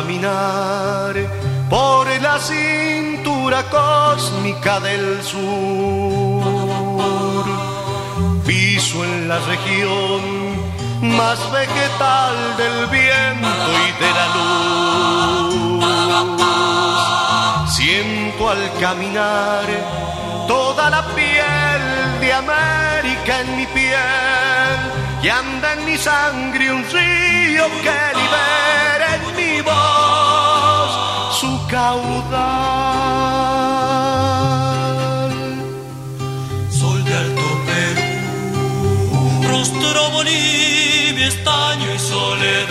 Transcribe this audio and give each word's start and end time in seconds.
caminar 0.00 1.14
por 1.68 2.06
la 2.22 2.38
cintura 2.38 3.62
cósmica 3.64 4.80
del 4.80 5.22
sur. 5.22 5.42
Piso 8.46 9.04
en 9.04 9.28
la 9.28 9.38
región 9.40 10.22
más 11.02 11.38
vegetal 11.52 12.56
del 12.56 12.86
viento 12.86 13.72
y 13.86 13.92
de 14.02 14.10
la 14.18 14.26
luz. 14.36 15.84
Siento 17.76 18.48
al 18.48 18.72
caminar 18.80 19.66
toda 20.48 20.88
la 20.88 21.02
piel 21.14 21.82
de 22.20 22.32
América 22.32 23.40
en 23.42 23.56
mi 23.58 23.66
piel 23.66 24.78
y 25.22 25.28
anda 25.28 25.74
en 25.74 25.84
mi 25.84 25.98
sangre 25.98 26.72
un 26.72 26.84
río 26.84 27.68
que 27.82 27.98
libera 28.18 28.99
su 31.32 31.66
caudal. 31.68 32.80
Sol 36.70 37.04
de 37.04 37.14
Alto 37.14 37.48
Perú, 37.66 39.42
rostro 39.48 40.10
Bolivia, 40.10 41.26
estaño 41.26 41.94
y 41.94 41.98
soledad. 41.98 42.70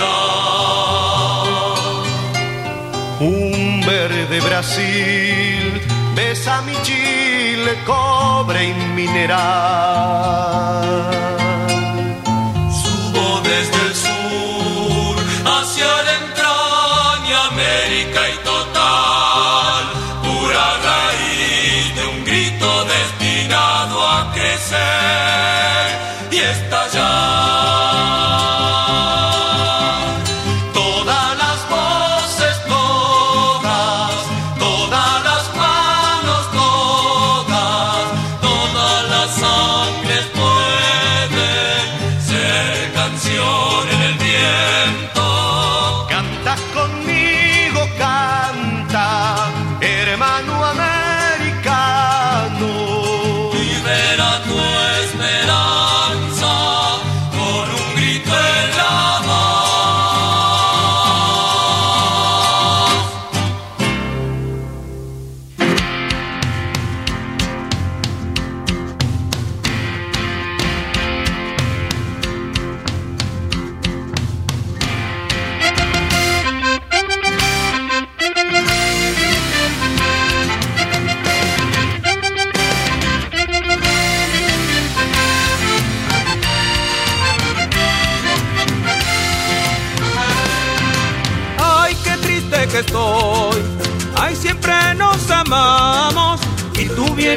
Un 3.20 3.82
verde 3.86 4.40
Brasil 4.40 5.82
besa 6.16 6.62
mi 6.62 6.74
Chile, 6.84 7.78
cobre 7.86 8.70
y 8.70 8.74
mineral. 8.96 10.50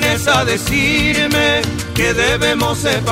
A 0.00 0.44
decirme 0.46 1.60
que 1.94 2.14
debemos 2.14 2.78
separarnos. 2.78 3.04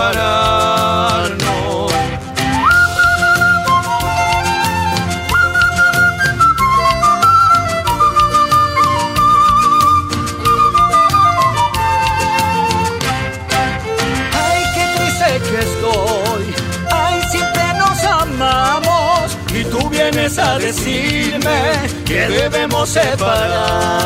Ay, 14.32 14.64
qué 14.74 14.84
triste 14.96 15.40
que 15.50 15.58
estoy. 15.60 16.54
Ay, 16.90 17.20
siempre 17.30 17.64
nos 17.76 18.04
amamos. 18.04 19.36
Y 19.54 19.64
tú 19.64 19.90
vienes 19.90 20.38
a 20.38 20.58
decirme 20.58 21.60
que 22.06 22.26
debemos 22.26 22.88
separarnos. 22.88 24.00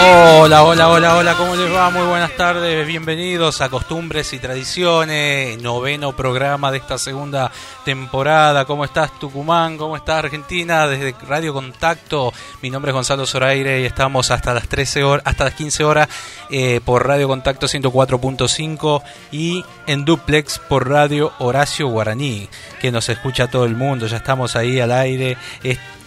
Hola, 0.00 0.62
hola, 0.62 0.88
hola, 0.90 1.16
hola, 1.16 1.34
¿cómo 1.34 1.56
les 1.56 1.74
va? 1.74 1.90
Muy 1.90 2.06
buenas 2.06 2.30
tardes, 2.36 2.86
bienvenidos 2.86 3.60
a 3.60 3.68
Costumbres 3.68 4.32
y 4.32 4.38
Tradiciones, 4.38 5.60
noveno 5.60 6.14
programa 6.14 6.70
de 6.70 6.78
esta 6.78 6.98
segunda 6.98 7.50
temporada. 7.84 8.64
¿Cómo 8.64 8.84
estás 8.84 9.18
Tucumán? 9.18 9.76
¿Cómo 9.76 9.96
estás 9.96 10.24
Argentina? 10.24 10.86
Desde 10.86 11.16
Radio 11.26 11.52
Contacto, 11.52 12.32
mi 12.62 12.70
nombre 12.70 12.92
es 12.92 12.94
Gonzalo 12.94 13.26
Zoraire 13.26 13.80
y 13.80 13.86
estamos 13.86 14.30
hasta 14.30 14.54
las 14.54 14.68
13 14.68 15.02
horas, 15.02 15.26
hasta 15.26 15.44
las 15.46 15.54
15 15.54 15.82
horas 15.82 16.08
eh, 16.48 16.80
por 16.84 17.04
Radio 17.04 17.26
Contacto 17.26 17.66
104.5 17.66 19.02
y 19.32 19.64
en 19.88 20.04
duplex 20.04 20.60
por 20.60 20.88
Radio 20.88 21.32
Horacio 21.40 21.88
Guaraní, 21.88 22.48
que 22.80 22.92
nos 22.92 23.08
escucha 23.08 23.48
todo 23.48 23.64
el 23.64 23.74
mundo, 23.74 24.06
ya 24.06 24.18
estamos 24.18 24.54
ahí 24.54 24.78
al 24.78 24.92
aire. 24.92 25.36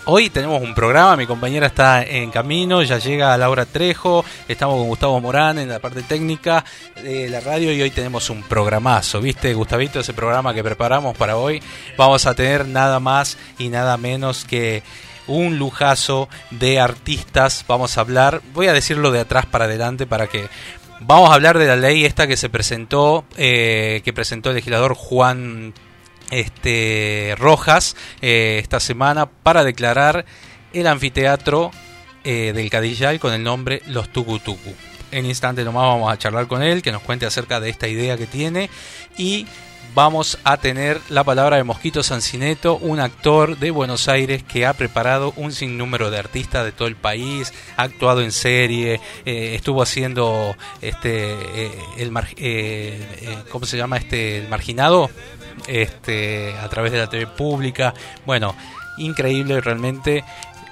Hoy 0.06 0.31
tenemos 0.31 0.63
un 0.63 0.74
programa, 0.74 1.15
mi 1.15 1.27
compañera 1.27 1.68
está 1.68 2.01
en 2.01 2.31
camino, 2.31 2.81
ya 2.81 2.98
llega 2.98 3.38
Laura 3.38 3.68
Trejo, 3.68 4.25
estamos 4.48 4.77
con 4.77 4.88
Gustavo 4.88 5.21
Morán 5.21 5.59
en 5.59 5.69
la 5.69 5.77
parte 5.77 6.01
técnica 6.01 6.65
de 7.03 7.30
la 7.30 7.39
radio 7.39 7.71
y 7.71 7.83
hoy 7.83 7.92
tenemos 7.92 8.31
un 8.31 8.42
programazo, 8.42 9.21
¿viste 9.21 9.53
Gustavito? 9.53 10.00
Ese 10.00 10.13
programa 10.13 10.56
que 10.56 10.63
preparamos 10.63 11.15
para 11.15 11.38
hoy. 11.38 11.62
Vamos 11.98 12.25
a 12.25 12.33
tener 12.33 12.68
nada 12.68 13.00
más 13.00 13.38
y 13.59 13.69
nada 13.69 13.95
menos 13.98 14.44
que 14.44 14.81
un 15.27 15.59
lujazo 15.59 16.30
de 16.50 16.80
artistas. 16.80 17.63
Vamos 17.68 18.00
a 18.00 18.01
hablar, 18.01 18.42
voy 18.56 18.68
a 18.68 18.74
decirlo 18.74 19.12
de 19.12 19.19
atrás 19.19 19.45
para 19.45 19.65
adelante 19.65 20.07
para 20.07 20.25
que 20.25 20.50
vamos 21.00 21.30
a 21.30 21.36
hablar 21.36 21.59
de 21.59 21.68
la 21.68 21.75
ley 21.75 22.06
esta 22.06 22.25
que 22.25 22.38
se 22.38 22.50
presentó, 22.50 23.24
eh, 23.38 24.01
que 24.03 24.13
presentó 24.13 24.50
el 24.50 24.56
legislador 24.56 24.95
Juan 24.95 25.75
este, 26.31 27.36
Rojas 27.38 27.95
eh, 28.22 28.57
esta 28.60 28.80
semana 28.80 29.28
para 29.28 29.63
declarar 29.63 30.25
el 30.74 30.88
anfiteatro 30.88 31.72
eh, 32.24 32.54
del 32.56 32.69
Cadillal 32.69 33.19
con 33.19 33.33
el 33.33 33.44
nombre 33.44 33.81
Los 33.88 34.10
En 35.12 35.25
instante 35.25 35.63
nomás 35.63 35.83
vamos 35.83 36.12
a 36.12 36.18
charlar 36.18 36.48
con 36.48 36.63
él, 36.63 36.81
que 36.81 36.92
nos 36.92 37.01
cuente 37.04 37.25
acerca 37.25 37.60
de 37.60 37.69
esta 37.69 37.88
idea 37.88 38.18
que 38.18 38.28
tiene. 38.28 38.69
Y 39.18 39.45
vamos 39.94 40.38
a 40.45 40.56
tener 40.56 41.01
la 41.10 41.25
palabra 41.25 41.57
de 41.57 41.66
Mosquito 41.66 42.01
Sancineto, 42.01 42.77
un 42.77 43.01
actor 43.01 43.57
de 43.57 43.72
Buenos 43.72 44.07
Aires 44.07 44.44
que 44.44 44.66
ha 44.66 44.74
preparado 44.74 45.34
un 45.36 45.51
sinnúmero 45.51 46.10
de 46.10 46.19
artistas 46.19 46.63
de 46.63 46.72
todo 46.72 46.88
el 46.88 46.95
país, 46.95 47.51
ha 47.75 47.84
actuado 47.84 48.22
en 48.22 48.31
serie, 48.31 49.01
eh, 49.25 49.56
estuvo 49.56 49.81
haciendo 49.81 50.56
este 50.81 51.36
el 51.98 52.12
¿cómo 53.51 53.66
se 53.66 53.75
llama 53.75 53.98
este 53.98 54.38
el 54.38 54.48
marginado? 54.48 55.10
Este 55.68 56.56
a 56.62 56.68
través 56.69 56.92
de 56.92 56.98
la 56.98 57.08
TV 57.08 57.28
pública. 57.28 57.94
Bueno, 58.25 58.56
increíble 58.98 59.62
realmente. 59.62 60.24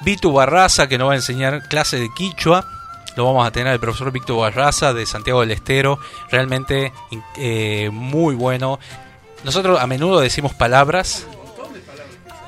Vitu 0.02 0.32
Barraza 0.32 0.88
que 0.88 0.98
nos 0.98 1.10
va 1.10 1.14
a 1.14 1.18
enseñar 1.18 1.68
clase 1.68 2.00
de 2.00 2.10
quichua 2.14 2.66
lo 3.16 3.26
vamos 3.26 3.46
a 3.46 3.52
tener 3.52 3.74
el 3.74 3.80
profesor 3.82 4.12
Víctor 4.14 4.40
Barraza 4.40 4.94
de 4.94 5.06
Santiago 5.06 5.42
del 5.42 5.52
Estero, 5.52 6.00
realmente 6.32 6.94
muy 7.92 8.34
bueno. 8.36 8.80
Nosotros 9.44 9.80
a 9.82 9.88
menudo 9.88 10.22
decimos 10.22 10.54
palabras. 10.54 11.26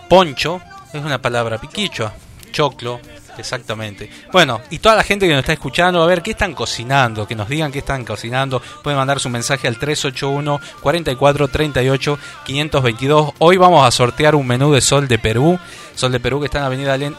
Poncho 0.08 0.62
es 0.94 1.04
una 1.04 1.22
palabra 1.22 1.60
piquicho, 1.60 2.12
choclo, 2.52 3.02
exactamente. 3.42 4.10
Bueno, 4.32 4.62
y 4.70 4.80
toda 4.80 4.96
la 4.96 5.04
gente 5.04 5.28
que 5.28 5.34
nos 5.34 5.42
está 5.42 5.54
escuchando, 5.54 6.02
a 6.02 6.08
ver 6.08 6.22
qué 6.22 6.32
están 6.32 6.54
cocinando, 6.54 7.28
que 7.28 7.36
nos 7.36 7.50
digan 7.50 7.72
qué 7.72 7.80
están 7.80 8.06
cocinando. 8.06 8.62
Pueden 8.82 8.98
mandar 8.98 9.20
su 9.20 9.30
mensaje 9.30 9.68
al 9.68 9.78
381 9.78 10.60
44 10.82 11.48
38 11.50 12.20
522. 12.46 13.34
Hoy 13.40 13.58
vamos 13.58 13.86
a 13.86 13.92
sortear 13.92 14.36
un 14.36 14.48
menú 14.48 14.72
de 14.72 14.82
Sol 14.82 15.08
de 15.08 15.20
Perú. 15.20 15.60
Sol 15.96 16.12
de 16.12 16.20
Perú 16.20 16.40
que 16.40 16.46
está 16.46 16.60
en 16.60 16.66
Avenida 16.66 16.94
Alén 16.94 17.16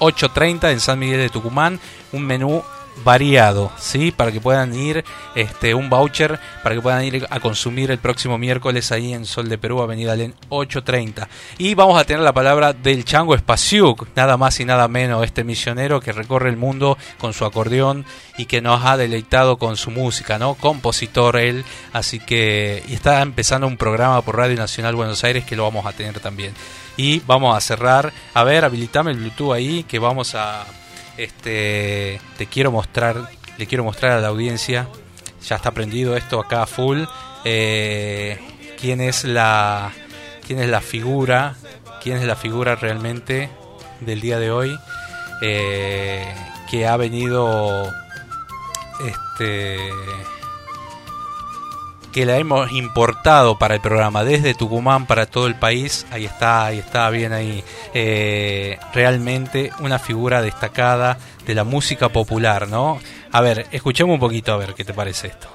830 0.00 0.72
en 0.72 0.80
San 0.80 0.98
Miguel 0.98 1.20
de 1.20 1.28
Tucumán. 1.28 1.78
Un 2.12 2.22
menú 2.22 2.64
variado, 3.02 3.72
¿sí? 3.78 4.12
Para 4.12 4.30
que 4.30 4.40
puedan 4.40 4.74
ir, 4.74 5.04
este, 5.34 5.74
un 5.74 5.90
voucher, 5.90 6.38
para 6.62 6.74
que 6.74 6.80
puedan 6.80 7.04
ir 7.04 7.26
a 7.28 7.40
consumir 7.40 7.90
el 7.90 7.98
próximo 7.98 8.38
miércoles 8.38 8.92
ahí 8.92 9.12
en 9.12 9.24
Sol 9.24 9.48
de 9.48 9.58
Perú, 9.58 9.82
Avenida 9.82 10.14
Len 10.16 10.34
830. 10.48 11.28
Y 11.58 11.74
vamos 11.74 12.00
a 12.00 12.04
tener 12.04 12.22
la 12.22 12.32
palabra 12.32 12.72
del 12.72 13.04
Chango 13.04 13.34
Espaciuc, 13.34 14.06
nada 14.14 14.36
más 14.36 14.60
y 14.60 14.64
nada 14.64 14.88
menos, 14.88 15.24
este 15.24 15.44
misionero 15.44 16.00
que 16.00 16.12
recorre 16.12 16.50
el 16.50 16.56
mundo 16.56 16.96
con 17.18 17.32
su 17.32 17.44
acordeón 17.44 18.04
y 18.36 18.46
que 18.46 18.60
nos 18.60 18.84
ha 18.84 18.96
deleitado 18.96 19.56
con 19.56 19.76
su 19.76 19.90
música, 19.90 20.38
¿no? 20.38 20.54
Compositor 20.54 21.36
él, 21.36 21.64
así 21.92 22.20
que 22.20 22.82
está 22.88 23.22
empezando 23.22 23.66
un 23.66 23.76
programa 23.76 24.22
por 24.22 24.36
Radio 24.36 24.56
Nacional 24.56 24.94
Buenos 24.94 25.24
Aires 25.24 25.44
que 25.44 25.56
lo 25.56 25.64
vamos 25.64 25.86
a 25.86 25.92
tener 25.92 26.20
también. 26.20 26.54
Y 26.96 27.20
vamos 27.20 27.56
a 27.56 27.60
cerrar, 27.60 28.12
a 28.34 28.44
ver, 28.44 28.64
habilitame 28.64 29.10
el 29.10 29.18
Bluetooth 29.18 29.52
ahí, 29.52 29.82
que 29.82 29.98
vamos 29.98 30.34
a 30.36 30.64
este, 31.16 32.20
te 32.36 32.46
quiero 32.46 32.70
mostrar, 32.70 33.28
le 33.58 33.66
quiero 33.66 33.84
mostrar 33.84 34.12
a 34.12 34.20
la 34.20 34.28
audiencia, 34.28 34.88
ya 35.46 35.56
está 35.56 35.70
prendido 35.70 36.16
esto 36.16 36.40
acá 36.40 36.66
full, 36.66 37.04
eh, 37.44 38.38
quién 38.80 39.00
es 39.00 39.24
la, 39.24 39.92
quién 40.46 40.58
es 40.58 40.68
la 40.68 40.80
figura, 40.80 41.56
quién 42.02 42.16
es 42.16 42.24
la 42.24 42.36
figura 42.36 42.74
realmente 42.74 43.50
del 44.00 44.20
día 44.20 44.38
de 44.38 44.50
hoy 44.50 44.78
eh, 45.42 46.34
que 46.70 46.86
ha 46.86 46.96
venido, 46.96 47.90
este 49.06 49.78
que 52.14 52.24
la 52.24 52.38
hemos 52.38 52.70
importado 52.70 53.58
para 53.58 53.74
el 53.74 53.80
programa 53.80 54.22
desde 54.22 54.54
Tucumán 54.54 55.04
para 55.06 55.26
todo 55.26 55.48
el 55.48 55.56
país. 55.56 56.06
Ahí 56.12 56.24
está, 56.24 56.66
ahí 56.66 56.78
está, 56.78 57.10
bien 57.10 57.32
ahí. 57.32 57.64
Eh, 57.92 58.78
realmente 58.92 59.72
una 59.80 59.98
figura 59.98 60.40
destacada 60.40 61.18
de 61.44 61.54
la 61.56 61.64
música 61.64 62.10
popular, 62.10 62.68
¿no? 62.68 63.00
A 63.32 63.40
ver, 63.40 63.66
escuchemos 63.72 64.14
un 64.14 64.20
poquito 64.20 64.52
a 64.52 64.56
ver 64.56 64.74
qué 64.74 64.84
te 64.84 64.94
parece 64.94 65.26
esto. 65.26 65.48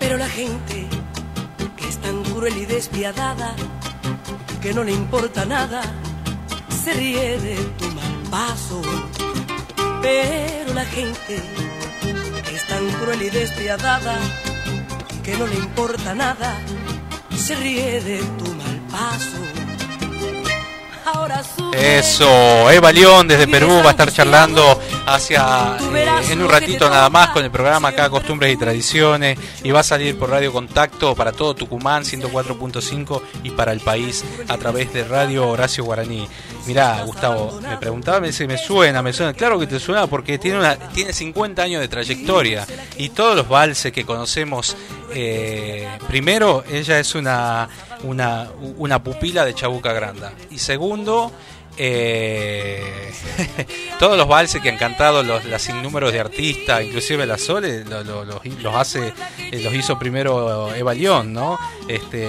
Pero 0.00 0.16
la 0.16 0.28
gente 0.28 0.88
que 1.76 1.88
es 1.88 1.96
tan 1.98 2.24
cruel 2.24 2.56
y 2.56 2.66
despiadada, 2.66 3.54
que 4.60 4.74
no 4.74 4.82
le 4.82 4.90
importa 4.90 5.44
nada, 5.44 5.80
se 6.68 6.92
ríe 6.92 7.38
de 7.38 7.54
tu 7.78 7.86
mal 7.92 8.16
paso. 8.32 8.82
Pero 10.02 10.74
la 10.74 10.84
gente 10.86 11.40
que 12.48 12.56
es 12.56 12.66
tan 12.66 12.84
cruel 12.98 13.22
y 13.22 13.30
despiadada, 13.30 14.18
que 15.22 15.36
no 15.38 15.46
le 15.46 15.54
importa 15.54 16.16
nada, 16.16 16.58
se 17.36 17.54
ríe 17.54 18.00
de 18.00 18.18
tu 18.38 18.54
mal 18.54 18.80
paso. 18.90 19.45
Eso, 21.72 22.70
Eva 22.70 22.90
León 22.90 23.28
desde 23.28 23.46
Perú 23.46 23.80
va 23.84 23.88
a 23.88 23.90
estar 23.90 24.10
charlando 24.12 24.80
hacia 25.06 25.76
eh, 25.94 26.06
en 26.30 26.42
un 26.42 26.48
ratito 26.48 26.88
nada 26.90 27.08
más 27.10 27.30
con 27.30 27.44
el 27.44 27.50
programa 27.50 27.88
acá 27.88 28.10
Costumbres 28.10 28.52
y 28.52 28.56
Tradiciones 28.56 29.38
y 29.62 29.70
va 29.70 29.80
a 29.80 29.84
salir 29.84 30.18
por 30.18 30.30
Radio 30.30 30.52
Contacto 30.52 31.14
para 31.14 31.32
todo 31.32 31.54
Tucumán 31.54 32.02
104.5 32.02 33.22
y 33.44 33.50
para 33.50 33.72
el 33.72 33.80
país 33.80 34.24
a 34.48 34.56
través 34.58 34.92
de 34.92 35.04
Radio 35.04 35.48
Horacio 35.48 35.84
Guaraní. 35.84 36.28
Mirá, 36.66 37.02
Gustavo, 37.04 37.60
me 37.60 37.76
preguntaba 37.76 38.30
si 38.32 38.46
me 38.46 38.58
suena, 38.58 39.02
me 39.02 39.12
suena. 39.12 39.32
Claro 39.32 39.58
que 39.58 39.66
te 39.66 39.78
suena 39.78 40.06
porque 40.06 40.38
tiene 40.38 40.58
una 40.58 40.76
tiene 40.76 41.12
50 41.12 41.62
años 41.62 41.80
de 41.80 41.88
trayectoria 41.88 42.66
y 42.96 43.10
todos 43.10 43.36
los 43.36 43.48
valses 43.48 43.92
que 43.92 44.04
conocemos 44.04 44.76
eh, 45.14 45.88
primero 46.08 46.64
ella 46.68 46.98
es 46.98 47.14
una 47.14 47.68
una, 48.02 48.48
una 48.78 49.02
pupila 49.02 49.44
de 49.44 49.54
Chabuca 49.54 49.92
Granda. 49.92 50.32
Y 50.50 50.58
segundo, 50.58 51.32
eh, 51.76 53.12
todos 53.98 54.16
los 54.16 54.26
valses 54.26 54.62
que 54.62 54.70
han 54.70 54.78
cantado 54.78 55.22
los 55.22 55.44
las 55.44 55.68
innúmeros 55.68 56.12
de 56.12 56.20
artistas, 56.20 56.82
inclusive 56.82 57.26
la 57.26 57.38
Sole, 57.38 57.84
los 57.84 58.74
hace, 58.74 59.12
eh, 59.38 59.60
los 59.62 59.74
hizo 59.74 59.98
primero 59.98 60.74
Eva 60.74 60.94
León, 60.94 61.32
¿no? 61.32 61.58
Este, 61.88 62.28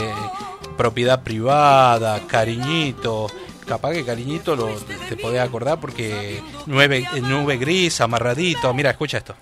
propiedad 0.78 1.24
privada, 1.24 2.22
cariñito. 2.28 3.28
Capaz 3.68 3.92
que 3.92 4.06
cariñito 4.06 4.56
lo, 4.56 4.70
te 5.10 5.18
podés 5.18 5.42
acordar 5.42 5.80
porque 5.80 6.42
nube, 6.66 7.06
nube 7.22 7.58
gris, 7.58 8.00
amarradito. 8.02 8.74
Mira, 8.74 8.92
escucha 8.92 9.18
esto. 9.18 9.36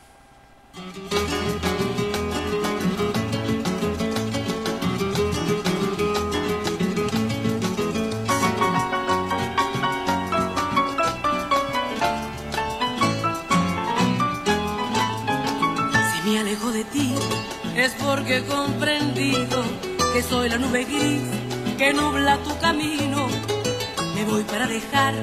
es 17.76 17.94
porque 18.04 18.38
he 18.38 18.46
comprendido 18.46 19.64
que 20.14 20.24
soy 20.24 20.50
la 20.50 20.58
nube 20.58 20.86
gris 20.86 21.22
que 21.78 21.94
nubla 21.94 22.38
tu 22.38 22.58
camino. 22.60 23.28
Me 24.36 24.42
voy 24.42 24.52
para 24.52 24.68
dejar 24.68 25.14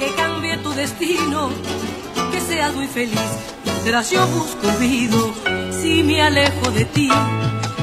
que 0.00 0.12
cambie 0.16 0.56
tu 0.56 0.70
destino, 0.70 1.50
que 2.32 2.40
seas 2.40 2.74
muy 2.74 2.88
feliz 2.88 3.30
mientras 3.64 4.10
yo 4.10 4.26
busco 4.26 4.66
olvido. 4.66 5.32
Si 5.70 6.02
me 6.02 6.20
alejo 6.20 6.68
de 6.72 6.84
ti 6.86 7.08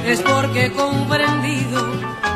es 0.06 0.20
porque 0.20 0.66
he 0.66 0.72
comprendido 0.74 1.82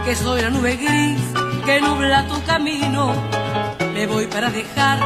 que 0.05 0.15
soy 0.15 0.41
la 0.41 0.51
nube 0.51 0.77
gris 0.77 1.19
que 1.65 1.81
nubla 1.81 2.29
tu 2.29 2.41
camino. 2.46 3.13
Me 3.93 4.08
voy 4.08 4.27
para 4.27 4.50
dejar 4.50 5.00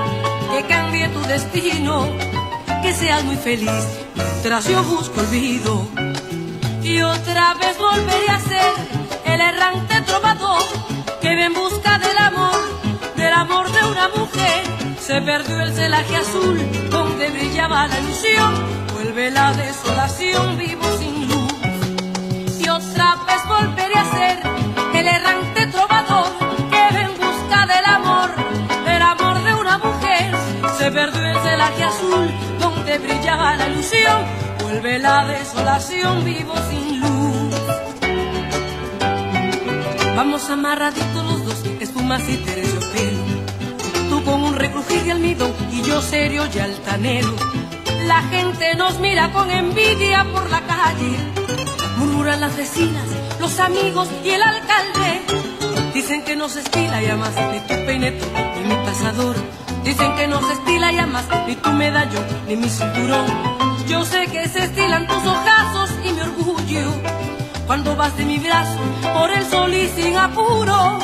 que 0.51 0.67
cambie 0.67 1.07
tu 1.07 1.21
destino, 1.21 2.05
que 2.83 2.93
seas 2.93 3.23
muy 3.23 3.37
feliz 3.37 3.83
mientras 4.13 4.67
yo 4.67 4.83
busco 4.83 5.21
olvido 5.21 5.87
y 6.83 7.01
otra 7.01 7.55
vez 7.55 7.79
volveré 7.79 8.29
a 8.29 8.39
ser 8.39 8.73
el 9.25 9.41
errante 9.41 10.01
trovador 10.01 10.61
que 11.23 11.29
en 11.29 11.53
busca 11.53 11.97
del 11.99 12.17
amor, 12.17 12.62
del 13.33 13.41
amor 13.41 13.71
de 13.71 13.85
una 13.85 14.07
mujer. 14.09 14.63
Se 14.99 15.19
perdió 15.21 15.59
el 15.61 15.73
celaje 15.73 16.15
azul 16.15 16.57
donde 16.89 17.29
brillaba 17.31 17.87
la 17.87 17.99
ilusión, 17.99 18.53
vuelve 18.93 19.31
la 19.31 19.53
desolación, 19.53 20.57
vivo 20.57 20.85
sin 20.99 21.27
luz. 21.27 21.53
Y 22.59 22.69
otra 22.69 23.15
vez 23.27 23.41
volveré 23.47 23.95
a 23.95 24.05
ser 24.11 24.39
el 24.93 25.07
errante 25.07 25.67
trovador 25.67 26.27
que 26.69 26.99
en 27.05 27.11
busca 27.23 27.65
del 27.65 27.85
amor, 27.85 28.29
el 28.87 29.01
amor 29.01 29.43
de 29.43 29.53
una 29.55 29.77
mujer. 29.79 30.35
Se 30.77 30.91
perdió 30.91 31.25
el 31.25 31.39
celaje 31.39 31.83
azul 31.83 32.31
donde 32.59 32.99
brillaba 32.99 33.55
la 33.55 33.67
ilusión, 33.67 34.25
vuelve 34.61 34.99
la 34.99 35.25
desolación 35.25 36.23
vivo 36.23 36.53
sin 36.69 36.99
luz. 37.01 37.53
Vamos 40.15 40.47
amarraditos 40.51 41.25
los 41.25 41.45
dos, 41.45 41.63
espumas 41.81 42.21
y 42.29 42.37
terciopelo. 42.37 42.72
Un 44.53 44.59
recrujir 44.59 45.03
de 45.03 45.11
almidón 45.13 45.51
y 45.71 45.81
yo 45.81 45.99
serio 45.99 46.43
y 46.53 46.59
altanero. 46.59 47.35
La 48.05 48.21
gente 48.21 48.75
nos 48.75 48.99
mira 48.99 49.31
con 49.31 49.49
envidia 49.49 50.27
por 50.31 50.47
la 50.51 50.61
calle. 50.61 51.17
Murmuran 51.97 52.39
las 52.39 52.55
vecinas, 52.55 53.07
los 53.39 53.59
amigos 53.59 54.09
y 54.23 54.29
el 54.29 54.43
alcalde. 54.43 55.21
Dicen 55.95 56.23
que 56.23 56.35
no 56.35 56.49
se 56.49 56.59
estila 56.59 57.01
ya 57.01 57.15
más 57.15 57.33
ni 57.51 57.61
tu 57.61 57.85
peineto 57.87 58.25
ni 58.55 58.69
mi 58.69 58.75
pasador. 58.85 59.35
Dicen 59.83 60.15
que 60.15 60.27
no 60.27 60.39
se 60.47 60.53
estila 60.53 60.91
ya 60.91 61.07
más 61.07 61.25
ni 61.47 61.55
tu 61.55 61.71
medallón 61.71 62.25
ni 62.47 62.55
mi 62.55 62.69
cinturón. 62.69 63.25
Yo 63.87 64.05
sé 64.05 64.27
que 64.27 64.47
se 64.49 64.65
estilan 64.65 65.07
tus 65.07 65.25
ojazos 65.25 65.89
y 66.05 66.11
mi 66.11 66.21
orgullo. 66.21 66.91
Cuando 67.65 67.95
vas 67.95 68.15
de 68.17 68.25
mi 68.25 68.37
brazo 68.37 68.77
por 69.17 69.31
el 69.31 69.43
sol 69.49 69.73
y 69.73 69.87
sin 69.89 70.15
apuros. 70.15 71.03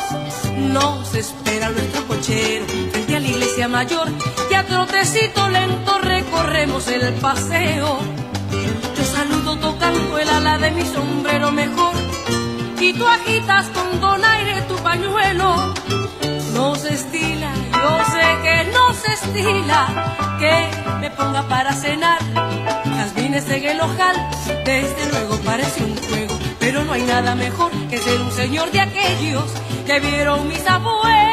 No 0.56 1.03
se 1.03 1.22
espera 1.22 1.72
nuestro 1.72 2.06
cochero 2.06 2.65
la 3.19 3.27
iglesia 3.27 3.67
mayor 3.67 4.07
y 4.49 4.53
a 4.53 4.65
trotecito 4.65 5.49
lento 5.49 5.99
recorremos 5.99 6.88
el 6.88 7.13
paseo. 7.15 7.99
Yo 8.97 9.03
saludo 9.03 9.57
tocando 9.57 10.17
el 10.17 10.29
ala 10.29 10.57
de 10.57 10.71
mi 10.71 10.85
sombrero 10.85 11.51
mejor 11.51 11.93
y 12.79 12.93
tú 12.93 13.05
agitas 13.05 13.67
con 13.69 13.99
donaire 13.99 14.61
tu 14.63 14.75
pañuelo. 14.75 15.73
No 16.53 16.75
se 16.75 16.93
estila, 16.93 17.51
yo 17.71 18.05
sé 18.13 18.25
que 18.43 18.71
no 18.71 18.93
se 18.93 19.13
estila 19.13 20.38
que 20.39 20.69
me 21.01 21.09
ponga 21.11 21.43
para 21.47 21.73
cenar. 21.73 22.19
Jazmines 22.85 23.49
en 23.49 23.65
el 23.65 23.81
ojal, 23.81 24.15
desde 24.65 25.11
luego 25.11 25.38
parece 25.43 25.83
un 25.83 25.95
juego, 25.97 26.39
pero 26.59 26.83
no 26.83 26.93
hay 26.93 27.03
nada 27.03 27.35
mejor 27.35 27.71
que 27.89 27.97
ser 27.97 28.19
un 28.21 28.31
señor 28.31 28.71
de 28.71 28.81
aquellos 28.81 29.45
que 29.85 29.99
vieron 29.99 30.47
mis 30.47 30.65
abuelos. 30.67 31.28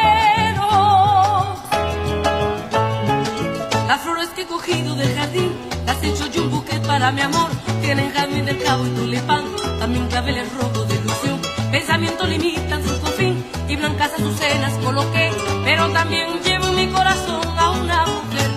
Las 3.88 4.00
flores 4.00 4.28
que 4.30 4.42
he 4.42 4.46
cogido 4.46 4.96
del 4.96 5.14
jardín, 5.14 5.52
las 5.86 6.02
he 6.02 6.08
hecho 6.08 6.26
yo 6.26 6.42
un 6.42 6.50
buque 6.50 6.80
para 6.80 7.12
mi 7.12 7.20
amor. 7.20 7.48
Tienen 7.82 8.10
jazmín 8.12 8.44
del 8.44 8.60
cabo 8.60 8.84
y 8.84 8.90
tulipán, 8.90 9.44
también 9.78 10.08
claveles 10.08 10.52
rojo 10.54 10.84
de 10.86 10.96
ilusión. 10.96 11.40
Pensamiento 11.70 12.26
limitan 12.26 12.82
su 12.82 13.00
confín 13.00 13.44
y 13.68 13.76
blancas 13.76 14.12
azucenas 14.14 14.72
coloqué, 14.82 15.30
pero 15.64 15.88
también 15.90 16.26
llevo 16.42 16.66
en 16.66 16.74
mi 16.74 16.88
corazón 16.88 17.42
a 17.56 17.70
una 17.70 18.06
mujer. 18.06 18.50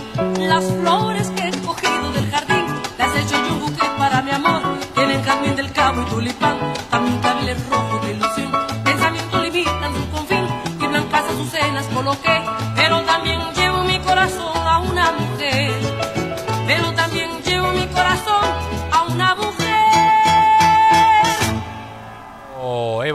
Las 0.48 0.66
flores 0.66 1.28
que 1.36 1.48
he 1.48 1.52
cogido 1.62 2.12
del 2.12 2.32
jardín, 2.32 2.66
las 2.98 3.16
he 3.16 3.20
hecho 3.22 3.36
yo 3.36 3.54
un 3.54 3.60
buque 3.60 3.86
para 4.00 4.24
mi 4.24 4.32
amor. 4.32 4.62
Tienen 4.96 5.24
jazmín 5.24 5.56
del 5.56 5.72
cabo 5.72 6.02
y 6.02 6.06
tulipán, 6.06 6.58
también 6.90 7.20
claveles 7.20 7.70
rojo 7.70 8.00
de 8.00 8.14
ilusión. 8.14 8.52
Pensamiento 8.84 9.44
limitan 9.44 9.94
su 9.94 10.10
confín 10.10 10.48
y 10.82 10.88
blancas 10.88 11.24
azucenas 11.30 11.86
coloqué, 11.94 12.42
pero 12.76 13.04
también 13.04 13.40
llevo 13.56 13.82
en 13.82 13.88
mi 13.88 14.00
corazón 14.00 14.59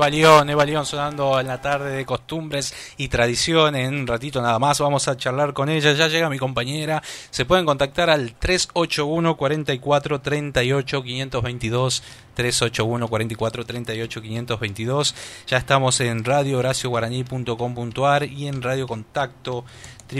Eva 0.04 0.10
León, 0.10 0.50
Eva 0.50 0.66
León 0.66 0.84
sonando 0.84 1.40
en 1.40 1.46
la 1.46 1.62
tarde 1.62 1.96
de 1.96 2.04
costumbres 2.04 2.74
y 2.98 3.08
tradiciones. 3.08 3.88
En 3.88 4.00
un 4.00 4.06
ratito 4.06 4.42
nada 4.42 4.58
más 4.58 4.78
vamos 4.78 5.08
a 5.08 5.16
charlar 5.16 5.54
con 5.54 5.70
ella. 5.70 5.94
Ya 5.94 6.08
llega 6.08 6.28
mi 6.28 6.38
compañera. 6.38 7.02
Se 7.30 7.46
pueden 7.46 7.64
contactar 7.64 8.10
al 8.10 8.34
381 8.34 9.34
44 9.34 10.20
38 10.20 11.02
522. 11.02 12.02
381 12.34 13.08
44 13.08 13.64
38 13.64 14.20
522. 14.20 15.14
Ya 15.46 15.56
estamos 15.56 15.98
en 16.00 16.22
radiohoracioguaraní.com.ar 16.22 18.24
y 18.24 18.46
en 18.46 18.60
Radio 18.60 18.86
Contacto 18.86 19.64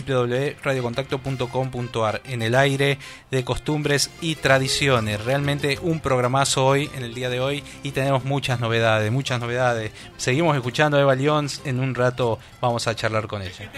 www.radiocontacto.com.ar 0.02 2.22
en 2.24 2.42
el 2.42 2.54
aire 2.54 2.98
de 3.30 3.44
costumbres 3.44 4.10
y 4.20 4.34
tradiciones. 4.36 5.24
Realmente 5.24 5.78
un 5.82 6.00
programazo 6.00 6.66
hoy, 6.66 6.90
en 6.94 7.04
el 7.04 7.14
día 7.14 7.30
de 7.30 7.40
hoy, 7.40 7.64
y 7.82 7.92
tenemos 7.92 8.24
muchas 8.24 8.60
novedades, 8.60 9.10
muchas 9.12 9.40
novedades. 9.40 9.92
Seguimos 10.16 10.56
escuchando 10.56 10.96
a 10.96 11.00
Eva 11.00 11.14
León, 11.14 11.48
en 11.64 11.80
un 11.80 11.94
rato 11.94 12.38
vamos 12.60 12.86
a 12.86 12.94
charlar 12.94 13.26
con 13.26 13.42
ella. 13.42 13.70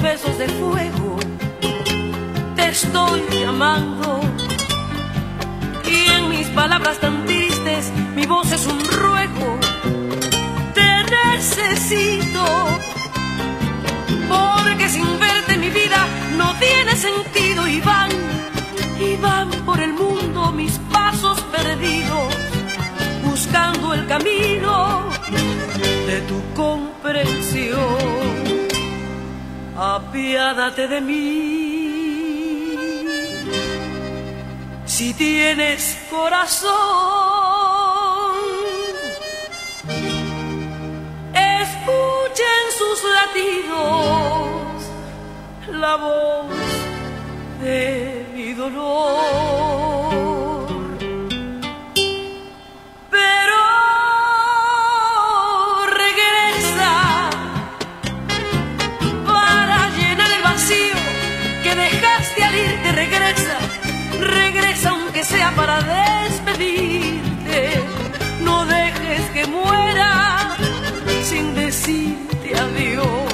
Besos 0.00 0.38
de 0.38 0.48
fuego. 0.48 1.16
Te 2.56 2.68
estoy 2.68 3.22
llamando 3.30 4.20
y 5.84 6.10
en 6.10 6.28
mis 6.30 6.46
palabras 6.48 6.98
tan 7.00 7.24
tristes 7.26 7.92
mi 8.14 8.24
voz 8.26 8.50
es 8.52 8.66
un 8.66 8.78
ruego. 8.84 9.58
Te 10.74 10.90
necesito 11.16 12.44
porque 14.28 14.88
sin 14.88 15.18
verte 15.18 15.56
mi 15.56 15.70
vida 15.70 16.06
no 16.36 16.54
tiene 16.58 16.94
sentido 16.96 17.66
y 17.66 17.80
van 17.80 18.10
y 19.00 19.16
van 19.16 19.50
por 19.64 19.80
el 19.80 19.92
mundo 19.92 20.52
mis 20.52 20.78
pasos 20.92 21.40
perdidos 21.52 22.34
buscando 23.24 23.94
el 23.94 24.06
camino 24.06 25.04
de 26.06 26.20
tu 26.22 26.42
comprensión. 26.54 28.37
Apiádate 29.80 30.88
de 30.88 31.00
mí. 31.00 32.74
Si 34.86 35.14
tienes 35.14 35.96
corazón, 36.10 36.72
escuchen 41.32 42.64
sus 42.76 43.04
latidos 43.18 44.82
la 45.70 45.94
voz 45.94 46.50
de 47.62 48.26
mi 48.34 48.54
dolor. 48.54 50.37
Aunque 65.18 65.24
sea 65.24 65.50
para 65.56 65.82
despedirte. 65.82 67.82
No 68.42 68.64
dejes 68.66 69.22
que 69.32 69.46
muera 69.46 70.56
sin 71.24 71.56
decirte 71.56 72.56
adiós. 72.56 73.32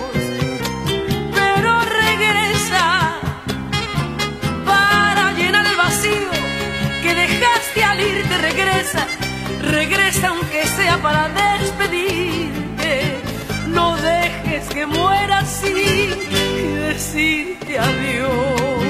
Pero 1.35 1.81
regresa 2.03 3.19
para 4.65 5.33
llenar 5.33 5.67
el 5.67 5.77
vacío 5.77 6.31
que 7.03 7.15
dejaste 7.15 7.85
al 7.85 8.01
irte. 8.01 8.39
Regresa, 8.39 9.07
regresa 9.61 10.29
aunque 10.29 10.67
sea 10.67 10.97
para 11.03 11.29
despedirte. 11.29 13.19
No 13.69 13.95
dejes 13.97 14.67
que 14.69 14.87
muera 14.87 15.45
sin 15.45 16.11
decirte 16.81 17.79
adiós. 17.79 18.84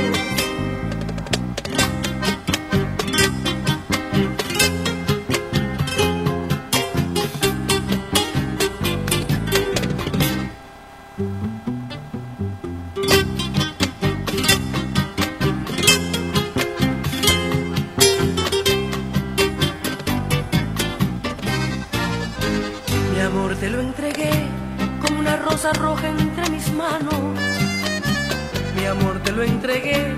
Mi 28.76 28.84
amor 28.84 29.18
te 29.22 29.32
lo 29.32 29.42
entregué 29.42 30.14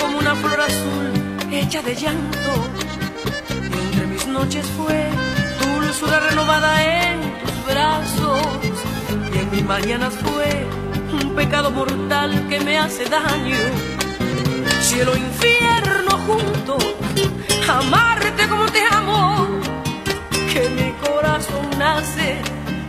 como 0.00 0.18
una 0.18 0.34
flor 0.34 0.60
azul 0.60 1.12
hecha 1.52 1.82
de 1.82 1.94
llanto. 1.94 2.52
Y 3.50 3.78
entre 3.84 4.06
mis 4.06 4.26
noches 4.26 4.66
fue 4.78 5.10
tu 5.60 5.68
dulzura 5.68 6.20
renovada 6.20 7.10
en 7.10 7.20
tus 7.42 7.66
brazos. 7.66 8.40
Y 9.34 9.38
en 9.38 9.50
mis 9.50 9.64
mañanas 9.64 10.14
fue 10.14 10.66
un 11.12 11.34
pecado 11.34 11.70
mortal 11.70 12.46
que 12.48 12.60
me 12.60 12.78
hace 12.78 13.04
daño. 13.04 13.58
Cielo 14.80 15.14
infierno 15.16 16.12
junto, 16.26 16.78
amarte 17.68 18.48
como 18.48 18.64
te 18.66 18.82
amo, 18.90 19.46
que 20.50 20.68
mi 20.70 20.92
corazón 21.06 21.68
nace 21.78 22.40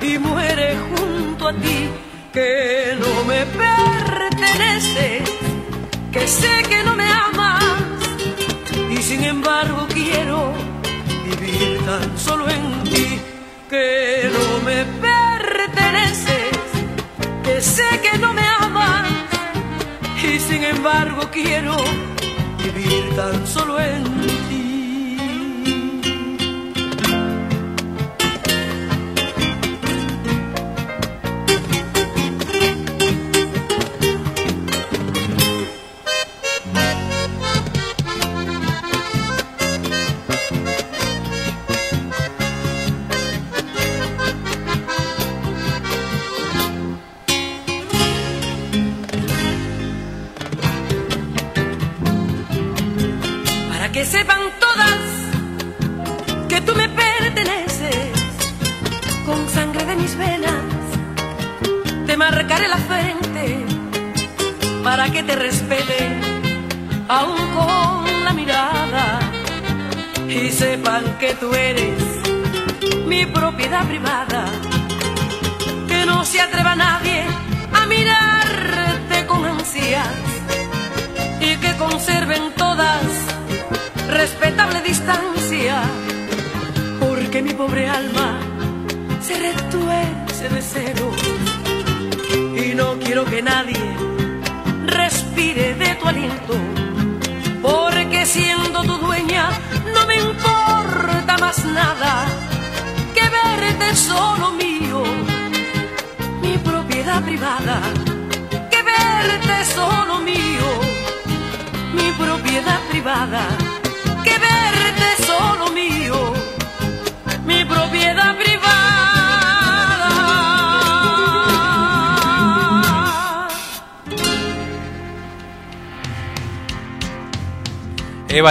y 0.01 0.17
muere 0.17 0.77
junto 0.95 1.49
a 1.49 1.53
ti, 1.53 1.89
que 2.37 2.95
no 2.99 3.23
me 3.23 3.41
pertenece, 3.47 5.23
que 6.11 6.27
sé 6.27 6.53
que 6.69 6.83
no 6.83 6.93
me 6.95 7.07
amas 7.11 7.63
y 8.91 8.97
sin 8.97 9.23
embargo 9.23 9.87
quiero 9.91 10.53
vivir 11.25 11.79
tan 11.83 12.15
solo 12.15 12.47
en 12.47 12.83
ti, 12.83 13.19
que 13.71 14.29
no 14.35 14.47
me 14.67 14.85
pertenece, 15.07 16.37
que 17.43 17.59
sé 17.59 17.89
que 18.05 18.19
no 18.19 18.31
me 18.33 18.45
amas 18.59 19.07
y 20.23 20.37
sin 20.39 20.63
embargo 20.63 21.21
quiero 21.31 21.75
vivir 22.63 23.15
tan 23.15 23.47
solo 23.47 23.79
en 23.79 24.03
ti. 24.03 24.46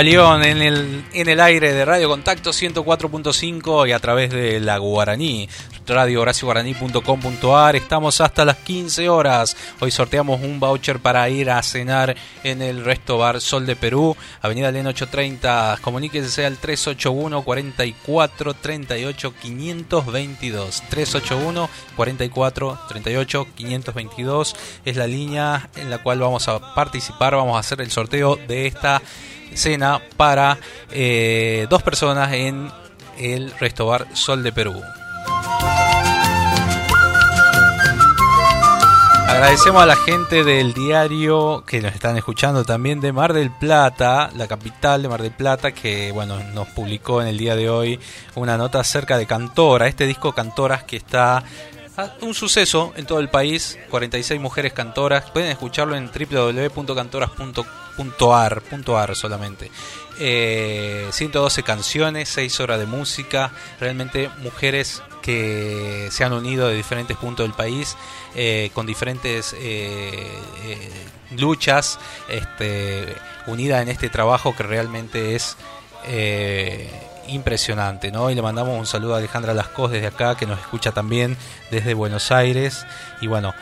León 0.02 0.44
en 0.44 0.60
el, 0.60 1.04
en 1.12 1.28
el 1.28 1.40
aire 1.40 1.72
de 1.72 1.84
Radio 1.84 2.08
Contacto 2.08 2.50
104.5 2.50 3.88
y 3.88 3.92
a 3.92 3.98
través 3.98 4.30
de 4.30 4.60
la 4.60 4.78
Guaraní, 4.78 5.48
radio 5.86 6.20
horacioguaraní.com.ar. 6.20 7.76
Estamos 7.76 8.20
hasta 8.20 8.44
las 8.44 8.56
15 8.58 9.08
horas. 9.08 9.56
Hoy 9.80 9.90
sorteamos 9.90 10.40
un 10.42 10.60
voucher 10.60 10.98
para 10.98 11.28
ir 11.30 11.50
a 11.50 11.62
cenar 11.62 12.16
en 12.44 12.62
el 12.62 12.84
Resto 12.84 13.18
Bar 13.18 13.40
Sol 13.40 13.64
de 13.64 13.76
Perú, 13.76 14.16
Avenida 14.42 14.70
Len 14.70 14.86
830. 14.86 15.78
Comuníquese 15.80 16.44
al 16.44 16.58
381 16.58 17.42
44 17.42 18.54
38 18.54 19.34
522. 19.40 20.82
381 20.90 21.70
44 21.96 22.78
38 22.88 23.46
522 23.54 24.56
es 24.84 24.96
la 24.96 25.06
línea 25.06 25.70
en 25.76 25.90
la 25.90 26.02
cual 26.02 26.18
vamos 26.20 26.48
a 26.48 26.74
participar. 26.74 27.36
Vamos 27.36 27.56
a 27.56 27.60
hacer 27.60 27.80
el 27.80 27.90
sorteo 27.90 28.36
de 28.36 28.66
esta 28.66 29.00
cena 29.54 30.00
para 30.16 30.58
eh, 30.90 31.66
dos 31.70 31.82
personas 31.82 32.32
en 32.32 32.70
el 33.18 33.52
Resto 33.58 33.86
Bar 33.86 34.06
Sol 34.14 34.42
de 34.42 34.52
Perú. 34.52 34.82
Agradecemos 39.36 39.82
a 39.82 39.86
la 39.86 39.96
gente 39.96 40.44
del 40.44 40.72
diario 40.72 41.62
que 41.66 41.82
nos 41.82 41.92
están 41.92 42.16
escuchando 42.16 42.64
también 42.64 43.00
de 43.00 43.12
Mar 43.12 43.34
del 43.34 43.50
Plata, 43.50 44.30
la 44.34 44.46
capital 44.46 45.02
de 45.02 45.08
Mar 45.08 45.20
del 45.20 45.32
Plata, 45.32 45.72
que 45.72 46.10
bueno, 46.10 46.38
nos 46.54 46.68
publicó 46.68 47.20
en 47.20 47.28
el 47.28 47.36
día 47.36 47.54
de 47.54 47.68
hoy 47.68 48.00
una 48.34 48.56
nota 48.56 48.80
acerca 48.80 49.18
de 49.18 49.26
Cantora, 49.26 49.88
este 49.88 50.06
disco 50.06 50.32
Cantoras 50.32 50.84
que 50.84 50.96
está 50.96 51.44
un 52.20 52.34
suceso 52.34 52.92
en 52.96 53.06
todo 53.06 53.20
el 53.20 53.28
país, 53.28 53.78
46 53.90 54.40
mujeres 54.40 54.72
cantoras, 54.72 55.30
pueden 55.30 55.50
escucharlo 55.50 55.96
en 55.96 56.10
www.cantoras.ar 56.10 58.62
.ar 58.88 59.16
solamente. 59.16 59.70
Eh, 60.18 61.08
112 61.10 61.62
canciones, 61.62 62.28
6 62.28 62.60
horas 62.60 62.78
de 62.78 62.86
música, 62.86 63.52
realmente 63.80 64.30
mujeres 64.38 65.02
que 65.22 66.08
se 66.10 66.24
han 66.24 66.32
unido 66.32 66.68
de 66.68 66.76
diferentes 66.76 67.16
puntos 67.16 67.44
del 67.44 67.54
país 67.54 67.96
eh, 68.34 68.70
con 68.74 68.86
diferentes 68.86 69.54
eh, 69.58 70.10
eh, 70.64 70.90
luchas 71.36 71.98
este, 72.28 73.14
unidas 73.46 73.82
en 73.82 73.88
este 73.88 74.08
trabajo 74.08 74.54
que 74.54 74.62
realmente 74.62 75.34
es 75.34 75.56
eh, 76.06 76.88
impresionante, 77.28 78.10
¿no? 78.10 78.30
Y 78.30 78.34
le 78.34 78.42
mandamos 78.42 78.78
un 78.78 78.86
saludo 78.86 79.14
a 79.14 79.18
Alejandra 79.18 79.54
Lascos 79.54 79.90
desde 79.90 80.08
acá, 80.08 80.36
que 80.36 80.46
nos 80.46 80.58
escucha 80.60 80.92
también 80.92 81.36
desde 81.70 81.94
Buenos 81.94 82.32
Aires. 82.32 82.86
Y 83.20 83.26
bueno, 83.26 83.54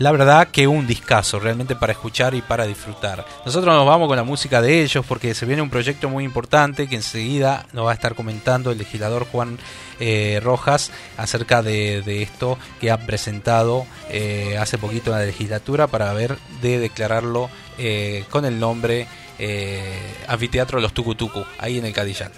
la 0.00 0.12
verdad 0.12 0.48
que 0.48 0.66
un 0.66 0.86
discazo, 0.86 1.38
realmente 1.40 1.76
para 1.76 1.92
escuchar 1.92 2.34
y 2.34 2.40
para 2.40 2.64
disfrutar. 2.64 3.22
Nosotros 3.44 3.74
nos 3.74 3.86
vamos 3.86 4.08
con 4.08 4.16
la 4.16 4.24
música 4.24 4.62
de 4.62 4.82
ellos 4.82 5.04
porque 5.06 5.34
se 5.34 5.44
viene 5.44 5.60
un 5.60 5.68
proyecto 5.68 6.08
muy 6.08 6.24
importante 6.24 6.88
que 6.88 6.96
enseguida 6.96 7.66
nos 7.74 7.84
va 7.84 7.90
a 7.90 7.94
estar 7.94 8.14
comentando 8.14 8.70
el 8.70 8.78
legislador 8.78 9.26
Juan 9.26 9.58
eh, 9.98 10.40
Rojas 10.42 10.90
acerca 11.18 11.60
de, 11.60 12.22
esto 12.22 12.56
que 12.80 12.90
ha 12.90 12.96
presentado 12.96 13.84
eh, 14.08 14.56
hace 14.58 14.78
poquito 14.78 15.12
en 15.12 15.18
la 15.18 15.26
legislatura 15.26 15.86
para 15.86 16.14
ver 16.14 16.38
de 16.62 16.78
declararlo 16.78 17.50
eh, 17.76 18.24
con 18.30 18.46
el 18.46 18.58
nombre 18.58 19.06
eh, 19.42 20.16
Anfiteatro 20.28 20.80
Los 20.80 20.92
Tucutucu, 20.92 21.42
ahí 21.58 21.78
en 21.78 21.86
el 21.86 21.92
Cadillán. 21.94 22.30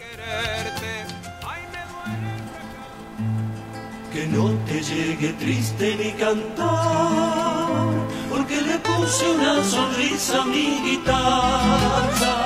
Que 4.12 4.26
no 4.26 4.50
te 4.66 4.80
llegue 4.82 5.32
triste 5.32 5.96
mi 5.96 6.12
cantar, 6.12 7.88
porque 8.30 8.60
le 8.62 8.78
puse 8.78 9.30
una 9.30 9.64
sonrisa 9.64 10.42
a 10.42 10.44
mi 10.44 10.80
guitarra 10.84 12.36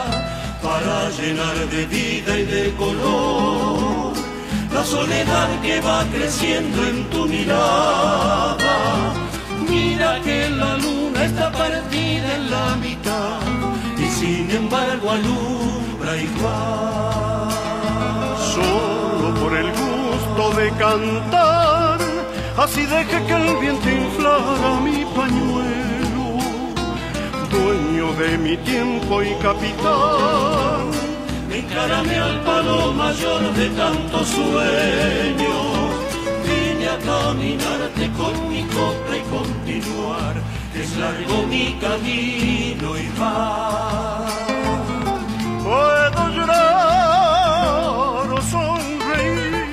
para 0.63 1.11
llenar 1.11 1.57
de 1.69 1.87
vida 1.87 2.39
y 2.39 2.45
de 2.45 2.75
color 2.77 4.15
la 4.73 4.85
soledad 4.85 5.61
que 5.61 5.81
va 5.81 6.05
creciendo 6.13 6.87
en 6.87 7.11
tu 7.11 7.27
mirada. 7.27 9.13
Mira 9.69 10.21
que 10.23 10.49
la 10.49 10.77
luna 10.79 11.25
está 11.25 11.53
partida 11.53 12.37
en 12.37 12.51
la 12.51 12.77
mitad 12.77 13.46
sin 14.27 14.51
embargo 14.51 15.11
alumbra 15.11 16.13
igual. 16.17 17.49
Solo 18.55 19.27
por 19.41 19.53
el 19.57 19.69
gusto 19.83 20.43
de 20.59 20.71
cantar, 20.85 21.99
Así 22.65 22.83
deje 22.87 23.19
que 23.27 23.35
el 23.35 23.57
viento 23.59 23.89
inflara 23.89 24.71
mi 24.87 25.05
pañuelo, 25.19 26.27
dueño 27.55 28.07
de 28.21 28.39
mi 28.39 28.57
tiempo 28.71 29.23
y 29.23 29.33
capitán. 29.47 30.85
Encárame 31.59 32.17
al 32.29 32.41
palo 32.41 32.93
mayor 32.93 33.43
de 33.59 33.69
tanto 33.83 34.25
sueño. 34.25 35.57
Vine 36.47 36.87
a 36.95 36.99
caminarte 37.11 38.05
con 38.19 38.35
mi 38.49 38.63
copa 38.77 39.11
y 39.21 39.23
continuar. 39.37 40.35
Es 40.81 40.97
largo 40.99 41.47
mi 41.47 41.75
camino 41.81 42.97
y 42.99 43.09
va. 43.19 44.27
Puedo 45.65 46.29
llorar 46.29 48.31
o 48.31 48.43
sonreír, 48.43 49.67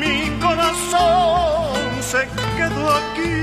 mi 0.00 0.28
corazón 0.40 2.02
se 2.02 2.26
quedó 2.56 2.82
aquí. 3.00 3.36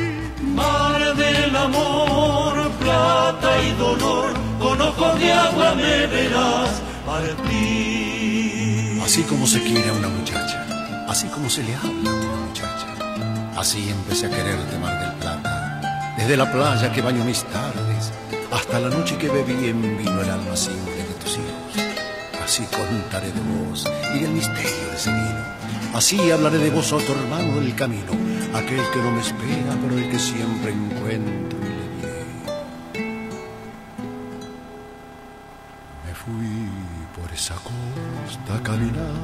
Mar 0.43 1.15
del 1.15 1.55
amor, 1.55 2.69
plata 2.81 3.49
y 3.63 3.71
dolor, 3.79 4.33
con 4.59 4.81
ojos 4.81 5.17
de 5.19 5.31
agua 5.31 5.73
me 5.75 6.07
verás 6.07 6.81
partir. 7.05 8.99
Así 9.01 9.23
como 9.23 9.47
se 9.47 9.61
quiere 9.63 9.89
a 9.89 9.93
una 9.93 10.09
muchacha, 10.09 10.65
así 11.07 11.27
como 11.27 11.49
se 11.49 11.63
le 11.63 11.73
habla 11.73 12.11
a 12.11 12.13
una 12.13 12.35
muchacha, 12.47 12.87
así 13.57 13.89
empecé 13.89 14.25
a 14.27 14.29
quererte, 14.29 14.77
Mar 14.77 14.99
del 14.99 15.13
Plata. 15.19 15.60
Desde 16.21 16.37
la 16.37 16.51
playa 16.51 16.91
que 16.91 17.01
baño 17.01 17.25
mis 17.25 17.43
tardes, 17.45 18.13
hasta 18.51 18.79
la 18.79 18.89
noche 18.89 19.17
que 19.17 19.27
bebí 19.27 19.69
en 19.69 19.97
vino 19.97 20.21
el 20.21 20.29
alma 20.29 20.55
simple 20.55 20.93
de 20.93 21.13
tus 21.15 21.31
hijos. 21.31 21.83
Así 22.43 22.63
contaré 22.65 23.31
de 23.31 23.41
vos 23.41 23.89
y 24.13 24.19
del 24.19 24.29
misterio 24.29 24.87
de 24.91 24.95
ese 24.95 25.09
vino. 25.09 25.43
Así 25.95 26.29
hablaré 26.29 26.59
de 26.59 26.69
vos 26.69 26.93
otro 26.93 27.15
hermano 27.15 27.59
del 27.59 27.73
camino, 27.73 28.11
aquel 28.53 28.83
que 28.93 28.99
no 28.99 29.11
me 29.13 29.21
espera, 29.21 29.75
pero 29.81 29.97
el 29.97 30.09
que 30.11 30.19
siempre 30.19 30.73
encuentro 30.73 31.57
y 31.57 31.69
le 31.69 31.87
diré. 31.95 32.25
Me 36.05 36.13
fui 36.13 36.69
por 37.19 37.33
esa 37.33 37.55
costa 37.55 38.57
a 38.57 38.61
caminar 38.61 39.15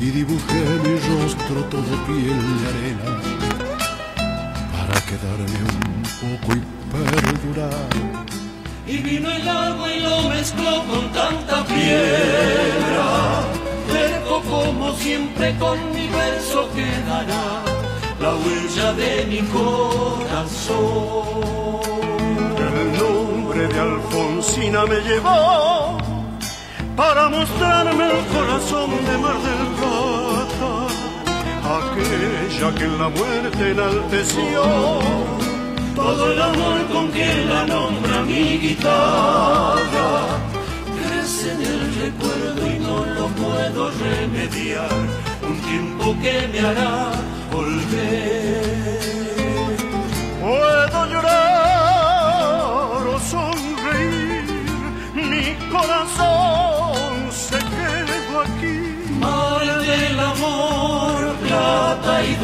y 0.00 0.06
dibujé 0.10 0.64
mi 0.82 0.98
rostro 0.98 1.64
todo 1.66 2.06
piel 2.06 2.60
de 2.60 2.68
arena 2.68 3.39
para 4.90 5.00
quedarme 5.06 5.60
un 5.70 6.02
poco 6.20 6.52
y 6.56 6.60
perdurar. 6.90 7.90
Y 8.86 8.96
vino 8.98 9.30
el 9.30 9.48
agua 9.48 9.92
y 9.92 10.00
lo 10.00 10.22
mezcló 10.28 10.84
con 10.90 11.12
tanta 11.12 11.64
piedra. 11.64 13.42
Terco 13.92 14.42
como 14.42 14.92
siempre 14.94 15.56
con 15.58 15.78
mi 15.94 16.08
verso 16.08 16.68
quedará 16.74 17.62
la 18.20 18.34
huella 18.34 18.92
de 18.94 19.26
mi 19.26 19.40
corazón. 19.56 20.80
El 22.58 22.98
nombre 22.98 23.68
de 23.68 23.80
Alfonsina 23.80 24.86
me 24.86 25.00
llevó 25.00 25.98
para 26.96 27.28
mostrarme 27.28 28.06
el 28.10 28.26
corazón 28.26 28.90
de 29.06 29.18
Mar 29.18 29.38
del 29.46 29.66
Plata, 29.78 30.39
aquella 31.78 32.68
que 32.76 32.84
en 32.84 32.98
la 32.98 33.08
muerte 33.08 33.70
enalteció 33.70 34.62
todo 35.94 36.32
el 36.32 36.40
amor 36.42 36.78
con 36.92 37.12
que 37.12 37.44
la 37.44 37.62
nombra 37.66 38.22
mi 38.22 38.58
guitarra. 38.58 40.10
Crece 40.98 41.46
en 41.54 41.60
el 41.72 41.80
recuerdo 42.04 42.60
y 42.74 42.76
no 42.78 42.96
lo 43.16 43.26
puedo 43.42 43.90
remediar, 44.06 44.90
un 45.48 45.56
tiempo 45.70 46.04
que 46.22 46.34
me 46.52 46.60
hará 46.60 46.94
volver. 47.52 49.00
Puedo 50.40 50.98
llorar 51.12 53.02
o 53.14 53.16
sonreír, 53.34 54.46
mi 55.30 55.44
corazón 55.74 57.14
se 57.30 57.58
quedó 57.74 58.40
aquí. 58.46 58.76
Mar 59.20 59.66
del 59.88 60.18
amor, 60.18 60.89
y 62.30 62.34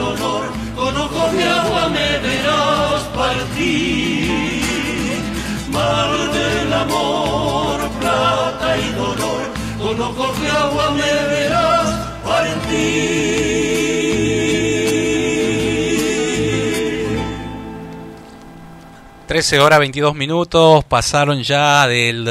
con 0.74 0.96
ojos 0.96 1.32
de 1.32 1.44
agua 1.44 1.88
me 1.88 2.18
verás 2.18 3.02
partir. 3.14 4.60
Mar 5.70 6.10
del 6.32 6.72
amor, 6.72 7.78
plata 8.00 8.78
y 8.78 8.90
dolor, 8.92 9.42
con 9.78 10.00
ojos 10.00 10.40
de 10.40 10.48
agua 10.48 10.90
me 10.90 11.12
verás 11.34 11.88
partir. 12.24 13.65
13 19.26 19.58
horas 19.58 19.80
22 19.80 20.14
minutos 20.14 20.84
pasaron 20.84 21.42
ya 21.42 21.88
del, 21.88 22.30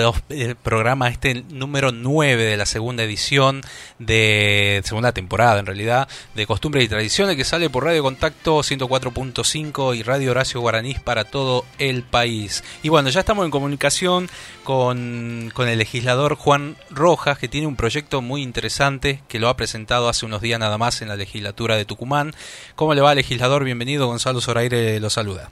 programa 0.64 1.10
este 1.10 1.44
número 1.50 1.92
9 1.92 2.42
de 2.42 2.56
la 2.56 2.66
segunda 2.66 3.04
edición 3.04 3.62
de 4.00 4.82
segunda 4.86 5.12
temporada 5.12 5.60
en 5.60 5.66
realidad 5.66 6.08
de 6.36 6.48
Costumbres 6.48 6.86
y 6.86 6.88
Tradiciones 6.88 7.36
que 7.36 7.44
sale 7.44 7.70
por 7.70 7.84
Radio 7.84 8.02
Contacto 8.02 8.60
104.5 8.60 9.94
y 9.98 10.04
Radio 10.04 10.32
Horacio 10.32 10.62
Guaraní 10.62 10.96
para 11.04 11.26
todo 11.26 11.66
el 11.80 12.04
país. 12.04 12.64
Y 12.82 12.88
bueno, 12.88 13.10
ya 13.10 13.20
estamos 13.20 13.44
en 13.44 13.52
comunicación 13.52 14.30
con, 14.64 15.52
con 15.54 15.68
el 15.68 15.80
legislador 15.80 16.36
Juan 16.36 16.78
Rojas 16.90 17.38
que 17.38 17.50
tiene 17.50 17.68
un 17.68 17.76
proyecto 17.76 18.22
muy 18.22 18.42
interesante 18.42 19.22
que 19.28 19.40
lo 19.40 19.50
ha 19.50 19.58
presentado 19.58 20.08
hace 20.08 20.26
unos 20.26 20.40
días 20.40 20.62
nada 20.62 20.78
más 20.78 21.02
en 21.02 21.10
la 21.10 21.18
legislatura 21.18 21.76
de 21.76 21.84
Tucumán. 21.84 22.34
¿Cómo 22.76 22.94
le 22.94 23.02
va 23.02 23.14
legislador? 23.16 23.66
Bienvenido, 23.66 24.08
Gonzalo 24.08 24.40
Zoraire 24.40 24.98
lo 25.02 25.10
saluda. 25.10 25.52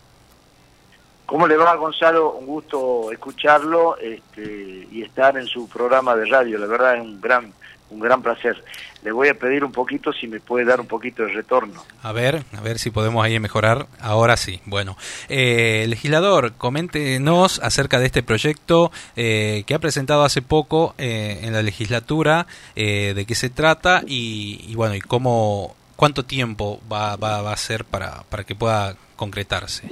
¿Cómo 1.34 1.48
le 1.48 1.58
va, 1.58 1.76
Gonzalo? 1.78 2.34
Un 2.34 2.46
gusto 2.46 3.12
escucharlo 3.12 3.98
este, 3.98 4.88
y 4.92 5.02
estar 5.02 5.36
en 5.36 5.48
su 5.48 5.68
programa 5.68 6.16
de 6.16 6.28
radio. 6.28 6.60
La 6.60 6.68
verdad 6.68 6.98
es 6.98 7.02
un 7.02 7.20
gran, 7.20 7.52
un 7.90 8.00
gran 8.00 8.22
placer. 8.22 8.64
Le 9.02 9.12
voy 9.12 9.30
a 9.30 9.34
pedir 9.34 9.64
un 9.64 9.72
poquito 9.72 10.14
si 10.14 10.28
me 10.28 10.40
puede 10.40 10.64
dar 10.64 10.80
un 10.80 10.86
poquito 10.86 11.24
de 11.24 11.30
retorno. 11.30 11.84
A 12.04 12.12
ver, 12.12 12.44
a 12.56 12.62
ver 12.62 12.78
si 12.78 12.92
podemos 12.92 13.26
ahí 13.26 13.40
mejorar. 13.40 13.88
Ahora 14.00 14.38
sí. 14.38 14.62
Bueno, 14.68 14.96
eh, 15.28 15.88
legislador, 15.90 16.54
coméntenos 16.54 17.60
acerca 17.64 17.98
de 17.98 18.06
este 18.06 18.22
proyecto 18.22 18.92
eh, 19.16 19.64
que 19.66 19.74
ha 19.74 19.80
presentado 19.80 20.26
hace 20.26 20.44
poco 20.44 20.94
eh, 21.00 21.40
en 21.42 21.54
la 21.54 21.64
legislatura, 21.64 22.46
eh, 22.76 23.14
de 23.16 23.26
qué 23.26 23.34
se 23.34 23.50
trata 23.50 24.04
y, 24.06 24.64
y, 24.68 24.76
bueno, 24.76 24.94
y 24.94 25.02
cómo, 25.02 25.76
cuánto 25.96 26.26
tiempo 26.26 26.80
va, 26.92 27.16
va, 27.16 27.42
va 27.42 27.54
a 27.54 27.58
ser 27.58 27.86
para, 27.86 28.22
para 28.30 28.44
que 28.44 28.54
pueda 28.54 28.96
concretarse. 29.16 29.90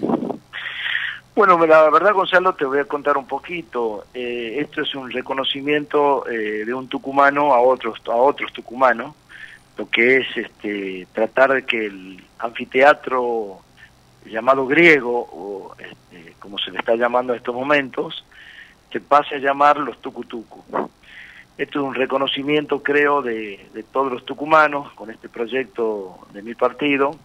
Bueno, 1.34 1.58
la 1.66 1.90
verdad, 1.90 2.14
Gonzalo, 2.14 2.54
te 2.56 2.66
voy 2.66 2.80
a 2.80 2.86
contar 2.86 3.18
un 3.18 3.26
poquito. 3.26 4.06
Eh, 4.14 4.58
esto 4.60 4.82
es 4.82 4.94
un 4.96 5.10
reconocimiento 5.10 6.28
eh, 6.30 6.66
de 6.66 6.74
un 6.74 6.90
tucumano 6.90 7.54
a 7.54 7.62
otros 7.62 8.02
a 8.08 8.16
otros 8.16 8.52
tucumanos, 8.52 9.16
lo 9.78 9.90
que 9.90 10.18
es 10.18 10.28
este, 10.36 11.08
tratar 11.14 11.54
de 11.54 11.66
que 11.66 11.86
el 11.86 12.22
anfiteatro 12.38 13.62
llamado 14.26 14.68
griego, 14.68 15.28
o 15.32 15.76
este, 15.80 16.34
como 16.40 16.58
se 16.58 16.70
le 16.70 16.80
está 16.80 16.96
llamando 16.96 17.32
en 17.32 17.38
estos 17.38 17.56
momentos, 17.56 18.26
se 18.92 19.00
pase 19.00 19.36
a 19.36 19.40
llamar 19.40 19.78
los 19.78 20.02
tucutucu. 20.02 20.64
Esto 21.58 21.80
es 21.80 21.86
un 21.86 21.96
reconocimiento, 21.96 22.84
creo, 22.84 23.22
de, 23.22 23.68
de 23.74 23.84
todos 23.84 24.12
los 24.12 24.26
tucumanos 24.26 24.92
con 24.94 25.10
este 25.10 25.30
proyecto 25.30 26.20
de 26.34 26.42
mi 26.42 26.56
partido, 26.56 27.16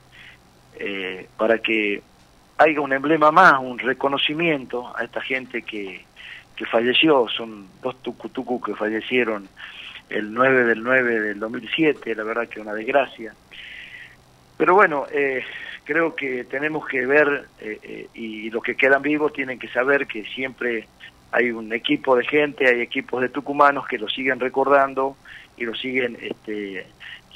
eh, 0.78 1.28
para 1.36 1.58
que 1.58 2.02
haya 2.58 2.80
un 2.80 2.92
emblema 2.92 3.30
más, 3.30 3.60
un 3.60 3.78
reconocimiento 3.78 4.96
a 4.96 5.04
esta 5.04 5.20
gente 5.20 5.62
que, 5.62 6.04
que 6.54 6.66
falleció, 6.66 7.28
son 7.28 7.68
dos 7.82 8.02
tucutucu 8.02 8.60
que 8.60 8.74
fallecieron 8.74 9.48
el 10.08 10.32
9 10.32 10.64
del 10.64 10.82
9 10.82 11.20
del 11.20 11.40
2007, 11.40 12.14
la 12.14 12.24
verdad 12.24 12.48
que 12.48 12.60
una 12.60 12.72
desgracia. 12.72 13.34
Pero 14.56 14.74
bueno, 14.74 15.06
eh, 15.12 15.44
creo 15.84 16.14
que 16.14 16.44
tenemos 16.44 16.86
que 16.86 17.04
ver, 17.06 17.46
eh, 17.60 17.78
eh, 17.82 18.08
y 18.14 18.50
los 18.50 18.62
que 18.62 18.76
quedan 18.76 19.02
vivos 19.02 19.32
tienen 19.32 19.58
que 19.58 19.68
saber 19.68 20.06
que 20.06 20.24
siempre 20.24 20.88
hay 21.32 21.50
un 21.50 21.72
equipo 21.72 22.16
de 22.16 22.24
gente, 22.24 22.68
hay 22.68 22.80
equipos 22.80 23.20
de 23.20 23.28
tucumanos 23.28 23.86
que 23.86 23.98
lo 23.98 24.08
siguen 24.08 24.40
recordando 24.40 25.16
y 25.56 25.64
lo 25.64 25.74
siguen, 25.74 26.16
este, 26.20 26.86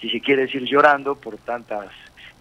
si 0.01 0.09
se 0.09 0.21
quiere 0.21 0.43
decir, 0.43 0.65
llorando 0.65 1.17
por 1.17 1.37
tantas 1.39 1.89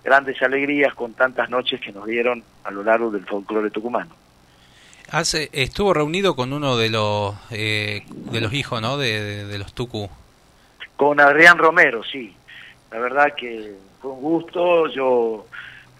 grandes 0.03 0.41
alegrías 0.41 0.93
con 0.93 1.13
tantas 1.13 1.49
noches 1.49 1.79
que 1.81 1.91
nos 1.91 2.05
dieron 2.05 2.43
a 2.63 2.71
lo 2.71 2.83
largo 2.83 3.11
del 3.11 3.25
folclore 3.25 3.69
tucumano. 3.69 4.15
Hace, 5.11 5.49
estuvo 5.53 5.93
reunido 5.93 6.35
con 6.35 6.53
uno 6.53 6.77
de 6.77 6.89
los 6.89 7.35
eh, 7.49 8.03
de 8.09 8.41
los 8.41 8.53
hijos, 8.53 8.81
¿no? 8.81 8.97
De, 8.97 9.21
de, 9.21 9.45
de, 9.45 9.57
los 9.57 9.73
Tucu. 9.73 10.07
Con 10.95 11.19
Adrián 11.19 11.57
Romero, 11.57 12.03
sí. 12.03 12.35
La 12.91 12.99
verdad 12.99 13.33
que 13.35 13.73
fue 14.01 14.11
un 14.11 14.21
gusto. 14.21 14.87
Yo 14.87 15.47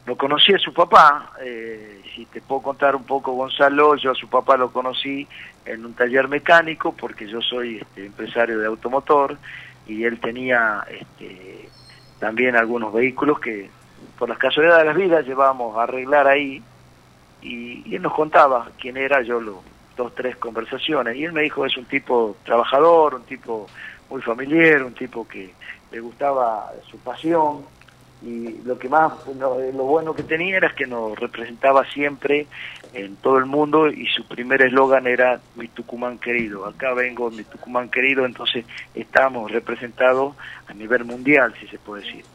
lo 0.05 0.17
conocí 0.17 0.53
a 0.53 0.59
su 0.59 0.73
papá. 0.73 1.31
Eh, 1.41 2.01
si 2.15 2.25
te 2.25 2.41
puedo 2.41 2.62
contar 2.62 2.95
un 2.95 3.03
poco, 3.03 3.31
Gonzalo, 3.33 3.95
yo 3.95 4.12
a 4.12 4.15
su 4.15 4.27
papá 4.27 4.57
lo 4.57 4.71
conocí 4.71 5.27
en 5.65 5.85
un 5.85 5.93
taller 5.93 6.27
mecánico 6.27 6.93
porque 6.93 7.27
yo 7.27 7.41
soy 7.41 7.77
este, 7.77 8.05
empresario 8.05 8.59
de 8.59 8.67
automotor 8.67 9.38
y 9.88 10.03
él 10.03 10.19
tenía 10.19 10.83
este, 10.89 11.69
también 12.19 12.55
algunos 12.55 12.93
vehículos 12.93 13.39
que 13.39 13.69
por 14.17 14.29
las 14.29 14.38
casualidades 14.38 14.83
de 14.83 14.88
las 14.89 14.97
vidas 14.97 15.25
llevábamos 15.25 15.77
a 15.77 15.83
arreglar 15.83 16.27
ahí 16.27 16.62
y, 17.41 17.95
él 17.95 18.01
nos 18.01 18.13
contaba 18.13 18.69
quién 18.79 18.97
era, 18.97 19.21
yo 19.21 19.39
lo, 19.39 19.63
dos, 19.95 20.13
tres 20.15 20.35
conversaciones 20.38 21.15
y 21.15 21.25
él 21.25 21.31
me 21.31 21.41
dijo 21.41 21.65
es 21.65 21.77
un 21.77 21.85
tipo 21.85 22.38
trabajador, 22.43 23.15
un 23.15 23.23
tipo 23.23 23.67
muy 24.09 24.21
familiar, 24.21 24.83
un 24.83 24.93
tipo 24.93 25.27
que 25.27 25.53
le 25.91 25.99
gustaba 25.99 26.71
su 26.89 26.97
pasión 26.99 27.63
y 28.21 28.62
lo 28.65 28.77
que 28.77 28.89
más 28.89 29.13
lo, 29.38 29.55
bueno 29.85 30.13
que 30.13 30.23
tenía 30.23 30.57
era 30.57 30.75
que 30.75 30.85
nos 30.85 31.17
representaba 31.17 31.85
siempre 31.85 32.47
en 32.93 33.15
todo 33.15 33.38
el 33.38 33.45
mundo 33.45 33.88
y 33.88 34.07
su 34.07 34.27
primer 34.27 34.62
eslogan 34.62 35.07
era 35.07 35.39
mi 35.55 35.69
Tucumán 35.69 36.17
querido 36.17 36.65
acá 36.65 36.93
vengo 36.93 37.31
mi 37.31 37.45
Tucumán 37.45 37.88
querido 37.88 38.25
entonces 38.25 38.65
estamos 38.93 39.49
representados 39.49 40.35
a 40.67 40.73
nivel 40.73 41.05
mundial 41.05 41.53
si 41.59 41.67
se 41.67 41.79
puede 41.79 42.03
decir. 42.03 42.25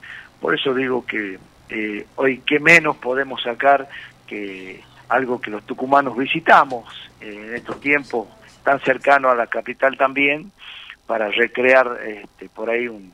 Por 0.40 0.54
eso 0.54 0.74
digo 0.74 1.04
que 1.04 1.38
eh, 1.68 2.06
hoy 2.16 2.42
qué 2.46 2.60
menos 2.60 2.96
podemos 2.96 3.42
sacar 3.42 3.88
que 4.26 4.82
algo 5.08 5.40
que 5.40 5.50
los 5.50 5.64
tucumanos 5.64 6.16
visitamos 6.16 6.84
eh, 7.20 7.46
en 7.48 7.54
estos 7.54 7.80
tiempos 7.80 8.28
tan 8.62 8.80
cercanos 8.80 9.32
a 9.32 9.34
la 9.34 9.46
capital 9.46 9.96
también 9.96 10.50
para 11.06 11.28
recrear 11.28 11.98
este, 12.06 12.48
por 12.48 12.70
ahí 12.70 12.88
un, 12.88 13.12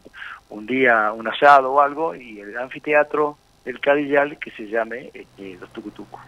un 0.48 0.66
día 0.66 1.12
un 1.12 1.26
asado 1.28 1.72
o 1.72 1.80
algo 1.80 2.14
y 2.14 2.40
el 2.40 2.56
anfiteatro 2.56 3.36
del 3.64 3.80
Cadillal 3.80 4.38
que 4.38 4.50
se 4.52 4.68
llame 4.68 5.10
este, 5.12 5.56
Los 5.60 5.72
Tucutucos. 5.72 6.20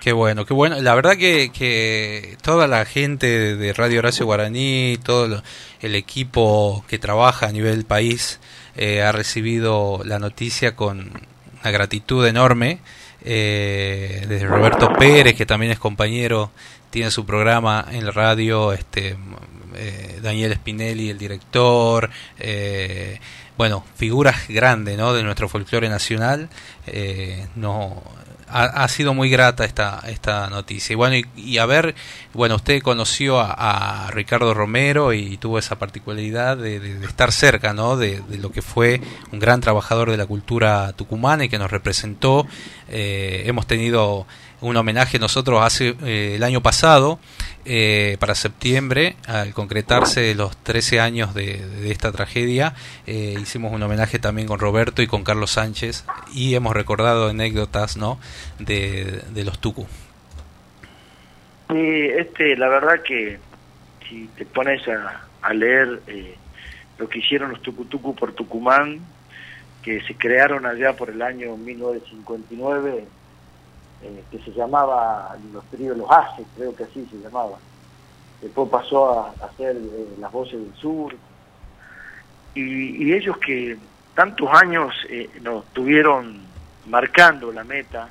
Qué 0.00 0.12
bueno, 0.12 0.44
qué 0.44 0.54
bueno. 0.54 0.80
La 0.80 0.94
verdad 0.94 1.16
que, 1.16 1.50
que 1.50 2.36
toda 2.40 2.68
la 2.68 2.84
gente 2.84 3.56
de 3.56 3.72
Radio 3.72 3.98
Horacio 3.98 4.24
Guaraní, 4.24 4.98
todo 5.02 5.42
el 5.80 5.94
equipo 5.96 6.84
que 6.86 6.98
trabaja 6.98 7.46
a 7.46 7.52
nivel 7.52 7.84
país 7.84 8.38
eh, 8.76 9.02
ha 9.02 9.12
recibido 9.12 10.02
la 10.04 10.18
noticia 10.18 10.76
con 10.76 11.10
una 11.60 11.70
gratitud 11.70 12.26
enorme. 12.26 12.80
Eh, 13.28 14.24
desde 14.28 14.46
Roberto 14.46 14.92
Pérez, 14.92 15.34
que 15.34 15.46
también 15.46 15.72
es 15.72 15.78
compañero, 15.80 16.52
tiene 16.90 17.10
su 17.10 17.26
programa 17.26 17.86
en 17.90 18.04
la 18.04 18.12
radio, 18.12 18.72
este, 18.72 19.16
eh, 19.74 20.20
Daniel 20.22 20.54
Spinelli, 20.54 21.10
el 21.10 21.18
director, 21.18 22.08
eh, 22.38 23.18
bueno, 23.56 23.84
figuras 23.96 24.48
grandes 24.48 24.96
¿no? 24.96 25.12
de 25.12 25.22
nuestro 25.22 25.48
folclore 25.48 25.88
nacional, 25.88 26.48
eh, 26.86 27.46
no, 27.56 28.02
ha, 28.48 28.88
sido 28.88 29.14
muy 29.14 29.28
grata 29.28 29.64
esta, 29.64 30.02
esta 30.06 30.48
noticia. 30.48 30.92
Y 30.92 30.96
bueno, 30.96 31.28
y, 31.36 31.58
a 31.58 31.66
ver, 31.66 31.94
bueno, 32.32 32.56
usted 32.56 32.82
conoció 32.82 33.40
a, 33.40 34.08
Ricardo 34.10 34.54
Romero 34.54 35.12
y 35.12 35.36
tuvo 35.36 35.58
esa 35.58 35.78
particularidad 35.78 36.56
de, 36.56 37.04
estar 37.04 37.32
cerca, 37.32 37.72
¿no? 37.72 37.96
De, 37.96 38.22
lo 38.38 38.50
que 38.50 38.62
fue 38.62 39.00
un 39.32 39.38
gran 39.38 39.60
trabajador 39.60 40.10
de 40.10 40.16
la 40.16 40.26
cultura 40.26 40.92
tucumana 40.92 41.44
y 41.44 41.48
que 41.48 41.58
nos 41.58 41.70
representó. 41.70 42.46
hemos 42.88 43.66
tenido 43.66 44.26
un 44.60 44.76
homenaje 44.76 45.18
nosotros 45.18 45.62
hace 45.62 45.94
el 46.34 46.42
año 46.42 46.62
pasado 46.62 47.18
eh, 47.68 48.16
para 48.20 48.36
septiembre, 48.36 49.16
al 49.26 49.52
concretarse 49.52 50.36
los 50.36 50.56
13 50.62 51.00
años 51.00 51.34
de, 51.34 51.90
esta 51.90 52.12
tragedia, 52.12 52.74
eh, 53.08 53.34
hicimos 53.40 53.72
un 53.72 53.82
homenaje 53.82 54.20
también 54.20 54.46
con 54.46 54.60
Roberto 54.60 55.02
y 55.02 55.08
con 55.08 55.24
Carlos 55.24 55.50
Sánchez 55.50 56.04
y 56.32 56.54
hemos 56.54 56.74
recordado 56.74 57.28
anécdotas 57.28 57.96
¿no? 57.96 58.20
de, 58.60 59.22
los 59.44 59.58
Tucu. 59.58 59.88
Sí, 61.68 62.08
este, 62.16 62.56
la 62.56 62.68
verdad 62.68 63.02
que 63.02 63.40
si 64.08 64.28
te 64.36 64.46
pones 64.46 64.82
a, 64.86 65.52
leer 65.52 66.02
eh, 66.06 66.36
lo 66.98 67.08
que 67.08 67.18
hicieron 67.18 67.50
los 67.50 67.62
Tucutucu 67.62 68.14
por 68.14 68.32
Tucumán, 68.32 69.00
que 69.82 70.02
se 70.02 70.14
crearon 70.14 70.66
allá 70.66 70.94
por 70.94 71.10
el 71.10 71.20
año 71.20 71.56
1959, 71.56 73.04
eh, 74.02 74.24
que 74.30 74.38
se 74.40 74.52
llamaba 74.52 75.36
los 75.52 75.64
tríos 75.66 75.96
Los 75.96 76.10
Haces, 76.10 76.46
creo 76.56 76.74
que 76.74 76.84
así 76.84 77.06
se 77.10 77.16
llamaba. 77.16 77.56
Después 78.42 78.68
pasó 78.68 79.20
a, 79.20 79.46
hacer 79.46 79.76
eh, 79.76 80.06
las 80.20 80.30
voces 80.30 80.60
del 80.60 80.74
sur. 80.74 81.16
Y, 82.54 83.12
ellos 83.12 83.36
que 83.38 83.76
tantos 84.14 84.48
años 84.52 84.94
eh, 85.08 85.30
nos 85.42 85.64
tuvieron 85.66 86.40
marcando 86.86 87.50
la 87.52 87.64
meta 87.64 88.08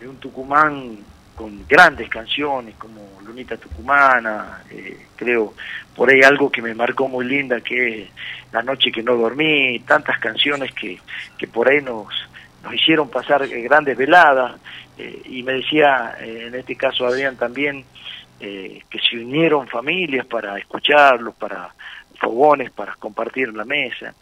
de 0.00 0.08
un 0.08 0.16
Tucumán 0.16 0.98
con 1.36 1.66
grandes 1.66 2.08
canciones 2.08 2.74
como 2.76 3.00
Lunita 3.24 3.56
Tucumana, 3.56 4.62
creo 5.16 5.54
por 5.96 6.10
ahí 6.10 6.20
algo 6.22 6.50
que 6.50 6.60
me 6.60 6.74
marcó 6.74 7.08
muy 7.08 7.24
linda 7.24 7.60
que 7.60 8.02
es 8.02 8.10
La 8.52 8.62
noche 8.62 8.92
que 8.92 9.02
no 9.02 9.16
dormí, 9.16 9.78
tantas 9.80 10.18
canciones 10.18 10.72
que, 10.72 10.98
que 11.38 11.46
por 11.46 11.68
ahí 11.68 11.80
nos, 11.80 12.08
nos 12.62 12.74
hicieron 12.74 13.08
pasar 13.10 13.46
grandes 13.48 13.96
veladas 13.96 14.54
eh, 14.96 15.22
y 15.24 15.42
me 15.42 15.54
decía, 15.54 16.16
eh, 16.20 16.44
en 16.46 16.54
este 16.54 16.76
caso 16.76 17.06
Adrián 17.06 17.36
también, 17.36 17.84
eh, 18.40 18.82
que 18.88 18.98
se 18.98 19.18
unieron 19.18 19.68
familias 19.68 20.26
para 20.26 20.58
escucharlos, 20.58 21.34
para 21.34 21.74
fogones, 22.18 22.70
para 22.70 22.94
compartir 22.94 23.52
la 23.54 23.64
mesa. 23.64 24.14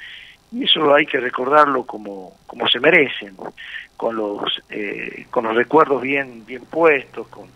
Y 0.53 0.65
eso 0.65 0.95
hay 0.95 1.07
que 1.07 1.21
recordarlo 1.21 1.85
como, 1.85 2.35
como 2.47 2.67
se 2.67 2.81
merecen, 2.81 3.37
con 3.97 4.17
los, 4.17 4.63
con 5.31 5.45
los 5.45 5.55
recuerdos 5.55 6.03
bien, 6.03 6.45
bien 6.45 6.65
puestos, 6.65 7.29
con 7.29 7.47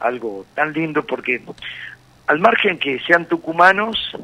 algo 0.00 0.44
tan 0.54 0.72
lindo, 0.72 1.06
porque 1.06 1.40
al 2.26 2.40
margen 2.40 2.78
que 2.78 2.98
sean 3.00 3.26
tucumanos, 3.26 4.14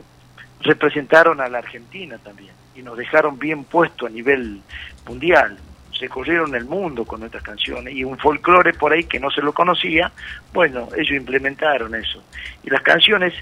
representaron 0.60 1.40
a 1.40 1.48
la 1.48 1.58
Argentina 1.58 2.18
también 2.18 2.52
y 2.74 2.82
nos 2.82 2.98
dejaron 2.98 3.38
bien 3.38 3.64
puesto 3.64 4.06
a 4.06 4.10
nivel 4.10 4.60
mundial 5.06 5.56
recorrieron 6.00 6.54
el 6.54 6.64
mundo 6.64 7.04
con 7.04 7.20
nuestras 7.20 7.42
canciones 7.42 7.94
y 7.94 8.04
un 8.04 8.18
folclore 8.18 8.72
por 8.72 8.92
ahí 8.92 9.04
que 9.04 9.20
no 9.20 9.30
se 9.30 9.42
lo 9.42 9.52
conocía, 9.52 10.10
bueno, 10.52 10.88
ellos 10.96 11.12
implementaron 11.12 11.94
eso. 11.94 12.22
Y 12.62 12.70
las 12.70 12.82
canciones, 12.82 13.34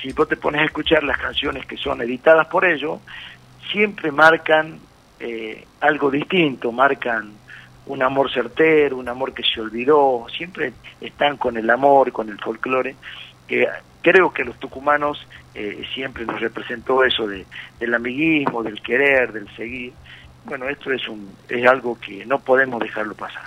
si 0.00 0.12
vos 0.12 0.28
te 0.28 0.36
pones 0.36 0.62
a 0.62 0.64
escuchar 0.64 1.02
las 1.02 1.18
canciones 1.18 1.66
que 1.66 1.76
son 1.76 2.00
editadas 2.00 2.46
por 2.46 2.64
ellos, 2.64 3.00
siempre 3.70 4.10
marcan 4.12 4.78
eh, 5.20 5.66
algo 5.80 6.10
distinto, 6.10 6.72
marcan 6.72 7.32
un 7.86 8.02
amor 8.02 8.32
certero, 8.32 8.96
un 8.96 9.08
amor 9.08 9.32
que 9.32 9.42
se 9.42 9.60
olvidó, 9.60 10.26
siempre 10.34 10.72
están 11.00 11.36
con 11.36 11.56
el 11.56 11.68
amor, 11.70 12.12
con 12.12 12.28
el 12.28 12.38
folclore, 12.38 12.96
que 13.46 13.68
creo 14.02 14.32
que 14.32 14.44
los 14.44 14.58
tucumanos 14.58 15.26
eh, 15.54 15.84
siempre 15.94 16.24
nos 16.26 16.40
representó 16.40 17.04
eso 17.04 17.26
de, 17.26 17.46
del 17.78 17.94
amiguismo, 17.94 18.62
del 18.62 18.80
querer, 18.82 19.32
del 19.32 19.48
seguir, 19.56 19.92
bueno, 20.46 20.68
esto 20.68 20.92
es, 20.92 21.08
un, 21.08 21.28
es 21.48 21.66
algo 21.66 21.98
que 21.98 22.24
no 22.24 22.38
podemos 22.38 22.80
dejarlo 22.80 23.14
pasar. 23.14 23.42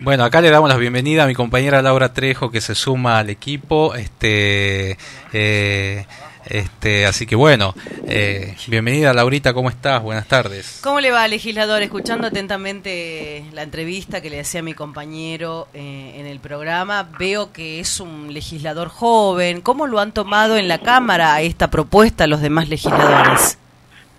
Bueno, 0.00 0.24
acá 0.24 0.40
le 0.40 0.50
damos 0.50 0.68
la 0.68 0.76
bienvenida 0.76 1.24
a 1.24 1.26
mi 1.26 1.34
compañera 1.34 1.80
Laura 1.82 2.12
Trejo 2.12 2.50
que 2.50 2.60
se 2.60 2.74
suma 2.74 3.18
al 3.18 3.30
equipo. 3.30 3.94
Este, 3.94 4.98
eh, 5.32 6.06
este, 6.46 7.06
así 7.06 7.26
que 7.26 7.36
bueno, 7.36 7.74
eh, 8.06 8.56
bienvenida 8.66 9.12
Laurita, 9.12 9.54
¿cómo 9.54 9.68
estás? 9.68 10.02
Buenas 10.02 10.26
tardes. 10.26 10.80
¿Cómo 10.82 11.00
le 11.00 11.12
va, 11.12 11.28
legislador? 11.28 11.82
Escuchando 11.82 12.26
atentamente 12.26 13.44
la 13.52 13.62
entrevista 13.62 14.20
que 14.20 14.30
le 14.30 14.40
hacía 14.40 14.62
mi 14.62 14.74
compañero 14.74 15.68
eh, 15.74 16.14
en 16.16 16.26
el 16.26 16.40
programa, 16.40 17.08
veo 17.18 17.52
que 17.52 17.78
es 17.78 18.00
un 18.00 18.32
legislador 18.32 18.88
joven. 18.88 19.60
¿Cómo 19.60 19.86
lo 19.86 20.00
han 20.00 20.12
tomado 20.12 20.56
en 20.56 20.66
la 20.66 20.78
Cámara 20.78 21.40
esta 21.42 21.70
propuesta 21.70 22.26
los 22.26 22.40
demás 22.40 22.68
legisladores? 22.68 23.58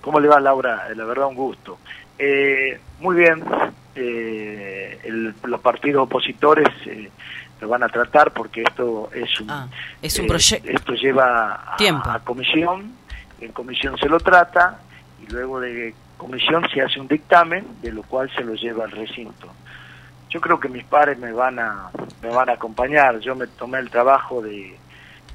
¿Cómo 0.01 0.19
le 0.19 0.27
va, 0.27 0.39
Laura? 0.39 0.87
La 0.95 1.05
verdad, 1.05 1.27
un 1.27 1.35
gusto. 1.35 1.77
Eh, 2.23 2.79
muy 2.99 3.15
bien, 3.15 3.43
eh, 3.95 4.99
los 5.41 5.59
partidos 5.59 6.03
opositores 6.03 6.67
eh, 6.85 7.09
lo 7.59 7.67
van 7.67 7.81
a 7.81 7.89
tratar 7.89 8.31
porque 8.31 8.61
esto 8.61 9.09
es 9.11 9.39
un, 9.39 9.49
ah, 9.49 9.67
es 10.03 10.19
un 10.19 10.27
proyecto. 10.27 10.69
Esto 10.69 10.93
lleva 10.93 11.75
a, 11.75 12.19
comisión, 12.23 12.91
en 13.39 13.51
comisión 13.53 13.97
se 13.97 14.07
lo 14.07 14.19
trata 14.19 14.81
y 15.19 15.31
luego 15.31 15.59
de 15.61 15.95
comisión 16.17 16.63
se 16.71 16.83
hace 16.83 16.99
un 16.99 17.07
dictamen, 17.07 17.65
de 17.81 17.91
lo 17.91 18.03
cual 18.03 18.29
se 18.35 18.43
lo 18.43 18.53
lleva 18.53 18.83
al 18.83 18.91
recinto. 18.91 19.47
Yo 20.29 20.39
creo 20.41 20.59
que 20.59 20.69
mis 20.69 20.83
padres 20.83 21.17
me 21.17 21.31
van 21.31 21.57
a 21.57 21.89
me 22.21 22.29
van 22.29 22.49
a 22.49 22.53
acompañar. 22.53 23.17
Yo 23.17 23.35
me 23.35 23.47
tomé 23.47 23.79
el 23.79 23.89
trabajo 23.89 24.43
de, 24.43 24.77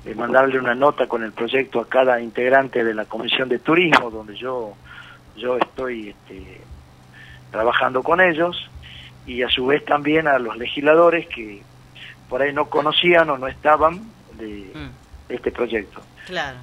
de 0.05 0.15
mandarle 0.15 0.61
una 0.61 0.77
nota 0.77 1.09
con 1.09 1.25
el 1.25 1.33
proyecto 1.33 1.81
a 1.81 1.89
cada 1.89 2.21
integrante 2.21 2.85
de 2.85 2.95
la 2.95 3.07
comisión 3.07 3.49
de 3.49 3.59
turismo, 3.59 4.09
donde 4.09 4.37
yo 4.37 4.77
yo 5.37 5.57
estoy 5.59 6.11
este, 6.11 6.61
trabajando 7.51 8.03
con 8.03 8.21
ellos 8.21 8.71
y 9.27 9.43
a 9.43 9.49
su 9.49 9.67
vez 9.67 9.85
también 9.85 10.29
a 10.29 10.39
los 10.39 10.57
legisladores 10.57 11.27
que 11.29 11.63
por 12.29 12.43
ahí 12.43 12.53
no 12.53 12.67
conocían 12.67 13.31
o 13.31 13.39
no 13.39 13.47
estaban 13.47 14.01
de, 14.39 14.71
mm. 14.75 15.33
este 15.33 15.51
proyecto. 15.51 16.03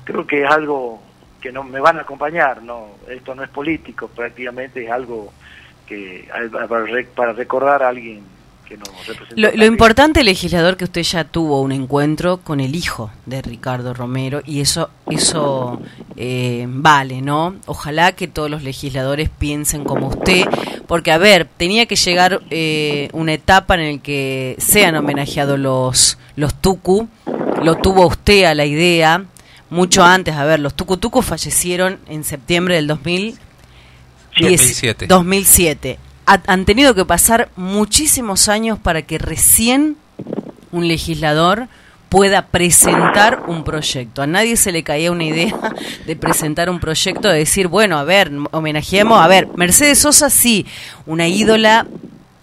Creo 0.03 0.27
que 0.27 0.43
es 0.43 0.49
algo 0.49 1.01
que 1.41 1.51
no 1.51 1.63
me 1.63 1.79
van 1.79 1.97
a 1.97 2.01
acompañar, 2.01 2.61
no 2.61 2.91
esto 3.09 3.35
no 3.35 3.43
es 3.43 3.49
político, 3.49 4.07
prácticamente 4.07 4.85
es 4.85 4.91
algo 4.91 5.33
que 5.85 6.29
para 7.15 7.33
recordar 7.33 7.83
a 7.83 7.89
alguien 7.89 8.23
que 8.73 8.77
nos 8.77 9.07
representó. 9.07 9.35
Lo, 9.35 9.51
lo 9.51 9.65
importante, 9.65 10.23
legislador, 10.23 10.77
que 10.77 10.85
usted 10.85 11.03
ya 11.03 11.23
tuvo 11.23 11.61
un 11.61 11.71
encuentro 11.71 12.37
con 12.37 12.59
el 12.59 12.75
hijo 12.75 13.11
de 13.25 13.41
Ricardo 13.41 13.93
Romero 13.93 14.41
y 14.45 14.61
eso 14.61 14.89
eso 15.09 15.79
eh, 16.15 16.65
vale, 16.67 17.21
¿no? 17.21 17.55
Ojalá 17.65 18.13
que 18.13 18.27
todos 18.27 18.49
los 18.49 18.63
legisladores 18.63 19.29
piensen 19.29 19.83
como 19.83 20.07
usted, 20.07 20.45
porque 20.87 21.11
a 21.11 21.17
ver, 21.17 21.47
tenía 21.57 21.85
que 21.85 21.95
llegar 21.95 22.41
eh, 22.49 23.09
una 23.13 23.33
etapa 23.33 23.75
en 23.75 23.97
la 23.97 24.01
que 24.01 24.55
sean 24.57 24.95
homenajeados 24.95 25.59
los 25.59 26.17
los 26.35 26.55
tucu, 26.55 27.07
lo 27.61 27.75
tuvo 27.75 28.07
usted 28.07 28.45
a 28.45 28.55
la 28.55 28.65
idea 28.65 29.25
mucho 29.69 30.03
antes, 30.03 30.35
a 30.35 30.45
ver, 30.45 30.59
los 30.59 30.73
tucu 30.73 30.97
tucu 30.97 31.21
fallecieron 31.21 31.99
en 32.07 32.23
septiembre 32.23 32.75
del 32.75 32.87
2000 32.87 33.37
2007. 34.39 35.07
2007. 35.07 35.99
Ha- 36.25 36.41
han 36.47 36.65
tenido 36.65 36.95
que 36.95 37.05
pasar 37.05 37.49
muchísimos 37.55 38.47
años 38.47 38.79
para 38.79 39.01
que 39.01 39.17
recién 39.17 39.97
un 40.71 40.87
legislador 40.87 41.67
pueda 42.09 42.45
presentar 42.47 43.43
un 43.47 43.63
proyecto. 43.63 44.21
A 44.21 44.27
nadie 44.27 44.55
se 44.55 44.71
le 44.71 44.83
caía 44.83 45.11
una 45.11 45.23
idea 45.23 45.55
de 46.05 46.15
presentar 46.15 46.69
un 46.69 46.79
proyecto, 46.79 47.27
de 47.27 47.39
decir, 47.39 47.67
bueno, 47.67 47.97
a 47.97 48.03
ver, 48.03 48.31
homenajeemos, 48.51 49.19
a 49.19 49.27
ver, 49.27 49.47
Mercedes 49.55 49.99
Sosa 49.99 50.29
sí, 50.29 50.65
una 51.07 51.27
ídola 51.27 51.87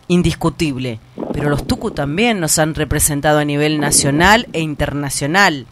indiscutible, 0.08 0.98
pero 1.32 1.48
los 1.50 1.66
Tucu 1.66 1.92
también 1.92 2.40
nos 2.40 2.58
han 2.58 2.74
representado 2.74 3.38
a 3.38 3.44
nivel 3.44 3.78
nacional 3.78 4.48
e 4.52 4.60
internacional. 4.60 5.66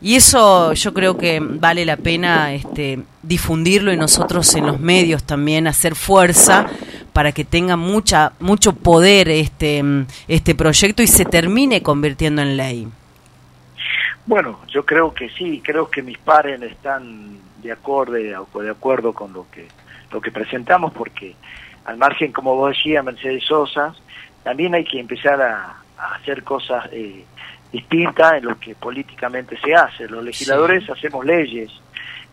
Y 0.00 0.14
eso 0.14 0.72
yo 0.74 0.94
creo 0.94 1.18
que 1.18 1.40
vale 1.40 1.84
la 1.84 1.96
pena 1.96 2.52
este, 2.52 3.00
difundirlo 3.22 3.92
y 3.92 3.96
nosotros 3.96 4.54
en 4.54 4.66
los 4.66 4.78
medios 4.78 5.24
también 5.24 5.66
hacer 5.66 5.96
fuerza 5.96 6.66
para 7.12 7.32
que 7.32 7.44
tenga 7.44 7.76
mucha 7.76 8.32
mucho 8.38 8.74
poder 8.74 9.28
este 9.28 9.82
este 10.28 10.54
proyecto 10.54 11.02
y 11.02 11.08
se 11.08 11.24
termine 11.24 11.82
convirtiendo 11.82 12.42
en 12.42 12.56
ley. 12.56 12.88
Bueno, 14.24 14.60
yo 14.68 14.86
creo 14.86 15.12
que 15.12 15.30
sí, 15.30 15.60
creo 15.64 15.90
que 15.90 16.02
mis 16.02 16.18
pares 16.18 16.62
están 16.62 17.38
de 17.60 17.72
acorde 17.72 18.36
o 18.36 18.62
de 18.62 18.70
acuerdo 18.70 19.12
con 19.12 19.32
lo 19.32 19.46
que 19.50 19.66
lo 20.12 20.20
que 20.20 20.30
presentamos 20.30 20.92
porque 20.92 21.34
al 21.86 21.96
margen 21.96 22.30
como 22.30 22.54
vos 22.54 22.76
decías 22.76 23.04
Mercedes 23.04 23.42
Sosa, 23.44 23.94
también 24.44 24.76
hay 24.76 24.84
que 24.84 25.00
empezar 25.00 25.42
a, 25.42 25.74
a 25.98 26.14
hacer 26.14 26.44
cosas 26.44 26.88
eh, 26.92 27.24
distintas 27.72 28.34
en 28.34 28.44
lo 28.46 28.58
que 28.58 28.74
políticamente 28.74 29.58
se 29.60 29.74
hace. 29.74 30.08
Los 30.08 30.24
legisladores 30.24 30.88
hacemos 30.90 31.24
leyes. 31.24 31.70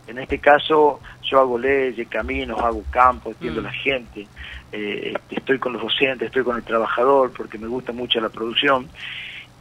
En 0.06 0.18
este 0.18 0.38
caso 0.38 1.00
yo 1.22 1.40
hago 1.40 1.58
leyes, 1.58 2.06
caminos, 2.08 2.60
hago 2.60 2.82
campo, 2.90 3.30
entiendo 3.30 3.60
a 3.60 3.64
la 3.64 3.72
gente, 3.72 4.26
eh, 4.72 5.14
estoy 5.30 5.58
con 5.58 5.72
los 5.72 5.82
docentes, 5.82 6.26
estoy 6.26 6.44
con 6.44 6.56
el 6.56 6.62
trabajador 6.62 7.32
porque 7.36 7.58
me 7.58 7.66
gusta 7.66 7.92
mucho 7.92 8.20
la 8.20 8.28
producción 8.28 8.88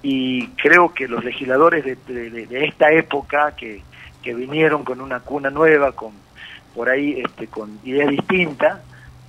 y 0.04 0.48
creo 0.50 0.94
que 0.94 1.08
los 1.08 1.24
legisladores 1.24 1.84
de, 1.84 1.96
de- 2.30 2.46
de 2.46 2.66
esta 2.66 2.92
época 2.92 3.56
que, 3.56 3.82
que 4.22 4.36
vinieron 4.36 4.84
con 4.84 5.02
una 5.02 5.20
cuna 5.20 5.50
nueva, 5.50 5.94
con 5.94 6.12
por 6.76 6.90
ahí 6.90 7.22
este, 7.26 7.48
con 7.48 7.80
ideas 7.84 8.10
distintas, 8.10 8.82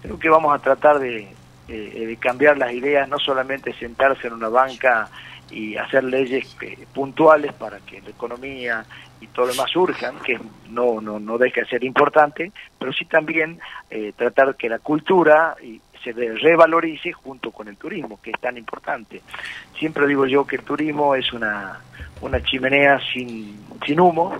creo 0.02 0.18
que 0.18 0.28
vamos 0.28 0.54
a 0.54 0.59
tratar 0.59 0.98
de, 0.98 1.28
eh, 1.68 2.07
de 2.07 2.16
cambiar 2.16 2.59
las 2.59 2.72
ideas, 2.72 3.09
no 3.09 3.18
solamente 3.18 3.72
sentarse 3.74 4.29
en 4.29 4.35
una 4.35 4.48
banca 4.48 5.09
y 5.50 5.76
hacer 5.76 6.05
leyes 6.05 6.57
eh, 6.61 6.87
puntuales 6.92 7.52
para 7.52 7.79
que 7.81 8.00
la 8.00 8.11
economía 8.11 8.85
y 9.20 9.26
todo 9.29 9.46
lo 9.46 9.52
demás 9.52 9.70
surjan, 9.70 10.18
que 10.20 10.38
no, 10.68 11.00
no, 11.00 11.18
no 11.18 11.38
deja 11.38 11.62
de 11.62 11.66
ser 11.66 11.85
importante, 11.85 12.52
pero 12.79 12.92
sí 12.92 13.05
también 13.05 13.59
eh, 13.90 14.12
tratar 14.16 14.57
que 14.57 14.68
la 14.68 14.79
cultura 14.79 15.57
y 15.62 15.81
se 16.05 16.12
revalorice 16.12 17.12
junto 17.12 17.50
con 17.50 17.66
el 17.66 17.76
turismo, 17.76 18.20
que 18.22 18.31
es 18.31 18.40
tan 18.40 18.57
importante. 18.57 19.22
Siempre 19.79 20.07
digo 20.07 20.26
yo 20.26 20.46
que 20.46 20.57
el 20.57 20.62
turismo 20.62 21.16
es 21.16 21.33
una, 21.33 21.81
una 22.20 22.40
chimenea 22.42 23.00
sin, 23.12 23.59
sin 23.85 23.98
humo, 23.98 24.37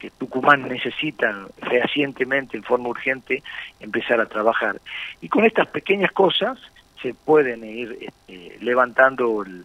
que 0.00 0.10
Tucumán 0.10 0.66
necesita 0.66 1.46
fehacientemente, 1.68 2.56
en 2.56 2.64
forma 2.64 2.88
urgente, 2.88 3.42
empezar 3.78 4.20
a 4.20 4.26
trabajar. 4.26 4.80
Y 5.20 5.28
con 5.28 5.44
estas 5.44 5.68
pequeñas 5.68 6.10
cosas 6.12 6.58
se 7.02 7.14
pueden 7.14 7.62
ir 7.64 7.98
este, 8.00 8.56
levantando 8.60 9.42
el, 9.42 9.64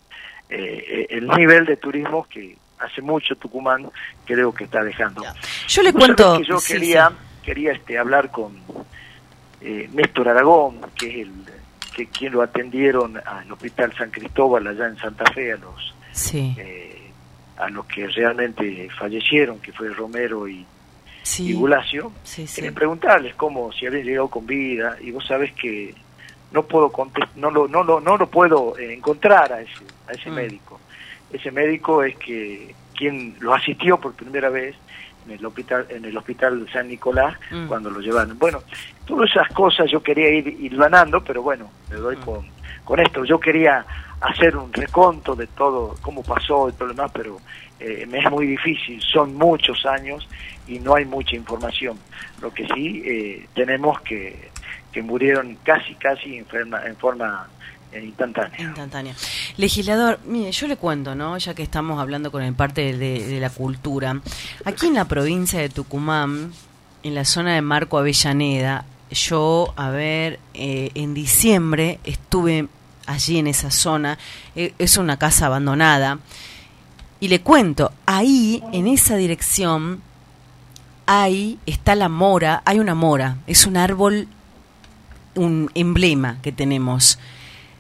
eh, 0.50 1.08
el 1.10 1.28
nivel 1.30 1.66
de 1.66 1.78
turismo 1.78 2.28
que 2.30 2.56
hace 2.80 3.02
mucho 3.02 3.36
Tucumán 3.38 3.90
creo 4.26 4.54
que 4.54 4.66
está 4.66 4.84
dejando. 4.84 5.24
Yo 5.68 5.82
le 5.82 5.94
cuento- 5.94 6.38
que 6.38 6.44
yo 6.46 6.60
sí, 6.60 6.74
quería, 6.74 7.10
sí. 7.10 7.16
quería 7.44 7.72
este, 7.72 7.98
hablar 7.98 8.30
con 8.30 8.58
eh, 9.62 9.90
Néstor 9.94 10.30
Aragón, 10.30 10.82
que 10.96 11.08
es 11.22 11.28
el 11.28 11.32
que 11.96 12.08
quien 12.08 12.34
lo 12.34 12.42
atendieron 12.42 13.16
al 13.26 13.50
Hospital 13.54 13.94
San 13.98 14.12
Cristóbal 14.12 14.68
allá 14.68 14.88
en 14.88 14.98
Santa 14.98 15.32
Fe 15.32 15.54
a 15.54 15.58
los 15.58 15.96
Sí. 16.12 16.54
eh, 16.58 16.95
a 17.58 17.70
los 17.70 17.86
que 17.86 18.08
realmente 18.08 18.90
fallecieron, 18.98 19.60
que 19.60 19.72
fue 19.72 19.90
Romero 19.90 20.48
y, 20.48 20.66
Sí. 21.24 21.50
y 21.50 21.54
Bulacio, 21.54 22.12
Sí, 22.24 22.46
sí. 22.46 22.56
quería 22.56 22.72
preguntarles 22.76 23.34
cómo 23.36 23.72
si 23.74 23.88
habían 23.88 24.06
llegado 24.06 24.28
con 24.30 24.46
vida 24.46 24.96
y 25.02 25.10
vos 25.12 25.26
sabés 25.26 25.52
que 25.54 25.96
no 26.52 26.64
puedo 26.64 26.92
no 27.36 27.50
lo 27.50 27.68
no 27.68 27.84
lo 27.84 28.00
no 28.00 28.16
lo 28.18 28.28
puedo 28.30 28.78
eh, 28.78 28.94
encontrar 28.94 29.52
a 29.52 29.62
ese 29.62 29.84
a 30.08 30.12
ese 30.12 30.30
Mm. 30.30 30.36
médico. 30.36 30.80
Ese 31.34 31.50
médico 31.52 32.04
es 32.04 32.16
que 32.18 32.76
quien 32.96 33.36
lo 33.40 33.54
asistió 33.56 34.00
por 34.00 34.14
primera 34.14 34.50
vez 34.50 34.76
en 35.26 35.32
el 35.34 35.44
hospital 35.46 35.88
en 35.90 36.06
el 36.06 36.16
hospital 36.16 36.68
San 36.72 36.88
Nicolás 36.90 37.36
Mm. 37.50 37.66
cuando 37.68 37.90
lo 37.90 38.00
llevaron. 38.02 38.38
Bueno, 38.38 38.60
todas 39.06 39.30
esas 39.32 39.50
cosas 39.50 39.90
yo 39.90 40.04
quería 40.04 40.30
ir 40.30 40.48
hilvanando, 40.48 41.24
pero 41.24 41.42
bueno, 41.42 41.72
me 41.90 41.98
Mm. 41.98 42.02
doy 42.02 42.16
con 42.18 42.46
con 42.86 43.00
esto. 43.00 43.26
Yo 43.26 43.40
quería 43.40 43.84
hacer 44.22 44.56
un 44.56 44.72
reconto 44.72 45.36
de 45.36 45.48
todo, 45.48 45.96
cómo 46.02 46.24
pasó 46.24 46.70
y 46.70 46.74
todo 46.74 46.88
lo 46.88 46.94
demás, 46.94 47.12
pero 47.14 47.38
eh, 47.80 48.08
es 48.12 48.32
muy 48.32 48.48
difícil, 48.48 49.02
son 49.02 49.36
muchos 49.36 49.86
años 49.86 50.28
y 50.68 50.80
no 50.80 50.96
hay 50.96 51.06
mucha 51.06 51.36
información. 51.36 51.98
Lo 52.42 52.54
que 52.54 52.68
sí 52.74 53.04
eh, 53.06 53.48
tenemos 53.54 54.02
que, 54.02 54.50
que 54.92 55.02
murieron 55.02 55.58
casi, 55.64 55.96
casi 55.96 56.38
en 56.38 56.46
forma, 56.46 56.86
en 56.86 56.96
forma 56.96 57.48
eh, 57.92 58.04
instantánea. 58.04 58.60
Instantánea. 58.60 59.14
Legislador, 59.58 60.20
mire, 60.26 60.52
yo 60.52 60.68
le 60.68 60.78
cuento, 60.78 61.16
¿no? 61.16 61.38
Ya 61.38 61.54
que 61.54 61.64
estamos 61.64 62.00
hablando 62.00 62.32
con 62.32 62.42
el 62.44 62.54
parte 62.54 62.96
de, 62.98 63.26
de 63.26 63.40
la 63.40 63.50
cultura. 63.50 64.20
Aquí 64.64 64.88
en 64.88 64.96
la 64.96 65.06
provincia 65.06 65.60
de 65.60 65.70
Tucumán, 65.70 66.52
en 67.04 67.16
la 67.16 67.26
zona 67.26 67.56
de 67.56 67.62
Marco 67.62 67.98
Avellaneda, 67.98 68.86
yo, 69.12 69.74
a 69.76 69.90
ver, 69.90 70.40
eh, 70.54 70.90
en 70.96 71.14
diciembre 71.14 72.00
estuve 72.04 72.68
allí 73.06 73.38
en 73.38 73.48
esa 73.48 73.72
zona. 73.72 74.18
Eh, 74.56 74.74
es 74.80 74.98
una 74.98 75.18
casa 75.18 75.48
abandonada. 75.48 76.20
Y 77.20 77.28
le 77.28 77.42
cuento, 77.42 77.92
ahí, 78.06 78.62
en 78.72 78.88
esa 78.88 79.16
dirección, 79.16 80.02
ahí 81.06 81.60
está 81.66 81.96
la 81.96 82.10
mora, 82.10 82.62
hay 82.66 82.80
una 82.80 82.96
mora, 82.96 83.38
es 83.48 83.66
un 83.66 83.78
árbol, 83.78 84.28
un 85.36 85.72
emblema 85.76 86.38
que 86.42 86.52
tenemos. 86.52 87.18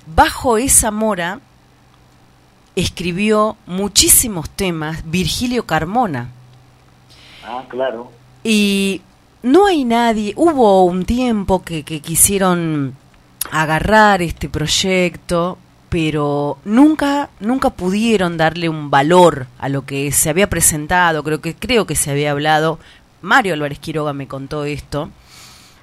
Bajo 0.07 0.57
esa 0.57 0.91
mora 0.91 1.39
escribió 2.75 3.57
muchísimos 3.65 4.49
temas 4.49 5.03
Virgilio 5.05 5.65
Carmona. 5.65 6.29
Ah, 7.45 7.63
claro. 7.69 8.11
Y 8.43 9.01
no 9.43 9.67
hay 9.67 9.85
nadie, 9.85 10.33
hubo 10.35 10.83
un 10.85 11.05
tiempo 11.05 11.63
que, 11.63 11.83
que 11.83 11.99
quisieron 11.99 12.95
agarrar 13.51 14.21
este 14.21 14.49
proyecto, 14.49 15.57
pero 15.89 16.57
nunca, 16.65 17.29
nunca 17.39 17.69
pudieron 17.69 18.37
darle 18.37 18.69
un 18.69 18.89
valor 18.89 19.47
a 19.59 19.69
lo 19.69 19.85
que 19.85 20.11
se 20.11 20.29
había 20.29 20.49
presentado, 20.49 21.23
creo 21.23 21.41
que, 21.41 21.55
creo 21.55 21.85
que 21.85 21.95
se 21.95 22.11
había 22.11 22.31
hablado, 22.31 22.79
Mario 23.21 23.53
Álvarez 23.53 23.79
Quiroga 23.79 24.13
me 24.13 24.27
contó 24.27 24.65
esto, 24.65 25.09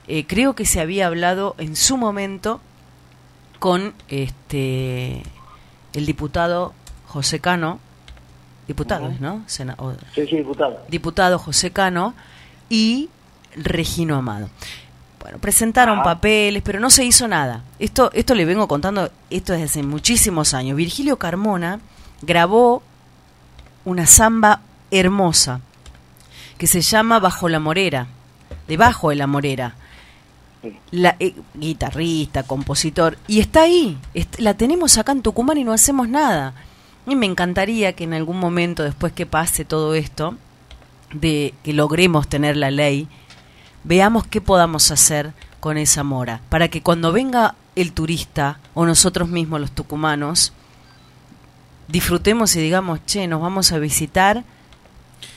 eh, 0.09 0.27
creo 0.27 0.55
que 0.55 0.67
se 0.67 0.81
había 0.81 1.07
hablado 1.07 1.55
en 1.59 1.77
su 1.77 1.97
momento 1.97 2.61
con 3.59 3.95
este 4.09 5.23
el 5.95 6.07
diputado 6.07 6.75
José 7.07 7.39
Cano, 7.41 7.79
diputado. 8.67 9.13
¿no? 9.21 9.43
Sena- 9.47 9.77
o- 9.79 9.93
Sí, 10.15 10.27
sí, 10.27 10.37
diputado. 10.39 10.81
diputado 10.89 11.39
José 11.39 11.71
Cano 11.71 12.15
y 12.69 13.09
Regino 13.55 14.17
Amado. 14.17 14.49
Bueno, 15.23 15.39
presentaron 15.39 16.01
Ajá. 16.01 16.05
papeles, 16.05 16.63
pero 16.65 16.81
no 16.81 16.91
se 16.91 17.05
hizo 17.05 17.29
nada. 17.29 17.63
Esto, 17.79 18.11
esto 18.13 18.35
le 18.35 18.45
vengo 18.45 18.67
contando, 18.69 19.11
esto 19.31 19.53
desde 19.53 19.67
hace 19.67 19.83
muchísimos 19.85 20.53
años. 20.53 20.77
Virgilio 20.77 21.17
Carmona 21.17 21.79
grabó 22.23 22.83
una 23.85 24.07
samba 24.07 24.61
hermosa 24.91 25.61
que 26.59 26.67
se 26.67 26.81
llama 26.81 27.21
Bajo 27.21 27.49
la 27.49 27.61
Morera, 27.61 28.09
debajo 28.69 29.11
de 29.11 29.17
la 29.17 29.27
Morera. 29.29 29.75
La, 30.93 31.17
eh, 31.19 31.35
guitarrista, 31.55 32.45
compositor, 32.45 33.19
y 33.27 33.41
está 33.41 33.63
ahí, 33.63 33.99
est- 34.15 34.39
la 34.39 34.55
tenemos 34.55 34.97
acá 34.97 35.11
en 35.11 35.23
Tucumán 35.23 35.59
y 35.59 35.65
no 35.65 35.73
hacemos 35.73 36.09
nada. 36.09 36.55
Y 37.05 37.17
me 37.17 37.27
encantaría 37.27 37.95
que 37.95 38.05
en 38.05 38.15
algún 38.15 38.39
momento, 38.39 38.85
después 38.85 39.13
que 39.13 39.27
pase 39.27 39.65
todo 39.65 39.95
esto, 39.95 40.37
de 41.13 41.53
que 41.65 41.73
logremos 41.73 42.29
tener 42.29 42.57
la 42.57 42.71
ley, 42.71 43.09
veamos 43.85 44.27
qué 44.27 44.41
podamos 44.41 44.91
hacer 44.91 45.33
con 45.61 45.79
esa 45.79 46.03
mora, 46.03 46.41
para 46.49 46.69
que 46.69 46.83
cuando 46.83 47.13
venga 47.13 47.55
el 47.77 47.93
turista 47.93 48.59
o 48.75 48.85
nosotros 48.85 49.29
mismos 49.29 49.61
los 49.61 49.73
tucumanos 49.73 50.53
disfrutemos 51.89 52.57
y 52.57 52.61
digamos, 52.61 53.05
che, 53.07 53.27
nos 53.29 53.41
vamos 53.41 53.73
a 53.73 53.79
visitar 53.79 54.45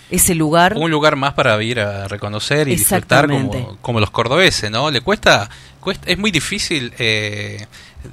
ese 0.09 0.35
lugar. 0.35 0.75
Un 0.77 0.91
lugar 0.91 1.15
más 1.15 1.33
para 1.33 1.61
ir 1.61 1.79
a 1.79 2.07
reconocer 2.07 2.67
y 2.67 2.75
disfrutar 2.75 3.27
como, 3.27 3.77
como 3.81 3.99
los 3.99 4.09
cordobeses, 4.09 4.71
¿no? 4.71 4.89
Le 4.89 5.01
cuesta, 5.01 5.49
cuesta 5.79 6.09
es 6.09 6.17
muy 6.17 6.31
difícil, 6.31 6.93
eh, 6.97 7.65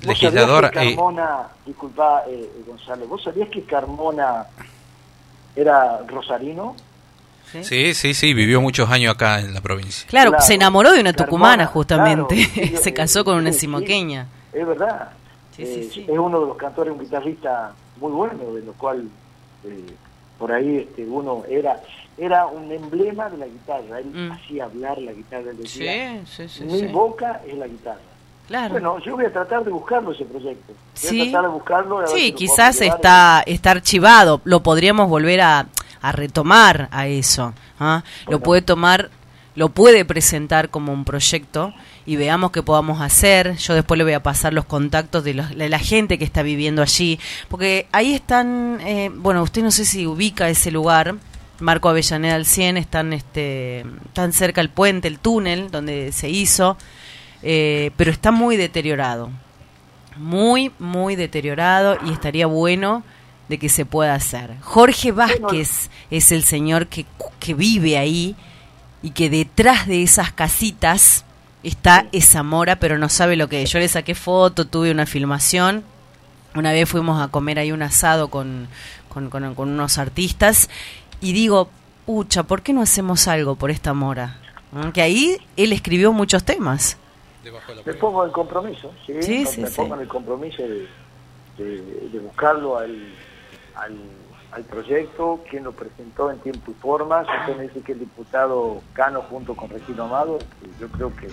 legislador. 0.03 0.70
Que 0.70 0.83
eh, 0.83 0.97
Carmona, 0.97 1.49
disculpa, 1.66 2.24
eh, 2.28 2.51
Gonzalo, 2.66 3.07
¿vos 3.07 3.22
sabías 3.22 3.49
que 3.49 3.62
Carmona 3.64 4.47
era 5.55 5.99
rosarino? 6.07 6.74
¿Sí? 7.61 7.94
sí, 7.94 8.14
sí, 8.14 8.34
vivió 8.34 8.61
muchos 8.61 8.90
años 8.90 9.14
acá 9.14 9.40
en 9.40 9.53
la 9.53 9.61
provincia. 9.61 10.07
Claro, 10.09 10.32
se 10.40 10.55
enamoró 10.55 10.92
de 10.92 11.00
una 11.00 11.12
tucumana 11.12 11.66
justamente, 11.66 12.76
se 12.82 12.92
casó 12.94 13.24
con 13.24 13.36
una 13.36 13.53
simoqueña. 13.53 14.26
es 14.53 14.66
verdad, 14.66 15.11
es 15.59 15.96
uno 16.09 16.40
de 16.40 16.46
los 16.46 16.57
cantores, 16.57 16.92
un 16.92 17.00
guitarrista 17.00 17.72
muy 18.00 18.12
bueno, 18.12 18.55
de 18.55 18.62
lo 18.62 18.72
cual 18.72 19.09
por 20.38 20.53
ahí 20.53 20.78
este, 20.78 21.05
uno 21.05 21.44
era 21.48 21.80
era 22.18 22.46
un 22.46 22.70
emblema 22.70 23.30
de 23.30 23.38
la 23.38 23.46
guitarra, 23.46 23.98
él 23.98 24.07
mm. 24.12 24.32
hacía 24.32 24.64
hablar 24.64 24.98
la 24.98 25.12
guitarra, 25.12 25.50
él 25.50 25.57
decía, 25.57 26.22
mi 26.61 26.86
boca 26.86 27.40
es 27.46 27.57
la 27.57 27.66
guitarra. 27.66 28.00
Claro. 28.48 28.72
Bueno, 28.72 28.98
yo 28.98 29.16
voy 29.16 29.24
a 29.24 29.32
tratar 29.32 29.64
de 29.64 29.70
buscarlo 29.70 30.12
ese 30.12 30.24
proyecto. 30.24 30.74
Voy 31.03 31.20
a 31.20 31.24
tratar 31.24 31.42
de 31.42 31.55
buscarlo. 31.55 32.07
sí, 32.09 32.32
quizás 32.32 32.80
está, 32.80 33.42
está 33.46 33.70
archivado, 33.70 34.40
lo 34.44 34.62
podríamos 34.62 35.09
volver 35.09 35.40
a, 35.40 35.66
a 36.03 36.12
retomar 36.12 36.88
a 36.90 37.07
eso. 37.07 37.55
¿ah? 37.80 38.03
Lo 38.28 38.40
puede 38.40 38.61
tomar, 38.61 39.11
lo 39.55 39.70
puede 39.70 40.05
presentar 40.05 40.68
como 40.68 40.92
un 40.92 41.05
proyecto 41.05 41.72
y 42.05 42.16
veamos 42.16 42.50
qué 42.50 42.62
podamos 42.62 43.00
hacer. 43.00 43.57
Yo 43.57 43.74
después 43.74 43.96
le 43.96 44.05
voy 44.05 44.12
a 44.12 44.22
pasar 44.22 44.53
los 44.53 44.64
contactos 44.64 45.24
de, 45.24 45.34
la 45.34 45.78
gente 45.78 46.18
que 46.18 46.24
está 46.24 46.42
viviendo 46.42 46.82
allí, 46.82 47.18
porque 47.48 47.86
ahí 47.92 48.14
están, 48.14 48.78
eh, 48.82 49.11
bueno, 49.14 49.42
usted 49.42 49.62
no 49.62 49.70
sé 49.70 49.84
si 49.84 50.07
ubica 50.07 50.48
ese 50.48 50.70
lugar, 50.70 51.14
Marco 51.61 51.88
Avellaneda 51.88 52.34
al 52.34 52.44
100, 52.44 52.76
están 52.76 53.12
este, 53.12 53.86
tan 54.12 54.32
cerca 54.32 54.61
el 54.61 54.68
puente, 54.68 55.07
el 55.07 55.20
túnel 55.20 55.70
donde 55.70 56.11
se 56.11 56.28
hizo, 56.28 56.76
eh, 57.42 57.92
pero 57.96 58.11
está 58.11 58.32
muy 58.32 58.57
deteriorado, 58.57 59.30
muy, 60.16 60.72
muy 60.80 61.14
deteriorado 61.14 61.96
y 62.05 62.11
estaría 62.11 62.46
bueno 62.46 63.05
de 63.53 63.59
que 63.59 63.68
se 63.68 63.84
pueda 63.84 64.14
hacer. 64.14 64.57
Jorge 64.62 65.12
Vázquez 65.12 65.90
es 66.11 66.32
el 66.32 66.42
señor 66.42 66.86
que, 66.86 67.05
que 67.38 67.53
vive 67.53 67.98
ahí 67.98 68.34
y 69.03 69.11
que 69.11 69.28
detrás 69.28 69.86
de 69.86 70.03
esas 70.03 70.32
casitas 70.32 71.26
está 71.62 72.07
esa 72.12 72.42
mora, 72.42 72.76
pero 72.76 72.96
no 72.96 73.11
sabe 73.11 73.36
lo 73.36 73.50
que 73.50 73.62
es. 73.62 73.70
Yo 73.70 73.78
le 73.78 73.88
saqué 73.88 74.14
foto, 74.14 74.66
tuve 74.66 74.90
una 74.90 75.05
filmación. 75.05 75.84
Una 76.55 76.72
vez 76.72 76.88
fuimos 76.88 77.20
a 77.20 77.28
comer 77.28 77.59
ahí 77.59 77.72
un 77.72 77.82
asado 77.82 78.28
con, 78.28 78.68
con, 79.11 79.30
unos 79.59 79.98
artistas 79.98 80.70
y 81.20 81.34
digo, 81.34 81.68
pucha, 82.07 82.44
¿por 82.44 82.62
qué 82.62 82.72
no 82.72 82.80
hacemos 82.80 83.28
algo 83.28 83.57
por 83.57 83.70
esta 83.70 83.92
mora? 83.92 84.38
Que 84.94 85.03
ahí 85.03 85.36
él 85.59 85.74
escribió 85.74 86.11
muchos 86.14 86.42
temas. 86.42 86.96
Me 87.84 87.92
pongo 87.92 88.24
el 88.24 88.32
compromiso, 88.32 88.94
sí, 89.05 89.44
sí, 89.44 89.61
me 89.61 89.68
pongo 89.68 90.00
el 90.00 90.09
compromiso 90.09 90.62
de, 90.62 90.88
de, 91.59 92.18
buscarlo 92.18 92.78
al, 92.78 93.12
al, 93.83 93.99
al, 94.53 94.64
proyecto, 94.64 95.41
quien 95.49 95.64
lo 95.64 95.72
presentó 95.72 96.30
en 96.30 96.39
tiempo 96.39 96.70
y 96.70 96.74
forma. 96.74 97.22
Usted 97.22 97.57
me 97.57 97.64
dice 97.64 97.80
que 97.80 97.93
el 97.93 98.01
diputado 98.01 98.80
Cano 98.93 99.22
junto 99.22 99.55
con 99.55 99.70
Regino 99.70 100.05
Amado, 100.05 100.39
yo 100.80 100.89
creo 100.89 101.14
que 101.16 101.28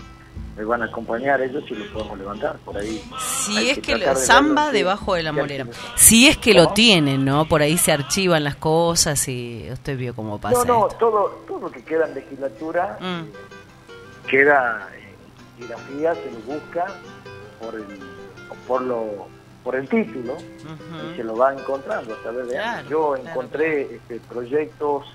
me 0.60 0.66
van 0.66 0.82
a 0.82 0.86
acompañar 0.86 1.42
ellos 1.42 1.64
y 1.70 1.76
lo 1.76 1.94
podemos 1.94 2.18
levantar 2.18 2.58
por 2.60 2.78
ahí. 2.78 3.02
Si 3.18 3.70
es 3.70 3.80
que, 3.80 3.98
lo, 3.98 4.16
samba 4.16 4.72
debajo 4.72 5.14
de 5.16 5.24
la 5.24 5.32
molera. 5.32 5.66
Si 5.96 6.28
es 6.28 6.38
que 6.38 6.54
lo 6.54 6.74
tienen, 6.74 7.24
¿no? 7.24 7.46
Por 7.46 7.62
ahí 7.62 7.78
se 7.78 7.94
archivan 7.94 8.44
las 8.44 8.58
cosas 8.58 9.26
y 9.30 9.70
usted 9.72 9.98
vio 9.98 10.14
cómo 10.14 10.40
pasa. 10.40 10.66
No, 10.66 10.82
no, 10.82 10.88
todo, 10.88 11.44
todo 11.48 11.60
lo 11.60 11.72
que 11.72 11.84
queda 11.84 12.08
en 12.08 12.16
legislatura 12.16 12.98
mm. 13.00 14.28
queda 14.28 14.90
en 14.98 15.68
grafía, 15.68 16.14
se 16.16 16.32
lo 16.32 16.40
busca 16.54 16.88
por 17.62 17.76
el, 17.76 17.86
por 18.68 18.82
lo 18.82 19.28
por 19.70 19.76
el 19.76 19.88
título 19.88 20.36
y 21.14 21.16
se 21.16 21.24
lo 21.24 21.38
va 21.38 21.54
encontrando 21.54 22.16
a 22.16 22.18
través 22.24 22.48
de 22.48 22.60
Yo 22.90 23.16
encontré 23.16 23.82
este, 23.98 24.20
proyectos, 24.22 25.06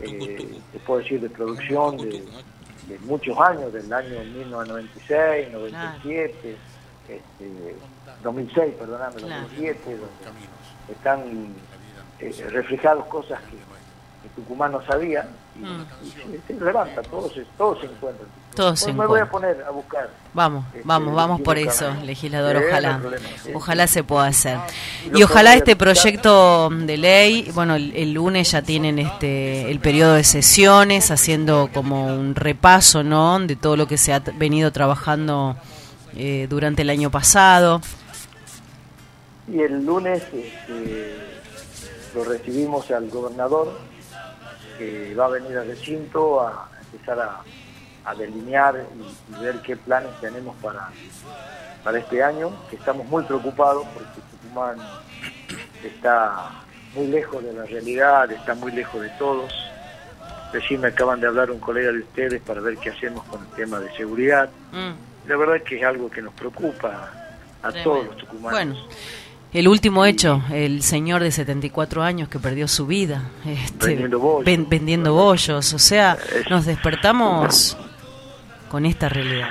eh, 0.00 0.60
te 0.70 0.78
puedo 0.78 1.00
decir, 1.00 1.20
de 1.20 1.28
producción 1.28 1.96
de 1.96 2.24
de 2.86 3.00
muchos 3.00 3.36
años, 3.40 3.72
del 3.72 3.92
año 3.92 4.20
1996, 4.20 5.48
97, 5.52 6.56
este, 7.08 7.76
2006, 8.22 8.74
perdóname, 8.78 9.14
2007, 9.22 9.80
donde 9.90 10.92
están 10.92 11.56
eh, 12.20 12.48
reflejadas 12.50 13.04
cosas 13.06 13.40
que, 13.50 13.56
Tucumán 14.36 14.70
no 14.70 14.84
sabía 14.86 15.26
mm. 15.58 16.46
se, 16.46 16.54
levanta, 16.54 17.02
todo 17.02 17.28
se, 17.30 17.44
todo 17.56 17.80
se 17.80 17.86
encuentra. 17.86 18.26
Todo 18.54 18.74
se 18.74 18.90
me 18.92 19.06
voy 19.06 19.20
a 19.20 19.28
poner 19.28 19.62
a 19.62 19.70
buscar. 19.70 20.08
Vamos, 20.32 20.64
este, 20.68 20.80
vamos, 20.84 21.14
vamos 21.14 21.40
por 21.42 21.58
eso, 21.58 21.92
legislador, 22.04 22.56
ojalá. 22.56 23.00
ojalá 23.54 23.86
se 23.86 24.02
pueda 24.02 24.26
hacer. 24.26 24.58
Y 25.14 25.22
ojalá 25.22 25.54
este 25.54 25.76
proyecto 25.76 26.70
de 26.70 26.96
ley, 26.96 27.50
bueno, 27.54 27.74
el, 27.74 28.12
lunes 28.14 28.52
ya 28.52 28.62
tienen 28.62 28.98
este 28.98 29.70
el 29.70 29.78
periodo 29.78 30.14
de 30.14 30.24
sesiones, 30.24 31.10
haciendo 31.10 31.68
como 31.72 32.06
un 32.06 32.34
repaso, 32.34 33.02
¿no? 33.02 33.38
De 33.40 33.56
todo 33.56 33.76
lo 33.76 33.86
que 33.86 33.98
se 33.98 34.14
ha 34.14 34.20
venido 34.20 34.72
trabajando 34.72 35.56
eh, 36.16 36.46
durante 36.48 36.80
el 36.80 36.88
año 36.88 37.10
pasado. 37.10 37.82
Y 39.52 39.60
el 39.60 39.84
lunes 39.84 40.22
este, 40.32 41.14
lo 42.14 42.24
recibimos 42.24 42.90
al 42.90 43.08
gobernador 43.10 43.78
que 44.78 45.14
va 45.14 45.26
a 45.26 45.28
venir 45.28 45.56
al 45.56 45.66
recinto 45.66 46.40
a 46.40 46.68
empezar 46.92 47.18
a, 47.20 48.14
delinear 48.14 48.86
y, 48.96 49.42
ver 49.42 49.60
qué 49.62 49.76
planes 49.76 50.10
tenemos 50.20 50.54
para, 50.62 50.90
para 51.82 51.98
este 51.98 52.22
año, 52.22 52.52
que 52.70 52.76
estamos 52.76 53.04
muy 53.06 53.24
preocupados 53.24 53.84
porque 53.92 54.20
Tucumán 54.30 54.78
está 55.82 56.50
muy 56.94 57.08
lejos 57.08 57.42
de 57.42 57.52
la 57.52 57.64
realidad, 57.64 58.30
está 58.30 58.54
muy 58.54 58.72
lejos 58.72 59.00
de 59.02 59.10
todos. 59.18 59.52
Recién 60.52 60.80
me 60.80 60.88
acaban 60.88 61.20
de 61.20 61.26
hablar 61.26 61.50
un 61.50 61.58
colega 61.58 61.90
de 61.90 61.98
ustedes 61.98 62.40
para 62.42 62.60
ver 62.60 62.78
qué 62.78 62.90
hacemos 62.90 63.24
con 63.24 63.42
el 63.42 63.50
tema 63.50 63.80
de 63.80 63.92
seguridad. 63.96 64.48
Mm. 64.72 65.28
La 65.28 65.36
verdad 65.36 65.56
es 65.56 65.62
que 65.64 65.78
es 65.78 65.84
algo 65.84 66.08
que 66.08 66.22
nos 66.22 66.32
preocupa 66.34 67.10
a 67.62 67.72
todos 67.82 68.06
los 68.06 68.16
tucumanos. 68.16 68.88
El 69.52 69.68
último 69.68 70.04
hecho, 70.04 70.42
el 70.52 70.82
señor 70.82 71.22
de 71.22 71.30
74 71.30 72.02
años 72.02 72.28
que 72.28 72.38
perdió 72.38 72.68
su 72.68 72.86
vida 72.86 73.30
este, 73.46 73.96
vendiendo, 74.44 75.14
bollos. 75.14 75.72
O 75.72 75.78
sea, 75.78 76.18
nos 76.50 76.66
despertamos 76.66 77.76
con 78.70 78.84
esta 78.84 79.08
realidad. 79.08 79.50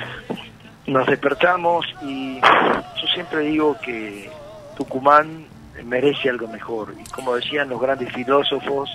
Nos 0.86 1.06
despertamos 1.06 1.86
y 2.02 2.40
yo 2.40 3.08
siempre 3.14 3.40
digo 3.40 3.76
que 3.84 4.30
Tucumán 4.76 5.46
merece 5.84 6.30
algo 6.30 6.46
mejor. 6.46 6.94
Y 7.00 7.08
como 7.10 7.34
decían 7.34 7.68
los 7.68 7.80
grandes 7.80 8.12
filósofos, 8.12 8.88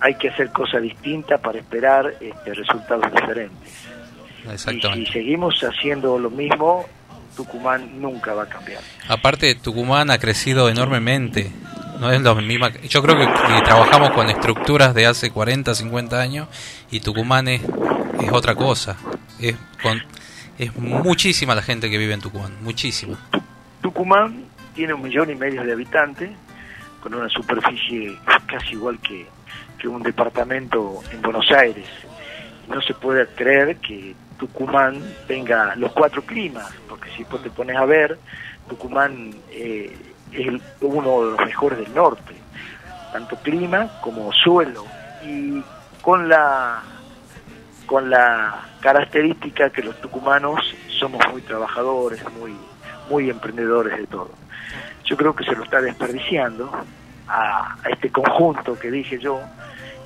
hay 0.00 0.14
que 0.14 0.30
hacer 0.30 0.50
cosas 0.50 0.82
distintas 0.82 1.40
para 1.40 1.58
esperar 1.58 2.14
este, 2.20 2.54
resultados 2.54 3.12
diferentes. 3.12 3.88
Y 4.72 4.80
si 4.80 5.06
seguimos 5.06 5.60
haciendo 5.62 6.18
lo 6.18 6.30
mismo, 6.30 6.86
Tucumán 7.36 8.00
nunca 8.00 8.34
va 8.34 8.44
a 8.44 8.48
cambiar. 8.48 8.82
Aparte, 9.08 9.54
Tucumán 9.54 10.10
ha 10.10 10.18
crecido 10.18 10.68
enormemente. 10.68 11.50
No 12.00 12.10
es 12.10 12.20
lo 12.22 12.34
mismo. 12.36 12.68
Yo 12.88 13.02
creo 13.02 13.16
que, 13.16 13.26
trabajamos 13.64 14.10
con 14.10 14.30
estructuras 14.30 14.94
de 14.94 15.06
hace 15.06 15.30
40, 15.30 15.74
50 15.74 16.20
años 16.20 16.48
y 16.90 17.00
Tucumán 17.00 17.48
es, 17.48 17.60
es 18.20 18.32
otra 18.32 18.54
cosa. 18.54 18.96
Es, 19.38 19.54
con, 19.82 20.02
es 20.58 20.74
muchísima 20.76 21.54
la 21.54 21.62
gente 21.62 21.90
que 21.90 21.98
vive 21.98 22.14
en 22.14 22.20
Tucumán, 22.20 22.52
muchísima. 22.62 23.18
Tucumán 23.82 24.44
tiene 24.74 24.94
un 24.94 25.02
millón 25.02 25.30
y 25.30 25.34
medio 25.34 25.62
de 25.62 25.72
habitantes, 25.72 26.30
con 27.02 27.14
una 27.14 27.28
superficie 27.28 28.16
casi 28.46 28.72
igual 28.72 28.98
que, 29.00 29.26
que 29.78 29.88
un 29.88 30.02
departamento 30.02 31.00
en 31.12 31.22
Buenos 31.22 31.50
Aires. 31.50 31.86
No 32.68 32.80
se 32.82 32.94
puede 32.94 33.26
creer 33.26 33.76
que 33.76 34.14
Tucumán 34.40 34.98
tenga 35.26 35.76
los 35.76 35.92
cuatro 35.92 36.22
climas, 36.22 36.72
porque 36.88 37.10
si 37.10 37.24
te 37.24 37.50
pones 37.50 37.76
a 37.76 37.84
ver, 37.84 38.18
Tucumán 38.68 39.34
eh, 39.50 39.94
es 40.32 40.46
uno 40.80 41.24
de 41.24 41.30
los 41.32 41.40
mejores 41.44 41.78
del 41.78 41.94
norte, 41.94 42.34
tanto 43.12 43.36
clima 43.36 44.00
como 44.00 44.32
suelo, 44.32 44.86
y 45.22 45.62
con 46.00 46.28
la 46.28 46.82
con 47.84 48.08
la 48.08 48.66
característica 48.80 49.68
que 49.68 49.82
los 49.82 50.00
tucumanos 50.00 50.74
somos 50.98 51.20
muy 51.30 51.42
trabajadores, 51.42 52.24
muy 52.32 52.56
muy 53.10 53.28
emprendedores 53.28 53.98
de 53.98 54.06
todo. 54.06 54.30
Yo 55.04 55.18
creo 55.18 55.36
que 55.36 55.44
se 55.44 55.54
lo 55.54 55.64
está 55.64 55.82
desperdiciando 55.82 56.70
a, 57.28 57.76
este 57.90 58.10
conjunto 58.10 58.78
que 58.78 58.90
dije 58.90 59.18
yo, 59.18 59.42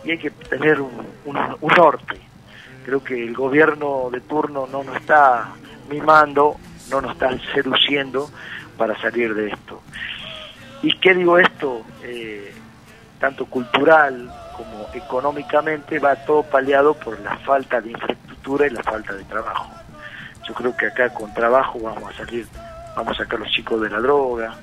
y 0.05 0.11
hay 0.11 0.19
que 0.19 0.31
tener 0.31 0.81
un, 0.81 1.07
un 1.25 1.73
norte 1.77 2.19
creo 2.85 3.03
que 3.03 3.23
el 3.23 3.35
gobierno 3.35 4.09
de 4.11 4.21
turno 4.21 4.67
no 4.67 4.85
nos 4.85 4.97
está 4.97 5.53
mimando 5.89 6.57
no 6.91 7.01
nos 7.01 7.13
está 7.13 7.31
seduciendo 7.53 8.31
para 8.77 8.99
salir 9.01 9.35
de 9.35 9.49
esto. 9.49 9.81
¿Y 10.83 10.97
qué 10.99 11.15
digo 11.15 11.39
esto? 11.39 11.83
Eh, 12.03 12.53
tanto 13.19 13.47
cultural 13.47 14.31
como 14.57 14.87
económicamente 14.93 15.99
va 15.99 16.15
todo 16.17 16.43
paliado 16.43 16.95
por 16.95 17.19
la 17.21 17.37
falta 17.39 17.81
de 17.81 17.91
infraestructura 17.91 18.67
y 18.67 18.71
la 18.71 18.83
falta 18.83 19.15
de 19.15 19.25
trabajo. 19.25 19.71
Yo 20.47 20.55
creo 20.55 20.77
que 20.77 20.87
acá 20.87 21.09
con 21.11 21.33
trabajo 21.33 21.79
vamos 21.81 22.13
a 22.13 22.17
salir, 22.19 22.47
vamos 22.95 23.19
a 23.19 23.25
sacar 23.25 23.39
a 23.39 23.45
los 23.45 23.51
chicos 23.51 23.81
de 23.81 23.89
la 23.89 24.01
droga, 24.01 24.55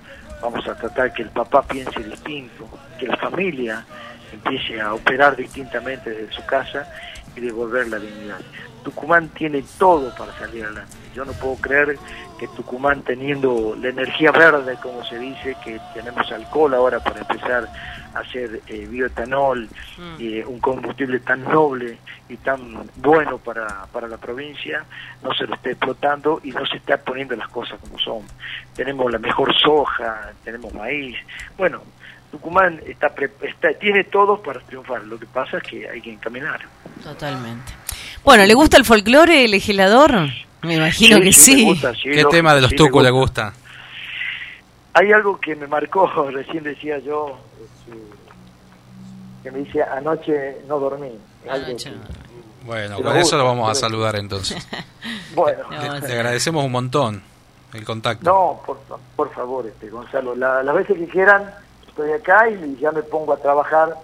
vamos 0.41 0.67
a 0.67 0.75
tratar 0.75 1.11
que 1.11 1.23
el 1.23 1.29
papá 1.29 1.63
piense 1.63 2.03
distinto, 2.03 2.67
que 2.99 3.07
la 3.07 3.17
familia 3.17 3.83
empiece 4.31 4.79
a 4.79 4.93
operar 4.93 5.35
distintamente 5.35 6.11
desde 6.11 6.31
su 6.31 6.45
casa 6.45 6.87
y 7.35 7.41
devolver 7.41 7.87
la 7.87 7.99
dignidad. 7.99 8.39
Tucumán 8.83 9.29
tiene 9.29 9.63
todo 9.77 10.13
para 10.15 10.33
salir 10.37 10.65
adelante. 10.65 10.95
Yo 11.13 11.25
no 11.25 11.33
puedo 11.33 11.55
creer 11.55 11.97
que 12.39 12.47
Tucumán 12.47 13.03
teniendo 13.03 13.75
la 13.79 13.89
energía 13.89 14.31
verde, 14.31 14.75
como 14.81 15.03
se 15.05 15.19
dice, 15.19 15.55
que 15.63 15.79
tenemos 15.93 16.31
alcohol 16.31 16.73
ahora 16.73 16.99
para 16.99 17.19
empezar 17.19 17.69
a 18.15 18.19
hacer 18.19 18.61
eh, 18.67 18.87
bioetanol, 18.87 19.69
mm. 19.97 20.15
eh, 20.19 20.43
un 20.45 20.59
combustible 20.59 21.19
tan 21.19 21.43
noble 21.43 21.99
y 22.29 22.37
tan 22.37 22.89
bueno 22.95 23.37
para, 23.37 23.85
para 23.91 24.07
la 24.07 24.17
provincia, 24.17 24.83
no 25.21 25.33
se 25.33 25.45
lo 25.45 25.53
esté 25.53 25.71
explotando 25.71 26.41
y 26.43 26.51
no 26.51 26.65
se 26.65 26.77
está 26.77 26.97
poniendo 26.97 27.35
las 27.35 27.49
cosas 27.49 27.79
como 27.79 27.99
son. 27.99 28.23
Tenemos 28.75 29.11
la 29.11 29.19
mejor 29.19 29.53
soja, 29.55 30.31
tenemos 30.43 30.73
maíz. 30.73 31.17
Bueno, 31.57 31.83
Tucumán 32.31 32.81
está, 32.85 33.13
está 33.41 33.73
tiene 33.73 34.05
todo 34.05 34.41
para 34.41 34.61
triunfar. 34.61 35.03
Lo 35.03 35.19
que 35.19 35.25
pasa 35.25 35.57
es 35.57 35.63
que 35.63 35.89
hay 35.89 36.01
que 36.01 36.13
encaminar. 36.13 36.61
Totalmente. 37.03 37.73
Bueno, 38.23 38.45
¿le 38.45 38.53
gusta 38.53 38.77
el 38.77 38.85
folclore, 38.85 39.47
legislador? 39.47 40.29
Me 40.61 40.75
imagino 40.75 41.19
que 41.19 41.33
sí. 41.33 41.79
¿Qué 42.03 42.23
tema 42.29 42.53
de 42.55 42.61
los 42.61 42.75
tucos 42.75 43.03
le 43.03 43.09
gusta? 43.09 43.53
Hay 44.93 45.11
algo 45.11 45.39
que 45.39 45.55
me 45.55 45.67
marcó, 45.67 46.07
recién 46.31 46.63
decía 46.63 46.99
yo, 46.99 47.39
este, 47.63 47.97
que 49.43 49.51
me 49.51 49.59
dice, 49.59 49.81
anoche 49.83 50.57
no 50.67 50.79
dormí. 50.79 51.11
Bueno, 52.65 53.01
con 53.01 53.17
eso 53.17 53.37
lo 53.37 53.45
vamos 53.45 53.69
a 53.71 53.75
saludar 53.75 54.15
entonces. 54.17 54.67
bueno. 55.35 55.63
Le, 55.69 56.13
agradecemos 56.13 56.63
un 56.63 56.71
montón 56.71 57.23
el 57.73 57.83
contacto. 57.83 58.29
No, 58.29 58.61
por, 58.65 58.79
por 59.15 59.33
favor, 59.33 59.65
este, 59.65 59.89
Gonzalo, 59.89 60.35
las 60.35 60.75
veces 60.75 60.97
que 60.97 61.07
quieran, 61.07 61.51
estoy 61.91 62.11
acá 62.13 62.49
y 62.49 62.77
ya 62.79 62.91
me 62.91 63.03
pongo 63.03 63.33
a 63.33 63.37
trabajar, 63.37 63.95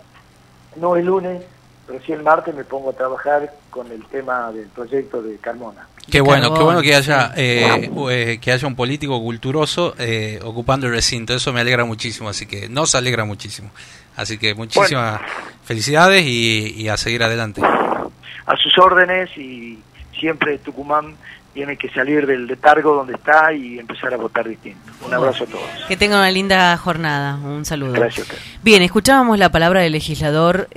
no 0.75 0.95
el 0.95 1.05
lunes, 1.05 1.43
pero 1.87 1.99
sí 2.05 2.11
el 2.11 2.21
martes 2.21 2.53
me 2.53 2.63
pongo 2.63 2.89
a 2.89 2.93
trabajar 2.93 3.51
con 3.69 3.91
el 3.91 4.05
tema 4.05 4.51
del 4.51 4.67
proyecto 4.67 5.21
de 5.21 5.37
Carmona. 5.37 5.87
Qué 6.09 6.21
bueno, 6.21 6.53
qué 6.53 6.63
bueno 6.63 6.81
que 6.81 6.95
haya 6.95 7.33
eh, 7.35 7.89
eh, 8.09 8.39
que 8.41 8.51
haya 8.51 8.67
un 8.67 8.75
político 8.75 9.19
culturoso 9.21 9.93
eh, 9.97 10.39
ocupando 10.43 10.87
el 10.87 10.93
recinto, 10.93 11.33
eso 11.33 11.51
me 11.51 11.61
alegra 11.61 11.83
muchísimo, 11.85 12.29
así 12.29 12.45
que 12.45 12.69
nos 12.69 12.95
alegra 12.95 13.25
muchísimo. 13.25 13.71
Así 14.15 14.37
que 14.37 14.55
muchísimas 14.55 15.21
felicidades 15.63 16.25
y, 16.25 16.87
a 16.89 16.97
seguir 16.97 17.21
adelante. 17.21 17.61
A 17.61 18.55
sus 18.57 18.75
órdenes 18.79 19.29
y 19.37 19.77
siempre 20.19 20.57
Tucumán 20.57 21.15
tiene 21.57 21.75
que 21.75 21.89
salir 21.89 22.27
del 22.27 22.45
letargo 22.45 22.93
donde 22.93 23.13
está 23.13 23.51
y 23.51 23.79
empezar 23.79 24.13
a 24.13 24.17
votar 24.17 24.47
distinto. 24.47 24.91
Un 25.03 25.11
abrazo 25.11 25.45
a 25.45 25.47
todos. 25.47 25.65
Que 25.87 25.97
tengan 25.97 26.19
una 26.19 26.29
linda 26.29 26.77
jornada. 26.77 27.35
Un 27.37 27.65
saludo. 27.65 27.93
Gracias. 27.93 28.27
Bien, 28.61 28.83
escuchábamos 28.83 29.39
la 29.39 29.49
palabra 29.49 29.81
del 29.81 29.93
legislador 29.93 30.69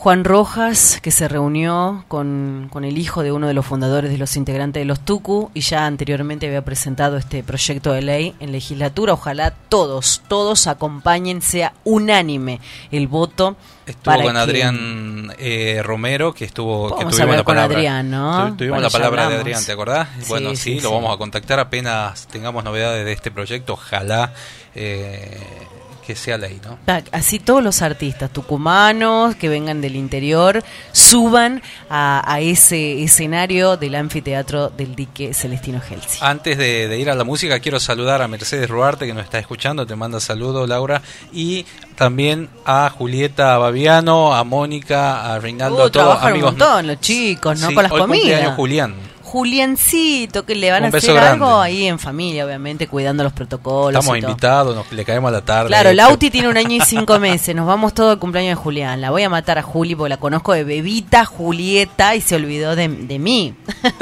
Juan 0.00 0.24
Rojas, 0.24 0.98
que 1.02 1.10
se 1.10 1.28
reunió 1.28 2.06
con, 2.08 2.70
con, 2.72 2.86
el 2.86 2.96
hijo 2.96 3.22
de 3.22 3.32
uno 3.32 3.46
de 3.46 3.52
los 3.52 3.66
fundadores 3.66 4.10
de 4.10 4.16
los 4.16 4.34
integrantes 4.34 4.80
de 4.80 4.86
los 4.86 5.00
TUCU 5.00 5.50
y 5.52 5.60
ya 5.60 5.84
anteriormente 5.84 6.46
había 6.46 6.64
presentado 6.64 7.18
este 7.18 7.42
proyecto 7.42 7.92
de 7.92 8.00
ley 8.00 8.34
en 8.40 8.50
legislatura. 8.50 9.12
Ojalá 9.12 9.50
todos, 9.50 10.22
todos 10.26 10.68
acompañen, 10.68 11.42
sea 11.42 11.74
unánime 11.84 12.62
el 12.90 13.08
voto. 13.08 13.56
Estuvo 13.84 14.22
con 14.22 14.38
Adrián 14.38 15.34
eh, 15.38 15.82
Romero, 15.84 16.32
que 16.32 16.46
estuvo 16.46 16.96
que 16.96 17.04
tuvimos 17.04 17.36
la 17.36 17.44
palabra. 17.44 17.76
Adrián, 17.76 18.10
¿no? 18.10 18.56
Tuvimos 18.56 18.80
la 18.80 18.88
palabra 18.88 19.28
de 19.28 19.36
Adrián, 19.36 19.62
¿te 19.62 19.72
acordás? 19.72 20.08
bueno, 20.28 20.56
sí, 20.56 20.80
lo 20.80 20.92
vamos 20.92 21.14
a 21.14 21.18
contactar 21.18 21.60
apenas 21.60 22.26
tengamos 22.26 22.64
novedades 22.64 23.04
de 23.04 23.12
este 23.12 23.30
proyecto. 23.30 23.74
Ojalá. 23.74 24.32
Eh, 24.74 25.68
que 26.10 26.16
sea 26.16 26.36
ley, 26.36 26.60
¿no? 26.64 26.76
Así 27.12 27.38
todos 27.38 27.62
los 27.62 27.82
artistas 27.82 28.32
tucumanos 28.32 29.36
que 29.36 29.48
vengan 29.48 29.80
del 29.80 29.94
interior 29.94 30.64
suban 30.90 31.62
a, 31.88 32.40
ese 32.40 33.04
escenario 33.04 33.76
del 33.76 33.94
anfiteatro 33.94 34.70
del 34.70 34.96
dique 34.96 35.32
Celestino 35.34 35.80
Gelsi. 35.80 36.18
Antes 36.20 36.58
de, 36.58 36.98
ir 36.98 37.10
a 37.10 37.14
la 37.14 37.22
música, 37.22 37.60
quiero 37.60 37.78
saludar 37.78 38.22
a 38.22 38.28
Mercedes 38.28 38.68
Ruarte 38.68 39.06
que 39.06 39.14
nos 39.14 39.22
está 39.22 39.38
escuchando, 39.38 39.86
te 39.86 39.94
manda 39.94 40.18
saludos, 40.18 40.68
Laura, 40.68 41.00
y 41.32 41.64
también 41.94 42.48
a 42.64 42.90
Julieta 42.90 43.56
Babiano, 43.58 44.34
a 44.34 44.42
Mónica, 44.42 45.32
a 45.32 45.38
Reinaldo, 45.38 45.84
a 45.84 45.86
uh, 45.86 45.90
todos 45.90 46.22
amigos. 46.24 46.54
Un 46.54 46.58
montón, 46.58 46.86
los 46.88 47.00
chicos, 47.00 47.60
¿no? 47.60 47.72
Con 47.72 47.84
las 47.84 47.92
comidas. 47.92 48.56
Julián. 48.56 49.09
Juliancito, 49.30 50.44
que 50.44 50.56
le 50.56 50.72
van 50.72 50.84
a 50.84 50.88
hacer 50.88 51.16
algo 51.16 51.60
ahí 51.60 51.86
en 51.86 52.00
familia, 52.00 52.44
obviamente, 52.44 52.88
cuidando 52.88 53.22
los 53.22 53.32
protocolos. 53.32 54.00
Estamos 54.00 54.18
invitados, 54.18 54.74
nos, 54.74 54.90
le 54.90 55.04
caemos 55.04 55.28
a 55.28 55.32
la 55.32 55.42
tarde. 55.42 55.68
Claro, 55.68 55.92
Lauti 55.92 56.30
tiene 56.30 56.48
un 56.48 56.56
año 56.56 56.76
y 56.76 56.80
cinco 56.80 57.20
meses, 57.20 57.54
nos 57.54 57.64
vamos 57.64 57.94
todo 57.94 58.14
el 58.14 58.18
cumpleaños 58.18 58.58
de 58.58 58.62
Julián. 58.62 59.00
La 59.00 59.12
voy 59.12 59.22
a 59.22 59.28
matar 59.28 59.56
a 59.56 59.62
Juli 59.62 59.94
porque 59.94 60.08
la 60.08 60.16
conozco 60.16 60.52
de 60.52 60.64
bebita 60.64 61.24
Julieta 61.24 62.16
y 62.16 62.22
se 62.22 62.34
olvidó 62.34 62.74
de, 62.74 62.88
mí. 62.88 63.54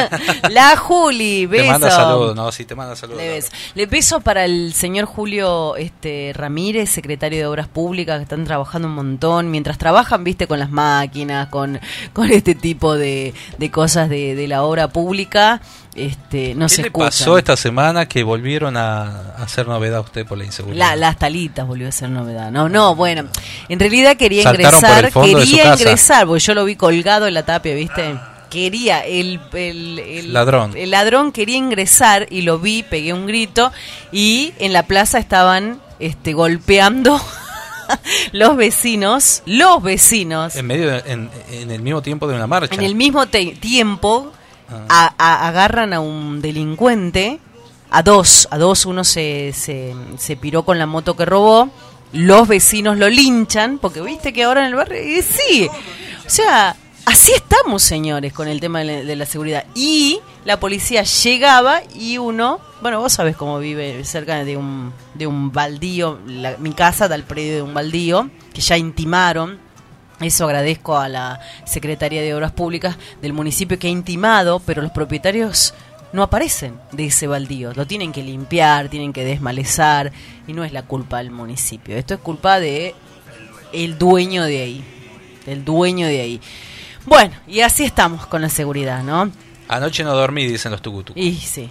la 0.49 0.79
Juli, 0.79 1.45
beso. 1.45 1.65
Te 1.65 1.71
manda 1.73 1.91
saludos, 1.91 2.35
no, 2.35 2.51
sí, 2.51 2.65
te 2.65 2.75
manda 2.75 2.97
saludos. 2.97 3.21
Le 3.21 3.29
beso. 3.29 3.49
Le 3.75 3.85
beso 3.85 4.21
para 4.21 4.47
el 4.47 4.73
señor 4.73 5.05
Julio 5.05 5.77
este, 5.77 6.33
Ramírez, 6.35 6.89
secretario 6.89 7.39
de 7.39 7.47
Obras 7.47 7.69
Públicas, 7.69 8.17
que 8.17 8.23
están 8.23 8.45
trabajando 8.45 8.89
un 8.89 8.95
montón. 8.95 9.51
Mientras 9.51 9.77
trabajan, 9.77 10.25
viste, 10.25 10.47
con 10.47 10.59
las 10.59 10.71
máquinas, 10.71 11.49
con, 11.49 11.79
con 12.15 12.31
este 12.31 12.55
tipo 12.55 12.97
de, 12.97 13.35
de 13.59 13.71
cosas 13.71 14.09
de, 14.09 14.35
de 14.35 14.49
la 14.49 14.63
obra 14.63 14.89
pública 14.89 15.18
este, 15.27 16.55
no 16.55 16.67
¿Qué 16.69 16.83
le 16.83 16.91
pasó 16.91 17.39
esta 17.39 17.57
semana 17.57 18.07
que 18.07 18.23
volvieron 18.23 18.77
a, 18.77 19.35
hacer 19.39 19.67
novedad 19.67 20.01
usted 20.01 20.27
por 20.27 20.39
la 20.39 20.45
inseguridad? 20.45 20.97
las 20.97 21.19
talitas 21.19 21.67
volvió 21.67 21.89
a 21.89 21.93
ser 21.93 22.11
novedad. 22.11 22.51
No, 22.51 22.69
no, 22.69 22.95
bueno, 22.95 23.25
en 23.69 23.81
realidad 23.81 24.17
quería 24.17 24.43
ingresar, 24.43 25.13
quería 25.13 25.75
ingresar, 25.75 26.27
porque 26.27 26.41
yo 26.41 26.55
lo 26.55 26.65
vi 26.65 26.77
colgado 26.77 27.27
en 27.27 27.35
la 27.35 27.45
tapia, 27.45 27.75
¿viste? 27.75 28.19
Quería, 28.51 29.05
el, 29.05 29.41
el, 29.53 30.33
ladrón. 30.33 30.75
El 30.75 30.93
ladrón 30.93 31.33
quería 31.33 31.57
ingresar 31.57 32.27
y 32.31 32.43
lo 32.43 32.59
vi, 32.59 32.83
pegué 32.83 33.13
un 33.13 33.27
grito 33.27 33.73
y 34.11 34.55
en 34.59 34.73
la 34.73 34.85
plaza 34.85 35.19
estaban 35.19 35.81
este, 35.99 36.33
golpeando 36.33 37.21
los 38.33 38.57
vecinos, 38.57 39.43
los 39.45 39.83
vecinos. 39.83 40.57
En 40.57 40.67
medio, 40.67 40.97
en, 41.05 41.31
el 41.51 41.83
mismo 41.83 42.01
tiempo 42.01 42.27
de 42.27 42.37
una 42.37 42.47
marcha. 42.47 42.75
En 42.75 42.83
el 42.83 42.95
mismo 42.95 43.27
tiempo 43.27 44.33
a, 44.89 45.49
agarran 45.49 45.93
a 45.93 46.01
un 46.01 46.41
delincuente, 46.41 47.41
a 47.91 48.03
dos, 48.03 48.49
a 48.51 48.59
dos, 48.59 48.87
uno 48.87 49.05
se, 49.05 49.53
se, 49.55 49.95
se 50.19 50.37
piró 50.37 50.65
con 50.65 50.79
la 50.79 50.87
moto 50.87 51.17
que 51.17 51.25
robó, 51.25 51.71
los 52.13 52.49
vecinos 52.49 52.97
lo 52.97 53.09
linchan, 53.09 53.79
porque 53.79 54.01
viste 54.01 54.33
que 54.33 54.45
ahora 54.45 54.61
en 54.61 54.69
el 54.69 54.75
barrio, 54.75 55.23
sí, 55.23 55.69
o 56.27 56.31
sea, 56.31 56.77
así 57.05 57.33
estamos, 57.33 57.83
señores, 57.83 58.33
con 58.33 58.49
el 58.49 58.61
tema 58.61 58.81
de 58.81 59.17
la, 59.17 59.27
seguridad. 59.27 59.65
Y 59.75 60.21
la 60.45 60.61
policía 60.61 61.03
llegaba 61.03 61.81
y 61.95 62.19
uno, 62.19 62.61
bueno, 62.83 63.01
vos 63.01 63.13
sabés 63.13 63.37
cómo 63.37 63.59
vive 63.59 64.05
cerca 64.05 64.45
de 64.45 64.57
un, 64.57 64.93
de 65.15 65.27
un 65.27 65.53
baldío, 65.53 66.19
mi 66.59 66.73
casa 66.73 67.09
da 67.09 67.15
al 67.15 67.25
predio 67.25 67.57
de 67.57 67.63
un 67.63 67.75
baldío, 67.75 68.31
que 68.53 68.61
ya 68.61 68.77
intimaron 68.77 69.59
eso 70.21 70.45
agradezco 70.45 70.97
a 70.97 71.09
la 71.09 71.41
Secretaría 71.65 72.23
de 72.23 72.35
Obras 72.35 72.53
Públicas 72.53 72.97
del 73.23 73.33
municipio 73.33 73.79
que 73.79 73.87
ha 73.87 73.91
intimado, 73.91 74.61
pero 74.61 74.83
los 74.83 74.91
propietarios 74.91 75.75
no 76.13 76.23
aparecen 76.23 76.79
de 76.93 77.07
ese 77.07 77.27
baldío. 77.27 77.73
Lo 77.75 77.87
tienen 77.87 78.13
que 78.13 78.23
limpiar, 78.23 78.89
tienen 78.89 79.13
que 79.13 79.25
desmalezar 79.25 80.13
y 80.47 80.53
no 80.53 80.65
es 80.65 80.73
la 80.73 80.83
culpa 80.83 81.19
del 81.19 81.31
municipio. 81.31 81.97
Esto 81.97 82.15
es 82.15 82.21
culpa 82.21 82.61
de 82.61 82.95
el 83.73 83.99
dueño 83.99 84.45
de 84.45 84.63
ahí, 84.63 84.85
el 85.47 85.65
dueño 85.65 86.07
de 86.07 86.21
ahí. 86.21 86.41
Bueno, 87.07 87.35
y 87.47 87.61
así 87.61 87.85
estamos 87.85 88.27
con 88.27 88.43
la 88.43 88.49
seguridad, 88.49 89.03
¿no? 89.03 89.31
Anoche 89.69 90.03
no 90.03 90.15
dormí, 90.15 90.47
dicen 90.47 90.73
los 90.73 90.83
tucutucos. 90.83 91.23
Y 91.23 91.35
sí. 91.35 91.71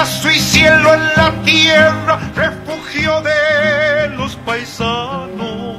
ocaso 0.00 0.30
y 0.30 0.38
cielo 0.38 0.94
en 0.94 1.02
la 1.14 1.30
tierra, 1.44 2.18
refugio 2.34 3.20
de 3.20 4.08
los 4.16 4.34
paisanos, 4.36 5.76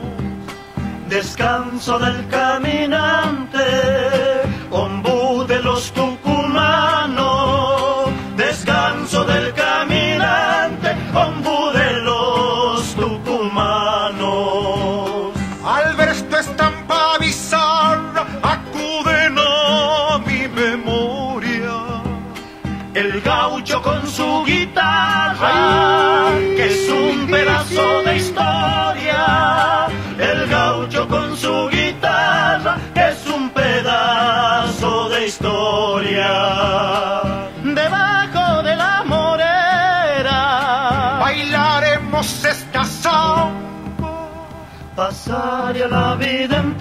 descanso 1.09 1.97
del 1.97 2.27
caminante. 2.27 4.20
them. 46.47 46.80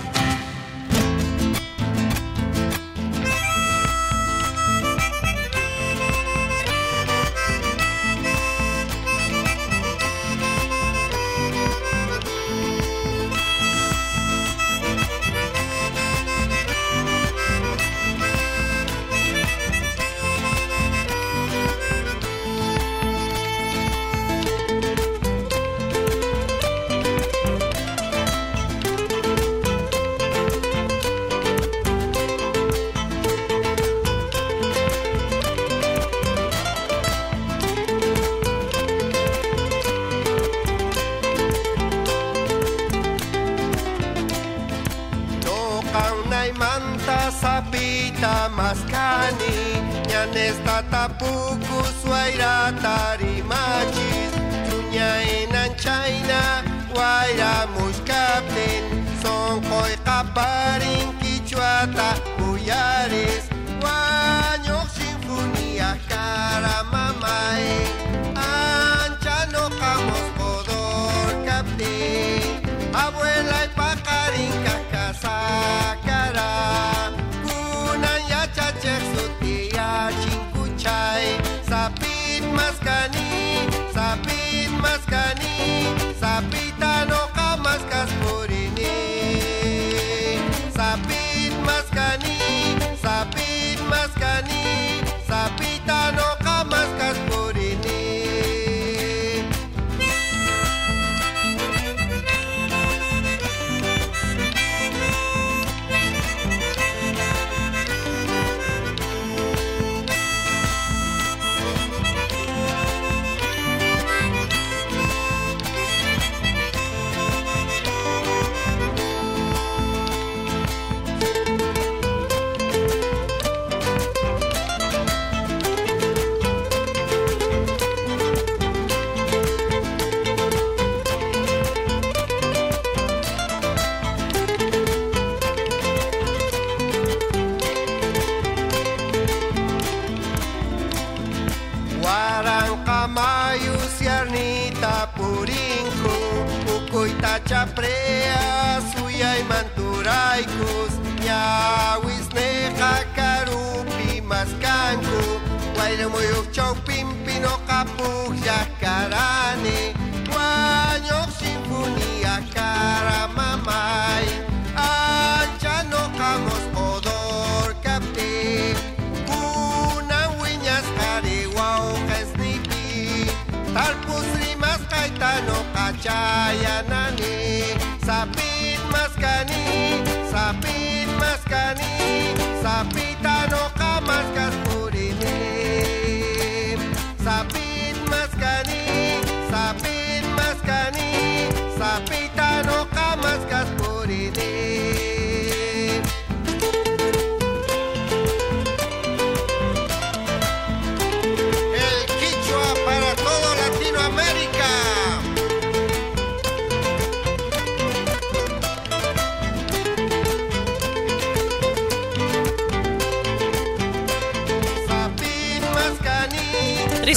Wairamuyuk 156.13 156.51
chawpimpino 156.51 156.80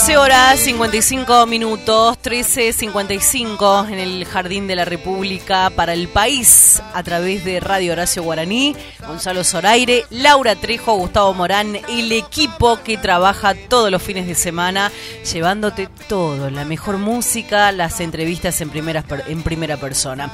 13 0.04 0.18
horas 0.18 0.60
55 0.60 1.46
minutos, 1.46 2.18
13.55 2.22 3.88
en 3.88 3.98
el 3.98 4.26
Jardín 4.26 4.66
de 4.66 4.76
la 4.76 4.84
República 4.84 5.70
para 5.74 5.94
el 5.94 6.08
país 6.08 6.82
a 6.92 7.02
través 7.02 7.42
de 7.46 7.58
Radio 7.58 7.92
Horacio 7.92 8.22
Guaraní, 8.22 8.76
Gonzalo 9.06 9.44
Zoraire, 9.44 10.04
Laura 10.10 10.56
Trejo, 10.56 10.92
Gustavo 10.96 11.32
Morán, 11.32 11.78
el 11.88 12.12
equipo 12.12 12.82
que 12.82 12.98
trabaja 12.98 13.54
todos 13.54 13.90
los 13.90 14.02
fines 14.02 14.26
de 14.26 14.34
semana 14.34 14.92
llevándote 15.32 15.88
todo, 16.06 16.50
la 16.50 16.66
mejor 16.66 16.98
música, 16.98 17.72
las 17.72 17.98
entrevistas 18.00 18.60
en 18.60 18.68
primera, 18.68 19.06
en 19.26 19.42
primera 19.42 19.78
persona. 19.78 20.30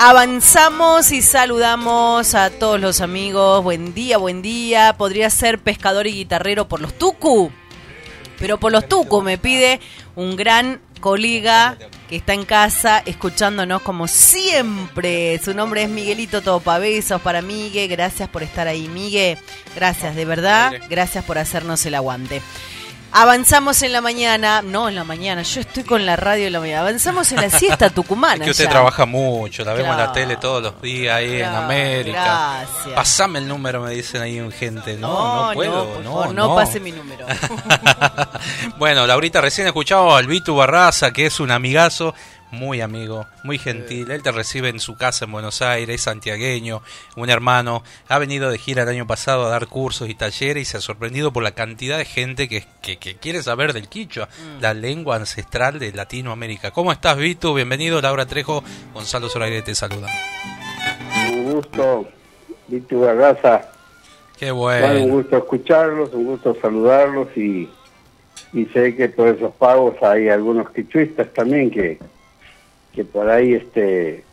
Avanzamos 0.00 1.12
y 1.12 1.22
saludamos 1.22 2.34
a 2.34 2.50
todos 2.50 2.80
los 2.80 3.00
amigos. 3.00 3.62
Buen 3.62 3.94
día, 3.94 4.18
buen 4.18 4.42
día. 4.42 4.96
Podría 4.98 5.30
ser 5.30 5.60
pescador 5.60 6.08
y 6.08 6.14
guitarrero 6.14 6.66
por 6.66 6.80
los 6.80 6.98
Tucu. 6.98 7.52
Pero 8.38 8.58
por 8.58 8.72
los 8.72 8.88
Tucu 8.88 9.22
me 9.22 9.38
pide 9.38 9.80
un 10.16 10.36
gran 10.36 10.80
colega 11.00 11.76
que 11.78 11.94
que 12.08 12.16
está 12.16 12.34
en 12.34 12.44
casa 12.44 13.02
escuchándonos 13.06 13.82
como 13.82 14.08
siempre. 14.08 15.38
Su 15.42 15.54
nombre 15.54 15.84
es 15.84 15.88
Miguelito 15.88 16.42
Topa. 16.42 16.78
Besos 16.78 17.20
para 17.22 17.40
Migue. 17.42 17.86
Gracias 17.86 18.28
por 18.28 18.42
estar 18.42 18.68
ahí, 18.68 18.88
Migue. 18.88 19.38
Gracias, 19.74 20.14
de 20.14 20.24
verdad. 20.24 20.72
Gracias 20.90 21.24
por 21.24 21.38
hacernos 21.38 21.84
el 21.86 21.94
aguante. 21.94 22.42
Avanzamos 23.16 23.80
en 23.82 23.92
la 23.92 24.00
mañana, 24.00 24.60
no 24.60 24.88
en 24.88 24.96
la 24.96 25.04
mañana, 25.04 25.42
yo 25.42 25.60
estoy 25.60 25.84
con 25.84 26.04
la 26.04 26.16
radio 26.16 26.48
en 26.48 26.52
la 26.52 26.58
mañana. 26.58 26.80
Avanzamos 26.80 27.30
en 27.30 27.42
la 27.42 27.48
siesta 27.48 27.88
tucumana. 27.88 28.34
Es 28.44 28.44
que 28.46 28.50
usted 28.50 28.64
ya. 28.64 28.70
trabaja 28.70 29.06
mucho, 29.06 29.64
la 29.64 29.72
vemos 29.72 29.92
en 29.92 29.98
la 29.98 30.12
tele 30.12 30.36
todos 30.36 30.60
los 30.60 30.82
días 30.82 31.14
ahí 31.16 31.40
en 31.40 31.44
América. 31.46 32.64
gracias. 32.66 32.94
Pasame 32.96 33.38
el 33.38 33.46
número, 33.46 33.80
me 33.80 33.92
dicen 33.92 34.20
ahí 34.20 34.38
en 34.38 34.50
gente. 34.50 34.96
No, 34.96 35.08
No, 35.14 35.46
no, 35.48 35.54
puedo, 35.54 35.84
no, 35.84 35.84
por 35.94 36.04
no, 36.04 36.10
favor, 36.12 36.34
no 36.34 36.54
pase 36.56 36.80
mi 36.80 36.90
número. 36.90 37.24
bueno, 38.78 39.06
Laurita, 39.06 39.40
recién 39.40 39.68
escuchamos 39.68 40.12
al 40.18 40.26
Vitu 40.26 40.56
Barraza, 40.56 41.12
que 41.12 41.26
es 41.26 41.38
un 41.38 41.52
amigazo, 41.52 42.14
muy 42.54 42.80
amigo, 42.80 43.26
muy 43.42 43.58
gentil. 43.58 44.10
Él 44.10 44.22
te 44.22 44.32
recibe 44.32 44.68
en 44.70 44.80
su 44.80 44.96
casa 44.96 45.24
en 45.26 45.32
Buenos 45.32 45.60
Aires, 45.62 45.94
es 45.96 46.00
santiagueño, 46.02 46.80
un 47.16 47.28
hermano. 47.30 47.82
Ha 48.08 48.18
venido 48.18 48.50
de 48.50 48.58
gira 48.58 48.84
el 48.84 48.88
año 48.88 49.06
pasado 49.06 49.46
a 49.46 49.50
dar 49.50 49.66
cursos 49.66 50.08
y 50.08 50.14
talleres 50.14 50.62
y 50.62 50.64
se 50.64 50.76
ha 50.78 50.80
sorprendido 50.80 51.32
por 51.32 51.42
la 51.42 51.50
cantidad 51.52 51.98
de 51.98 52.04
gente 52.04 52.48
que, 52.48 52.64
que, 52.82 52.96
que 52.98 53.16
quiere 53.16 53.42
saber 53.42 53.72
del 53.72 53.88
quichua, 53.88 54.28
Mm. 54.28 54.62
la 54.62 54.74
lengua 54.74 55.16
ancestral 55.16 55.78
de 55.78 55.92
Latinoamérica. 55.92 56.70
¿Cómo 56.70 56.90
estás, 56.92 57.16
Vitu? 57.16 57.52
Bienvenido, 57.54 58.00
Laura 58.00 58.26
Trejo. 58.26 58.62
Gonzalo 58.94 59.28
Zoraire 59.28 59.62
te 59.62 59.74
saluda. 59.74 60.08
Un 61.32 61.52
gusto, 61.52 62.08
Víctor 62.68 63.06
Barraza. 63.06 63.70
Qué 64.38 64.50
Bueno, 64.50 64.86
un 64.86 64.92
bueno. 65.00 65.14
gusto 65.16 65.36
escucharlos, 65.38 66.12
un 66.12 66.24
gusto 66.24 66.56
saludarlos 66.60 67.28
y, 67.36 67.68
y 68.52 68.64
sé 68.66 68.96
que 68.96 69.08
por 69.08 69.28
esos 69.28 69.52
pagos 69.54 69.94
hay 70.02 70.28
algunos 70.28 70.70
quichuistas 70.70 71.32
también 71.32 71.70
que, 71.70 71.98
que 72.94 73.04
por 73.04 73.28
ahí 73.28 73.54
este 73.54 74.24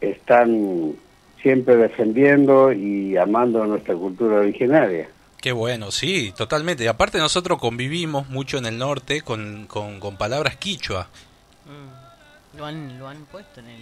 están 0.00 0.94
siempre 1.42 1.76
defendiendo 1.76 2.72
y 2.72 3.16
amando 3.16 3.64
nuestra 3.66 3.94
cultura 3.94 4.36
originaria. 4.40 5.08
Qué 5.40 5.52
bueno, 5.52 5.90
sí, 5.90 6.32
totalmente. 6.36 6.84
Y 6.84 6.86
aparte 6.86 7.18
nosotros 7.18 7.58
convivimos 7.58 8.28
mucho 8.28 8.58
en 8.58 8.66
el 8.66 8.78
norte 8.78 9.22
con, 9.22 9.66
con, 9.66 9.98
con 9.98 10.16
palabras 10.16 10.56
quichua. 10.56 11.08
Mm. 11.64 12.58
Lo 12.58 12.66
han, 12.66 12.98
lo 12.98 13.08
han 13.08 13.24
puesto 13.26 13.60
en 13.60 13.66
el... 13.66 13.80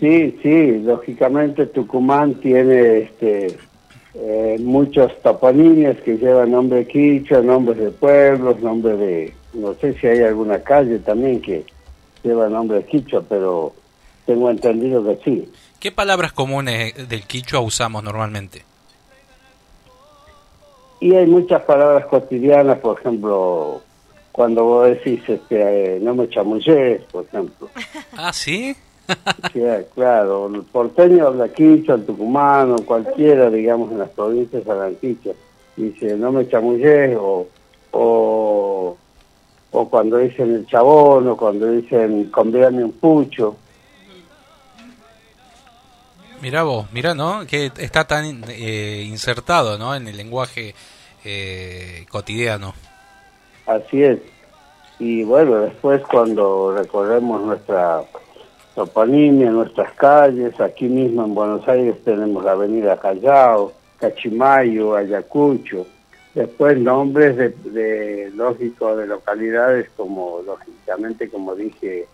Sí, 0.00 0.38
sí, 0.42 0.78
lógicamente 0.78 1.66
Tucumán 1.66 2.34
tiene 2.36 3.00
este 3.00 3.58
eh, 4.14 4.56
muchos 4.58 5.12
toponimios 5.20 5.98
que 5.98 6.16
llevan 6.16 6.52
nombre 6.52 6.86
quichua, 6.86 7.42
nombres 7.42 7.78
de 7.78 7.90
pueblos, 7.90 8.58
nombres 8.60 8.98
de, 8.98 9.34
no 9.52 9.74
sé 9.74 9.92
si 10.00 10.06
hay 10.06 10.22
alguna 10.22 10.60
calle 10.60 10.98
también 11.00 11.42
que 11.42 11.66
lleva 12.26 12.48
nombre 12.48 12.84
quichua, 12.84 13.22
pero 13.28 13.72
tengo 14.26 14.50
entendido 14.50 15.04
que 15.04 15.18
sí. 15.24 15.52
¿Qué 15.78 15.92
palabras 15.92 16.32
comunes 16.32 17.08
del 17.08 17.22
quichua 17.24 17.60
usamos 17.60 18.02
normalmente? 18.02 18.64
Y 21.00 21.14
hay 21.14 21.26
muchas 21.26 21.62
palabras 21.62 22.06
cotidianas, 22.06 22.78
por 22.78 22.98
ejemplo, 22.98 23.82
cuando 24.32 24.64
vos 24.64 24.88
decís, 24.88 25.20
este, 25.28 25.96
eh, 25.96 26.00
no 26.00 26.14
me 26.14 26.28
chamullés, 26.28 27.02
por 27.04 27.24
ejemplo. 27.24 27.68
Ah, 28.16 28.32
¿sí? 28.32 28.74
Sí, 29.52 29.62
claro, 29.94 30.48
el 30.52 30.62
porteño 30.62 31.28
habla 31.28 31.48
quichua, 31.48 31.94
el 31.94 32.06
tucumano, 32.06 32.76
cualquiera, 32.84 33.48
digamos, 33.50 33.92
en 33.92 33.98
las 33.98 34.10
provincias 34.10 34.66
hablan 34.68 34.96
quichua. 34.96 35.32
Dice, 35.76 36.16
no 36.16 36.32
me 36.32 36.48
chamullés, 36.48 37.16
o, 37.16 37.46
o, 37.92 38.96
o 39.78 39.90
cuando 39.90 40.16
dicen 40.16 40.54
el 40.54 40.66
chabón, 40.66 41.28
o 41.28 41.36
cuando 41.36 41.70
dicen, 41.70 42.30
convídame 42.30 42.82
un 42.82 42.92
pucho. 42.92 43.56
Mirá 46.40 46.62
vos, 46.62 46.90
mirá, 46.92 47.14
¿no? 47.14 47.46
Que 47.46 47.66
está 47.66 48.06
tan 48.06 48.42
eh, 48.48 49.04
insertado, 49.06 49.76
¿no? 49.76 49.94
En 49.94 50.08
el 50.08 50.16
lenguaje 50.16 50.74
eh, 51.26 52.06
cotidiano. 52.10 52.72
Así 53.66 54.02
es. 54.02 54.18
Y 54.98 55.24
bueno, 55.24 55.56
después 55.58 56.00
cuando 56.10 56.74
recorremos 56.74 57.42
nuestra 57.42 58.02
toponimia, 58.74 59.50
nuestras 59.50 59.92
calles, 59.92 60.58
aquí 60.58 60.86
mismo 60.86 61.22
en 61.22 61.34
Buenos 61.34 61.68
Aires 61.68 61.96
tenemos 62.02 62.42
la 62.42 62.52
avenida 62.52 62.98
Callao, 62.98 63.74
Cachimayo, 64.00 64.96
Ayacucho, 64.96 65.86
después 66.36 66.78
nombres 66.78 67.34
de, 67.36 67.48
de 67.48 68.30
lógico 68.34 68.94
de 68.94 69.06
localidades 69.06 69.88
como, 69.96 70.42
lógicamente, 70.44 71.30
como 71.30 71.54
dije, 71.54 72.06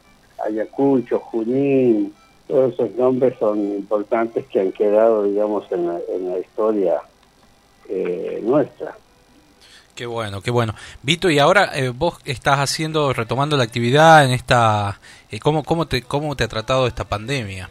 Ayacucho, 0.47 1.19
Junín, 1.19 2.15
todos 2.47 2.73
esos 2.75 2.93
nombres 2.93 3.35
son 3.41 3.59
importantes 3.59 4.47
que 4.47 4.61
han 4.61 4.71
quedado, 4.71 5.25
digamos, 5.25 5.71
en 5.73 5.89
la, 5.89 5.99
en 6.09 6.31
la 6.31 6.39
historia 6.39 7.01
eh, 7.89 8.41
nuestra. 8.45 8.97
Qué 9.97 10.07
bueno, 10.07 10.41
qué 10.41 10.53
bueno. 10.53 10.75
Vito, 11.03 11.29
y 11.29 11.41
ahora 11.41 11.73
eh, 11.75 11.89
vos 11.91 12.19
estás 12.25 12.61
haciendo, 12.61 13.13
retomando 13.13 13.57
la 13.57 13.65
actividad 13.65 14.25
en 14.25 14.31
esta... 14.31 15.01
eh, 15.31 15.41
¿cómo, 15.41 15.65
cómo, 15.65 15.87
te, 15.87 16.03
¿Cómo 16.03 16.37
te 16.37 16.45
ha 16.45 16.49
tratado 16.49 16.87
esta 16.87 17.05
pandemia? 17.05 17.69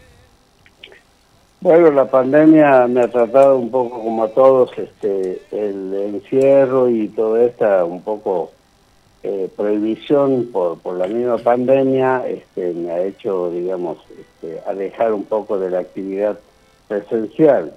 Bueno, 1.64 1.91
la 1.91 2.09
pandemia 2.09 2.88
me 2.88 3.01
ha 3.01 3.07
tratado 3.07 3.55
un 3.55 3.70
poco 3.70 4.01
como 4.01 4.24
a 4.24 4.30
todos, 4.30 4.72
este, 4.76 5.43
el 5.51 5.93
encierro 5.93 6.89
y 6.89 7.07
toda 7.09 7.43
esta 7.43 7.86
un 7.86 8.01
poco 8.01 8.49
eh, 9.22 9.47
prohibición 9.55 10.49
por, 10.51 10.80
por 10.80 10.97
la 10.97 11.05
misma 11.05 11.38
pandemia, 11.38 12.28
este, 12.28 12.74
me 12.74 12.89
ha 12.89 13.03
hecho, 13.03 13.51
digamos, 13.51 13.99
este, 14.09 14.59
alejar 14.68 15.14
un 15.14 15.24
poco 15.26 15.59
de 15.59 15.70
la 15.70 15.82
actividad 15.82 16.39
presencial. 16.88 17.76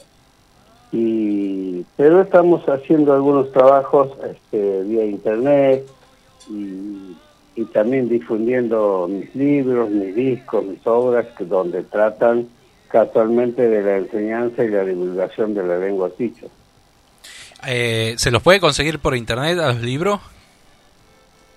Y, 0.91 1.85
pero 1.99 2.23
estamos 2.23 2.67
haciendo 2.67 3.13
algunos 3.13 3.53
trabajos 3.53 4.13
este, 4.25 4.83
vía 4.85 5.05
internet 5.05 5.87
y, 6.49 7.15
y 7.55 7.65
también 7.67 8.09
difundiendo 8.09 9.09
mis 9.11 9.35
libros, 9.35 9.91
mis 9.91 10.15
discos, 10.15 10.65
mis 10.65 10.87
obras, 10.87 11.27
que 11.37 11.45
donde 11.45 11.83
tratan 11.83 12.49
casualmente 12.95 13.69
de 13.69 13.83
la 13.83 13.97
enseñanza 13.97 14.63
y 14.63 14.69
la 14.69 14.85
divulgación 14.85 15.53
de 15.53 15.65
la 15.65 15.79
lengua 15.79 16.13
quichua. 16.17 16.49
Eh, 17.67 18.15
¿Se 18.19 18.31
los 18.31 18.41
puede 18.41 18.61
conseguir 18.61 19.01
por 19.01 19.17
internet 19.17 19.59
a 19.59 19.73
los 19.73 19.83
libros? 19.83 20.21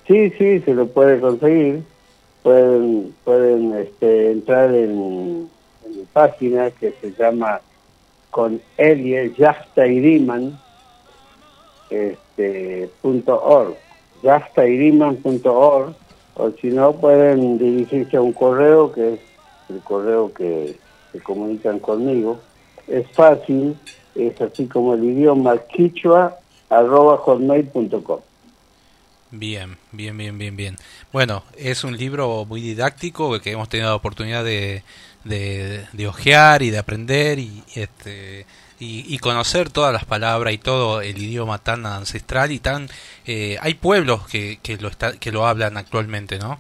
Sí, 0.07 0.31
sí, 0.31 0.61
se 0.61 0.73
lo 0.73 0.87
puede 0.87 1.19
conseguir. 1.19 1.83
Pueden, 2.41 3.13
pueden 3.23 3.71
este, 3.75 4.31
entrar 4.31 4.73
en, 4.73 5.47
en 5.85 5.95
mi 5.95 6.05
página 6.11 6.71
que 6.71 6.95
se 6.99 7.11
llama 7.11 7.61
con 8.31 8.59
Elie 8.75 9.31
Yastairiman 9.37 10.59
este, 11.91 12.89
punto 12.99 13.39
org, 13.43 13.75
yastairiman.org 14.23 15.93
o 16.33 16.51
si 16.59 16.69
no 16.69 16.93
pueden 16.93 17.59
dirigirse 17.59 18.17
a 18.17 18.21
un 18.21 18.33
correo 18.33 18.91
que 18.91 19.13
es 19.13 19.19
el 19.69 19.81
correo 19.81 20.33
que 20.33 20.86
comunican 21.19 21.79
conmigo. 21.79 22.39
Es 22.87 23.09
fácil, 23.11 23.75
es 24.15 24.39
así 24.41 24.67
como 24.67 24.93
el 24.93 25.03
idioma 25.03 25.57
quichua 25.57 26.37
arroba 26.69 27.17
hotmail.com. 27.17 28.19
Bien, 29.31 29.77
bien, 29.91 30.17
bien, 30.17 30.37
bien, 30.37 30.55
bien. 30.55 30.75
Bueno, 31.11 31.43
es 31.57 31.83
un 31.83 31.97
libro 31.97 32.45
muy 32.45 32.61
didáctico 32.61 33.39
que 33.41 33.51
hemos 33.51 33.67
tenido 33.67 33.89
la 33.89 33.95
oportunidad 33.95 34.43
de, 34.43 34.83
de, 35.25 35.85
de 35.91 36.07
hojear 36.07 36.61
y 36.61 36.69
de 36.69 36.77
aprender 36.77 37.37
y, 37.37 37.61
este, 37.75 38.45
y, 38.79 39.13
y 39.13 39.17
conocer 39.19 39.69
todas 39.69 39.91
las 39.91 40.05
palabras 40.05 40.53
y 40.53 40.57
todo 40.57 41.01
el 41.01 41.17
idioma 41.17 41.57
tan 41.57 41.85
ancestral 41.85 42.51
y 42.51 42.59
tan... 42.59 42.87
Eh, 43.25 43.57
hay 43.61 43.73
pueblos 43.73 44.25
que, 44.27 44.59
que, 44.63 44.77
lo 44.77 44.87
está, 44.87 45.17
que 45.17 45.33
lo 45.33 45.45
hablan 45.45 45.75
actualmente, 45.75 46.39
¿no? 46.39 46.57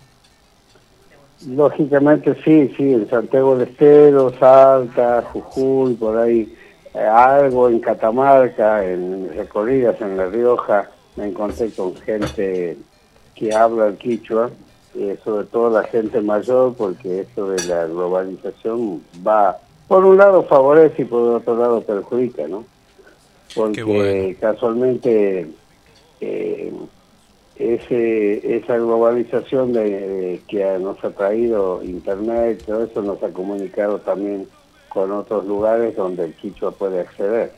Lógicamente 1.45 2.35
sí, 2.43 2.73
sí, 2.75 2.93
en 2.93 3.07
Santiago 3.09 3.55
del 3.55 3.67
Estero, 3.67 4.33
Salta, 4.39 5.21
Jujuy, 5.31 5.93
por 5.93 6.17
ahí, 6.17 6.51
eh, 6.95 6.99
algo 6.99 7.69
en 7.69 7.79
Catamarca, 7.79 8.83
en 8.83 9.29
recorridas 9.35 10.01
en 10.01 10.17
La 10.17 10.25
Rioja, 10.25 10.89
me 11.15 11.27
encontré 11.27 11.69
con 11.71 11.95
gente 11.97 12.77
que 13.35 13.53
habla 13.53 13.87
el 13.87 13.97
quichua, 13.97 14.49
eh, 14.95 15.15
sobre 15.23 15.45
todo 15.45 15.69
la 15.69 15.87
gente 15.87 16.21
mayor, 16.21 16.73
porque 16.75 17.19
esto 17.21 17.51
de 17.51 17.63
la 17.67 17.85
globalización 17.85 19.03
va, 19.25 19.57
por 19.87 20.03
un 20.05 20.17
lado 20.17 20.43
favorece 20.43 21.03
y 21.03 21.05
por 21.05 21.35
otro 21.35 21.55
lado 21.55 21.81
perjudica, 21.81 22.47
¿no? 22.47 22.65
Porque 23.53 23.83
bueno. 23.83 24.35
casualmente 24.39 25.47
eh, 26.19 26.73
ese, 27.59 28.57
esa 28.57 28.75
globalización 28.77 29.73
de, 29.73 30.41
que 30.47 30.63
nos 30.79 31.03
ha 31.03 31.09
traído 31.11 31.81
Internet, 31.83 32.63
todo 32.65 32.83
eso 32.85 33.01
nos 33.01 33.21
ha 33.23 33.29
comunicado 33.29 33.99
también 33.99 34.47
con 34.89 35.11
otros 35.11 35.45
lugares 35.45 35.95
donde 35.95 36.25
el 36.25 36.33
quichua 36.33 36.71
puede 36.71 37.01
acceder. 37.01 37.51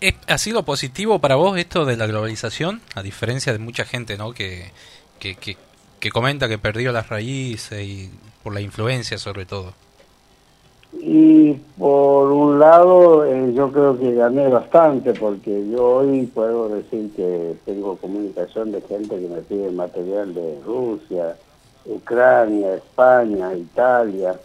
¿Es- 0.00 0.14
¿Ha 0.26 0.38
sido 0.38 0.64
positivo 0.64 1.18
para 1.18 1.34
vos 1.36 1.58
esto 1.58 1.84
de 1.84 1.96
la 1.96 2.06
globalización? 2.06 2.80
A 2.94 3.02
diferencia 3.02 3.52
de 3.52 3.58
mucha 3.58 3.84
gente, 3.84 4.16
¿no? 4.16 4.32
Que, 4.32 4.70
que, 5.18 5.34
que, 5.34 5.56
que 6.00 6.10
comenta 6.10 6.48
que 6.48 6.58
perdió 6.58 6.92
las 6.92 7.08
raíces 7.08 7.82
y 7.82 8.10
por 8.42 8.54
la 8.54 8.60
influencia 8.60 9.18
sobre 9.18 9.44
todo. 9.44 9.74
Y 10.92 11.52
por 11.78 12.32
un 12.32 12.58
lado, 12.58 13.24
eh, 13.24 13.52
yo 13.52 13.70
creo 13.70 13.98
que 13.98 14.14
gané 14.14 14.48
bastante, 14.48 15.12
porque 15.12 15.68
yo 15.68 15.96
hoy 15.96 16.26
puedo 16.26 16.68
decir 16.70 17.10
que 17.14 17.56
tengo 17.66 17.96
comunicación 17.96 18.72
de 18.72 18.80
gente 18.82 19.20
que 19.20 19.28
me 19.28 19.42
pide 19.42 19.70
material 19.70 20.32
de 20.34 20.58
Rusia, 20.64 21.36
Ucrania, 21.84 22.76
España, 22.76 23.54
Italia, 23.54 24.38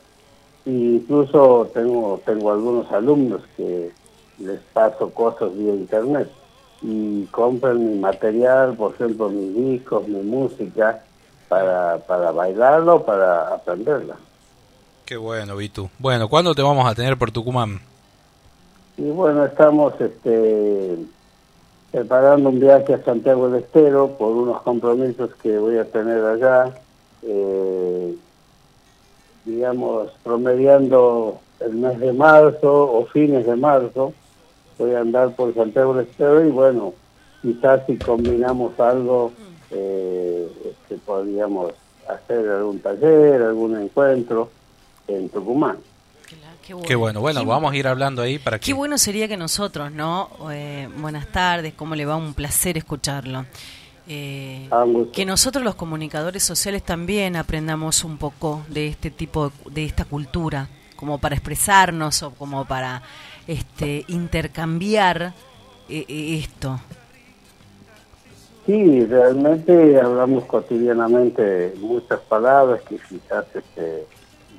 e 0.66 0.70
incluso 0.70 1.70
tengo, 1.74 2.20
tengo 2.26 2.52
algunos 2.52 2.92
alumnos 2.92 3.42
que 3.56 3.92
les 4.40 4.60
paso 4.74 5.10
cosas 5.12 5.56
vía 5.56 5.74
internet 5.74 6.30
y 6.82 7.26
compran 7.28 7.86
mi 7.86 8.00
material, 8.00 8.76
por 8.76 8.94
ejemplo, 8.94 9.30
mis 9.30 9.56
discos, 9.56 10.08
mi 10.08 10.22
música, 10.22 11.02
para, 11.48 11.98
para 12.00 12.32
bailarlo, 12.32 13.04
para 13.04 13.54
aprenderla. 13.54 14.18
Bueno, 15.18 15.56
Vitu. 15.56 15.90
Bueno, 16.00 16.28
¿cuándo 16.28 16.54
te 16.56 16.62
vamos 16.62 16.90
a 16.90 16.96
tener 16.96 17.18
por 17.18 17.32
Tucumán? 17.32 17.80
Y 18.98 19.10
bueno, 19.10 19.46
estamos 19.46 19.94
este, 20.00 20.98
preparando 21.92 22.50
un 22.50 22.60
viaje 22.60 22.94
a 22.94 23.04
Santiago 23.04 23.50
del 23.50 23.64
Estero 23.64 24.16
por 24.18 24.32
unos 24.32 24.62
compromisos 24.62 25.32
que 25.42 25.58
voy 25.58 25.78
a 25.78 25.86
tener 25.86 26.24
allá. 26.24 26.74
Eh, 27.24 28.16
digamos, 29.46 30.12
promediando 30.24 31.40
el 31.60 31.74
mes 31.74 32.00
de 32.00 32.14
marzo 32.14 32.92
o 32.92 33.06
fines 33.08 33.46
de 33.46 33.56
marzo, 33.56 34.14
voy 34.78 34.94
a 34.94 35.00
andar 35.00 35.36
por 35.36 35.54
Santiago 35.54 35.94
del 35.94 36.08
Estero 36.08 36.46
y 36.46 36.50
bueno, 36.50 36.94
quizás 37.42 37.86
si 37.88 37.98
combinamos 37.98 38.80
algo, 38.80 39.32
eh, 39.72 40.50
este, 40.66 40.98
podríamos 41.06 41.74
hacer 42.08 42.48
algún 42.50 42.80
taller, 42.80 43.42
algún 43.42 43.82
encuentro 43.82 44.50
en 45.08 45.30
Tucumán. 45.30 45.78
Qué 46.66 46.96
bueno. 46.96 47.20
bueno, 47.20 47.46
vamos 47.46 47.74
a 47.74 47.76
ir 47.76 47.88
hablando 47.88 48.22
ahí 48.22 48.40
para 48.40 48.58
que... 48.58 48.68
Qué 48.68 48.74
bueno 48.74 48.98
sería 48.98 49.28
que 49.28 49.36
nosotros, 49.36 49.92
¿no? 49.92 50.30
Eh, 50.50 50.88
buenas 50.98 51.28
tardes, 51.28 51.74
¿cómo 51.74 51.94
le 51.94 52.06
va? 52.06 52.16
Un 52.16 52.34
placer 52.34 52.78
escucharlo. 52.78 53.46
Eh, 54.08 54.70
que 55.12 55.26
nosotros 55.26 55.64
los 55.64 55.76
comunicadores 55.76 56.44
sociales 56.44 56.84
también 56.84 57.36
aprendamos 57.36 58.04
un 58.04 58.18
poco 58.18 58.64
de 58.70 58.88
este 58.88 59.12
tipo, 59.12 59.52
de 59.70 59.84
esta 59.86 60.06
cultura, 60.06 60.68
como 60.96 61.20
para 61.20 61.36
expresarnos 61.36 62.24
o 62.24 62.32
como 62.32 62.66
para 62.66 63.02
este, 63.46 64.06
intercambiar 64.08 65.34
eh, 65.90 66.06
esto. 66.42 66.80
Sí, 68.66 69.06
realmente 69.06 70.00
hablamos 70.00 70.46
cotidianamente 70.46 71.74
muchas 71.80 72.22
palabras 72.22 72.82
que 72.84 72.98
quizás 72.98 73.46
este, 73.54 74.06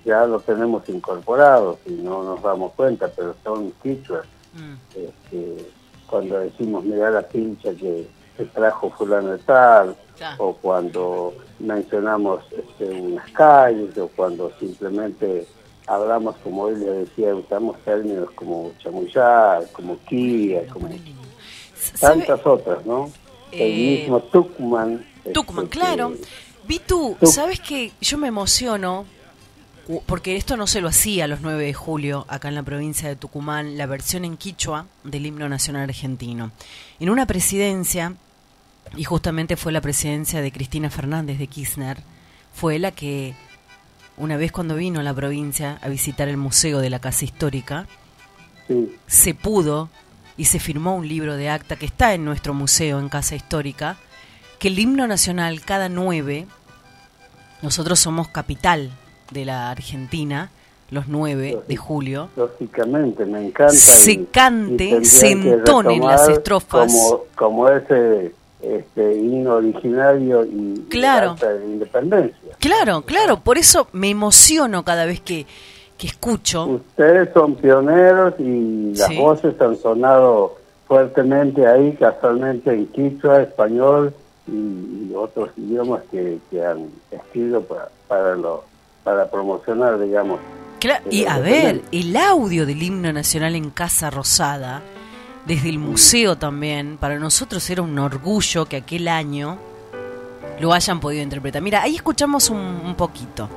ya 0.04 0.26
lo 0.26 0.40
tenemos 0.40 0.88
incorporado 0.88 1.78
y 1.86 1.92
no 1.92 2.22
nos 2.22 2.42
damos 2.42 2.72
cuenta, 2.72 3.08
pero 3.08 3.34
son 3.42 3.72
quichuas. 3.82 4.26
Mm. 4.52 4.74
Este, 4.96 5.70
cuando 6.06 6.38
decimos, 6.38 6.84
mira 6.84 7.10
la 7.10 7.22
pincha 7.22 7.72
que 7.74 8.06
se 8.36 8.44
trajo 8.46 8.90
fulano 8.90 9.32
de 9.32 9.38
tal, 9.38 9.96
o 10.38 10.54
cuando 10.54 11.34
mencionamos 11.58 12.44
este, 12.52 12.84
unas 13.00 13.30
calles, 13.32 13.96
o 13.98 14.08
cuando 14.08 14.52
simplemente 14.58 15.46
hablamos, 15.86 16.36
como 16.42 16.62
hoy 16.64 16.76
le 16.76 16.90
decía, 16.90 17.34
usamos 17.34 17.78
términos 17.80 18.30
como 18.34 18.72
chamuyar, 18.78 19.66
como 19.72 19.98
kia, 20.00 20.66
como 20.68 20.88
tantas 22.00 22.46
otras, 22.46 22.84
¿no? 22.86 23.10
El 23.52 23.60
eh, 23.60 24.00
mismo 24.00 24.20
Tucumán. 24.20 25.04
Tucumán, 25.32 25.64
este, 25.66 25.78
claro. 25.78 26.12
Vi 26.66 26.78
tú, 26.78 27.16
¿sabes 27.22 27.60
que 27.60 27.92
Yo 28.00 28.16
me 28.18 28.28
emociono 28.28 29.04
porque 30.06 30.36
esto 30.36 30.56
no 30.56 30.66
se 30.66 30.80
lo 30.80 30.88
hacía 30.88 31.26
los 31.26 31.40
9 31.42 31.64
de 31.64 31.74
julio 31.74 32.24
acá 32.28 32.48
en 32.48 32.54
la 32.54 32.62
provincia 32.62 33.08
de 33.08 33.16
Tucumán, 33.16 33.76
la 33.76 33.86
versión 33.86 34.24
en 34.24 34.36
quichua 34.36 34.86
del 35.02 35.26
himno 35.26 35.48
nacional 35.48 35.82
argentino. 35.82 36.52
En 37.00 37.10
una 37.10 37.26
presidencia, 37.26 38.14
y 38.96 39.04
justamente 39.04 39.56
fue 39.56 39.72
la 39.72 39.82
presidencia 39.82 40.40
de 40.40 40.52
Cristina 40.52 40.88
Fernández 40.88 41.38
de 41.38 41.48
Kirchner, 41.48 41.98
fue 42.54 42.78
la 42.78 42.92
que, 42.92 43.34
una 44.16 44.36
vez 44.36 44.52
cuando 44.52 44.76
vino 44.76 45.00
a 45.00 45.02
la 45.02 45.12
provincia 45.12 45.78
a 45.82 45.88
visitar 45.88 46.28
el 46.28 46.38
Museo 46.38 46.78
de 46.78 46.90
la 46.90 47.00
Casa 47.00 47.26
Histórica, 47.26 47.86
se 49.06 49.34
pudo 49.34 49.90
y 50.38 50.46
se 50.46 50.60
firmó 50.60 50.96
un 50.96 51.06
libro 51.06 51.36
de 51.36 51.50
acta 51.50 51.76
que 51.76 51.86
está 51.86 52.14
en 52.14 52.24
nuestro 52.24 52.54
museo 52.54 52.98
en 52.98 53.10
Casa 53.10 53.34
Histórica, 53.34 53.98
que 54.58 54.68
el 54.68 54.78
himno 54.78 55.06
nacional 55.06 55.60
cada 55.60 55.90
9, 55.90 56.46
nosotros 57.60 58.00
somos 58.00 58.28
capital 58.28 58.90
de 59.30 59.44
la 59.44 59.70
Argentina, 59.70 60.50
los 60.90 61.08
9 61.08 61.62
de 61.66 61.76
julio. 61.76 62.28
Lógicamente, 62.36 63.24
me 63.24 63.46
encanta. 63.46 63.72
Se 63.72 64.26
cante, 64.26 65.04
se 65.04 65.32
entonen 65.32 66.00
las 66.02 66.28
estrofas. 66.28 66.92
Como, 66.92 67.24
como 67.34 67.68
ese 67.68 68.32
este, 68.62 69.16
himno 69.16 69.56
originario 69.56 70.44
y 70.44 70.86
claro. 70.88 71.34
de 71.34 71.64
independencia. 71.66 72.56
Claro, 72.58 73.02
claro, 73.02 73.40
por 73.40 73.58
eso 73.58 73.88
me 73.92 74.10
emociono 74.10 74.84
cada 74.84 75.04
vez 75.04 75.20
que, 75.20 75.46
que 75.98 76.06
escucho. 76.06 76.66
Ustedes 76.66 77.30
son 77.34 77.56
pioneros 77.56 78.34
y 78.38 78.94
las 78.94 79.16
voces 79.16 79.60
han 79.60 79.76
sonado 79.76 80.58
fuertemente 80.86 81.66
ahí, 81.66 81.92
casualmente 81.98 82.72
en 82.72 82.86
quichua, 82.86 83.42
español 83.42 84.14
y, 84.46 85.12
otros 85.14 85.50
idiomas 85.56 86.02
que, 86.10 86.38
que 86.50 86.64
han 86.64 86.88
escrito 87.10 87.62
para, 87.62 87.88
para 88.08 88.34
los 88.34 88.60
para 89.04 89.30
promocionar, 89.30 90.00
digamos. 90.00 90.40
y 91.10 91.26
a 91.26 91.38
ver, 91.38 91.82
el 91.92 92.16
audio 92.16 92.66
del 92.66 92.82
himno 92.82 93.12
nacional 93.12 93.54
en 93.54 93.70
Casa 93.70 94.10
Rosada, 94.10 94.82
desde 95.46 95.68
el 95.68 95.78
museo 95.78 96.36
también, 96.36 96.96
para 96.98 97.18
nosotros 97.18 97.68
era 97.70 97.82
un 97.82 97.98
orgullo 97.98 98.66
que 98.66 98.76
aquel 98.76 99.08
año 99.08 99.58
lo 100.58 100.72
hayan 100.72 101.00
podido 101.00 101.22
interpretar. 101.22 101.62
Mira, 101.62 101.82
ahí 101.82 101.96
escuchamos 101.96 102.50
un, 102.50 102.58
un 102.58 102.94
poquito. 102.94 103.48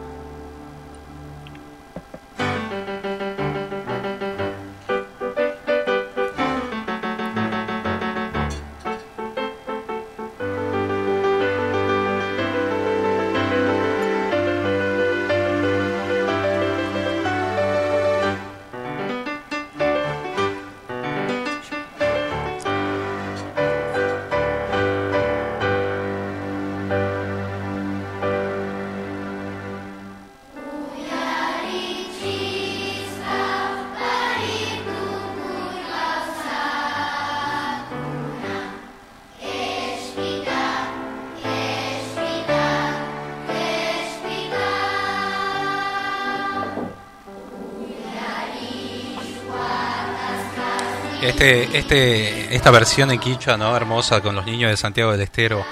Este, 51.39 51.77
este, 51.77 52.55
esta 52.55 52.71
versión 52.71 53.11
en 53.11 53.19
Quichua, 53.19 53.57
¿no? 53.57 53.77
Hermosa 53.77 54.21
con 54.21 54.35
los 54.35 54.43
niños 54.43 54.71
de 54.71 54.75
Santiago 54.75 55.11
del 55.11 55.21
Estero, 55.21 55.63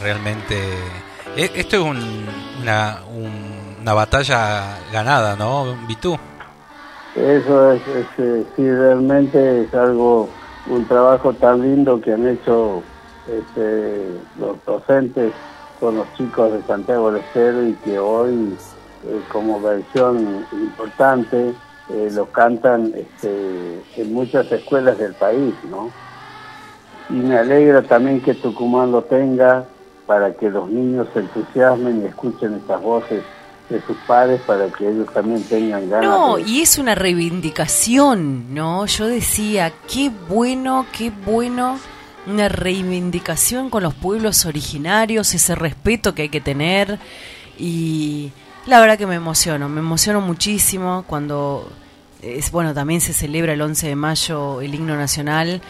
realmente. 0.00 0.54
E, 1.36 1.50
esto 1.56 1.74
es 1.74 1.82
una, 1.82 3.00
una 3.80 3.94
batalla 3.94 4.78
ganada, 4.92 5.34
¿no, 5.34 5.76
Vitú? 5.88 6.16
Eso 7.16 7.72
es, 7.72 7.82
eh, 8.18 8.46
sí, 8.54 8.70
realmente 8.70 9.62
es 9.62 9.74
algo, 9.74 10.28
un 10.68 10.86
trabajo 10.86 11.32
tan 11.32 11.62
lindo 11.62 12.00
que 12.00 12.12
han 12.12 12.28
hecho 12.28 12.84
este, 13.26 14.06
los 14.38 14.64
docentes 14.64 15.32
con 15.80 15.96
los 15.96 16.06
chicos 16.16 16.52
de 16.52 16.62
Santiago 16.62 17.10
del 17.10 17.22
Estero 17.22 17.66
y 17.66 17.72
que 17.84 17.98
hoy, 17.98 18.56
eh, 19.04 19.20
como 19.32 19.60
versión 19.60 20.46
importante, 20.52 21.56
eh, 21.90 22.10
lo 22.12 22.26
cantan 22.26 22.92
este, 22.94 23.80
en 23.96 24.12
muchas 24.12 24.50
escuelas 24.52 24.98
del 24.98 25.14
país, 25.14 25.54
¿no? 25.70 25.90
Y 27.08 27.14
me 27.14 27.38
alegra 27.38 27.82
también 27.82 28.20
que 28.20 28.34
Tucumán 28.34 28.92
lo 28.92 29.02
tenga 29.02 29.64
para 30.06 30.34
que 30.34 30.50
los 30.50 30.68
niños 30.68 31.08
se 31.12 31.20
entusiasmen 31.20 32.02
y 32.02 32.06
escuchen 32.06 32.54
estas 32.54 32.82
voces 32.82 33.22
de 33.70 33.80
sus 33.82 33.96
padres 34.06 34.40
para 34.46 34.68
que 34.68 34.88
ellos 34.88 35.12
también 35.12 35.42
tengan 35.44 35.88
ganas. 35.88 36.08
No, 36.08 36.38
y 36.38 36.62
es 36.62 36.78
una 36.78 36.94
reivindicación, 36.94 38.54
¿no? 38.54 38.86
Yo 38.86 39.06
decía, 39.06 39.72
qué 39.92 40.10
bueno, 40.28 40.86
qué 40.96 41.12
bueno, 41.24 41.78
una 42.26 42.48
reivindicación 42.48 43.70
con 43.70 43.82
los 43.82 43.94
pueblos 43.94 44.46
originarios, 44.46 45.34
ese 45.34 45.54
respeto 45.54 46.14
que 46.14 46.22
hay 46.22 46.28
que 46.28 46.40
tener 46.40 46.98
y 47.58 48.32
La 48.68 48.80
verdad 48.80 48.98
que 48.98 49.06
me 49.06 49.14
emociono, 49.14 49.66
me 49.70 49.80
emociono 49.80 50.20
muchísimo 50.20 51.02
cuando, 51.06 51.70
es 52.20 52.50
bueno, 52.50 52.74
también 52.74 53.00
se 53.00 53.14
celebra 53.14 53.54
el 53.54 53.62
11 53.62 53.88
de 53.88 53.96
mayo 53.96 54.60
el 54.60 54.74
himno 54.74 54.94
nacional, 54.94 55.62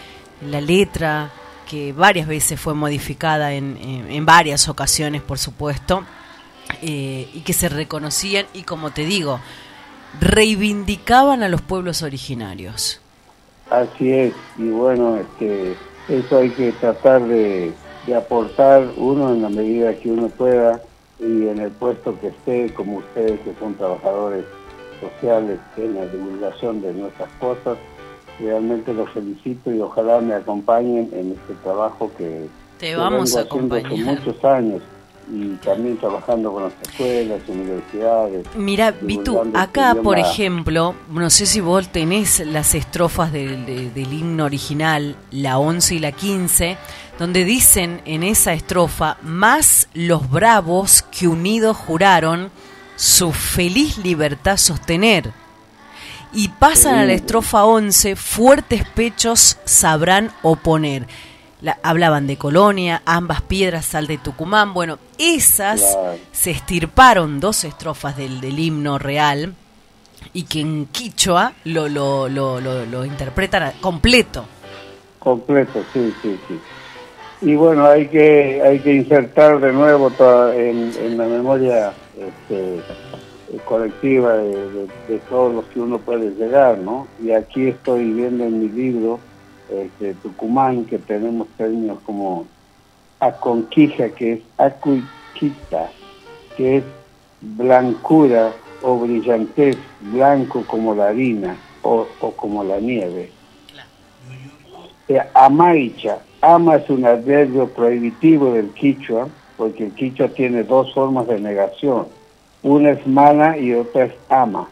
la 0.44 0.60
letra 0.60 1.30
que 1.70 1.92
varias 1.92 2.26
veces 2.26 2.58
fue 2.58 2.74
modificada 2.74 3.52
en, 3.52 3.78
en, 3.80 4.26
varias 4.26 4.68
ocasiones, 4.68 5.22
por 5.22 5.38
supuesto, 5.38 6.02
eh, 6.82 7.30
y 7.32 7.42
que 7.42 7.52
se 7.52 7.68
reconocían 7.68 8.46
y 8.52 8.64
como 8.64 8.90
te 8.90 9.04
digo, 9.04 9.38
reivindicaban 10.20 11.44
a 11.44 11.48
los 11.48 11.62
pueblos 11.62 12.02
originarios. 12.02 13.00
Así 13.70 14.10
es, 14.10 14.34
y 14.56 14.70
bueno, 14.70 15.18
este, 15.18 15.76
eso 16.08 16.38
hay 16.38 16.50
que 16.50 16.72
tratar 16.72 17.22
de 17.22 17.72
aportar 18.16 18.88
uno 18.96 19.32
en 19.34 19.42
la 19.42 19.50
medida 19.50 19.94
que 19.94 20.10
uno 20.10 20.30
pueda 20.30 20.82
y 21.20 21.48
en 21.48 21.58
el 21.60 21.70
puesto 21.72 22.18
que 22.20 22.28
esté, 22.28 22.72
como 22.74 22.98
ustedes 22.98 23.40
que 23.40 23.52
son 23.58 23.74
trabajadores 23.74 24.44
sociales 25.00 25.58
en 25.76 25.94
la 25.94 26.06
divulgación 26.06 26.80
de 26.80 26.92
nuestras 26.94 27.28
cosas, 27.40 27.76
realmente 28.40 28.92
los 28.94 29.10
felicito 29.10 29.72
y 29.72 29.80
ojalá 29.80 30.20
me 30.20 30.34
acompañen 30.34 31.08
en 31.12 31.32
este 31.32 31.54
trabajo 31.62 32.10
que, 32.16 32.46
Te 32.78 32.94
vamos 32.96 33.34
vengo 33.34 33.38
a 33.38 33.42
haciendo 33.42 33.74
hace 33.76 33.86
acompañar. 33.86 34.20
muchos 34.24 34.44
años 34.44 34.82
y 35.30 35.48
también 35.56 35.98
trabajando 35.98 36.50
con 36.52 36.62
las 36.64 36.72
escuelas, 36.82 37.40
universidades. 37.48 38.46
Mira, 38.56 38.92
Vitu, 38.92 39.32
divulgando 39.32 39.58
acá 39.58 39.90
este 39.90 40.02
por 40.02 40.18
ejemplo, 40.18 40.94
no 41.12 41.28
sé 41.30 41.44
si 41.46 41.60
vos 41.60 41.88
tenés 41.90 42.40
las 42.46 42.74
estrofas 42.74 43.30
del, 43.32 43.66
de- 43.66 43.90
del 43.90 44.12
himno 44.12 44.44
original, 44.46 45.16
la 45.30 45.58
11 45.58 45.96
y 45.96 45.98
la 45.98 46.12
15, 46.12 46.78
donde 47.18 47.44
dicen 47.44 48.00
en 48.04 48.22
esa 48.22 48.52
estrofa, 48.52 49.16
más 49.22 49.88
los 49.92 50.30
bravos 50.30 51.02
que 51.02 51.26
unidos 51.28 51.76
juraron 51.76 52.50
su 52.96 53.32
feliz 53.32 53.98
libertad 53.98 54.56
sostener. 54.56 55.32
Y 56.32 56.48
pasan 56.48 56.94
a 56.96 57.04
la 57.04 57.14
estrofa 57.14 57.64
11, 57.64 58.14
fuertes 58.14 58.86
pechos 58.88 59.56
sabrán 59.64 60.30
oponer. 60.42 61.06
La- 61.60 61.78
hablaban 61.82 62.26
de 62.26 62.36
Colonia, 62.36 63.02
ambas 63.04 63.40
piedras, 63.42 63.86
sal 63.86 64.06
de 64.06 64.18
Tucumán. 64.18 64.72
Bueno, 64.74 64.98
esas 65.18 65.82
se 66.30 66.50
estirparon 66.52 67.40
dos 67.40 67.64
estrofas 67.64 68.16
del, 68.16 68.40
del 68.40 68.58
himno 68.58 68.98
real 68.98 69.54
y 70.32 70.44
que 70.44 70.60
en 70.60 70.86
quichua 70.86 71.54
lo, 71.64 71.88
lo, 71.88 72.28
lo, 72.28 72.60
lo, 72.60 73.04
interpretan 73.04 73.72
completo. 73.80 74.44
Completo, 75.18 75.84
sí, 75.92 76.12
sí, 76.22 76.38
sí. 76.46 76.60
Y 77.40 77.54
bueno, 77.54 77.86
hay 77.86 78.08
que 78.08 78.60
hay 78.62 78.80
que 78.80 78.94
insertar 78.94 79.60
de 79.60 79.72
nuevo 79.72 80.10
toda- 80.10 80.54
en, 80.56 80.92
en 81.00 81.16
la 81.16 81.26
memoria 81.26 81.92
este, 82.16 82.82
colectiva 83.64 84.34
de, 84.36 84.70
de- 84.72 84.88
de 85.08 85.18
todos 85.28 85.54
los 85.54 85.64
que 85.66 85.80
uno 85.80 85.98
puede 85.98 86.30
llegar, 86.32 86.78
¿no? 86.78 87.06
Y 87.22 87.30
aquí 87.30 87.68
estoy 87.68 88.12
viendo 88.12 88.44
en 88.44 88.60
mi 88.60 88.68
libro 88.68 89.20
este, 89.70 90.14
Tucumán 90.14 90.84
que 90.86 90.98
tenemos 90.98 91.46
términos 91.56 91.98
como 92.04 92.46
aconquija, 93.20 94.08
que 94.10 94.32
es 94.34 94.40
acuiquita, 94.56 95.90
que 96.56 96.78
es 96.78 96.84
blancura 97.40 98.52
o 98.82 98.98
brillantez, 98.98 99.76
blanco 100.12 100.64
como 100.66 100.94
la 100.94 101.08
harina 101.08 101.56
o, 101.82 102.06
o 102.20 102.30
como 102.32 102.64
la 102.64 102.80
nieve. 102.80 103.30
Eh, 105.08 105.20
amaicha, 105.34 106.18
ama 106.40 106.76
es 106.76 106.88
un 106.90 107.04
adverbio 107.04 107.68
prohibitivo 107.68 108.52
del 108.52 108.70
quichua, 108.70 109.28
porque 109.56 109.86
el 109.86 109.92
quichua 109.92 110.28
tiene 110.28 110.62
dos 110.62 110.92
formas 110.94 111.26
de 111.26 111.40
negación. 111.40 112.06
Una 112.62 112.90
es 112.90 113.06
mana 113.06 113.56
y 113.56 113.74
otra 113.74 114.06
es 114.06 114.14
ama. 114.28 114.68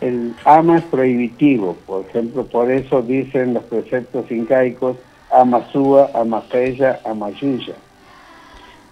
El 0.00 0.34
ama 0.44 0.78
es 0.78 0.84
prohibitivo, 0.84 1.76
por 1.86 2.04
ejemplo, 2.06 2.44
por 2.44 2.70
eso 2.70 3.02
dicen 3.02 3.54
los 3.54 3.64
preceptos 3.64 4.30
incaicos 4.30 4.96
amasúa, 5.34 6.10
amafeya, 6.14 7.00
amayuya. 7.04 7.74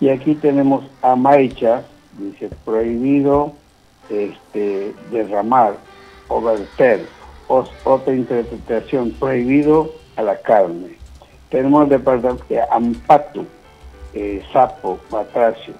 Y 0.00 0.08
aquí 0.08 0.34
tenemos 0.34 0.84
amaicha, 1.02 1.84
dice 2.18 2.50
prohibido 2.64 3.52
este, 4.10 4.94
derramar 5.10 5.76
o 6.28 6.40
verter. 6.40 7.06
Otra 7.48 8.14
interpretación, 8.14 9.10
prohibido 9.12 9.92
a 10.16 10.22
la 10.22 10.40
carne. 10.40 11.01
Tenemos 11.52 11.84
el 11.84 11.90
departamento 11.90 12.44
de 12.48 12.62
Ampatu, 12.62 13.44
eh, 14.14 14.42
sapo, 14.54 14.98
batracio. 15.10 15.74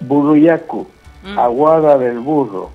Buruyacu, 0.00 0.86
aguada 1.36 1.98
del 1.98 2.20
burro. 2.20 2.70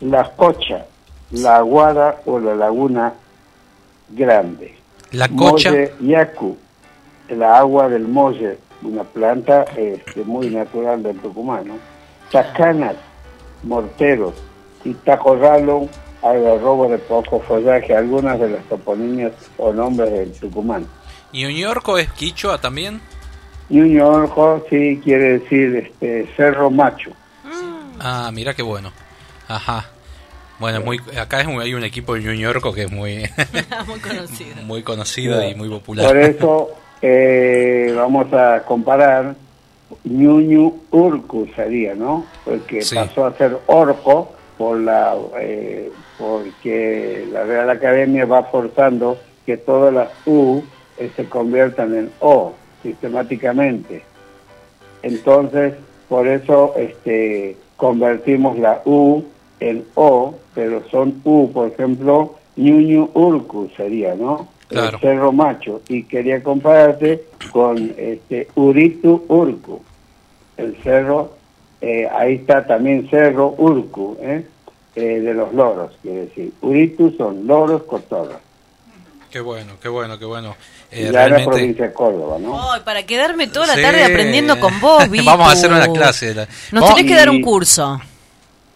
La 0.00 0.30
cocha, 0.36 0.84
la 1.30 1.56
aguada 1.56 2.20
o 2.26 2.38
la 2.38 2.54
laguna 2.54 3.14
grande. 4.10 4.74
La 5.12 5.28
cocha. 5.28 5.70
Molle 5.70 5.94
yacu, 6.00 6.58
la 7.30 7.58
agua 7.58 7.88
del 7.88 8.06
molle, 8.06 8.58
una 8.82 9.04
planta 9.04 9.64
este, 9.76 10.22
muy 10.24 10.50
natural 10.50 11.02
del 11.02 11.16
Tucumán. 11.20 11.68
¿no? 11.68 11.74
Tacanas, 12.30 12.96
morteros 13.62 14.34
y 14.84 14.92
tacorralo, 14.92 15.88
algarrobo 16.20 16.90
de 16.90 16.98
poco 16.98 17.40
follaje, 17.40 17.96
algunas 17.96 18.38
de 18.38 18.50
las 18.50 18.64
toponimias 18.64 19.32
o 19.56 19.72
nombres 19.72 20.12
del 20.12 20.32
Tucumán. 20.32 20.86
¿Ñuñorco 21.32 21.98
es 21.98 22.10
quichua 22.12 22.60
también? 22.60 23.00
Ñuñorjo 23.68 24.64
sí 24.68 25.00
quiere 25.02 25.38
decir 25.38 25.76
este, 25.76 26.26
cerro 26.36 26.70
macho. 26.70 27.10
Ah, 28.00 28.30
mira 28.32 28.54
qué 28.54 28.62
bueno. 28.62 28.92
Ajá. 29.48 29.86
Bueno, 30.58 30.80
muy, 30.80 31.00
acá 31.18 31.40
es 31.40 31.46
un- 31.46 31.60
hay 31.60 31.72
un 31.74 31.84
equipo 31.84 32.14
de 32.14 32.20
Ñuñorco 32.22 32.72
que 32.72 32.82
es 32.84 32.90
muy, 32.92 33.22
Muy 33.86 34.00
conocido. 34.00 34.62
muy 34.64 34.82
conocido 34.82 35.48
y 35.48 35.54
muy 35.54 35.68
popular. 35.68 36.06
Por 36.06 36.16
eso 36.18 36.68
eh, 37.02 37.92
vamos 37.96 38.32
a 38.32 38.62
comparar 38.64 39.34
Ñuñu 40.04 40.80
Urcu 40.90 41.48
sería, 41.54 41.94
¿no? 41.94 42.26
Porque 42.44 42.82
Sí. 42.82 42.94
pasó 42.94 43.26
a 43.26 43.36
ser 43.36 43.56
orco 43.66 44.32
por 44.58 44.78
la 44.78 45.14
eh, 45.40 45.90
porque 46.18 47.26
la 47.32 47.44
Real 47.44 47.70
Academia 47.70 48.26
va 48.26 48.42
forzando 48.44 49.18
que 49.46 49.56
todas 49.56 49.92
las 49.94 50.08
U 50.26 50.62
eh, 51.00 51.10
se 51.16 51.24
conviertan 51.24 51.94
en 51.94 52.10
O 52.20 52.52
sistemáticamente. 52.82 54.02
Entonces, 55.02 55.74
por 56.08 56.28
eso 56.28 56.74
este 56.76 57.56
convertimos 57.76 58.58
la 58.58 58.82
U 58.84 59.24
en 59.60 59.84
O, 59.94 60.34
pero 60.54 60.82
son 60.90 61.20
U, 61.24 61.50
por 61.50 61.68
ejemplo, 61.68 62.36
Ñuñu 62.56 63.08
Urcu 63.14 63.70
sería, 63.76 64.14
¿no? 64.14 64.48
Claro. 64.68 64.98
El 64.98 65.00
Cerro 65.00 65.32
Macho. 65.32 65.80
Y 65.88 66.04
quería 66.04 66.42
compararte 66.42 67.24
con 67.50 67.92
este 67.96 68.48
Uritu 68.54 69.24
Urcu. 69.28 69.80
El 70.56 70.76
cerro, 70.82 71.32
eh, 71.80 72.06
ahí 72.12 72.34
está 72.34 72.66
también 72.66 73.08
Cerro 73.08 73.54
Urcu, 73.56 74.18
¿eh? 74.20 74.44
Eh, 74.96 75.20
de 75.20 75.34
los 75.34 75.54
loros, 75.54 75.96
quiere 76.02 76.26
decir. 76.26 76.52
Uritu 76.60 77.12
son 77.12 77.46
loros 77.46 77.84
cotorras. 77.84 78.49
Qué 79.30 79.40
bueno, 79.40 79.74
qué 79.80 79.88
bueno, 79.88 80.18
qué 80.18 80.24
bueno. 80.24 80.56
Eh, 80.90 81.02
ya 81.02 81.06
en 81.06 81.12
la 81.12 81.20
realmente 81.26 81.50
provincia 81.50 81.86
de 81.86 81.92
Córdoba, 81.92 82.38
¿no? 82.40 82.72
Ay, 82.72 82.80
para 82.84 83.04
quedarme 83.04 83.46
toda 83.46 83.68
la 83.68 83.74
Sí. 83.76 83.82
tarde 83.82 84.02
aprendiendo 84.04 84.58
con 84.58 84.80
vos, 84.80 85.08
Vitu. 85.08 85.24
Vamos 85.26 85.48
a 85.48 85.52
hacer 85.52 85.70
una 85.70 85.86
clase. 85.92 86.34
Nos 86.72 86.88
tenés 86.94 87.10
que 87.10 87.14
dar 87.16 87.30
un 87.30 87.40
curso. 87.40 88.00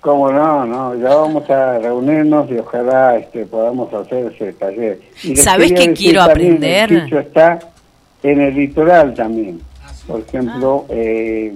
Cómo 0.01 0.31
no, 0.31 0.66
no, 0.66 0.94
ya 0.97 1.14
vamos 1.14 1.48
a 1.48 1.78
reunirnos 1.78 2.51
y 2.51 2.59
ojalá 2.59 3.16
este, 3.16 3.47
podamos 3.47 3.93
hacer 3.94 4.32
ese 4.35 4.52
taller. 4.52 5.01
¿Sabés 5.35 5.72
qué 5.72 5.94
quiero 5.94 6.26
también, 6.26 6.56
aprender? 6.56 6.93
El 6.93 7.05
quichua 7.05 7.20
está 7.22 7.59
en 8.22 8.40
el 8.43 8.55
litoral 8.55 9.14
también. 9.14 9.62
Por 10.06 10.20
ejemplo, 10.20 10.85
eh, 10.90 11.55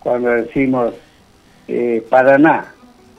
cuando 0.00 0.30
decimos 0.30 0.94
eh, 1.68 2.02
Paraná, 2.08 2.72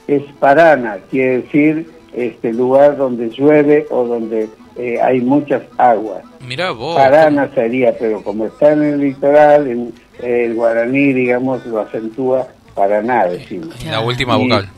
es 0.08 0.22
Parana, 0.40 0.98
quiere 1.08 1.42
decir 1.42 1.90
este 2.12 2.52
lugar 2.52 2.96
donde 2.96 3.30
llueve 3.30 3.86
o 3.90 4.04
donde 4.04 4.48
eh, 4.76 5.00
hay 5.00 5.20
muchas 5.20 5.62
aguas. 5.78 6.24
Mirá 6.46 6.72
vos. 6.72 6.96
Parana 6.96 7.50
sería, 7.54 7.96
pero 7.98 8.22
como 8.22 8.46
está 8.46 8.72
en 8.72 8.82
el 8.82 9.00
litoral, 9.00 9.66
en, 9.66 9.92
el 10.22 10.54
guaraní, 10.54 11.12
digamos, 11.12 11.64
lo 11.66 11.80
acentúa 11.80 12.48
Paraná, 12.74 13.26
decimos. 13.26 13.84
La 13.84 14.00
última 14.00 14.36
Y- 14.38 14.42
vocal. 14.42 14.68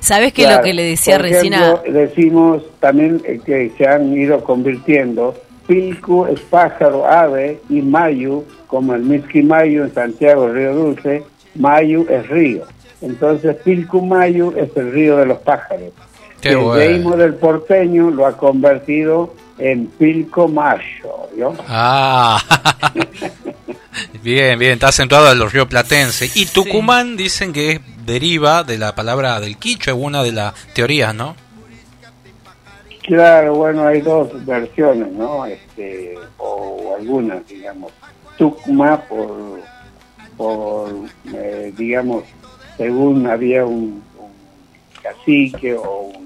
¿Sabés 0.00 0.32
qué 0.32 0.44
es 0.44 0.56
lo 0.56 0.62
que 0.62 0.72
le 0.72 0.84
decía 0.84 1.18
Por 1.18 1.92
decimos 1.92 2.62
también 2.80 3.20
eh, 3.24 3.40
que 3.44 3.72
se 3.76 3.86
han 3.86 4.16
ido 4.16 4.42
convirtiendo. 4.42 5.34
Pilcu 5.66 6.26
es 6.26 6.40
pájaro, 6.40 7.06
ave, 7.06 7.58
y 7.68 7.82
Mayu, 7.82 8.44
como 8.68 8.94
el 8.94 9.02
Miski 9.02 9.42
Mayu 9.42 9.82
en 9.82 9.92
Santiago, 9.92 10.48
Río 10.48 10.74
Dulce, 10.74 11.24
Mayu 11.56 12.06
es 12.08 12.28
río. 12.28 12.62
Entonces, 13.02 13.56
Pilcu 13.56 14.00
Mayu 14.00 14.54
es 14.56 14.74
el 14.76 14.92
río 14.92 15.16
de 15.16 15.26
los 15.26 15.38
pájaros. 15.38 15.92
Qué 16.48 16.52
el 16.52 16.58
bueno. 16.58 16.80
deísmo 16.80 17.16
del 17.16 17.34
porteño 17.34 18.10
lo 18.10 18.26
ha 18.26 18.36
convertido 18.36 19.34
en 19.58 19.86
Pilco 19.86 20.48
Mayo, 20.48 21.28
¿yo? 21.36 21.54
Ah. 21.66 22.42
bien, 24.22 24.58
bien, 24.58 24.72
está 24.72 24.88
acentuado 24.88 25.32
en 25.32 25.38
los 25.38 25.52
ríos 25.52 25.66
platenses. 25.66 26.36
Y 26.36 26.46
Tucumán 26.46 27.16
dicen 27.16 27.52
que 27.52 27.72
es 27.72 27.80
deriva 28.04 28.62
de 28.62 28.78
la 28.78 28.94
palabra 28.94 29.40
del 29.40 29.56
quicho, 29.56 29.90
es 29.90 29.96
una 29.98 30.22
de 30.22 30.32
las 30.32 30.54
teorías, 30.74 31.14
¿no? 31.14 31.34
Claro, 33.02 33.54
bueno, 33.54 33.86
hay 33.86 34.00
dos 34.00 34.44
versiones, 34.44 35.12
¿no? 35.12 35.46
Este, 35.46 36.14
o 36.38 36.96
algunas, 36.98 37.46
digamos. 37.46 37.92
Tucma 38.36 39.00
por, 39.02 39.60
por 40.36 40.90
eh, 41.32 41.72
digamos, 41.76 42.24
según 42.76 43.26
había 43.26 43.64
un, 43.64 44.02
un 44.18 44.32
cacique 45.02 45.74
o, 45.74 46.12
un, 46.16 46.25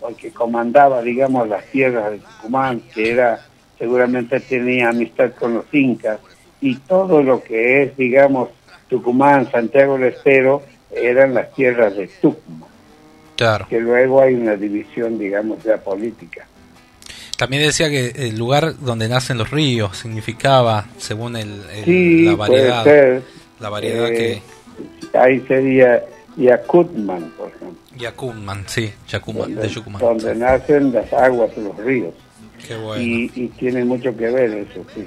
o 0.00 0.08
el 0.08 0.16
que 0.16 0.30
comandaba, 0.30 1.02
digamos, 1.02 1.48
las 1.48 1.64
tierras 1.66 2.12
de 2.12 2.18
Tucumán, 2.18 2.80
que 2.94 3.10
era, 3.12 3.40
seguramente 3.78 4.40
tenía 4.40 4.90
amistad 4.90 5.32
con 5.38 5.54
los 5.54 5.64
incas, 5.72 6.18
y 6.60 6.76
todo 6.76 7.22
lo 7.22 7.42
que 7.42 7.82
es, 7.82 7.96
digamos, 7.96 8.48
Tucumán, 8.88 9.50
Santiago 9.50 9.94
del 9.98 10.12
Estero, 10.14 10.62
eran 10.90 11.34
las 11.34 11.52
tierras 11.52 11.94
de 11.96 12.08
Tucumán. 12.20 12.68
Claro. 13.36 13.66
Que 13.68 13.78
luego 13.80 14.20
hay 14.20 14.34
una 14.34 14.56
división, 14.56 15.18
digamos, 15.18 15.62
ya 15.62 15.76
política. 15.76 16.46
También 17.36 17.62
decía 17.62 17.88
que 17.88 18.08
el 18.16 18.36
lugar 18.36 18.76
donde 18.80 19.08
nacen 19.08 19.38
los 19.38 19.50
ríos 19.52 19.96
significaba, 19.96 20.86
según 20.96 21.36
el, 21.36 21.62
el- 21.72 21.84
Sí, 21.84 22.22
la 22.24 22.34
variedad, 22.34 22.82
puede 22.82 22.96
ser. 22.96 23.22
la 23.60 23.68
variedad 23.68 24.08
Eh, 24.10 24.42
Ahí 25.14 25.40
sería 25.46 26.02
Yakutman, 26.36 27.30
por 27.38 27.48
ejemplo. 27.48 27.78
Que 27.98 28.04
Yacumán, 28.04 28.64
sí, 28.66 28.92
Yacumán, 29.08 29.42
donde, 29.54 29.62
de 29.62 29.68
Yucumán. 29.68 30.00
donde 30.00 30.34
nacen 30.34 30.92
las 30.92 31.12
aguas 31.12 31.50
los 31.56 31.76
ríos. 31.76 32.14
Qué 32.66 32.76
bueno. 32.76 33.02
Y, 33.02 33.30
y 33.34 33.48
tiene 33.48 33.84
mucho 33.84 34.16
que 34.16 34.30
ver 34.30 34.50
eso, 34.68 34.84
sí. 34.94 35.06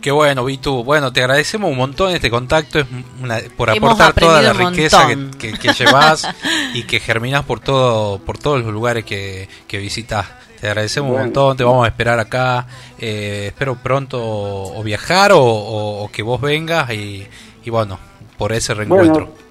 Qué 0.00 0.10
bueno, 0.10 0.44
Vitu. 0.46 0.82
Bueno, 0.82 1.12
te 1.12 1.20
agradecemos 1.20 1.70
un 1.70 1.76
montón 1.76 2.12
este 2.14 2.30
contacto 2.30 2.78
es 2.80 2.86
una- 3.22 3.38
por 3.56 3.68
aportar 3.70 4.14
toda 4.14 4.40
la 4.40 4.52
riqueza 4.54 5.06
que, 5.06 5.16
montón. 5.16 5.38
que, 5.38 5.52
que 5.52 5.72
llevas 5.74 6.26
y 6.74 6.84
que 6.84 7.00
germinas 7.00 7.44
por 7.44 7.60
todo 7.60 8.18
por 8.18 8.38
todos 8.38 8.62
los 8.62 8.72
lugares 8.72 9.04
que, 9.04 9.48
que 9.68 9.78
visitas. 9.78 10.26
Te 10.60 10.68
agradecemos 10.68 11.10
Bueno. 11.10 11.22
un 11.24 11.28
montón, 11.28 11.56
te 11.56 11.64
vamos 11.64 11.84
a 11.84 11.88
esperar 11.88 12.18
acá. 12.18 12.66
Eh, 12.98 13.44
espero 13.48 13.76
pronto 13.76 14.18
o 14.22 14.82
viajar 14.82 15.32
o, 15.32 15.40
o- 15.42 16.04
o 16.04 16.10
que 16.10 16.22
vos 16.22 16.40
vengas 16.40 16.90
y, 16.92 17.26
y 17.64 17.70
bueno, 17.70 17.98
por 18.38 18.52
ese 18.52 18.72
reencuentro. 18.74 19.26
Bueno, 19.26 19.49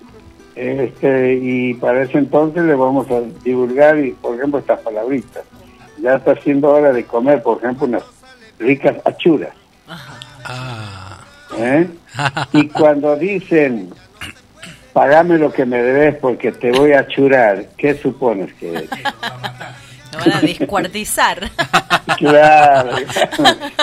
este, 0.59 1.35
y 1.35 1.73
para 1.75 2.03
ese 2.03 2.17
entonces 2.17 2.63
le 2.63 2.75
vamos 2.75 3.09
a 3.09 3.21
divulgar, 3.43 3.97
y, 3.97 4.11
por 4.11 4.35
ejemplo, 4.35 4.59
estas 4.59 4.81
palabritas. 4.81 5.43
Ya 6.01 6.15
está 6.15 6.35
siendo 6.41 6.69
hora 6.69 6.91
de 6.91 7.05
comer, 7.05 7.41
por 7.41 7.59
ejemplo, 7.59 7.87
unas 7.87 8.03
ricas 8.59 8.97
achuras. 9.05 9.53
Ah. 10.43 11.19
¿eh? 11.57 11.87
Y 12.51 12.67
cuando 12.67 13.15
dicen, 13.15 13.89
pagame 14.91 15.37
lo 15.37 15.51
que 15.51 15.65
me 15.65 15.81
debes 15.81 16.17
porque 16.17 16.51
te 16.51 16.71
voy 16.71 16.91
a 16.91 16.99
achurar, 17.01 17.67
¿qué 17.77 17.95
supones 17.95 18.53
que 18.55 18.75
es? 18.75 18.89
Van 20.11 20.33
a 20.33 20.41
descuartizar. 20.41 21.49
Claro. 22.17 22.97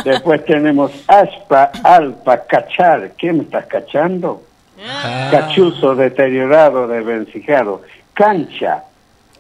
Después 0.05 0.45
tenemos 0.45 0.91
aspa, 1.07 1.71
alpa, 1.83 2.45
cachar. 2.45 3.13
¿Qué 3.17 3.33
me 3.33 3.45
estás 3.45 3.65
cachando? 3.67 4.43
Ah. 4.85 5.29
Cachuzo, 5.31 5.95
deteriorado, 5.95 6.87
desvencijado. 6.89 7.83
Cancha. 8.15 8.85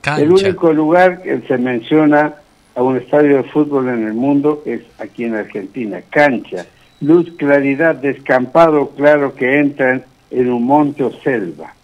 Cancha. 0.01 0.23
El 0.23 0.33
único 0.33 0.73
lugar 0.73 1.23
que 1.23 1.41
se 1.43 1.59
menciona 1.59 2.35
a 2.75 2.83
un 2.83 2.97
estadio 2.97 3.39
de 3.39 3.43
fútbol 3.45 3.89
en 3.89 4.07
el 4.07 4.15
mundo 4.15 4.63
es 4.67 4.83
aquí 4.99 5.25
en 5.25 5.35
Argentina. 5.35 6.01
Cancha. 6.11 6.67
Luz, 7.01 7.33
claridad, 7.37 7.95
descampado, 7.97 8.91
claro 8.91 9.35
que 9.35 9.59
entran 9.59 10.05
en 10.31 10.53
un 10.53 10.65
monte 10.65 11.05
o 11.05 11.13
selva. 11.23 11.75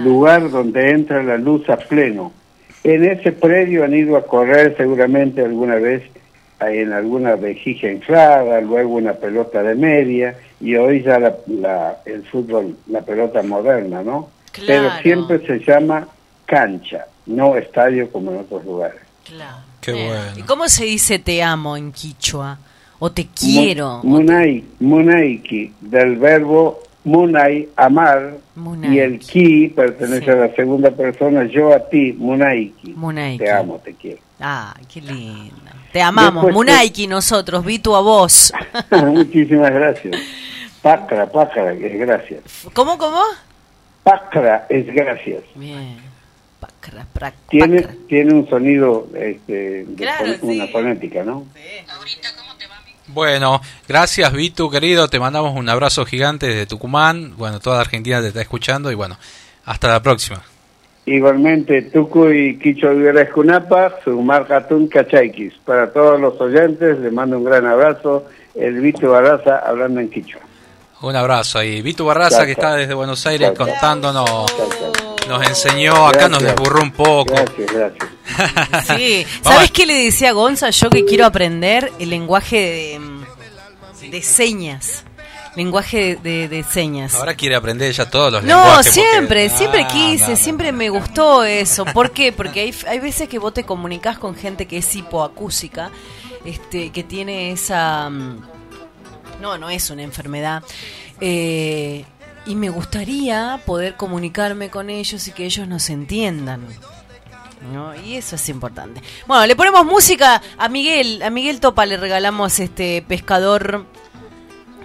Lugar 0.00 0.50
donde 0.50 0.90
entra 0.90 1.22
la 1.22 1.36
luz 1.36 1.68
a 1.68 1.76
pleno. 1.76 2.32
En 2.82 3.04
ese 3.04 3.32
predio 3.32 3.84
han 3.84 3.94
ido 3.94 4.16
a 4.16 4.26
correr 4.26 4.76
seguramente 4.76 5.42
alguna 5.42 5.76
vez 5.76 6.02
en 6.60 6.92
alguna 6.92 7.34
vejiga 7.36 7.90
inflada, 7.90 8.60
luego 8.60 8.94
una 8.94 9.14
pelota 9.14 9.62
de 9.62 9.74
media 9.74 10.36
y 10.64 10.74
hoy 10.76 11.02
ya 11.02 11.18
la, 11.18 11.34
la- 11.46 11.98
el 12.06 12.24
fútbol, 12.24 12.76
la 12.88 13.02
pelota 13.02 13.42
moderna, 13.42 14.02
¿no? 14.02 14.30
Pero 14.66 14.66
Claro. 14.88 15.02
siempre 15.02 15.46
se 15.46 15.58
llama 15.60 16.08
cancha, 16.46 17.06
no 17.26 17.56
estadio 17.56 18.10
como 18.10 18.30
en 18.32 18.38
otros 18.38 18.64
lugares. 18.64 19.00
Qué 19.80 19.92
bueno. 19.92 20.22
¿Y 20.36 20.42
cómo 20.42 20.68
se 20.68 20.84
dice 20.84 21.18
te 21.18 21.42
amo 21.42 21.76
en 21.76 21.92
quichua? 21.92 22.58
O 22.98 23.10
te 23.12 23.26
quiero. 23.26 24.00
Mu- 24.02 24.20
Munai, 24.20 24.64
munaiki, 24.80 25.72
del 25.80 26.16
verbo 26.16 26.80
munai, 27.04 27.68
amar, 27.76 28.38
y 28.82 28.98
el 28.98 29.18
ki 29.18 29.72
pertenece 29.76 30.24
Sí. 30.24 30.30
a 30.30 30.34
la 30.36 30.54
segunda 30.54 30.90
persona, 30.90 31.44
yo 31.44 31.74
a 31.74 31.80
ti, 31.90 32.14
munaiki. 32.16 32.94
Munaiki. 32.96 33.44
Te 33.44 33.50
amo, 33.52 33.78
te 33.84 33.92
quiero. 33.94 34.20
Ah, 34.40 34.74
qué 34.92 35.00
lindo. 35.02 35.54
Te 35.92 36.00
amamos, 36.00 36.44
Después- 36.46 36.54
Munaiki, 36.54 37.06
nosotros, 37.06 37.64
Vitu 37.64 37.94
a 37.94 38.00
vos. 38.00 38.52
Muchísimas 38.90 39.70
gracias. 39.72 40.16
Pacra, 40.84 41.24
pacra, 41.24 41.74
que 41.74 41.86
es 41.86 41.98
gracias. 41.98 42.42
¿Cómo, 42.74 42.98
cómo? 42.98 43.22
Pacra 44.02 44.66
es 44.68 44.84
gracias. 44.84 45.42
Bien. 45.54 45.96
Tiene, 47.48 47.88
tiene 48.06 48.34
un 48.34 48.46
sonido, 48.50 49.08
este, 49.14 49.86
Claro, 49.96 50.34
una 50.42 50.66
fonética, 50.66 51.24
¿no? 51.24 51.46
Bueno, 53.06 53.62
gracias 53.88 54.30
Vitu, 54.34 54.70
querido. 54.70 55.08
Te 55.08 55.18
mandamos 55.18 55.56
un 55.56 55.66
abrazo 55.70 56.04
gigante 56.04 56.48
desde 56.48 56.66
Tucumán. 56.66 57.32
Bueno, 57.38 57.60
toda 57.60 57.80
Argentina 57.80 58.20
te 58.20 58.28
está 58.28 58.42
escuchando 58.42 58.92
y 58.92 58.94
bueno, 58.94 59.16
hasta 59.64 59.88
la 59.88 60.02
próxima. 60.02 60.42
Igualmente, 61.06 61.80
Tucu 61.80 62.28
y 62.28 62.58
Quicho 62.58 62.88
Olivera 62.88 63.26
Junapa, 63.32 64.00
Sumar 64.04 64.52
Hatun 64.52 64.88
Cachaikis. 64.88 65.54
Para 65.64 65.90
todos 65.90 66.20
los 66.20 66.38
oyentes, 66.38 66.98
les 66.98 67.10
mando 67.10 67.38
un 67.38 67.44
gran 67.44 67.64
abrazo. 67.64 68.26
El 68.54 68.80
Vito 68.82 69.10
Barraza 69.10 69.60
hablando 69.64 70.00
en 70.00 70.10
Quicho. 70.10 70.38
Un 71.02 71.16
abrazo 71.16 71.58
ahí. 71.58 71.82
Vitu 71.82 72.04
Barraza, 72.06 72.38
Chao, 72.38 72.46
que 72.46 72.54
chao. 72.54 72.64
está 72.64 72.76
desde 72.76 72.94
Buenos 72.94 73.26
Aires 73.26 73.48
Chao, 73.54 73.56
chao. 73.56 73.66
contándonos, 73.66 74.54
nos 75.28 75.46
enseñó, 75.46 76.06
acá 76.08 76.28
nos 76.28 76.42
desburró 76.42 76.82
un 76.82 76.92
poco. 76.92 77.34
Gracias, 77.34 77.72
gracias. 77.72 78.08
Sí. 78.96 79.26
¿Sabes 79.42 79.70
qué 79.70 79.86
le 79.86 79.94
decía 80.04 80.30
a 80.30 80.32
Gonza? 80.32 80.70
Yo 80.70 80.88
que 80.90 81.04
quiero 81.04 81.26
aprender 81.26 81.92
el 81.98 82.08
lenguaje 82.10 82.56
de, 82.56 82.98
mm, 82.98 84.10
de 84.10 84.22
señas. 84.22 85.04
Lenguaje 85.56 86.16
de, 86.20 86.30
de- 86.30 86.48
de 86.48 86.64
señas. 86.64 87.14
Ahora 87.14 87.34
quiere 87.34 87.54
aprender 87.54 87.92
ya 87.92 88.10
todos 88.10 88.32
los 88.32 88.42
No, 88.42 88.56
lenguajes. 88.56 88.86
porque- 88.86 88.90
siempre, 89.10 89.48
siempre 89.50 89.82
Ah, 89.84 89.88
quise, 89.92 90.24
no, 90.24 90.30
no. 90.30 90.36
siempre 90.36 90.72
me 90.72 90.88
gustó 90.88 91.44
eso. 91.44 91.84
¿Por 91.84 92.10
qué? 92.10 92.32
Porque 92.32 92.60
hay, 92.60 92.74
hay 92.88 92.98
veces 92.98 93.28
que 93.28 93.38
vos 93.38 93.54
te 93.54 93.62
comunicas 93.64 94.18
con 94.18 94.34
gente 94.34 94.66
que 94.66 94.78
es 94.78 94.94
hipoacúsica, 94.96 95.90
este, 96.44 96.90
que 96.90 97.04
tiene 97.04 97.52
esa... 97.52 98.10
No, 99.40 99.58
no 99.58 99.70
es 99.70 99.90
una 99.90 100.02
enfermedad. 100.02 100.62
Eh, 101.20 102.04
y 102.46 102.54
me 102.56 102.68
gustaría 102.68 103.60
poder 103.64 103.96
comunicarme 103.96 104.70
con 104.70 104.90
ellos 104.90 105.26
y 105.28 105.32
que 105.32 105.44
ellos 105.44 105.66
nos 105.66 105.88
entiendan. 105.90 106.66
¿no? 107.72 107.94
Y 107.94 108.16
eso 108.16 108.36
es 108.36 108.48
importante. 108.48 109.00
Bueno, 109.26 109.46
le 109.46 109.56
ponemos 109.56 109.84
música 109.84 110.42
a 110.58 110.68
Miguel. 110.68 111.22
A 111.22 111.30
Miguel 111.30 111.60
Topa 111.60 111.86
le 111.86 111.96
regalamos 111.96 112.58
este 112.60 113.02
pescador 113.06 113.86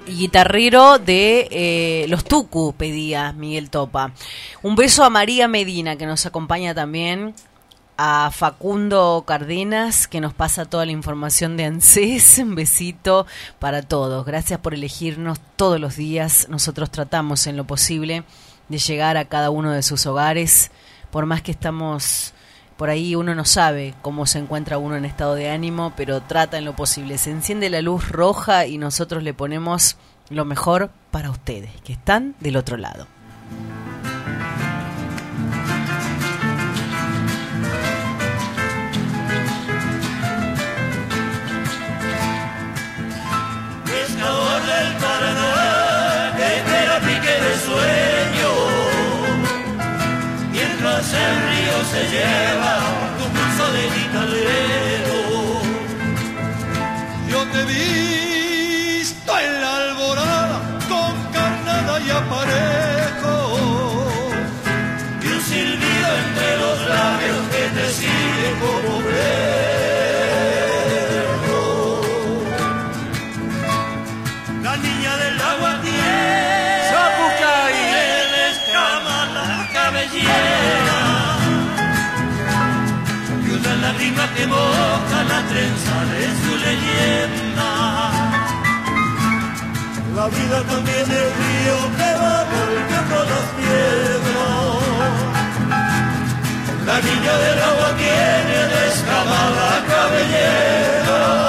y 0.08 0.14
guitarrero 0.14 0.98
de 0.98 1.48
eh, 1.52 2.06
Los 2.08 2.24
Tucu, 2.24 2.74
pedía 2.74 3.34
Miguel 3.34 3.70
Topa. 3.70 4.12
Un 4.62 4.76
beso 4.76 5.04
a 5.04 5.10
María 5.10 5.48
Medina, 5.48 5.98
que 5.98 6.06
nos 6.06 6.26
acompaña 6.26 6.74
también. 6.74 7.36
A 8.02 8.32
Facundo 8.32 9.26
Cardenas, 9.28 10.08
que 10.08 10.22
nos 10.22 10.34
pasa 10.34 10.64
toda 10.64 10.86
la 10.86 10.94
información 10.94 11.58
de 11.58 11.66
ANSES. 11.66 12.38
Un 12.44 12.56
besito 12.56 13.28
para 13.60 13.82
todos. 13.82 14.26
Gracias 14.26 14.58
por 14.62 14.74
elegirnos 14.74 15.38
todos 15.58 15.82
los 15.82 15.98
días. 15.98 16.48
Nosotros 16.50 16.92
tratamos 16.92 17.46
en 17.46 17.58
lo 17.58 17.66
posible 17.66 18.24
de 18.70 18.78
llegar 18.78 19.18
a 19.18 19.26
cada 19.26 19.50
uno 19.50 19.74
de 19.74 19.84
sus 19.84 20.06
hogares. 20.06 20.72
Por 21.12 21.26
más 21.26 21.42
que 21.42 21.52
estamos 21.52 22.34
por 22.78 22.90
ahí 22.90 23.16
uno 23.16 23.36
no 23.36 23.44
sabe 23.44 23.94
cómo 24.02 24.26
se 24.26 24.40
encuentra 24.40 24.78
uno 24.78 24.96
en 24.96 25.04
estado 25.04 25.36
de 25.36 25.50
ánimo, 25.50 25.92
pero 25.98 26.22
trata 26.22 26.58
en 26.58 26.64
lo 26.64 26.78
posible. 26.78 27.18
Se 27.18 27.32
enciende 27.32 27.70
la 27.70 27.82
luz 27.82 28.08
roja 28.08 28.66
y 28.66 28.78
nosotros 28.78 29.24
le 29.24 29.34
ponemos 29.34 29.98
lo 30.30 30.46
mejor 30.46 30.90
para 31.12 31.32
ustedes, 31.32 31.72
que 31.84 31.92
están 31.92 32.36
del 32.40 32.56
otro 32.56 32.78
lado. 32.78 33.19
Lleva 52.12 52.74
tu 53.18 53.26
pulso 53.36 53.66
de 53.76 53.84
guitarrero. 53.96 55.18
Yo 57.30 57.40
te 57.52 57.60
he 57.62 57.66
vida 90.30 90.64
también 90.64 91.06
es 91.22 91.30
río 91.40 91.78
que 91.98 92.10
va 92.22 92.38
golpeando 92.54 93.18
las 93.32 93.46
piedras. 93.58 94.80
La 96.86 96.98
niña 97.02 97.34
del 97.44 97.60
agua 97.70 97.90
tiene 97.98 98.58
descamada 98.76 99.70
cabellera. 99.88 101.49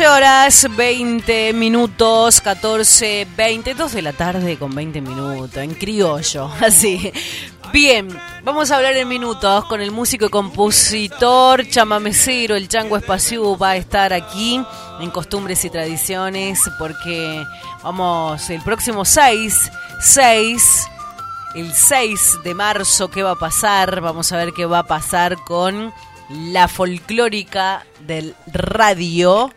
horas 0.00 0.66
20 0.74 1.52
minutos, 1.52 2.40
14, 2.40 3.26
20, 3.36 3.74
2 3.74 3.92
de 3.92 4.02
la 4.02 4.12
tarde 4.14 4.56
con 4.56 4.74
20 4.74 5.02
minutos, 5.02 5.56
en 5.58 5.74
criollo, 5.74 6.50
así. 6.60 7.12
Bien, 7.72 8.08
vamos 8.42 8.70
a 8.70 8.76
hablar 8.76 8.96
en 8.96 9.06
minutos 9.06 9.66
con 9.66 9.82
el 9.82 9.90
músico 9.90 10.26
y 10.26 10.28
compositor 10.30 11.68
chamamecero, 11.68 12.56
el 12.56 12.68
Chango 12.68 12.96
Espaciú, 12.96 13.58
va 13.58 13.70
a 13.70 13.76
estar 13.76 14.14
aquí 14.14 14.62
en 15.00 15.10
Costumbres 15.10 15.62
y 15.64 15.70
Tradiciones 15.70 16.60
porque 16.78 17.44
vamos 17.82 18.48
el 18.48 18.62
próximo 18.62 19.04
6, 19.04 19.70
6, 20.00 20.88
el 21.54 21.72
6 21.72 22.38
de 22.42 22.54
marzo, 22.54 23.10
¿qué 23.10 23.22
va 23.22 23.32
a 23.32 23.38
pasar? 23.38 24.00
Vamos 24.00 24.32
a 24.32 24.38
ver 24.38 24.52
qué 24.52 24.64
va 24.64 24.80
a 24.80 24.86
pasar 24.86 25.36
con 25.44 25.92
la 26.30 26.66
folclórica 26.66 27.84
del 28.06 28.34
radio 28.46 29.52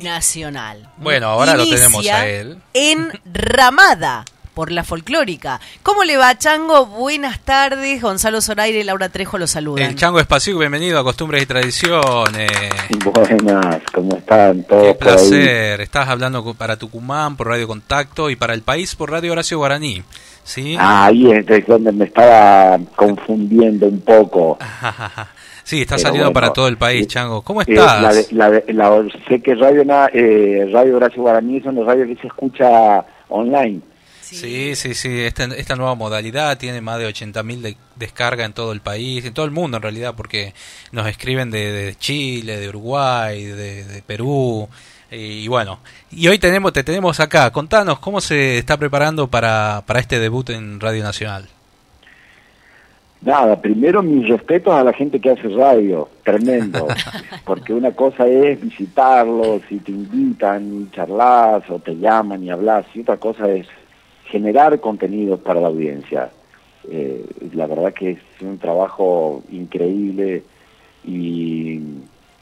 nacional. 0.00 0.90
Bueno, 0.96 1.28
ahora 1.28 1.54
lo 1.54 1.64
tenemos 1.68 2.06
a 2.06 2.26
él. 2.26 2.60
En 2.74 3.10
Ramada 3.32 4.24
por 4.54 4.70
la 4.70 4.84
folclórica. 4.84 5.60
¿Cómo 5.82 6.04
le 6.04 6.16
va, 6.16 6.36
Chango? 6.36 6.86
Buenas 6.86 7.40
tardes. 7.40 8.00
Gonzalo 8.02 8.40
Zoraire 8.40 8.80
y 8.80 8.84
Laura 8.84 9.08
Trejo 9.08 9.38
los 9.38 9.50
saludan. 9.50 9.90
El 9.90 9.96
Chango 9.96 10.20
Espacio, 10.20 10.58
bienvenido 10.58 10.98
a 10.98 11.04
Costumbres 11.04 11.42
y 11.42 11.46
Tradiciones. 11.46 12.50
Buenas, 13.04 13.80
¿cómo 13.92 14.16
están 14.16 14.64
todos? 14.64 14.86
Qué 14.86 14.94
placer. 14.94 15.80
Estás 15.80 16.08
hablando 16.08 16.54
para 16.54 16.76
Tucumán 16.76 17.36
por 17.36 17.48
Radio 17.48 17.68
Contacto 17.68 18.30
y 18.30 18.36
para 18.36 18.54
el 18.54 18.62
país 18.62 18.94
por 18.96 19.10
Radio 19.10 19.32
Horacio 19.32 19.58
Guaraní. 19.58 20.02
¿Sí? 20.42 20.76
Ah, 20.78 21.06
ahí 21.06 21.30
es 21.30 21.66
donde 21.66 21.92
me 21.92 22.06
estaba 22.06 22.78
confundiendo 22.96 23.86
un 23.86 24.00
poco. 24.00 24.58
Sí, 25.70 25.82
está 25.82 25.98
saliendo 25.98 26.32
para 26.32 26.52
todo 26.52 26.66
el 26.66 26.76
país, 26.76 27.06
Chango. 27.06 27.42
¿Cómo 27.42 27.62
estás? 27.62 28.02
La, 28.32 28.50
sé 29.28 29.40
que 29.40 29.54
Radio, 29.54 29.84
eh, 30.12 30.68
radio 30.72 30.96
Horacio 30.96 31.22
Guaraní 31.22 31.58
es 31.58 31.64
una 31.64 31.84
radio 31.84 32.06
que 32.06 32.16
se 32.16 32.26
escucha 32.26 33.04
online. 33.28 33.80
Sí, 34.36 34.76
sí, 34.76 34.94
sí. 34.94 35.20
Esta, 35.20 35.44
esta 35.44 35.76
nueva 35.76 35.94
modalidad 35.94 36.56
tiene 36.56 36.80
más 36.80 36.98
de 36.98 37.08
80.000 37.08 37.60
de 37.60 37.76
descarga 37.96 38.44
en 38.44 38.52
todo 38.52 38.72
el 38.72 38.80
país, 38.80 39.24
en 39.24 39.34
todo 39.34 39.44
el 39.44 39.50
mundo 39.50 39.76
en 39.76 39.82
realidad, 39.82 40.14
porque 40.16 40.54
nos 40.92 41.06
escriben 41.06 41.50
de, 41.50 41.94
Chile, 41.98 42.58
de 42.58 42.68
Uruguay, 42.68 43.44
de, 43.44 44.02
Perú. 44.06 44.68
Y, 45.10 45.48
bueno, 45.48 45.80
y 46.10 46.28
hoy 46.28 46.38
tenemos, 46.38 46.72
te 46.72 46.84
tenemos 46.84 47.18
acá. 47.18 47.50
Contanos 47.50 47.98
cómo 47.98 48.20
se 48.20 48.58
está 48.58 48.76
preparando 48.76 49.28
para, 49.28 49.82
para 49.86 50.00
este 50.00 50.20
debut 50.20 50.50
en 50.50 50.78
Radio 50.78 51.02
Nacional. 51.02 51.48
Nada, 53.22 53.60
primero 53.60 54.02
mis 54.02 54.26
respetos 54.28 54.72
a 54.72 54.82
la 54.82 54.94
gente 54.94 55.20
que 55.20 55.30
hace 55.30 55.48
radio, 55.48 56.08
tremendo, 56.24 56.86
porque 57.44 57.74
una 57.74 57.90
cosa 57.90 58.26
es 58.26 58.58
visitarlos 58.58 59.60
y 59.68 59.76
te 59.76 59.92
invitan 59.92 60.82
y 60.82 60.90
charlas 60.90 61.68
o 61.68 61.78
te 61.80 61.98
llaman 61.98 62.42
y 62.42 62.50
hablas, 62.50 62.86
y 62.94 63.00
otra 63.00 63.18
cosa 63.18 63.50
es 63.50 63.66
generar 64.30 64.78
contenidos 64.80 65.40
para 65.40 65.60
la 65.60 65.68
audiencia. 65.68 66.30
Eh, 66.88 67.24
la 67.54 67.66
verdad 67.66 67.92
que 67.92 68.12
es 68.12 68.18
un 68.40 68.58
trabajo 68.58 69.42
increíble 69.50 70.42
y 71.04 71.80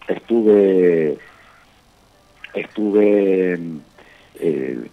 estuve, 0.06 1.19
estuve, 2.55 3.59
eh, 4.40 4.89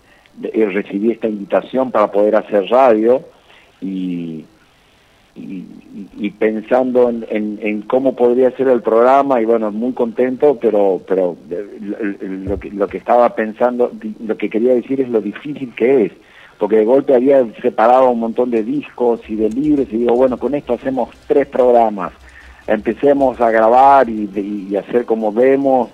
recibí 0.54 1.12
esta 1.12 1.28
invitación 1.28 1.92
para 1.92 2.12
poder 2.12 2.36
hacer 2.36 2.66
radio 2.70 3.24
y 3.82 4.46
y, 5.36 6.30
pensando 6.32 7.10
en, 7.10 7.82
cómo 7.88 8.16
podría 8.16 8.52
ser 8.52 8.70
el 8.70 8.82
programa 8.82 9.42
y 9.42 9.46
bueno 9.46 9.70
muy 9.72 9.92
contento 9.92 10.58
pero 10.62 11.02
pero 11.06 11.36
lo 12.22 12.60
que, 12.60 12.72
lo 12.72 12.88
que 12.88 12.98
estaba 12.98 13.36
pensando 13.36 13.92
lo 14.26 14.38
que 14.38 14.50
quería 14.50 14.74
decir 14.74 15.02
es 15.02 15.10
lo 15.10 15.22
difícil 15.22 15.74
que 15.76 16.06
es 16.06 16.12
porque 16.58 16.78
de 16.78 16.86
golpe 16.86 17.16
había 17.16 17.46
separado 17.62 18.10
un 18.10 18.20
montón 18.20 18.52
de 18.52 18.64
discos 18.64 19.22
y 19.28 19.36
de 19.36 19.50
libros 19.50 19.88
y 19.92 19.98
digo 19.98 20.16
bueno 20.16 20.38
con 20.38 20.56
esto 20.56 20.74
hacemos 20.74 21.10
tres 21.28 21.48
programas 21.48 22.14
empecemos 22.68 23.40
a 23.42 23.52
grabar 23.52 24.10
y, 24.10 24.68
y 24.70 24.76
hacer 24.76 25.06
como 25.06 25.32
vemos 25.32 25.90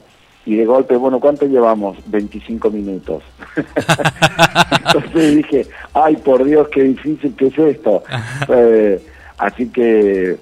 y 0.45 0.55
de 0.55 0.65
golpe, 0.65 0.95
bueno, 0.95 1.19
¿cuánto 1.19 1.45
llevamos? 1.45 1.97
25 2.07 2.71
minutos. 2.71 3.23
Entonces 4.85 5.35
dije, 5.35 5.67
ay, 5.93 6.15
por 6.17 6.43
Dios, 6.43 6.67
qué 6.69 6.83
difícil 6.83 7.35
que 7.35 7.47
es 7.47 7.57
esto. 7.57 8.03
Eh, 8.49 8.99
así 9.37 9.69
que 9.69 10.37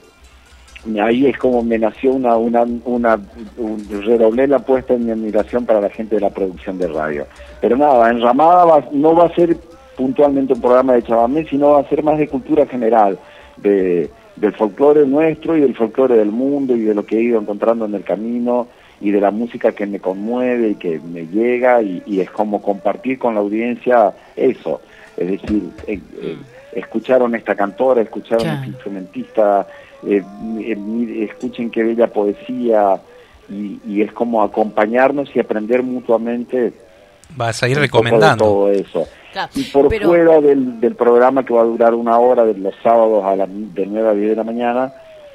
ahí 1.02 1.28
es 1.28 1.38
como 1.38 1.62
me 1.62 1.78
nació 1.78 2.14
una, 2.14 2.38
una, 2.38 2.64
una 2.86 3.20
un, 3.58 3.86
redoblé 4.06 4.48
la 4.48 4.58
apuesta 4.58 4.94
en 4.94 5.06
mi 5.06 5.12
admiración 5.12 5.66
para 5.66 5.82
la 5.82 5.90
gente 5.90 6.16
de 6.16 6.22
la 6.22 6.30
producción 6.30 6.78
de 6.78 6.88
radio. 6.88 7.28
Pero 7.60 7.76
nada, 7.76 8.10
Enramada 8.10 8.64
va, 8.64 8.86
no 8.94 9.14
va 9.14 9.26
a 9.26 9.36
ser 9.36 9.58
puntualmente 10.00 10.54
un 10.54 10.62
programa 10.62 10.94
de 10.94 11.04
Chabamé, 11.04 11.44
sino 11.44 11.72
va 11.72 11.82
a 11.82 11.90
ser 11.90 12.04
más 12.04 12.18
de 12.18 12.30
cultura 12.30 12.66
general, 12.66 13.20
de, 13.58 14.10
del 14.38 14.54
folclore 14.54 15.06
nuestro 15.06 15.58
y 15.58 15.60
del 15.60 15.76
folclore 15.76 16.16
del 16.16 16.32
mundo 16.32 16.74
y 16.74 16.84
de 16.84 16.96
lo 16.96 17.06
que 17.06 17.18
he 17.18 17.22
ido 17.22 17.38
encontrando 17.38 17.84
en 17.84 17.94
el 17.96 18.06
camino 18.06 18.68
y 19.02 19.12
de 19.12 19.20
la 19.20 19.32
música 19.32 19.74
que 19.74 19.86
me 19.86 20.00
conmueve 20.00 20.70
y 20.70 20.76
que 20.76 21.02
me 21.02 21.28
llega 21.28 21.82
y, 21.82 22.22
es 22.22 22.32
como 22.32 22.62
compartir 22.62 23.20
con 23.20 23.34
la 23.34 23.42
audiencia 23.42 24.14
eso, 24.38 24.80
es 25.18 25.32
decir, 25.32 25.64
eh, 25.86 26.00
eh, 26.22 26.38
escucharon 26.72 27.36
esta 27.36 27.56
cantora, 27.56 28.02
escucharon 28.02 28.48
este 28.48 28.68
instrumentista, 28.68 29.68
eh, 30.08 30.24
escuchen 31.30 31.70
qué 31.70 31.84
bella 31.84 32.08
poesía 32.08 33.02
y, 33.50 34.02
es 34.02 34.14
como 34.14 34.44
acompañarnos 34.44 35.36
y 35.36 35.42
aprender 35.42 35.84
mutuamente. 35.84 36.72
Vas 37.36 37.64
a 37.64 37.68
ir 37.70 37.78
recomendando 37.78 38.46
todo 38.46 38.72
eso. 38.72 39.08
y 39.56 39.64
por 39.66 39.94
fuera 40.02 40.42
del, 40.42 40.80
del, 40.80 40.96
programa 40.96 41.46
que 41.46 41.54
va 41.54 41.62
a 41.62 41.66
durar 41.66 41.94
una 41.94 42.18
hora 42.18 42.46
de 42.46 42.56
los 42.56 42.74
sábados 42.82 43.24
a 43.24 43.36
las 43.36 43.50
de 43.50 43.86
9 43.86 44.10
a 44.10 44.14
10 44.14 44.30
de 44.30 44.36
la 44.36 44.44
mañana, 44.44 44.94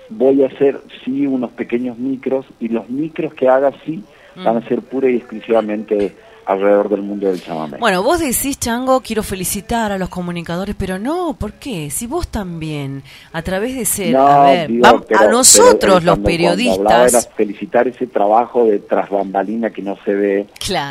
voy 0.09 0.43
a 0.43 0.47
hacer 0.47 0.81
sí 1.05 1.27
unos 1.27 1.51
pequeños 1.53 1.99
micros 1.99 2.47
y 2.61 2.69
los 2.69 2.89
micros 2.89 3.35
que 3.35 3.49
haga 3.49 3.73
sí 3.85 4.03
van 4.37 4.57
a 4.57 4.61
mm. 4.61 4.69
ser 4.69 4.83
pura 4.83 5.09
y 5.09 5.17
exclusivamente 5.17 6.15
alrededor 6.47 6.89
del 6.89 7.03
mundo 7.03 7.29
del 7.29 7.43
chamamé. 7.43 7.79
Bueno, 7.79 8.03
vos 8.03 8.21
decís, 8.21 8.59
Chango, 8.59 9.01
quiero 9.01 9.23
felicitar 9.23 9.93
a 9.93 9.99
los 9.99 10.09
comunicadores, 10.09 10.75
pero 10.79 10.99
no, 10.99 11.37
¿por 11.39 11.55
qué? 11.55 11.91
Si 11.91 12.07
vos 12.07 12.29
también, 12.29 13.03
a 13.33 13.43
través 13.43 13.75
de 13.75 13.85
ser, 13.85 14.17
a 14.17 14.43
ver, 14.45 14.71
a 15.17 15.27
nosotros 15.29 16.05
los 16.05 16.19
periodistas... 16.19 17.29
felicitar 17.37 17.89
ese 17.89 18.07
trabajo 18.07 18.65
de 18.65 18.79
tras 18.79 19.11
bambalina 19.11 19.71
que 19.71 19.83
no 19.83 19.97
se 20.05 20.15
ve, 20.15 20.47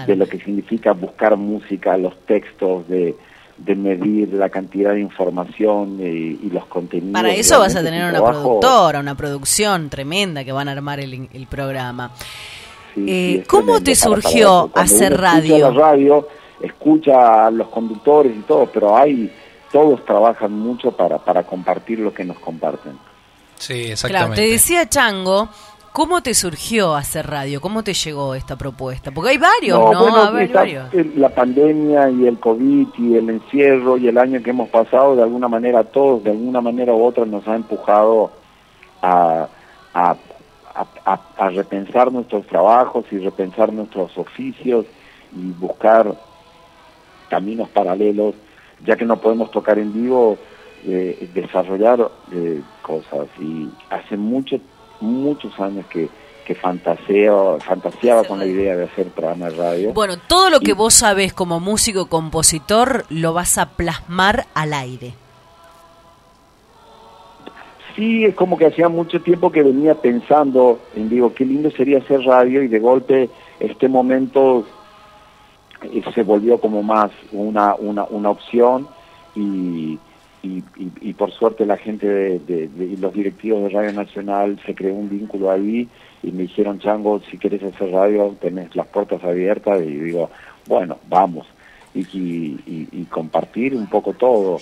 de 0.07 0.15
lo 0.15 0.27
que 0.27 0.39
significa 0.39 0.93
buscar 0.93 1.35
música, 1.37 1.97
los 1.97 2.17
textos, 2.25 2.87
de 2.87 3.15
de 3.57 3.75
medir 3.75 4.33
la 4.33 4.49
cantidad 4.49 4.93
de 4.93 4.99
información 4.99 5.99
y, 6.01 6.49
los 6.49 6.65
contenidos. 6.65 7.13
Para 7.13 7.33
eso 7.33 7.59
vas 7.59 7.75
a 7.75 7.83
tener 7.83 8.09
una 8.09 8.23
productora, 8.23 8.99
una 8.99 9.15
producción 9.15 9.89
tremenda 9.89 10.43
que 10.43 10.51
van 10.51 10.67
a 10.67 10.71
armar 10.71 10.99
el, 10.99 11.29
el 11.33 11.47
programa. 11.47 12.11
Eh, 12.95 13.43
¿Cómo 13.47 13.81
te 13.81 13.95
surgió 13.95 14.69
hacer 14.73 15.19
radio? 15.19 15.55
Escucha 15.55 15.71
la 15.71 15.79
radio, 15.79 16.27
escucha 16.61 17.47
a 17.47 17.51
los 17.51 17.67
conductores 17.69 18.35
y 18.35 18.41
todo, 18.41 18.67
pero 18.67 18.95
hay 18.95 19.31
todos 19.71 20.05
trabajan 20.05 20.51
mucho 20.51 20.91
para, 20.91 21.17
para 21.17 21.43
compartir 21.43 21.99
lo 21.99 22.13
que 22.13 22.23
nos 22.23 22.37
comparten. 22.39 22.97
Sí, 23.55 23.91
exactamente. 23.91 24.07
Claro, 24.07 24.35
te 24.35 24.51
decía 24.51 24.87
Chango 24.87 25.49
¿Cómo 25.93 26.23
te 26.23 26.33
surgió 26.33 26.95
hacer 26.95 27.27
radio? 27.27 27.61
¿Cómo 27.61 27.83
te 27.83 27.93
llegó 27.93 28.33
esta 28.33 28.55
propuesta? 28.55 29.11
Porque 29.11 29.29
hay 29.29 29.37
varios, 29.37 29.77
¿no? 29.77 30.31
varios. 30.51 30.87
La 31.15 31.29
pandemia 31.29 32.09
y 32.09 32.25
el 32.25 32.39
COVID 32.39 32.87
y 32.97 33.15
el 33.15 33.29
encierro 33.29 33.97
y 33.97 34.07
el 34.07 34.17
año 34.17 34.41
que 34.41 34.49
hemos 34.49 34.69
pasado, 34.69 35.15
de 35.15 35.21
alguna 35.21 35.47
manera 35.47 35.83
todos, 35.83 36.23
de 36.23 36.31
alguna 36.31 36.61
manera 36.61 36.95
u 36.95 37.03
otra, 37.03 37.25
nos 37.25 37.47
ha 37.47 37.55
empujado 37.55 38.31
a, 39.03 39.47
a, 39.93 40.15
a 40.75 41.49
repensar 41.49 42.11
nuestros 42.11 42.47
trabajos 42.47 43.05
y 43.11 43.19
repensar 43.19 43.71
nuestros 43.71 44.17
oficios 44.17 44.85
y 45.35 45.51
buscar 45.51 46.15
caminos 47.29 47.69
paralelos, 47.69 48.35
ya 48.85 48.95
que 48.95 49.05
no 49.05 49.17
podemos 49.17 49.49
tocar 49.51 49.79
en 49.79 49.93
vivo, 49.93 50.37
eh, 50.85 51.29
desarrollar 51.33 52.11
eh, 52.31 52.61
cosas. 52.81 53.27
Y 53.39 53.69
hace 53.89 54.17
mucho 54.17 54.59
muchos 54.99 55.59
años 55.59 55.85
que, 55.87 56.09
que 56.45 56.55
fantaseo, 56.55 57.59
fantaseaba 57.59 58.23
con 58.23 58.39
la 58.39 58.45
idea 58.45 58.75
de 58.75 58.85
hacer 58.85 59.07
programa 59.07 59.49
de 59.49 59.55
radio. 59.57 59.93
Bueno, 59.93 60.15
todo 60.27 60.49
lo 60.49 60.59
que 60.59 60.73
vos 60.73 60.93
sabés 60.93 61.33
como 61.33 61.59
músico 61.59 62.07
compositor 62.07 63.05
lo 63.09 63.33
vas 63.33 63.57
a 63.57 63.71
plasmar 63.71 64.45
al 64.53 64.73
aire. 64.73 65.13
Sí, 67.95 68.25
es 68.25 68.33
como 68.33 68.57
que 68.57 68.65
hacía 68.65 68.89
mucho 68.89 69.21
tiempo 69.21 69.51
que 69.51 69.61
venía 69.61 69.95
pensando 69.95 70.79
en, 70.95 71.09
digo, 71.09 71.33
qué 71.33 71.45
lindo 71.45 71.69
sería 71.71 71.99
hacer 71.99 72.21
radio 72.21 72.63
y 72.63 72.67
de 72.67 72.79
golpe 72.79 73.29
este 73.59 73.87
momento 73.87 74.65
eh, 75.83 76.01
se 76.13 76.23
volvió 76.23 76.59
como 76.59 76.81
más 76.81 77.11
una, 77.31 77.75
una, 77.75 78.05
una 78.05 78.29
opción 78.31 78.87
y, 79.35 79.99
y, 80.43 81.13
por 81.13 81.31
suerte 81.31 81.65
la 81.65 81.77
gente 81.77 82.05
de, 82.39 82.97
los 82.99 83.13
directivos 83.13 83.63
de 83.63 83.69
Radio 83.69 83.93
Nacional 83.93 84.59
se 84.65 84.75
creó 84.75 84.93
un 84.93 85.09
vínculo 85.09 85.49
ahí 85.49 85.87
y 86.21 86.31
me 86.31 86.43
dijeron, 86.43 86.79
Chango, 86.79 87.21
si 87.31 87.37
quieres 87.37 87.63
hacer 87.63 87.91
radio, 87.91 88.35
tenés 88.41 88.75
las 88.75 88.87
puertas 88.87 89.23
abiertas 89.23 89.81
y 89.81 89.95
digo, 89.95 90.29
bueno, 90.67 90.97
vamos. 91.07 91.47
Y, 91.95 92.01
y, 92.65 93.05
compartir 93.05 93.75
un 93.75 93.87
poco 93.87 94.13
todo, 94.13 94.57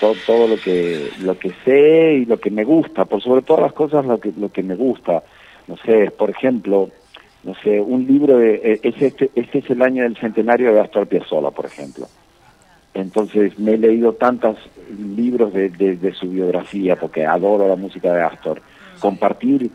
todo, 0.00 0.14
todo 0.26 0.48
lo 0.48 0.56
que 0.56 1.10
lo 1.20 1.38
que 1.38 1.52
sé 1.64 2.14
y 2.14 2.24
lo 2.24 2.38
que 2.38 2.50
me 2.50 2.64
gusta, 2.64 3.04
por 3.04 3.22
sobre 3.22 3.42
todas 3.42 3.62
las 3.62 3.72
cosas 3.72 4.04
lo 4.04 4.18
que 4.18 4.32
lo 4.36 4.50
que 4.50 4.62
me 4.62 4.74
gusta. 4.74 5.22
No 5.68 5.76
sé, 5.78 6.10
por 6.10 6.30
ejemplo, 6.30 6.90
no 7.44 7.54
sé, 7.62 7.80
un 7.80 8.06
libro 8.06 8.38
de 8.38 8.80
e, 8.82 8.94
este, 8.98 9.30
este 9.34 9.58
es 9.58 9.70
el 9.70 9.82
año 9.82 10.02
del 10.02 10.16
centenario 10.16 10.72
de 10.72 10.80
Astor 10.80 11.06
Piazzolla, 11.06 11.50
por 11.50 11.66
ejemplo. 11.66 12.06
Entonces 12.94 13.58
me 13.58 13.74
he 13.74 13.78
leído 13.78 14.12
tantos 14.14 14.58
libros 14.98 15.52
de, 15.52 16.14
su 16.18 16.28
biografía 16.28 16.96
porque 16.96 17.24
adoro 17.24 17.66
la 17.66 17.76
música 17.76 18.12
de 18.12 18.22
Astor. 18.22 18.60
Compartir 19.00 19.70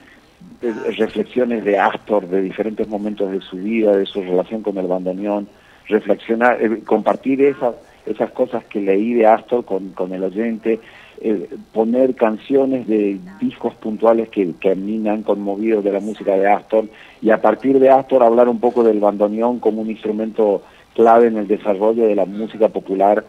eh, 0.61 0.73
reflexiones 0.97 1.65
de 1.65 1.79
Astor 1.79 2.27
de 2.27 2.41
diferentes 2.41 2.87
momentos 2.87 3.31
de 3.31 3.41
su 3.41 3.57
vida, 3.57 3.97
de 3.97 4.05
su 4.05 4.21
relación 4.21 4.61
con 4.61 4.77
el 4.77 4.87
bandoneón, 4.87 5.47
reflexionar, 5.87 6.61
eh, 6.61 6.83
compartir 6.85 7.41
esas, 7.41 7.75
esas 8.09 8.31
cosas 8.31 8.63
que 8.65 8.81
leí 8.81 9.13
de 9.13 9.27
Astor 9.27 9.65
con, 9.65 9.89
con 9.89 10.13
el 10.13 10.23
oyente, 10.23 10.79
eh, 11.19 11.49
poner 11.73 12.15
canciones 12.15 12.87
de 12.87 13.19
discos 13.39 13.73
puntuales 13.75 14.29
que, 14.29 14.53
que 14.59 14.71
a 14.71 14.75
mí 14.75 14.97
me 14.97 15.09
han 15.09 15.23
conmovido 15.23 15.81
de 15.81 15.91
la 15.91 15.99
música 15.99 16.35
de 16.37 16.47
Astor 16.47 16.85
y 17.21 17.31
a 17.31 17.41
partir 17.41 17.79
de 17.79 17.89
Astor 17.89 18.23
hablar 18.23 18.47
un 18.47 18.59
poco 18.59 18.83
del 18.83 18.99
bandoneón 18.99 19.59
como 19.59 19.81
un 19.81 19.89
instrumento 19.89 20.61
clave 20.93 21.27
en 21.27 21.37
el 21.37 21.47
desarrollo 21.47 22.07
de 22.07 22.15
la 22.15 22.25
música 22.25 22.69
popular 22.69 23.23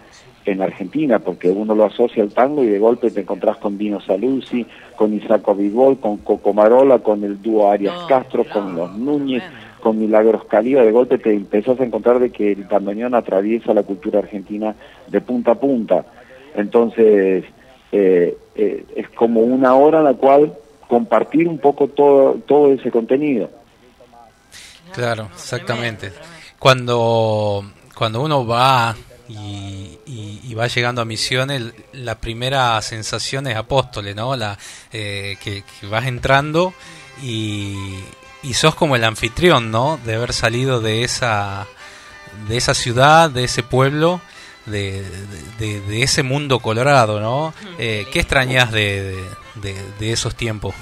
en 0.45 0.63
Argentina, 0.63 1.19
porque 1.19 1.51
uno 1.51 1.75
lo 1.75 1.85
asocia 1.85 2.23
al 2.23 2.33
tango 2.33 2.65
y 2.65 2.69
de 2.69 2.79
golpe 2.79 3.11
te 3.11 3.21
encontrás 3.21 3.59
con 3.59 3.77
Dino 3.77 4.01
Saluzzi, 4.01 4.67
con 4.97 5.13
Isaco 5.13 5.55
Vivol, 5.55 5.99
con 5.99 6.19
Coco 6.19 6.53
Marola, 6.53 6.99
con 7.01 7.23
el 7.25 7.41
dúo 7.41 7.71
Arias 7.71 7.95
Castro, 8.09 8.45
con 8.51 8.75
los 8.75 8.97
Núñez, 8.97 9.43
con 9.89 9.99
Milagros 9.99 10.45
Caliba, 10.45 10.83
de 10.83 10.93
golpe 10.93 11.19
te 11.19 11.33
empezás 11.33 11.81
a 11.81 11.85
encontrar 11.85 12.19
de 12.19 12.31
que 12.31 12.53
el 12.53 12.65
bandoneón 12.65 13.15
atraviesa 13.15 13.73
la 13.73 13.83
cultura 13.83 14.19
argentina 14.19 14.75
de 15.07 15.21
punta 15.21 15.53
a 15.53 15.55
punta. 15.55 16.05
Entonces, 16.55 17.45
eh, 17.91 18.37
eh, 18.55 18.85
es 18.95 19.09
como 19.11 19.41
una 19.41 19.75
hora 19.75 19.99
en 19.99 20.05
la 20.05 20.15
cual 20.15 20.53
compartir 20.87 21.49
un 21.49 21.59
poco 21.59 21.89
todo, 21.89 22.35
todo 22.47 22.73
ese 22.73 22.91
contenido. 22.91 23.51
Claro, 24.93 25.29
exactamente 25.33 26.11
cuando, 26.59 27.65
cuando 27.95 28.23
uno 28.23 28.47
va 28.47 28.97
y, 29.29 29.99
y, 30.07 30.55
va 30.55 30.67
llegando 30.67 31.03
a 31.03 31.05
misiones, 31.05 31.63
la 31.93 32.19
primera 32.19 32.81
sensación 32.83 33.47
es 33.47 33.57
apóstoles, 33.57 34.17
¿no? 34.17 34.35
La, 34.35 34.59
eh, 34.93 35.37
que, 35.43 35.63
vas 35.89 36.07
entrando 36.07 36.73
y, 37.23 37.95
y 38.43 38.55
sos 38.55 38.75
como 38.75 38.97
el 38.97 39.05
anfitrión, 39.05 39.71
¿no? 39.71 39.99
De 40.05 40.15
haber 40.15 40.33
salido 40.33 40.81
de 40.81 41.03
esa, 41.03 41.67
de 42.49 42.57
esa 42.57 42.75
ciudad, 42.75 43.31
de 43.31 43.45
ese 43.45 43.63
pueblo, 43.63 44.21
de, 44.67 45.03
de, 45.59 46.03
ese 46.03 46.23
mundo 46.23 46.61
colorado, 46.61 47.21
¿no? 47.21 47.55
Eh, 47.79 48.07
¿Qué 48.13 48.21
extrañas 48.21 48.71
de, 48.71 49.25
de, 49.57 50.13
esos 50.13 50.35
tiempos? 50.35 50.75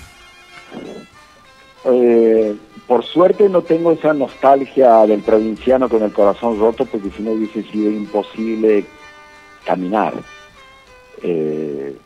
Eh, 1.85 2.55
por 2.87 3.05
suerte 3.05 3.49
no 3.49 3.63
tengo 3.63 3.93
esa 3.93 4.13
nostalgia 4.13 5.07
del 5.07 5.21
provinciano 5.21 5.89
con 5.89 6.03
el 6.03 6.13
corazón 6.13 6.59
roto, 6.59 6.85
porque 6.85 7.11
si 7.17 7.23
no 7.23 7.33
hubiese 7.33 7.63
sido 7.65 7.91
imposible 7.91 8.85
caminar. 9.65 10.15
Eh, 11.23 11.97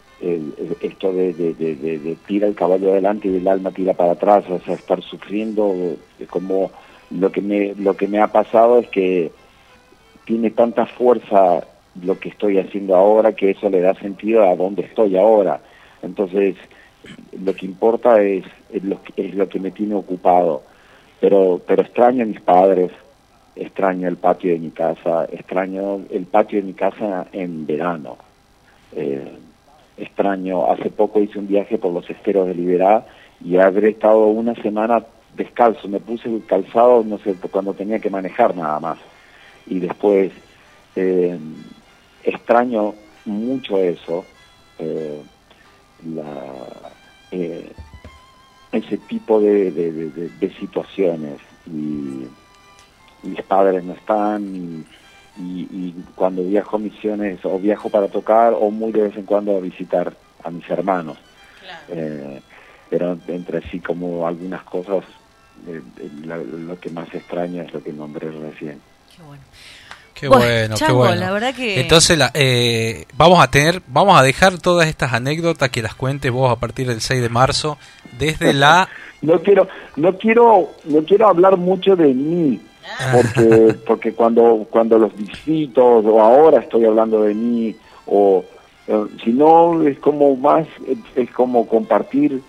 esto 0.80 1.12
de, 1.12 1.32
de, 1.32 2.16
tira 2.26 2.46
el 2.46 2.54
caballo 2.54 2.92
adelante 2.92 3.28
y 3.28 3.36
el 3.36 3.48
alma 3.48 3.70
tira 3.70 3.94
para 3.94 4.12
atrás, 4.12 4.44
o 4.50 4.60
sea, 4.60 4.74
estar 4.74 5.02
sufriendo, 5.02 5.74
como 6.28 6.70
lo 7.10 7.32
que 7.32 7.40
me, 7.40 7.74
lo 7.74 7.96
que 7.96 8.06
me 8.06 8.20
ha 8.20 8.28
pasado 8.28 8.78
es 8.78 8.88
que 8.88 9.32
tiene 10.24 10.50
tanta 10.50 10.86
fuerza 10.86 11.64
lo 12.02 12.18
que 12.18 12.28
estoy 12.28 12.58
haciendo 12.58 12.94
ahora 12.94 13.32
que 13.32 13.50
eso 13.50 13.68
le 13.70 13.80
da 13.80 13.94
sentido 13.94 14.44
a 14.48 14.54
dónde 14.54 14.82
estoy 14.82 15.16
ahora. 15.16 15.60
Entonces, 16.02 16.54
lo 17.42 17.54
que 17.54 17.66
importa 17.66 18.22
es, 18.22 18.44
es, 18.72 18.84
lo, 18.84 19.00
es 19.16 19.34
lo 19.34 19.48
que 19.48 19.58
me 19.58 19.70
tiene 19.70 19.94
ocupado 19.94 20.62
pero, 21.20 21.60
pero 21.66 21.82
extraño 21.82 22.24
a 22.24 22.26
mis 22.26 22.40
padres, 22.40 22.90
extraño 23.54 24.08
el 24.08 24.16
patio 24.16 24.52
de 24.52 24.58
mi 24.58 24.70
casa, 24.70 25.26
extraño 25.30 26.00
el 26.10 26.24
patio 26.24 26.60
de 26.60 26.66
mi 26.66 26.72
casa 26.72 27.26
en 27.32 27.66
verano. 27.66 28.16
Eh, 28.92 29.30
extraño, 30.00 30.70
hace 30.70 30.90
poco 30.90 31.20
hice 31.20 31.38
un 31.38 31.46
viaje 31.46 31.78
por 31.78 31.92
los 31.92 32.08
esteros 32.08 32.46
de 32.46 32.54
Liberá 32.54 33.06
y 33.44 33.56
habré 33.56 33.90
estado 33.90 34.26
una 34.26 34.54
semana 34.56 35.04
descalzo, 35.36 35.88
me 35.88 36.00
puse 36.00 36.28
el 36.28 36.44
calzado, 36.44 37.04
no 37.04 37.18
sé, 37.18 37.34
cuando 37.50 37.74
tenía 37.74 37.98
que 37.98 38.10
manejar 38.10 38.54
nada 38.56 38.80
más. 38.80 38.98
Y 39.66 39.78
después 39.78 40.32
eh, 40.96 41.38
extraño 42.24 42.94
mucho 43.24 43.78
eso, 43.78 44.24
eh, 44.78 45.22
la, 46.14 46.24
eh, 47.30 47.72
ese 48.72 48.96
tipo 48.98 49.40
de, 49.40 49.70
de, 49.70 50.54
situaciones. 50.54 51.38
Y 51.66 52.26
mis 53.22 53.42
padres 53.46 53.84
no 53.84 53.92
están 53.92 54.54
y, 54.54 54.84
y, 55.40 55.60
y, 55.70 55.94
cuando 56.14 56.42
viajo 56.44 56.76
a 56.76 56.78
misiones 56.78 57.38
o 57.44 57.58
viajo 57.58 57.88
para 57.90 58.08
tocar 58.08 58.52
o 58.54 58.70
muy 58.70 58.92
de 58.92 59.02
vez 59.02 59.16
en 59.16 59.24
cuando 59.24 59.56
a 59.56 59.60
visitar 59.60 60.12
a 60.44 60.50
mis 60.50 60.68
hermanos. 60.68 61.16
Eh, 61.88 62.40
pero 62.88 63.16
entre 63.28 63.62
sí 63.70 63.80
como 63.80 64.26
algunas 64.26 64.62
cosas, 64.64 65.04
eh, 65.68 65.80
lo, 66.24 66.36
lo 66.44 66.78
que 66.80 66.90
más 66.90 67.12
extraña 67.14 67.62
es 67.62 67.72
lo 67.72 67.82
que 67.82 67.92
nombré 67.92 68.30
recién. 68.30 68.80
Qué 69.16 69.22
bueno. 69.22 69.42
Qué 70.14 70.28
Bueno, 70.28 70.44
bueno, 70.44 70.74
qué 70.76 70.92
bueno. 70.92 71.14
la 71.14 71.32
verdad 71.32 71.54
que- 71.54 71.80
Entonces 71.80 72.18
la- 72.18 72.30
eh, 72.34 73.06
vamos 73.16 73.42
a 73.42 73.50
tener, 73.50 73.80
vamos 73.86 74.18
a 74.18 74.22
dejar 74.22 74.58
todas 74.58 74.86
estas 74.86 75.14
anécdotas 75.14 75.70
que 75.70 75.80
las 75.80 75.94
cuentes 75.94 76.30
vos 76.30 76.50
a 76.52 76.56
partir 76.56 76.88
del 76.88 77.00
6 77.00 77.22
de 77.22 77.28
marzo 77.30 77.78
desde 78.18 78.52
la 78.52 78.88
No 79.22 79.40
quiero, 79.42 79.68
no 79.96 80.16
quiero, 80.18 80.70
no 80.84 81.02
quiero 81.04 81.28
hablar 81.28 81.56
mucho 81.58 81.94
de 81.96 82.08
mí, 82.14 82.58
porque, 83.12 83.74
porque 83.86 84.12
cuando, 84.12 84.66
cuando 84.70 84.98
los 84.98 85.16
visito, 85.16 85.84
o 85.84 86.20
ahora 86.20 86.60
estoy 86.60 86.84
hablando 86.84 87.22
de 87.22 87.34
mí, 87.34 87.74
o 88.06 88.44
eh, 88.86 89.04
si 89.22 89.32
no 89.32 89.82
es 89.82 89.98
como 89.98 90.34
más, 90.36 90.66
es, 90.86 90.98
es 91.16 91.30
como 91.30 91.66
compartir, 91.66 92.40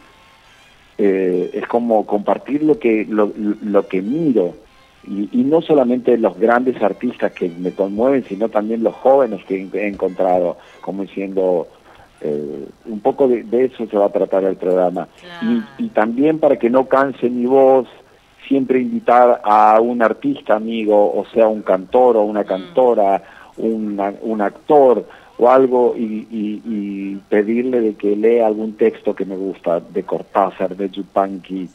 eh, 0.98 1.52
es 1.54 1.68
como 1.68 2.06
compartir 2.06 2.64
lo 2.64 2.80
que, 2.80 3.06
lo, 3.08 3.32
lo 3.36 3.88
que 3.88 4.02
miro. 4.02 4.56
Y, 5.08 5.30
y 5.32 5.44
no 5.44 5.62
solamente 5.62 6.18
los 6.18 6.38
grandes 6.38 6.82
artistas 6.82 7.32
que 7.32 7.50
me 7.50 7.72
conmueven, 7.72 8.24
sino 8.26 8.50
también 8.50 8.84
los 8.84 8.96
jóvenes 8.96 9.44
que 9.46 9.68
he 9.74 9.88
encontrado, 9.88 10.58
como 10.82 11.02
diciendo, 11.04 11.68
eh, 12.22 12.68
un 12.86 13.00
poco 13.00 13.28
de, 13.28 13.44
de 13.44 13.66
eso 13.66 13.88
se 13.88 13.98
va 13.98 14.06
a 14.06 14.12
tratar 14.12 14.44
el 14.44 14.56
programa. 14.56 15.08
Y, 15.42 15.86
y 15.86 15.90
también 15.90 16.38
para 16.40 16.58
que 16.58 16.70
no 16.70 16.86
canse 16.86 17.30
mi 17.30 17.48
voz, 17.48 17.88
siempre 18.52 18.82
invitar 18.82 19.40
a 19.46 19.80
un 19.80 20.02
artista 20.02 20.56
amigo, 20.58 20.98
o 21.18 21.24
sea, 21.34 21.48
un 21.48 21.62
cantor 21.62 22.18
o 22.18 22.24
una 22.24 22.44
cantora, 22.44 23.24
una- 23.56 24.14
un 24.24 24.42
actor 24.42 25.06
o 25.38 25.50
algo, 25.50 25.96
y, 25.98 26.28
y- 26.30 26.62
y 26.66 27.16
pedirle 27.30 27.80
de 27.80 27.94
que 27.96 28.14
lea 28.18 28.46
algún 28.48 28.74
texto 28.74 29.16
que 29.16 29.24
me 29.24 29.38
gusta, 29.38 29.80
de 29.80 30.04
Cortázar, 30.04 30.76
de 30.76 30.90
Yupanqui, 30.90 31.70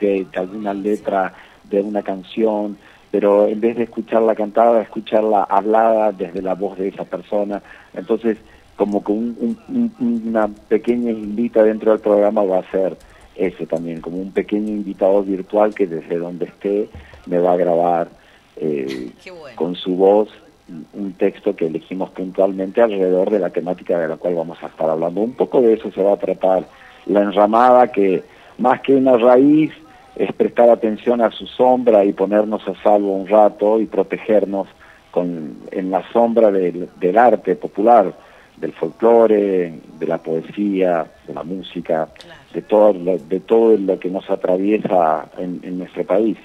de, 0.00 0.26
de 0.32 0.38
alguna 0.40 0.72
letra 0.72 1.34
de 1.70 1.82
una 1.82 2.00
canción, 2.02 2.78
pero 3.10 3.46
en 3.46 3.60
vez 3.60 3.76
de 3.76 3.82
escucharla 3.84 4.34
cantada, 4.34 4.80
escucharla 4.80 5.42
hablada 5.44 6.12
desde 6.12 6.40
la 6.40 6.54
voz 6.54 6.78
de 6.78 6.88
esa 6.88 7.04
persona. 7.04 7.60
Entonces, 7.92 8.38
como 8.74 9.04
que 9.04 9.12
un- 9.12 9.36
un- 9.38 9.58
un- 10.00 10.22
una 10.30 10.48
pequeña 10.48 11.10
invita 11.10 11.62
dentro 11.62 11.92
del 11.92 12.00
programa 12.00 12.42
va 12.42 12.60
a 12.60 12.70
ser 12.70 12.96
ese 13.36 13.66
también, 13.66 14.00
como 14.00 14.18
un 14.18 14.32
pequeño 14.32 14.68
invitado 14.68 15.22
virtual 15.22 15.74
que 15.74 15.86
desde 15.86 16.18
donde 16.18 16.46
esté 16.46 16.88
me 17.26 17.38
va 17.38 17.52
a 17.52 17.56
grabar 17.56 18.08
eh, 18.56 19.10
con 19.54 19.74
su 19.74 19.96
voz 19.96 20.28
un 20.94 21.12
texto 21.12 21.54
que 21.54 21.66
elegimos 21.66 22.10
puntualmente 22.10 22.80
alrededor 22.80 23.30
de 23.30 23.38
la 23.38 23.50
temática 23.50 23.98
de 23.98 24.08
la 24.08 24.16
cual 24.16 24.34
vamos 24.34 24.62
a 24.62 24.66
estar 24.66 24.88
hablando. 24.88 25.20
Un 25.20 25.34
poco 25.34 25.60
de 25.60 25.74
eso 25.74 25.90
se 25.90 26.02
va 26.02 26.14
a 26.14 26.18
tratar 26.18 26.64
la 27.06 27.20
enramada 27.20 27.92
que 27.92 28.22
más 28.58 28.80
que 28.80 28.94
una 28.94 29.16
raíz 29.16 29.72
es 30.16 30.32
prestar 30.32 30.70
atención 30.70 31.20
a 31.20 31.30
su 31.30 31.46
sombra 31.46 32.04
y 32.04 32.12
ponernos 32.12 32.66
a 32.68 32.74
salvo 32.82 33.14
un 33.14 33.26
rato 33.26 33.80
y 33.80 33.86
protegernos 33.86 34.68
con, 35.10 35.58
en 35.70 35.90
la 35.90 36.02
sombra 36.12 36.50
del, 36.50 36.88
del 36.98 37.18
arte 37.18 37.56
popular, 37.56 38.14
del 38.56 38.72
folclore, 38.72 39.80
de 39.98 40.06
la 40.06 40.18
poesía, 40.18 41.06
de 41.26 41.34
la 41.34 41.42
música, 41.42 42.08
de 42.54 42.62
todo 42.62 42.92
lo, 42.92 43.18
de 43.18 43.40
todo 43.40 43.76
lo 43.76 43.98
que 43.98 44.08
nos 44.08 44.28
atraviesa 44.30 45.26
en, 45.38 45.60
en 45.62 45.78
nuestro 45.78 46.04
país. 46.04 46.36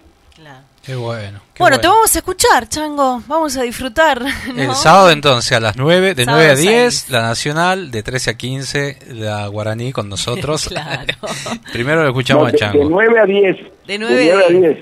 Qué 0.83 0.95
bueno. 0.95 1.39
qué 1.53 1.61
Bueno, 1.61 1.79
te 1.79 1.87
vamos 1.87 2.15
a 2.15 2.19
escuchar, 2.19 2.67
Chango. 2.67 3.21
Vamos 3.27 3.55
a 3.57 3.63
disfrutar. 3.63 4.21
¿no? 4.55 4.61
El 4.61 4.73
sábado 4.75 5.11
entonces 5.11 5.51
a 5.51 5.59
las 5.59 5.75
9, 5.75 6.15
de 6.15 6.23
Sábado 6.25 6.43
9 6.47 6.51
a 6.51 6.55
10, 6.55 6.93
seis. 6.95 7.09
la 7.11 7.21
Nacional, 7.21 7.91
de 7.91 8.01
13 8.01 8.29
a 8.29 8.33
15, 8.35 8.99
la 9.13 9.47
Guaraní 9.47 9.91
con 9.91 10.07
nosotros. 10.09 10.69
Claro. 10.69 11.13
Primero 11.73 12.01
lo 12.03 12.07
escuchamos 12.09 12.43
No, 12.43 12.47
a 12.47 12.51
de, 12.51 12.57
Chango. 12.57 12.79
de 12.79 12.85
9 12.85 13.19
a 13.19 13.25
10. 13.25 13.57
De 13.85 13.99
9 13.99 14.33
a 14.33 14.47
10. 14.49 14.77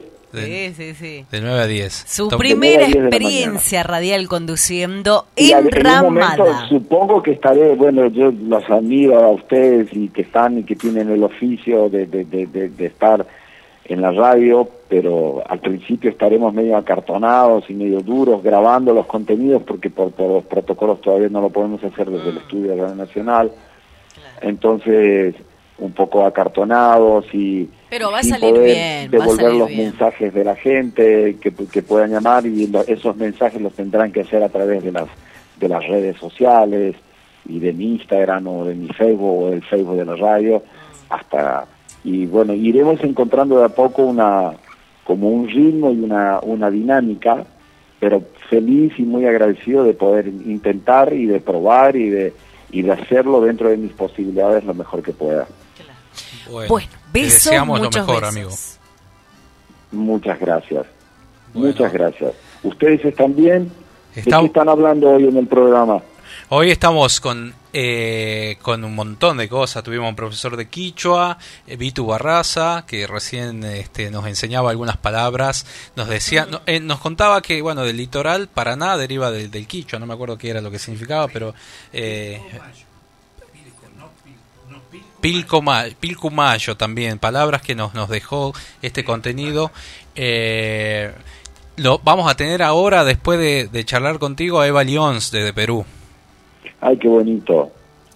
Sí, 0.46 0.74
sí, 0.76 0.94
sí. 0.94 1.26
De 1.32 1.42
9 1.42 1.60
a 1.62 1.68
10. 1.68 1.94
Su 2.08 2.28
Tom- 2.28 2.40
primera 2.40 2.86
de 2.88 2.94
la 2.94 3.00
experiencia 3.08 3.84
radial 3.84 4.28
conduciendo 4.28 5.26
Y 5.36 5.52
en 5.52 5.64
momento 5.66 5.78
enramada. 5.78 6.68
supongo 6.70 7.22
que 7.24 7.32
estaré, 7.32 7.76
bueno, 7.76 8.08
yo 8.08 8.32
los 8.32 8.64
admiro 8.70 9.18
a 9.24 9.30
ustedes 9.32 9.88
y 9.94 10.10
que 10.10 10.22
están 10.24 10.58
y 10.60 10.64
que 10.64 10.76
tienen 10.76 11.10
el 11.10 11.24
oficio 11.24 11.90
de, 11.90 12.06
de, 12.06 12.26
de, 12.26 12.46
de- 12.48 12.70
de 12.70 12.86
estar 12.86 13.26
en 13.86 14.02
la 14.02 14.12
radio, 14.12 14.68
pero 14.90 15.42
al 15.48 15.60
principio 15.60 16.10
estaremos 16.10 16.54
medio 16.54 16.76
acartonados 16.76 17.70
y 17.70 17.74
medio 17.74 18.02
duros 18.02 18.44
grabando 18.44 18.94
los 18.94 19.06
contenidos 19.06 19.64
porque 19.64 19.90
por, 19.90 20.12
por 20.12 20.30
los 20.30 20.44
protocolos 20.44 21.00
todavía 21.00 21.30
no 21.30 21.40
lo 21.40 21.50
podemos 21.50 21.82
hacer 21.84 22.10
desde 22.10 22.32
el 22.32 22.38
estudio 22.38 22.72
de 22.76 22.82
Radio 22.82 22.96
Nacional. 22.96 23.52
Entonces, 24.42 25.36
un 25.80 25.92
poco 25.92 26.26
acartonados 26.26 27.26
y 27.34 27.70
Pero 27.90 28.12
va 28.12 28.20
a 28.20 28.24
sin 28.24 28.32
salir 28.34 28.54
poder 28.56 28.66
bien, 28.66 29.12
va 29.12 29.24
a 29.24 29.26
devolver 29.26 29.46
salir 29.46 29.60
los 29.60 29.68
bien. 29.70 29.82
mensajes 29.84 30.34
de 30.34 30.44
la 30.44 30.56
gente 30.56 31.38
que, 31.40 31.52
que 31.52 31.82
puedan 31.84 32.12
llamar 32.12 32.46
y 32.48 32.68
lo- 32.68 32.82
esos 32.88 33.16
mensajes 33.16 33.62
los 33.62 33.74
tendrán 33.74 34.12
que 34.12 34.22
hacer 34.22 34.42
a 34.44 34.50
través 34.50 34.84
de 34.84 34.92
las 34.92 35.08
de 35.60 35.68
las 35.70 35.88
redes 35.88 36.18
sociales 36.18 36.96
y 37.48 37.60
de 37.60 37.74
mi 37.74 37.94
Instagram 37.94 38.48
o 38.48 38.66
de 38.66 38.76
mi 38.76 38.88
Facebook 38.90 39.44
o 39.44 39.50
del 39.52 39.64
Facebook 39.64 39.98
de 39.98 40.06
la 40.06 40.16
radio 40.16 40.64
hasta 41.10 41.66
y 42.04 42.26
bueno 42.26 42.54
iremos 42.54 43.04
encontrando 43.04 43.60
de 43.60 43.66
a 43.66 43.70
poco 43.70 44.04
una 44.04 44.52
como 45.04 45.30
un 45.30 45.48
ritmo 45.48 45.92
y 45.92 46.00
una 46.02 46.40
una 46.42 46.70
dinámica 46.70 47.46
pero 48.00 48.22
feliz 48.50 48.94
y 48.98 49.04
muy 49.04 49.26
agradecido 49.26 49.84
de 49.84 49.94
poder 49.94 50.28
intentar 50.28 51.14
y 51.14 51.26
de 51.26 51.40
probar 51.40 51.96
y 51.96 52.10
de 52.10 52.34
y 52.72 52.82
de 52.82 52.92
hacerlo 52.92 53.42
dentro 53.42 53.70
de 53.70 53.78
mis 53.78 53.92
posibilidades 53.94 54.64
lo 54.66 54.74
mejor 54.74 55.02
que 55.02 55.14
pueda 55.14 55.48
Bueno, 56.50 56.70
Bueno, 56.70 56.90
te 57.12 57.20
besos, 57.22 57.34
deseamos 57.44 57.80
lo 57.82 57.90
mejor, 57.90 58.22
besos. 58.22 58.36
amigo. 58.36 58.52
Muchas 59.92 60.40
gracias. 60.40 60.86
Muchas 61.54 61.92
gracias. 61.94 62.34
¿Ustedes 62.64 63.04
están 63.06 63.36
bien? 63.36 63.72
¿De 64.14 64.22
Estamos- 64.22 64.42
qué 64.44 64.48
están 64.48 64.70
hablando 64.70 65.10
hoy 65.12 65.28
en 65.28 65.38
el 65.38 65.48
programa? 65.48 66.02
Hoy 66.50 66.72
estamos 66.72 67.20
con, 67.20 67.54
eh, 67.74 68.58
con 68.62 68.84
un 68.84 68.96
montón 68.96 69.38
de 69.38 69.48
cosas. 69.50 69.84
Tuvimos 69.84 70.10
un 70.10 70.16
profesor 70.16 70.56
de 70.56 70.68
Quichua, 70.70 71.38
eh, 71.66 71.76
Vitu 71.78 72.06
Barraza, 72.06 72.84
que 72.88 73.08
recién 73.08 73.64
este, 73.64 74.12
nos 74.12 74.26
enseñaba 74.28 74.70
algunas 74.70 74.98
palabras. 74.98 75.66
Nos 75.96 76.08
decía, 76.10 76.46
no- 76.50 76.62
eh, 76.66 76.80
nos 76.80 77.00
contaba 77.00 77.42
que, 77.42 77.62
bueno, 77.62 77.84
del 77.84 77.98
litoral 77.98 78.48
Paraná 78.50 78.98
deriva 78.98 79.32
del, 79.32 79.50
del 79.52 79.68
Quichua. 79.68 80.00
No 80.00 80.06
me 80.06 80.14
acuerdo 80.14 80.38
qué 80.38 80.50
era 80.50 80.62
lo 80.62 80.70
que 80.72 80.80
significaba, 80.80 81.28
pero... 81.28 81.54
Eh, 81.94 82.42
Pilcoma- 85.28 85.96
Pilcumayo 86.00 86.76
también, 86.78 87.20
palabras 87.20 87.62
que 87.62 87.76
nos, 87.76 87.94
nos 87.94 88.10
dejó 88.10 88.54
este 88.82 89.04
contenido. 89.04 89.72
Eh, 90.16 91.12
lo 91.76 92.00
vamos 92.04 92.30
a 92.32 92.36
tener 92.36 92.64
ahora, 92.64 93.04
después 93.04 93.38
de, 93.40 93.68
de 93.68 93.84
charlar 93.86 94.20
contigo, 94.20 94.60
a 94.60 94.68
Eva 94.68 94.84
Lyons 94.84 95.32
desde 95.32 95.54
Perú. 95.54 95.86
Ay, 96.82 96.98
qué 96.98 97.08
bonito. 97.08 97.72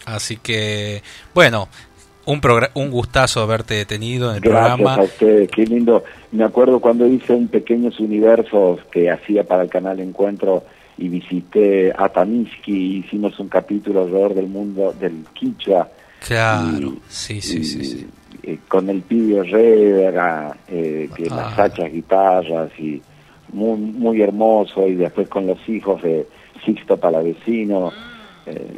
Así 0.05 0.37
que, 0.37 1.03
bueno, 1.33 1.67
un, 2.25 2.41
un 2.73 2.89
gustazo 2.91 3.41
haberte 3.41 3.75
detenido 3.75 4.29
en 4.31 4.37
el 4.37 4.41
Gracias 4.41 4.75
programa. 4.77 5.01
a 5.01 5.03
ustedes, 5.05 5.49
qué 5.51 5.65
lindo. 5.65 6.03
Me 6.31 6.43
acuerdo 6.43 6.79
cuando 6.79 7.05
hice 7.07 7.33
un 7.33 7.47
Pequeños 7.49 7.99
Universos 7.99 8.79
que 8.91 9.11
hacía 9.11 9.43
para 9.43 9.63
el 9.63 9.69
canal 9.69 9.99
Encuentro 9.99 10.63
y 10.97 11.07
visité 11.09 11.91
a 11.97 12.09
Tamiski, 12.09 12.97
hicimos 13.05 13.39
un 13.39 13.49
capítulo 13.49 14.01
alrededor 14.01 14.33
del 14.35 14.47
mundo 14.47 14.93
del 14.99 15.23
Quichua. 15.33 15.87
Claro, 16.27 16.93
sí, 17.09 17.41
sí, 17.41 17.63
sí, 17.63 17.83
sí. 17.83 18.07
eh, 18.43 18.59
con 18.67 18.89
el 18.89 19.01
pibe 19.01 19.39
Herrera, 19.39 20.55
eh, 20.67 21.09
que 21.15 21.27
Ah. 21.31 21.35
las 21.35 21.59
hachas 21.59 21.91
guitarras 21.91 22.71
y 22.79 23.01
muy, 23.53 23.77
muy 23.77 24.21
hermoso 24.21 24.87
y 24.87 24.95
después 24.95 25.27
con 25.27 25.47
los 25.47 25.57
hijos 25.67 26.01
de 26.03 26.25
Sixto 26.65 26.97
Palavecino 26.97 27.91
Eh, 28.47 28.75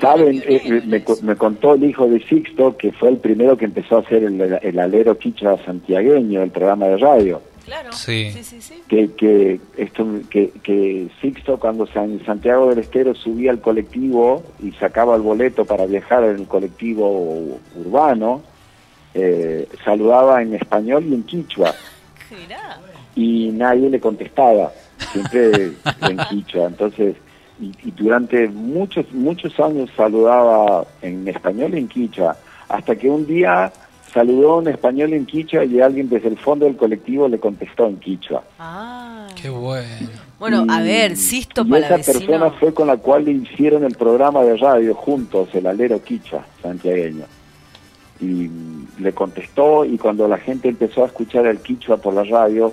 Saben, 0.00 0.38
eh, 0.38 0.60
eh, 0.64 0.82
me, 0.86 1.04
me 1.22 1.36
contó 1.36 1.74
el 1.74 1.84
hijo 1.84 2.08
de 2.08 2.18
Sixto 2.26 2.76
que 2.76 2.90
fue 2.90 3.10
el 3.10 3.18
primero 3.18 3.56
que 3.56 3.64
empezó 3.66 3.96
a 3.96 4.00
hacer 4.00 4.24
el, 4.24 4.40
el 4.60 4.78
alero 4.80 5.16
quichua 5.16 5.56
santiagueño, 5.64 6.42
el 6.42 6.50
programa 6.50 6.86
de 6.86 6.96
radio. 6.96 7.40
Claro. 7.64 7.92
Sí. 7.92 8.32
que, 8.88 9.12
que, 9.12 9.60
esto, 9.76 10.06
que, 10.28 10.50
que 10.62 11.08
Sixto 11.20 11.58
cuando 11.58 11.86
San 11.86 12.24
Santiago 12.24 12.68
del 12.68 12.80
Estero 12.80 13.14
subía 13.14 13.52
al 13.52 13.60
colectivo 13.60 14.42
y 14.60 14.72
sacaba 14.72 15.14
el 15.14 15.22
boleto 15.22 15.64
para 15.64 15.86
viajar 15.86 16.24
en 16.24 16.40
el 16.40 16.46
colectivo 16.46 17.58
urbano, 17.76 18.42
eh, 19.14 19.68
saludaba 19.84 20.42
en 20.42 20.54
español 20.54 21.04
y 21.06 21.14
en 21.14 21.22
quichua 21.22 21.74
y 23.14 23.50
nadie 23.52 23.90
le 23.90 24.00
contestaba, 24.00 24.72
siempre 25.12 25.72
en 26.02 26.18
quichua. 26.28 26.66
Entonces, 26.66 27.16
y, 27.60 27.72
y 27.84 27.90
durante 27.92 28.48
muchos 28.48 29.10
muchos 29.12 29.58
años 29.60 29.90
saludaba 29.96 30.84
en 31.00 31.28
español 31.28 31.74
y 31.74 31.78
en 31.78 31.88
quichua, 31.88 32.36
hasta 32.68 32.96
que 32.96 33.08
un 33.08 33.26
día 33.26 33.70
saludó 34.12 34.60
en 34.60 34.68
español 34.68 35.12
en 35.14 35.26
quichua 35.26 35.64
y 35.64 35.80
alguien 35.80 36.08
desde 36.08 36.28
el 36.28 36.38
fondo 36.38 36.66
del 36.66 36.76
colectivo 36.76 37.28
le 37.28 37.38
contestó 37.38 37.86
en 37.86 37.96
quichua. 37.98 38.42
Qué 39.40 39.48
bueno. 39.48 40.08
Bueno, 40.38 40.66
a 40.68 40.82
ver, 40.82 41.16
Sisto 41.16 41.64
Y 41.64 41.74
esa 41.76 41.98
persona 41.98 42.50
fue 42.50 42.74
con 42.74 42.88
la 42.88 42.96
cual 42.96 43.24
le 43.24 43.32
hicieron 43.32 43.84
el 43.84 43.94
programa 43.94 44.42
de 44.42 44.56
radio 44.56 44.94
juntos, 44.94 45.48
el 45.54 45.66
alero 45.66 46.02
quichua 46.02 46.44
santiagueño. 46.60 47.24
Y 48.20 48.50
le 48.98 49.12
contestó 49.12 49.84
y 49.84 49.98
cuando 49.98 50.28
la 50.28 50.38
gente 50.38 50.68
empezó 50.68 51.04
a 51.04 51.06
escuchar 51.06 51.46
el 51.46 51.58
quichua 51.58 51.96
por 51.96 52.14
la 52.14 52.24
radio, 52.24 52.72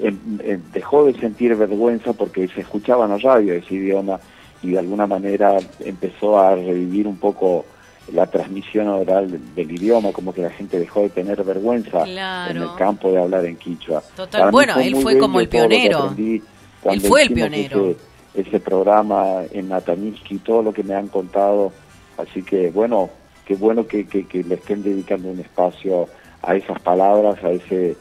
em- 0.00 0.18
em, 0.42 0.60
dejó 0.72 1.04
de 1.04 1.14
sentir 1.14 1.54
vergüenza 1.56 2.12
porque 2.12 2.48
se 2.48 2.60
escuchaba 2.60 3.04
en 3.04 3.12
la 3.12 3.18
radio 3.18 3.54
ese 3.54 3.74
idioma 3.74 4.20
y 4.62 4.70
de 4.70 4.78
alguna 4.78 5.06
manera 5.06 5.56
empezó 5.80 6.38
a 6.38 6.54
revivir 6.54 7.06
un 7.06 7.16
poco 7.16 7.64
la 8.12 8.26
transmisión 8.26 8.88
oral 8.88 9.30
del, 9.30 9.54
del 9.54 9.70
idioma, 9.72 10.12
como 10.12 10.32
que 10.34 10.42
la 10.42 10.50
gente 10.50 10.78
dejó 10.78 11.00
de 11.02 11.08
tener 11.08 11.42
vergüenza 11.42 12.04
Claro. 12.04 12.50
en 12.50 12.62
el 12.62 12.74
campo 12.76 13.10
de 13.10 13.18
hablar 13.22 13.44
en 13.46 13.56
quichua. 13.56 14.02
Total. 14.14 14.50
Bueno, 14.50 14.78
él 14.78 14.96
fue 14.96 15.18
como 15.18 15.40
el 15.40 15.48
pionero. 15.48 16.14
Él 16.16 17.00
fue 17.00 17.22
el 17.22 17.32
pionero. 17.32 17.90
Ese, 18.34 18.48
ese 18.48 18.60
programa 18.60 19.42
en 19.50 19.68
Nataniski, 19.68 20.38
todo 20.38 20.62
lo 20.62 20.72
que 20.72 20.82
me 20.82 20.94
han 20.94 21.08
contado. 21.08 21.72
Así 22.18 22.42
que, 22.42 22.70
bueno, 22.70 23.08
qué 23.46 23.54
bueno 23.56 23.86
que, 23.86 24.06
que, 24.06 24.26
que 24.26 24.42
le 24.44 24.56
estén 24.56 24.82
dedicando 24.82 25.28
un 25.30 25.40
espacio 25.40 26.08
a 26.42 26.54
esas 26.54 26.78
palabras, 26.80 27.42
a 27.42 27.50
ese 27.50 27.96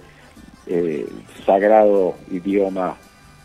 eh, 0.68 1.08
sagrado 1.46 2.16
idioma 2.30 2.98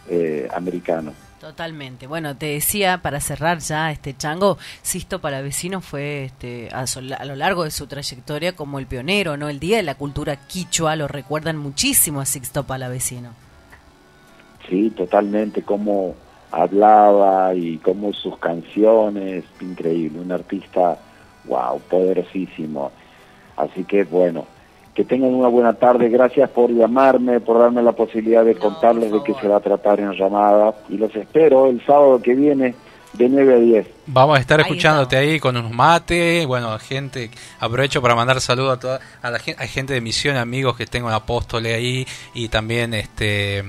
eh, 0.09 0.49
americano. 0.53 1.13
Totalmente. 1.41 2.09
Bueno, 2.09 2.37
te 2.37 2.47
decía 2.47 2.99
para 3.01 3.21
cerrar 3.21 3.59
ya 3.59 3.93
este 3.93 4.17
chango, 4.17 4.59
Sisto 4.83 5.21
Palavecino 5.21 5.81
fue 5.81 6.25
este, 6.25 6.69
a, 6.73 6.85
a 7.17 7.25
lo 7.25 7.37
largo 7.37 7.63
de 7.63 7.71
su 7.71 7.87
trayectoria 7.87 8.57
como 8.57 8.81
el 8.81 8.87
pionero, 8.87 9.37
¿no? 9.37 9.49
El 9.49 9.61
Día 9.61 9.77
de 9.77 9.85
la 9.85 9.95
Cultura 9.95 10.35
Quichua 10.35 10.97
lo 10.97 11.07
recuerdan 11.07 11.57
muchísimo 11.57 12.21
a 12.21 12.25
Sixto 12.25 12.65
Palavecino. 12.65 13.31
Sí, 14.69 14.91
totalmente, 14.91 15.63
cómo 15.63 16.17
hablaba 16.51 17.55
y 17.55 17.79
cómo 17.79 18.13
sus 18.13 18.37
canciones, 18.39 19.45
increíble, 19.61 20.21
un 20.21 20.33
artista, 20.33 20.99
wow, 21.45 21.81
poderosísimo. 21.89 22.91
Así 23.57 23.85
que 23.85 24.03
bueno, 24.05 24.47
que 24.99 25.05
tengan 25.05 25.33
una 25.33 25.47
buena 25.47 25.75
tarde, 25.75 26.09
gracias 26.09 26.51
por 26.51 26.73
llamarme, 26.73 27.39
por 27.39 27.61
darme 27.61 27.85
la 27.85 27.93
posibilidad 27.93 28.45
de 28.45 28.57
contarles 28.57 29.13
de 29.13 29.23
qué 29.23 29.33
se 29.35 29.47
va 29.47 29.59
a 29.59 29.61
tratar 29.61 30.01
en 30.01 30.11
llamada. 30.11 30.75
Y 30.89 30.97
los 30.97 31.15
espero 31.15 31.67
el 31.67 31.81
sábado 31.87 32.21
que 32.21 32.35
viene 32.35 32.75
de 33.13 33.29
9 33.29 33.55
a 33.55 33.59
10. 33.59 33.87
Vamos 34.09 34.39
a 34.39 34.41
estar 34.41 34.59
Ahí 34.59 34.65
escuchándote 34.65 35.17
ahí 35.17 35.39
con 35.39 35.57
unos 35.57 35.71
mates, 35.71 36.45
bueno, 36.49 36.77
gente, 36.81 37.31
aprovecho 37.61 38.03
para 38.03 38.17
mandar 38.17 38.41
saludos 38.41 38.77
a 38.77 38.81
toda 38.81 39.01
a 39.23 39.31
la 39.31 39.39
gente, 39.39 39.63
hay 39.63 39.69
gente 39.69 39.93
de 39.93 40.01
Misión, 40.01 40.37
amigos 40.37 40.77
que 40.77 40.87
tengo 40.87 41.09
en 41.09 41.15
Apóstole 41.15 41.75
ahí 41.75 42.05
y 42.35 42.49
también 42.49 42.93
este 42.93 43.63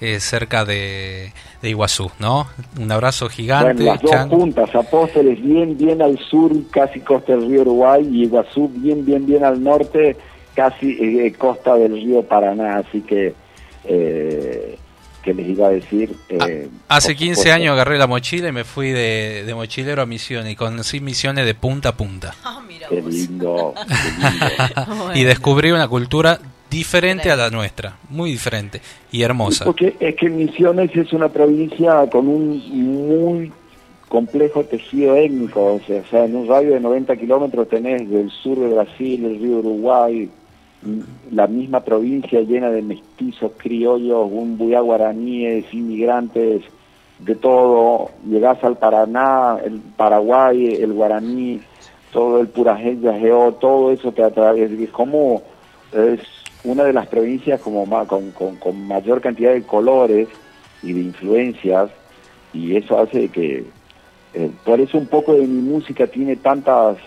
eh, 0.00 0.20
cerca 0.20 0.64
de, 0.64 1.32
de 1.62 1.68
Iguazú, 1.68 2.12
¿no? 2.20 2.46
Un 2.78 2.92
abrazo 2.92 3.28
gigante, 3.28 3.82
Bueno, 3.82 3.98
las 4.00 4.02
dos 4.02 4.26
puntas, 4.28 4.72
Apóstoles 4.72 5.42
bien, 5.42 5.76
bien 5.76 6.00
al 6.00 6.16
sur, 6.16 6.52
casi 6.70 7.00
costa 7.00 7.32
del 7.32 7.48
río 7.48 7.62
Uruguay, 7.62 8.06
y 8.08 8.22
Iguazú 8.22 8.70
bien, 8.72 9.04
bien, 9.04 9.26
bien 9.26 9.44
al 9.44 9.60
norte, 9.60 10.16
casi 10.56 10.96
eh, 11.00 11.32
costa 11.38 11.76
del 11.76 11.92
río 11.92 12.22
Paraná, 12.22 12.78
así 12.78 13.02
que, 13.02 13.34
eh, 13.84 14.76
¿qué 15.22 15.34
les 15.34 15.48
iba 15.48 15.68
a 15.68 15.70
decir? 15.70 16.16
Eh, 16.28 16.68
Hace 16.88 17.08
por 17.10 17.16
15 17.18 17.34
supuesto, 17.34 17.54
años 17.54 17.72
agarré 17.74 17.98
la 17.98 18.06
mochila 18.06 18.48
y 18.48 18.52
me 18.52 18.64
fui 18.64 18.90
de, 18.90 19.44
de 19.44 19.54
mochilero 19.54 20.02
a 20.02 20.06
Misiones 20.06 20.52
y 20.52 20.56
conocí 20.56 21.00
Misiones 21.00 21.44
de 21.46 21.54
punta 21.54 21.90
a 21.90 21.96
punta. 21.96 22.34
Qué 22.88 23.02
lindo, 23.02 23.74
qué 23.86 23.94
lindo. 24.30 25.12
Y 25.14 25.24
descubrí 25.24 25.70
una 25.72 25.86
cultura 25.88 26.40
diferente 26.70 27.30
a 27.30 27.36
la 27.36 27.50
nuestra, 27.50 27.96
muy 28.08 28.30
diferente 28.32 28.80
y 29.12 29.22
hermosa. 29.22 29.64
Porque 29.64 29.94
es 30.00 30.16
que 30.16 30.28
Misiones 30.30 30.90
es 30.96 31.12
una 31.12 31.28
provincia 31.28 32.08
con 32.10 32.26
un 32.28 32.58
muy 32.72 33.52
complejo 34.08 34.64
tejido 34.64 35.16
étnico, 35.16 35.74
o 35.74 35.80
sea, 35.86 36.00
o 36.00 36.06
sea, 36.10 36.24
en 36.24 36.36
un 36.36 36.46
radio 36.46 36.74
de 36.74 36.80
90 36.80 37.16
kilómetros 37.16 37.68
tenés 37.68 38.08
del 38.08 38.30
sur 38.30 38.56
de 38.58 38.68
Brasil, 38.68 39.24
el 39.24 39.40
río 39.40 39.58
Uruguay, 39.58 40.30
la 41.30 41.46
misma 41.46 41.80
provincia 41.80 42.40
llena 42.40 42.70
de 42.70 42.82
mestizos, 42.82 43.52
criollos, 43.56 44.28
un 44.30 44.56
buyá 44.56 44.80
guaraníes, 44.80 45.72
inmigrantes, 45.72 46.62
de 47.18 47.34
todo, 47.34 48.10
llegás 48.28 48.62
al 48.62 48.76
Paraná, 48.76 49.58
el 49.64 49.80
Paraguay, 49.96 50.74
el 50.74 50.92
guaraní, 50.92 51.60
todo 52.12 52.40
el 52.40 52.48
purajé, 52.48 52.98
yajeo, 53.00 53.52
todo 53.52 53.90
eso 53.90 54.12
te 54.12 54.22
atrae, 54.22 54.64
es 54.64 54.90
como 54.90 55.42
es 55.92 56.20
una 56.64 56.84
de 56.84 56.92
las 56.92 57.06
provincias 57.06 57.60
como 57.60 57.86
con, 58.06 58.32
con, 58.32 58.56
con 58.56 58.86
mayor 58.86 59.20
cantidad 59.20 59.52
de 59.52 59.62
colores 59.62 60.28
y 60.82 60.92
de 60.92 61.00
influencias 61.00 61.90
y 62.52 62.76
eso 62.76 62.98
hace 62.98 63.28
que 63.28 63.64
eh, 64.34 64.50
por 64.64 64.80
eso 64.80 64.98
un 64.98 65.06
poco 65.06 65.34
de 65.34 65.46
mi 65.46 65.62
música 65.62 66.06
tiene 66.06 66.36
tantas 66.36 66.98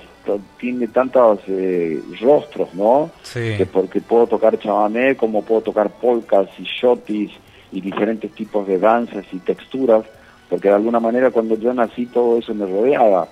tiene 0.59 0.87
tantos 0.89 1.39
eh, 1.47 2.01
rostros 2.21 2.73
no 2.73 3.11
Sí. 3.23 3.55
que 3.57 3.65
porque 3.65 4.01
puedo 4.01 4.27
tocar 4.27 4.59
chamamé 4.59 5.15
como 5.15 5.43
puedo 5.43 5.61
tocar 5.61 5.89
polcas 5.89 6.47
y 6.59 6.63
shotis 6.63 7.31
y 7.71 7.81
diferentes 7.81 8.31
tipos 8.35 8.67
de 8.67 8.77
danzas 8.77 9.25
y 9.31 9.37
texturas 9.39 10.03
porque 10.49 10.67
de 10.69 10.75
alguna 10.75 10.99
manera 10.99 11.31
cuando 11.31 11.55
yo 11.57 11.73
nací 11.73 12.05
todo 12.07 12.37
eso 12.37 12.53
me 12.53 12.65
rodeaba 12.65 13.27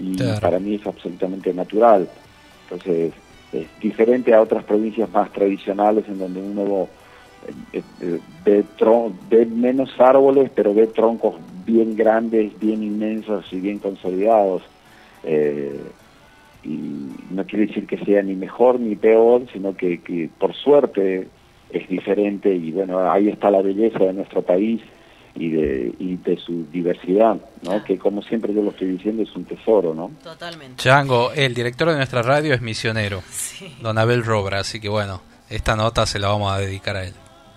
y 0.00 0.16
Claro. 0.16 0.40
para 0.40 0.58
mí 0.58 0.74
es 0.74 0.86
absolutamente 0.86 1.52
natural 1.54 2.08
entonces 2.64 3.12
es 3.52 3.66
diferente 3.80 4.32
a 4.34 4.40
otras 4.40 4.64
provincias 4.64 5.10
más 5.10 5.30
tradicionales 5.32 6.04
en 6.08 6.18
donde 6.18 6.40
uno 6.40 6.88
eh, 7.72 7.82
eh, 8.00 8.18
ve, 8.44 8.64
tron- 8.78 9.12
ve 9.28 9.44
menos 9.44 9.90
árboles, 9.98 10.50
pero 10.54 10.72
ve 10.72 10.86
troncos 10.86 11.34
bien 11.66 11.94
grandes, 11.96 12.58
bien 12.58 12.82
inmensos 12.82 13.44
y 13.52 13.60
bien 13.60 13.78
consolidados. 13.78 14.62
Eh, 15.24 15.78
y 16.64 17.08
no 17.30 17.44
quiere 17.44 17.66
decir 17.66 17.86
que 17.86 17.98
sea 18.04 18.22
ni 18.22 18.34
mejor 18.34 18.78
ni 18.78 18.96
peor, 18.96 19.46
sino 19.52 19.76
que, 19.76 20.00
que 20.00 20.30
por 20.38 20.54
suerte 20.54 21.28
es 21.70 21.88
diferente 21.88 22.54
y 22.54 22.70
bueno, 22.70 23.10
ahí 23.10 23.28
está 23.28 23.50
la 23.50 23.62
belleza 23.62 24.00
de 24.00 24.12
nuestro 24.12 24.42
país 24.42 24.80
y 25.34 25.50
de, 25.50 25.94
y 25.98 26.16
de 26.16 26.36
su 26.36 26.66
diversidad, 26.70 27.36
¿no? 27.62 27.82
que 27.84 27.98
como 27.98 28.22
siempre 28.22 28.52
yo 28.52 28.62
lo 28.62 28.70
estoy 28.70 28.88
diciendo 28.88 29.22
es 29.22 29.34
un 29.34 29.44
tesoro, 29.44 29.94
¿no? 29.94 30.10
Totalmente. 30.22 30.76
Chango, 30.76 31.32
el 31.32 31.54
director 31.54 31.88
de 31.88 31.96
nuestra 31.96 32.22
radio 32.22 32.54
es 32.54 32.60
misionero, 32.60 33.22
don 33.80 33.96
Abel 33.98 34.24
Robra, 34.24 34.60
así 34.60 34.78
que 34.78 34.88
bueno, 34.88 35.22
esta 35.48 35.74
nota 35.74 36.04
se 36.06 36.18
la 36.18 36.28
vamos 36.28 36.52
a 36.52 36.58
dedicar 36.58 36.96
a 36.96 37.04
él. 37.06 37.14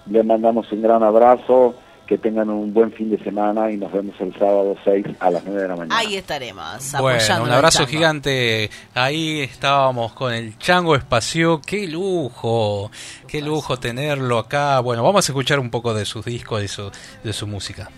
Le 0.08 0.24
mandamos 0.24 0.72
un 0.72 0.82
gran 0.82 1.04
abrazo, 1.04 1.76
que 2.06 2.18
tengan 2.18 2.50
un 2.50 2.74
buen 2.74 2.92
fin 2.92 3.10
de 3.10 3.24
semana 3.24 3.72
y 3.72 3.78
nos 3.78 3.92
vemos 3.92 4.16
el 4.20 4.34
sábado 4.38 4.76
6 4.84 5.06
a 5.20 5.32
las 5.32 5.44
9 5.46 5.62
de 5.62 5.68
la 5.68 5.76
mañana. 5.76 5.98
Ahí 5.98 6.16
estaremos 6.16 6.94
Bueno, 7.00 7.44
un 7.44 7.52
abrazo 7.52 7.88
gigante. 7.88 8.70
Ahí 8.94 9.42
estábamos 9.42 10.14
con 10.14 10.34
el 10.34 10.58
Chango 10.58 10.96
Espacio. 10.96 11.62
Qué 11.66 11.88
lujo, 11.88 12.92
qué 13.28 13.42
lujo 13.42 13.78
tenerlo 13.78 14.38
acá. 14.38 14.80
Bueno, 14.80 15.04
vamos 15.04 15.28
a 15.28 15.32
escuchar 15.32 15.60
un 15.60 15.70
poco 15.70 15.94
de 15.94 16.06
sus 16.06 16.26
discos, 16.26 16.62
de 16.62 16.68
su, 16.68 16.92
de 17.24 17.34
su 17.34 17.48
música. 17.48 17.90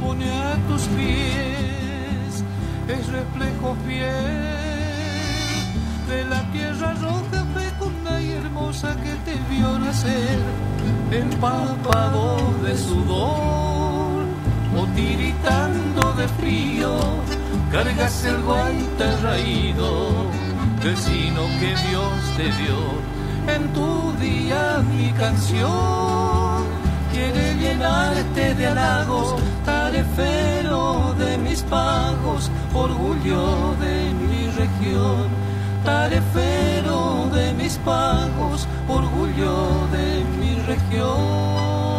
pone 0.00 0.30
a 0.30 0.54
tus 0.68 0.82
pies 0.88 2.44
es 2.88 3.06
reflejo 3.08 3.76
fiel 3.86 4.56
de 6.08 6.24
la 6.26 6.52
tierra 6.52 6.94
roja 6.94 7.44
fecunda 7.54 8.20
y 8.20 8.32
hermosa 8.32 8.96
que 9.02 9.12
te 9.30 9.36
vio 9.50 9.78
nacer 9.78 10.75
empapado 11.12 12.36
de 12.62 12.76
sudor 12.76 14.24
o 14.76 14.86
tiritando 14.94 16.12
de 16.14 16.28
frío 16.28 16.98
cargas 17.70 18.24
el 18.24 18.42
guaita 18.42 19.16
raído 19.22 20.26
del 20.82 20.96
que 21.60 21.74
Dios 21.88 22.12
te 22.36 22.44
dio. 22.44 22.80
En 23.54 23.72
tu 23.72 24.12
día 24.20 24.82
mi 24.90 25.10
canción 25.12 26.64
quiere 27.12 27.54
llenarte 27.54 28.54
de 28.54 28.66
halagos, 28.66 29.34
tarefero 29.64 31.14
de 31.18 31.38
mis 31.38 31.62
pagos, 31.62 32.50
orgullo 32.74 33.74
de 33.80 34.12
mi 34.14 34.46
región, 34.50 35.26
tarefero 35.86 37.30
de 37.32 37.54
mis 37.54 37.78
pagos, 37.78 38.66
orgullo 38.88 39.86
de 39.92 40.24
mi 40.38 40.56
región. 40.66 41.95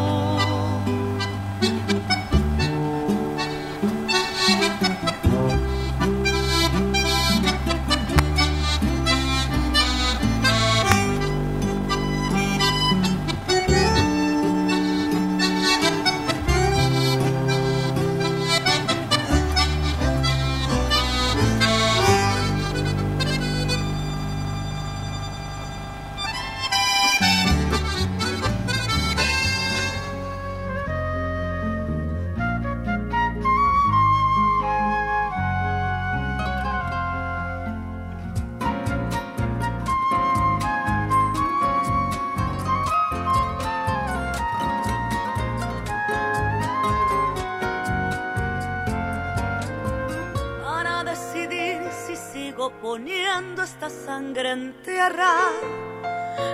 Sangre 54.17 54.51
en 54.51 54.73
tierra. 54.83 55.33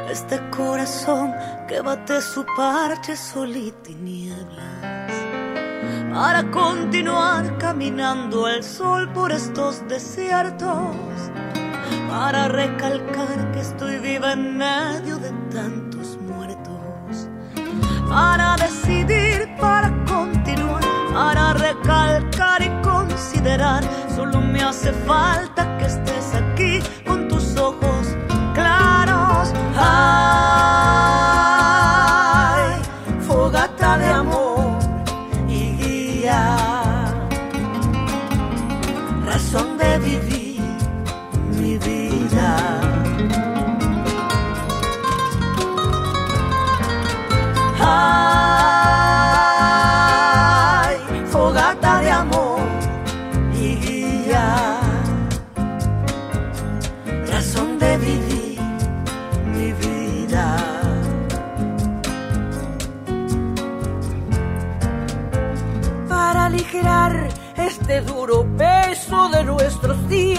Este 0.09 0.37
corazón 0.49 1.33
que 1.67 1.79
bate 1.79 2.21
su 2.21 2.45
parche 2.57 3.15
sol 3.15 3.55
y 3.55 3.71
tinieblas. 3.83 5.13
Para 6.13 6.41
continuar 6.51 7.57
caminando 7.57 8.45
al 8.45 8.63
sol 8.63 9.09
por 9.13 9.31
estos 9.31 9.87
desiertos. 9.87 11.21
Para 12.09 12.49
recalcar 12.49 13.51
que 13.53 13.61
estoy 13.61 13.97
viva 13.99 14.33
en 14.33 14.57
medio 14.57 15.15
de 15.25 15.31
tantos 15.57 16.17
muertos. 16.29 17.29
Para 18.09 18.57
decidir, 18.57 19.37
para 19.59 19.89
continuar, 20.05 20.83
para 21.13 21.53
recalcar 21.53 22.61
y 22.61 22.69
considerar. 22.81 23.83
Solo 24.15 24.41
me 24.41 24.61
hace 24.61 24.91
falta 25.07 25.77
que 25.77 25.85
estés 25.85 26.27
aquí 26.35 26.52
heart. 29.83 30.72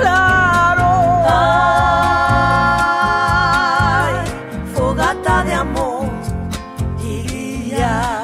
claros. 0.00 1.26
Ay, 3.00 4.14
fogata 4.74 5.44
de 5.44 5.54
amor 5.54 6.08
y 7.04 7.22
guía. 7.28 8.16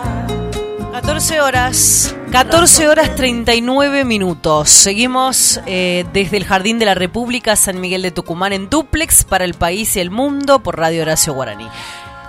14 0.93 1.41
horas, 1.41 2.15
14 2.31 2.89
horas 2.89 3.15
39 3.15 4.05
minutos. 4.05 4.71
Seguimos 4.71 5.61
eh, 5.67 6.05
desde 6.13 6.37
el 6.37 6.45
Jardín 6.45 6.79
de 6.79 6.87
la 6.87 6.95
República, 6.95 7.57
San 7.57 7.81
Miguel 7.81 8.03
de 8.03 8.11
Tucumán, 8.11 8.53
en 8.53 8.71
duplex 8.71 9.25
para 9.25 9.45
el 9.45 9.55
país 9.55 9.97
y 9.97 10.01
el 10.01 10.11
mundo 10.11 10.61
por 10.61 10.79
Radio 10.79 11.03
Horacio 11.03 11.35
Guaraní. 11.35 11.69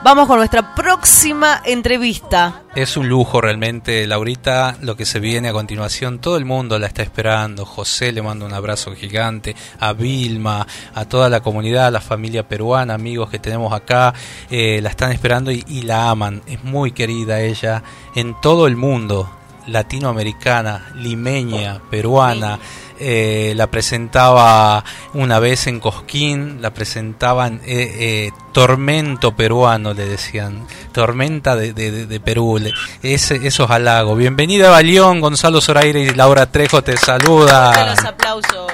Vamos 0.04 0.28
con 0.28 0.38
nuestra 0.38 0.76
próxima 0.76 1.62
entrevista. 1.66 2.62
Es 2.76 2.96
un 2.96 3.10
lujo 3.10 3.42
realmente, 3.42 4.06
Laurita, 4.06 4.78
lo 4.82 4.96
que 4.96 5.04
se 5.04 5.20
viene 5.20 5.50
a 5.50 5.54
continuación. 5.54 6.20
Todo 6.20 6.38
el 6.38 6.46
mundo 6.46 6.78
la 6.78 6.86
está 6.86 7.02
esperando. 7.02 7.66
José 7.66 8.12
le 8.12 8.22
manda 8.22 8.46
un 8.46 8.54
abrazo 8.54 8.94
gigante. 8.94 9.56
A 9.80 9.94
Vilma, 9.94 10.68
a 10.94 11.06
toda 11.06 11.28
la 11.28 11.40
comunidad, 11.40 11.88
a 11.88 11.92
la 11.92 12.02
familia 12.02 12.48
peruana, 12.48 12.94
amigos 12.94 13.32
que 13.32 13.40
tenemos 13.40 13.74
acá. 13.74 14.14
eh, 14.52 14.80
la 14.84 14.90
están 14.90 15.12
esperando 15.12 15.52
y, 15.52 15.64
y 15.68 15.82
la 15.82 16.12
aman. 16.12 16.44
Es 16.46 16.64
muy 16.64 16.92
querida 16.92 17.42
ella 17.42 17.82
en 18.16 18.40
todo 18.42 18.68
el 18.68 18.76
mundo. 18.76 19.32
Latinoamericana, 19.66 20.92
limeña, 20.94 21.82
peruana. 21.90 22.60
Eh, 23.00 23.54
la 23.58 23.68
presentaba 23.68 24.84
una 25.14 25.40
vez 25.40 25.68
en 25.68 25.80
Cosquín, 25.82 26.62
la 26.62 26.72
presentaban 26.74 27.56
eh, 27.66 27.92
eh, 28.00 28.32
Tormento 28.54 29.36
peruano, 29.36 29.94
le 29.94 30.06
decían, 30.06 30.66
Tormenta 30.94 31.56
de, 31.58 31.74
de- 31.74 32.20
Perú, 32.22 32.58
le- 32.58 32.72
ese, 33.04 33.46
esos 33.46 33.70
halagos. 33.70 34.18
Bienvenida 34.18 34.70
Balión, 34.70 35.20
Gonzalo 35.20 35.60
Zoraire 35.60 36.00
y 36.02 36.10
Laura 36.12 36.46
Trejo 36.52 36.82
te 36.84 36.96
saluda. 36.96 37.86
Los 37.96 38.06
aplausos. 38.06 38.72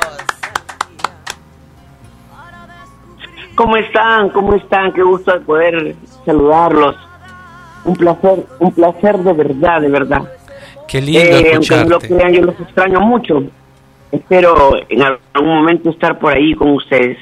¿Cómo 3.55 3.75
están? 3.77 4.29
¿Cómo 4.29 4.53
están? 4.55 4.93
Qué 4.93 5.01
gusto 5.03 5.31
de 5.33 5.39
poder 5.41 5.95
saludarlos. 6.25 6.95
Un 7.83 7.95
placer, 7.95 8.45
un 8.59 8.71
placer 8.71 9.17
de 9.19 9.33
verdad, 9.33 9.81
de 9.81 9.89
verdad. 9.89 10.21
Qué 10.87 11.01
lindo 11.01 11.19
Eh, 11.21 11.53
aunque 11.55 11.75
no 11.75 11.83
lo 11.83 11.97
escucharte. 11.97 12.07
crean, 12.15 12.33
yo 12.33 12.41
los 12.43 12.59
extraño 12.59 12.99
mucho. 13.01 13.43
Espero 14.11 14.73
en 14.89 15.01
algún 15.01 15.55
momento 15.55 15.89
estar 15.89 16.19
por 16.19 16.33
ahí 16.33 16.53
con 16.53 16.71
ustedes. 16.71 17.17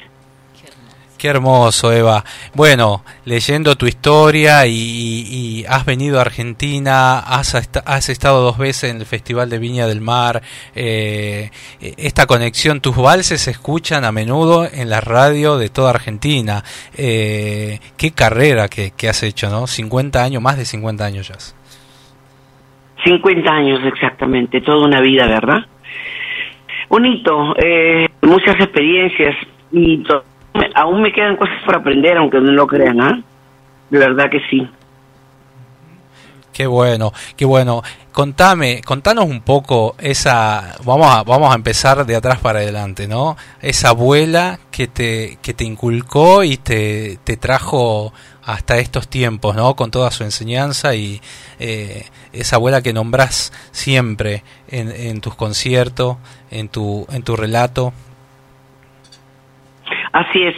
Qué 1.20 1.28
hermoso, 1.28 1.92
Eva. 1.92 2.24
Bueno, 2.56 3.04
leyendo 3.26 3.76
tu 3.76 3.88
historia 3.88 4.66
y, 4.66 5.66
has 5.68 5.86
venido 5.86 6.18
a 6.18 6.22
Argentina, 6.22 7.20
has, 7.20 7.56
has 7.86 8.10
estado 8.10 8.42
dos 8.42 8.58
veces 8.58 8.90
en 8.90 9.02
el 9.02 9.06
Festival 9.06 9.50
de 9.50 9.60
Viña 9.60 9.86
del 9.86 10.00
Mar. 10.00 10.42
eh, 10.74 11.52
esta 11.82 12.26
conexión, 12.26 12.80
tus 12.80 12.96
valses 12.96 13.42
se 13.42 13.52
escuchan 13.52 14.06
a 14.06 14.14
menudo 14.14 14.66
en 14.72 14.90
la 14.90 15.02
radio 15.02 15.58
de 15.58 15.68
toda 15.68 15.90
Argentina. 15.90 16.64
Eh, 16.98 17.80
qué 17.98 18.12
carrera 18.12 18.70
que, 18.70 18.92
que 18.96 19.10
has 19.10 19.22
hecho, 19.22 19.50
¿no? 19.50 19.68
50 19.68 20.24
años, 20.24 20.42
más 20.42 20.58
de 20.58 20.64
50 20.64 21.04
años 21.04 21.28
ya. 21.28 21.36
50 23.04 23.52
años 23.52 23.82
exactamente, 23.84 24.62
toda 24.62 24.86
una 24.86 25.02
vida, 25.02 25.28
¿verdad? 25.28 25.66
Bonito, 26.90 27.56
eh, 27.58 28.08
muchas 28.24 28.56
experiencias 28.56 29.36
y 29.72 30.04
aún 30.74 31.04
me 31.04 31.12
quedan 31.14 31.38
cosas 31.38 31.62
por 31.64 31.76
aprender, 31.76 32.18
aunque 32.18 32.42
no 32.42 32.52
lo 32.52 32.66
crean, 32.66 33.00
¿ah? 33.00 33.22
De 33.92 34.00
verdad 34.00 34.30
que 34.30 34.42
sí. 34.50 34.68
Qué 36.52 36.68
bueno, 36.68 37.14
qué 37.38 37.46
bueno. 37.46 37.84
Contame, 38.12 38.82
contanos 38.84 39.26
un 39.26 39.42
poco 39.42 39.96
esa, 40.00 40.76
vamos 40.84 41.08
a, 41.08 41.24
vamos 41.24 41.52
a 41.52 41.56
empezar 41.56 42.06
de 42.06 42.16
atrás 42.16 42.40
para 42.40 42.60
adelante, 42.60 43.08
¿no? 43.08 43.38
Esa 43.62 43.90
abuela 43.90 44.60
que 44.72 44.88
te, 44.88 45.38
que 45.42 45.54
te 45.54 45.64
inculcó 45.64 46.44
y 46.44 46.58
te, 46.58 47.18
te 47.24 47.38
trajo 47.38 48.12
hasta 48.52 48.78
estos 48.80 49.08
tiempos, 49.08 49.56
¿no? 49.56 49.76
Con 49.76 49.92
toda 49.92 50.10
su 50.12 50.24
enseñanza 50.24 50.96
y 50.96 51.22
eh, 51.60 52.06
esa 52.34 52.56
abuela 52.56 52.82
que 52.82 52.94
nombrás 52.94 53.52
siempre 53.72 54.44
en, 54.68 54.92
en 54.92 55.22
tus 55.22 55.36
conciertos, 55.36 56.18
en 56.50 56.68
tu, 56.68 57.06
en 57.12 57.24
tu 57.24 57.36
relato. 57.36 57.94
Así 60.12 60.42
es. 60.42 60.56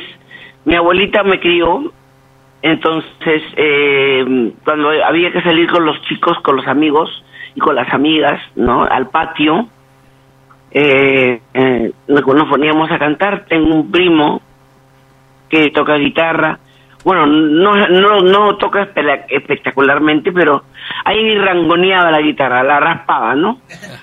Mi 0.64 0.76
abuelita 0.76 1.24
me 1.24 1.40
crió, 1.40 1.92
entonces 2.62 3.42
eh, 3.58 4.54
cuando 4.64 4.90
había 5.04 5.32
que 5.32 5.42
salir 5.42 5.70
con 5.70 5.86
los 5.86 6.02
chicos, 6.04 6.38
con 6.44 6.56
los 6.56 6.68
amigos 6.68 7.10
y 7.56 7.60
con 7.60 7.76
las 7.76 7.94
amigas, 7.94 8.40
¿no? 8.56 8.84
Al 8.84 9.10
patio, 9.10 9.68
eh, 10.72 11.42
eh, 11.54 11.92
nos 12.08 12.50
poníamos 12.50 12.90
a 12.90 13.00
cantar. 13.00 13.46
Tengo 13.50 13.76
un 13.76 13.92
primo 13.92 14.42
que 15.50 15.72
toca 15.72 15.96
guitarra. 15.96 16.60
Bueno, 17.04 17.26
no, 17.26 17.88
no, 17.88 18.20
no 18.22 18.58
toca 18.58 18.90
espectacularmente, 19.28 20.32
pero 20.32 20.64
ahí 21.04 21.36
rangoneaba 21.36 22.12
la 22.12 22.22
guitarra, 22.22 22.64
la 22.64 22.80
raspaba, 22.80 23.36
¿no? 23.36 23.60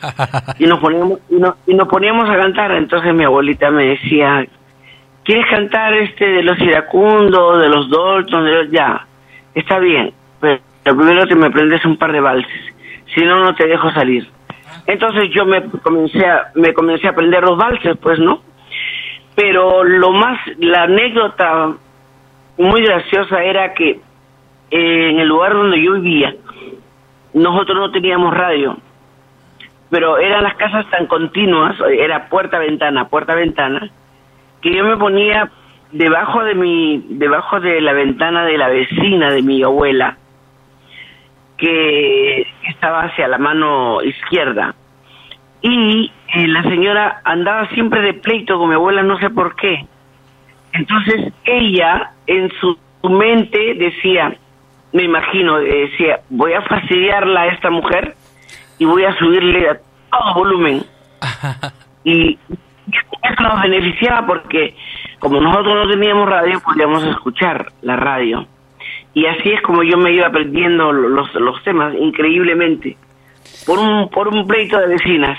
Y 0.58 0.66
nos 0.66 0.80
poníamos, 0.80 1.20
y, 1.30 1.36
y 1.70 1.74
nos 1.74 1.88
poníamos 1.88 2.28
a 2.28 2.36
cantar. 2.36 2.72
Entonces 2.72 3.14
mi 3.14 3.24
abuelita 3.24 3.70
me 3.70 3.84
decía, 3.84 4.44
¿quieres 5.24 5.46
cantar 5.48 5.94
este 5.94 6.24
de 6.24 6.42
los 6.42 6.58
iracundos, 6.58 7.60
de 7.60 7.68
los 7.68 7.88
Dalton? 7.88 8.44
De 8.44 8.50
los... 8.50 8.70
Ya, 8.70 9.06
está 9.54 9.78
bien, 9.78 10.12
pero 10.40 10.60
primero 10.82 11.26
te 11.26 11.34
me 11.34 11.46
aprendes 11.46 11.84
un 11.84 11.96
par 11.96 12.12
de 12.12 12.20
valses, 12.20 12.74
si 13.14 13.24
no, 13.24 13.40
no 13.40 13.54
te 13.54 13.66
dejo 13.66 13.90
salir. 13.92 14.28
Entonces 14.86 15.30
yo 15.34 15.44
me 15.44 15.62
comencé 15.82 16.26
a, 16.26 16.50
me 16.54 16.72
comencé 16.72 17.06
a 17.06 17.10
aprender 17.10 17.42
los 17.42 17.56
valses, 17.56 17.96
pues, 17.98 18.18
¿no? 18.18 18.42
Pero 19.34 19.84
lo 19.84 20.12
más, 20.12 20.38
la 20.58 20.84
anécdota 20.84 21.74
muy 22.58 22.82
graciosa 22.82 23.42
era 23.42 23.72
que 23.72 24.00
eh, 24.70 25.10
en 25.10 25.18
el 25.20 25.28
lugar 25.28 25.54
donde 25.54 25.82
yo 25.82 25.94
vivía, 25.94 26.34
nosotros 27.32 27.78
no 27.78 27.90
teníamos 27.90 28.36
radio, 28.36 28.76
pero 29.90 30.18
eran 30.18 30.42
las 30.42 30.54
casas 30.56 30.88
tan 30.90 31.06
continuas, 31.06 31.76
era 31.98 32.28
puerta-ventana, 32.28 33.08
puerta-ventana, 33.08 33.90
que 34.60 34.74
yo 34.74 34.84
me 34.84 34.96
ponía 34.96 35.50
debajo 35.92 36.44
de 36.44 36.54
mi 36.54 37.04
debajo 37.08 37.60
de 37.60 37.80
la 37.80 37.92
ventana 37.92 38.44
de 38.44 38.58
la 38.58 38.68
vecina 38.68 39.30
de 39.30 39.42
mi 39.42 39.62
abuela 39.62 40.18
que 41.56 42.46
estaba 42.68 43.04
hacia 43.04 43.26
la 43.28 43.38
mano 43.38 44.02
izquierda. 44.02 44.74
Y 45.60 46.12
eh, 46.34 46.46
la 46.46 46.62
señora 46.62 47.20
andaba 47.24 47.68
siempre 47.70 48.00
de 48.00 48.14
pleito 48.14 48.58
con 48.58 48.68
mi 48.68 48.74
abuela 48.74 49.02
no 49.02 49.18
sé 49.18 49.30
por 49.30 49.56
qué. 49.56 49.86
Entonces 50.72 51.32
ella 51.44 52.12
en 52.28 52.50
su 52.60 52.78
mente 53.08 53.74
decía 53.74 54.36
me 54.92 55.02
imagino 55.02 55.58
decía 55.58 56.20
voy 56.30 56.52
a 56.52 56.62
fastidiarla 56.62 57.42
a 57.42 57.46
esta 57.48 57.70
mujer 57.70 58.14
y 58.78 58.84
voy 58.84 59.04
a 59.04 59.16
subirle 59.18 59.68
a 59.68 59.80
todo 60.10 60.34
volumen 60.34 60.82
y 62.04 62.38
eso 63.22 63.42
nos 63.42 63.62
beneficiaba 63.62 64.26
porque 64.26 64.74
como 65.18 65.40
nosotros 65.40 65.74
no 65.74 65.90
teníamos 65.90 66.28
radio, 66.28 66.60
podíamos 66.60 67.02
escuchar 67.04 67.72
la 67.82 67.96
radio. 67.96 68.46
Y 69.14 69.26
así 69.26 69.50
es 69.50 69.60
como 69.62 69.82
yo 69.82 69.96
me 69.96 70.12
iba 70.12 70.28
aprendiendo 70.28 70.92
los, 70.92 71.34
los 71.34 71.62
temas, 71.64 71.94
increíblemente, 71.94 72.96
por 73.66 73.78
un, 73.78 74.08
por 74.10 74.28
un 74.28 74.46
pleito 74.46 74.78
de 74.78 74.86
vecinas. 74.86 75.38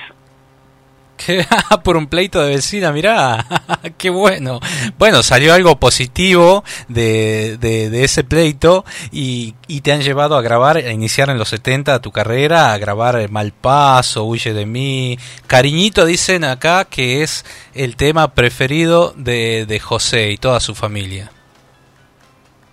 por 1.83 1.97
un 1.97 2.07
pleito 2.07 2.41
de 2.41 2.55
vecina, 2.55 2.91
mirá, 2.91 3.45
qué 3.97 4.09
bueno. 4.09 4.59
Bueno, 4.97 5.23
salió 5.23 5.53
algo 5.53 5.79
positivo 5.79 6.63
de, 6.87 7.57
de, 7.57 8.03
ese 8.03 8.23
pleito 8.23 8.85
y, 9.11 9.55
y, 9.67 9.81
te 9.81 9.91
han 9.91 10.01
llevado 10.01 10.37
a 10.37 10.41
grabar, 10.41 10.77
a 10.77 10.91
iniciar 10.91 11.29
en 11.29 11.37
los 11.37 11.49
70 11.49 12.01
tu 12.01 12.11
carrera, 12.11 12.73
a 12.73 12.77
grabar 12.77 13.29
Mal 13.29 13.51
Paso, 13.51 14.25
Huye 14.25 14.53
de 14.53 14.65
mí. 14.65 15.17
Cariñito 15.47 16.05
dicen 16.05 16.43
acá 16.43 16.85
que 16.85 17.23
es 17.23 17.45
el 17.73 17.95
tema 17.95 18.33
preferido 18.33 19.13
de, 19.15 19.65
de 19.65 19.79
José 19.79 20.31
y 20.31 20.37
toda 20.37 20.59
su 20.59 20.75
familia. 20.75 21.31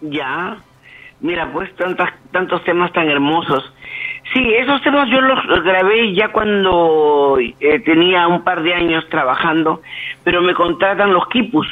Ya, 0.01 0.59
mira, 1.20 1.51
pues 1.52 1.74
tantos, 1.77 2.09
tantos 2.32 2.62
temas 2.64 2.93
tan 2.93 3.09
hermosos. 3.09 3.73
Sí, 4.32 4.55
esos 4.55 4.82
temas 4.82 5.09
yo 5.09 5.20
los 5.20 5.62
grabé 5.62 6.12
ya 6.12 6.28
cuando 6.28 7.39
eh, 7.39 7.78
tenía 7.81 8.27
un 8.27 8.43
par 8.43 8.62
de 8.62 8.74
años 8.74 9.09
trabajando, 9.09 9.82
pero 10.24 10.43
me 10.43 10.55
contratan 10.55 11.12
los 11.12 11.28
Kipus. 11.28 11.66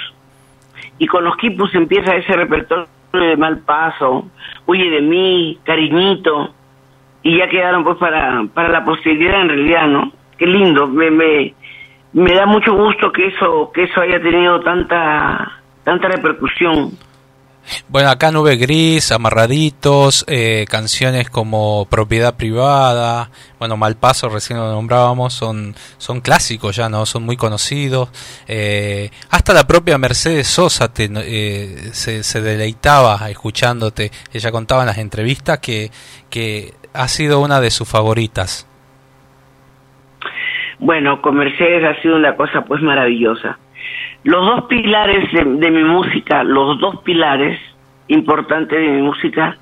Y 0.98 1.06
con 1.06 1.24
los 1.24 1.36
Kipus 1.36 1.74
empieza 1.74 2.14
ese 2.14 2.32
repertorio 2.34 2.86
de 3.12 3.36
Mal 3.36 3.58
Paso, 3.60 4.28
Huye 4.66 4.88
de 4.88 5.00
mí, 5.00 5.58
Cariñito, 5.64 6.54
y 7.22 7.38
ya 7.38 7.48
quedaron 7.48 7.82
pues 7.82 7.98
para, 7.98 8.44
para 8.52 8.68
la 8.68 8.84
posteridad 8.84 9.42
en 9.42 9.48
realidad, 9.48 9.86
¿no? 9.88 10.12
Qué 10.38 10.46
lindo, 10.46 10.86
me, 10.86 11.10
me, 11.10 11.54
me 12.12 12.34
da 12.34 12.46
mucho 12.46 12.74
gusto 12.74 13.10
que 13.12 13.26
eso, 13.26 13.70
que 13.72 13.84
eso 13.84 14.00
haya 14.00 14.20
tenido 14.20 14.60
tanta, 14.60 15.60
tanta 15.82 16.08
repercusión. 16.08 16.92
Bueno, 17.88 18.10
acá 18.10 18.30
Nube 18.30 18.56
Gris, 18.56 19.12
Amarraditos, 19.12 20.24
eh, 20.28 20.64
canciones 20.68 21.30
como 21.30 21.86
Propiedad 21.90 22.36
Privada, 22.36 23.30
bueno, 23.58 23.76
Malpaso, 23.76 24.28
recién 24.28 24.58
lo 24.58 24.70
nombrábamos, 24.70 25.32
son, 25.32 25.74
son 25.98 26.20
clásicos 26.20 26.76
ya, 26.76 26.88
¿no? 26.88 27.06
Son 27.06 27.22
muy 27.22 27.36
conocidos. 27.36 28.10
Eh, 28.46 29.10
hasta 29.30 29.54
la 29.54 29.66
propia 29.66 29.98
Mercedes 29.98 30.46
Sosa 30.46 30.92
te, 30.92 31.08
eh, 31.14 31.76
se, 31.92 32.22
se, 32.22 32.40
deleitaba 32.40 33.30
escuchándote. 33.30 34.10
Ella 34.32 34.50
contaba 34.50 34.82
en 34.82 34.88
las 34.88 34.98
entrevistas 34.98 35.58
que, 35.58 35.90
que 36.30 36.74
ha 36.92 37.08
sido 37.08 37.40
una 37.40 37.60
de 37.60 37.70
sus 37.70 37.88
favoritas. 37.88 38.68
Bueno, 40.78 41.22
con 41.22 41.36
Mercedes 41.36 41.84
ha 41.84 42.00
sido 42.02 42.16
una 42.16 42.36
cosa 42.36 42.62
pues 42.62 42.82
maravillosa 42.82 43.58
los 44.24 44.46
dos 44.46 44.64
pilares 44.64 45.30
de, 45.32 45.70
mi 45.70 45.84
música, 45.84 46.42
los 46.42 46.80
dos 46.80 47.02
pilares 47.02 47.60
importantes 48.08 48.78
de 48.78 48.88
mi 48.88 49.02
música 49.02 49.56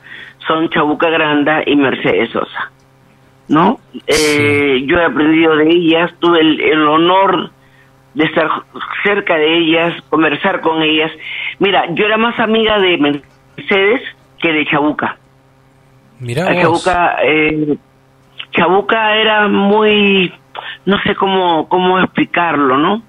son 0.47 0.69
Chabuca 0.71 1.11
Granda 1.11 1.63
y 1.67 1.77
Mercedes 1.77 2.31
Sosa. 2.31 2.71
¿No? 3.49 3.81
Eh, 4.07 4.85
yo 4.87 4.99
he 4.99 5.05
aprendido 5.05 5.57
de 5.57 5.69
ellas, 5.69 6.13
tuve 6.21 6.41
el, 6.41 6.89
honor 6.89 7.51
de 8.15 8.25
estar 8.25 8.49
cerca 9.03 9.37
de 9.37 9.59
ellas, 9.59 10.01
conversar 10.09 10.61
con 10.61 10.81
ellas. 10.81 11.11
Mira, 11.59 11.93
yo 11.95 12.07
era 12.07 12.17
más 12.17 12.39
amiga 12.39 12.79
de 12.79 12.99
Mercedes 12.99 14.01
que 14.39 14.53
de 14.53 14.65
Chabuca. 14.67 15.19
Mira, 16.21 16.47
Chabuca, 16.55 17.17
eh, 17.25 17.77
Chabuca 18.53 19.17
era 19.17 19.49
muy, 19.49 20.33
no 20.87 21.03
sé 21.03 21.17
cómo, 21.17 21.69
cómo 21.69 21.99
explicarlo, 21.99 22.79
¿no? 22.79 23.03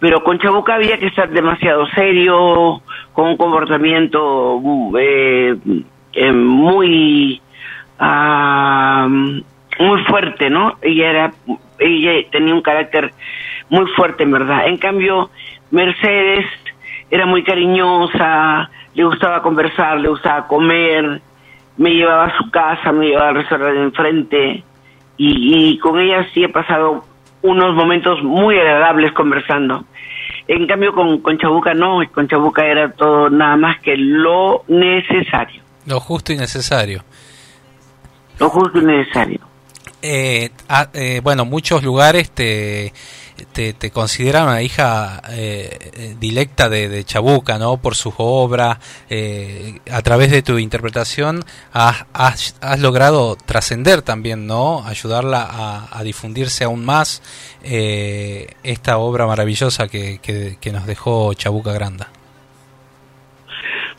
Pero 0.00 0.22
con 0.22 0.38
Chabuca 0.38 0.74
había 0.74 0.98
que 0.98 1.06
estar 1.06 1.28
demasiado 1.30 1.86
serio, 1.88 2.82
con 3.12 3.28
un 3.28 3.36
comportamiento 3.36 4.60
eh, 4.98 5.56
eh, 6.12 6.32
muy 6.32 7.40
ah, 7.98 9.08
muy 9.08 10.04
fuerte, 10.04 10.50
¿no? 10.50 10.76
Ella 10.82 11.10
era 11.10 11.32
ella 11.78 12.28
tenía 12.30 12.54
un 12.54 12.62
carácter 12.62 13.12
muy 13.70 13.86
fuerte, 13.96 14.22
en 14.22 14.32
verdad. 14.32 14.66
En 14.66 14.76
cambio, 14.76 15.30
Mercedes 15.70 16.46
era 17.10 17.26
muy 17.26 17.42
cariñosa, 17.42 18.70
le 18.94 19.04
gustaba 19.04 19.42
conversar, 19.42 19.98
le 20.00 20.08
gustaba 20.08 20.46
comer, 20.46 21.20
me 21.76 21.90
llevaba 21.90 22.24
a 22.24 22.36
su 22.36 22.50
casa, 22.50 22.92
me 22.92 23.06
llevaba 23.06 23.30
al 23.30 23.36
restaurante 23.36 23.78
de 23.78 23.84
enfrente 23.84 24.64
y, 25.16 25.70
y 25.70 25.78
con 25.78 25.98
ella 25.98 26.26
sí 26.32 26.44
he 26.44 26.48
pasado 26.48 27.04
unos 27.48 27.74
momentos 27.74 28.22
muy 28.22 28.58
agradables 28.58 29.12
conversando. 29.12 29.84
En 30.46 30.66
cambio 30.66 30.92
con, 30.92 31.20
con 31.20 31.38
Chabuca 31.38 31.74
no, 31.74 32.00
con 32.12 32.26
Chabuca 32.28 32.64
era 32.64 32.90
todo 32.92 33.28
nada 33.28 33.56
más 33.56 33.80
que 33.80 33.96
lo 33.96 34.64
necesario. 34.68 35.62
Lo 35.86 36.00
justo 36.00 36.32
y 36.32 36.36
necesario. 36.36 37.02
Lo 38.38 38.48
justo 38.48 38.78
y 38.78 38.84
necesario. 38.84 39.40
Eh, 40.00 40.50
ah, 40.68 40.88
eh, 40.94 41.20
bueno, 41.22 41.44
muchos 41.44 41.82
lugares 41.82 42.30
te, 42.30 42.92
te, 43.52 43.90
consideran 43.90 44.44
una 44.44 44.62
hija 44.62 45.20
eh, 45.30 46.14
directa 46.20 46.68
de, 46.68 47.04
Chabuca, 47.04 47.58
¿no? 47.58 47.76
Por 47.76 47.94
sus 47.94 48.14
obras, 48.18 48.78
eh, 49.08 49.78
a 49.90 50.02
través 50.02 50.30
de 50.30 50.42
tu 50.42 50.58
interpretación 50.58 51.40
has, 51.72 52.06
has, 52.12 52.80
logrado 52.80 53.36
trascender 53.36 54.02
también, 54.02 54.46
¿no? 54.46 54.82
Ayudarla 54.86 55.88
a, 55.90 56.02
difundirse 56.04 56.64
aún 56.64 56.84
más 56.84 57.22
eh, 57.62 58.46
esta 58.62 58.98
obra 58.98 59.26
maravillosa 59.26 59.88
que, 59.88 60.18
que, 60.22 60.72
nos 60.72 60.86
dejó 60.86 61.32
Chabuca 61.34 61.72
Granda. 61.72 62.08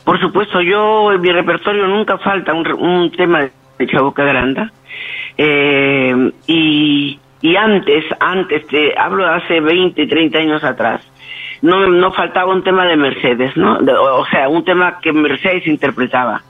Por 0.04 0.20
supuesto, 0.20 0.60
yo 0.62 1.12
en 1.12 1.20
mi 1.20 1.30
repertorio 1.30 1.86
nunca 1.86 2.18
falta 2.18 2.52
un, 2.54 2.66
un 2.72 3.10
tema 3.12 3.48
de 3.78 3.86
Chabuca 3.86 4.24
Granda. 4.24 4.72
y 6.46 7.18
y 7.42 7.56
antes, 7.56 8.04
antes, 8.18 8.66
te 8.66 8.98
hablo 8.98 9.24
de 9.24 9.30
hace 9.30 9.60
20, 9.60 10.06
30 10.06 10.38
años 10.38 10.64
atrás, 10.64 11.00
no, 11.62 11.86
no 11.88 12.12
faltaba 12.12 12.52
un 12.52 12.62
tema 12.62 12.86
de 12.86 12.96
Mercedes, 12.96 13.56
¿no? 13.56 13.78
o 13.78 14.26
sea, 14.26 14.48
un 14.48 14.64
tema 14.64 14.98
que 15.00 15.12
Mercedes 15.12 15.66
interpretaba. 15.66 16.42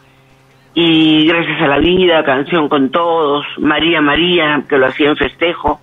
y 0.75 1.27
Gracias 1.27 1.61
a 1.63 1.69
la 1.69 1.79
Vida, 1.79 2.25
Canción 2.25 2.69
con 2.69 2.91
Todos, 2.91 3.45
María 3.59 4.01
María, 4.01 4.63
que 4.69 4.79
lo 4.79 4.87
hacía 4.87 5.11
en 5.11 5.17
festejo, 5.17 5.81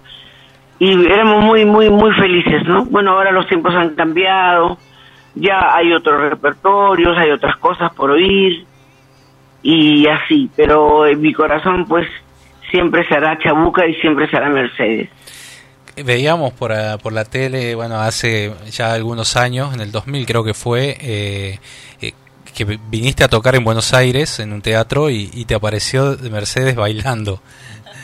y 0.79 1.05
éramos 1.05 1.43
muy, 1.43 1.65
muy, 1.65 1.89
muy 1.89 2.11
felices, 2.13 2.63
¿no? 2.65 2.85
Bueno, 2.85 3.11
ahora 3.11 3.31
los 3.31 3.47
tiempos 3.47 3.73
han 3.73 3.95
cambiado, 3.95 4.77
ya 5.35 5.75
hay 5.75 5.91
otros 5.93 6.21
repertorios, 6.21 7.17
hay 7.17 7.31
otras 7.31 7.57
cosas 7.57 7.93
por 7.93 8.11
oír, 8.11 8.65
y 9.63 10.07
así, 10.07 10.49
pero 10.55 11.05
en 11.05 11.19
mi 11.21 11.33
corazón 11.33 11.85
pues 11.85 12.07
siempre 12.71 13.07
será 13.07 13.37
Chabuca 13.39 13.85
y 13.87 13.93
siempre 13.95 14.29
será 14.29 14.49
Mercedes. 14.49 15.09
Veíamos 16.03 16.53
por, 16.53 16.71
por 17.01 17.11
la 17.11 17.25
tele, 17.25 17.73
bueno, 17.73 17.95
hace 17.95 18.53
ya 18.69 18.93
algunos 18.93 19.35
años, 19.35 19.73
en 19.73 19.81
el 19.81 19.91
2000 19.91 20.25
creo 20.27 20.43
que 20.43 20.53
fue, 20.53 20.95
eh, 21.01 21.57
eh, 22.01 22.11
que 22.55 22.77
viniste 22.89 23.23
a 23.23 23.27
tocar 23.27 23.55
en 23.55 23.63
Buenos 23.63 23.95
Aires, 23.95 24.39
en 24.39 24.53
un 24.53 24.61
teatro, 24.61 25.09
y, 25.09 25.45
te 25.45 25.55
apareció 25.55 26.15
Mercedes 26.31 26.75
bailando. 26.75 27.39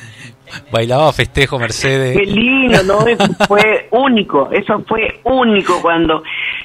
Bailaba 0.71 1.13
festejo 1.13 1.59
Mercedes. 1.59 2.17
Qué 2.17 2.25
lindo, 2.25 2.83
¿no? 2.83 3.07
Eso 3.07 3.25
fue 3.47 3.87
único, 3.91 4.49
eso 4.51 4.83
fue 4.87 5.19
único 5.23 5.79
cuando 5.81 6.23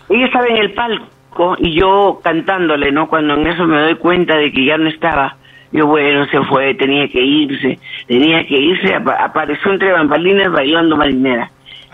ella 0.08 0.26
estaba 0.26 0.46
en 0.46 0.56
el 0.56 0.72
palco 0.72 1.56
y 1.58 1.78
yo 1.78 2.20
cantándole, 2.22 2.90
¿no? 2.90 3.08
Cuando 3.08 3.34
en 3.34 3.46
eso 3.46 3.64
me 3.64 3.80
doy 3.80 3.96
cuenta 3.96 4.36
de 4.36 4.50
que 4.50 4.64
ya 4.64 4.78
no 4.78 4.88
estaba. 4.88 5.36
Yo, 5.72 5.86
bueno, 5.86 6.26
se 6.26 6.40
fue, 6.44 6.74
tenía 6.74 7.08
que 7.08 7.22
irse, 7.22 7.78
tenía 8.06 8.46
que 8.46 8.56
irse, 8.56 8.94
apareció 8.94 9.72
entre 9.72 9.92
bambalinas 9.92 10.50
bailando 10.50 10.96
marinera. 10.96 11.50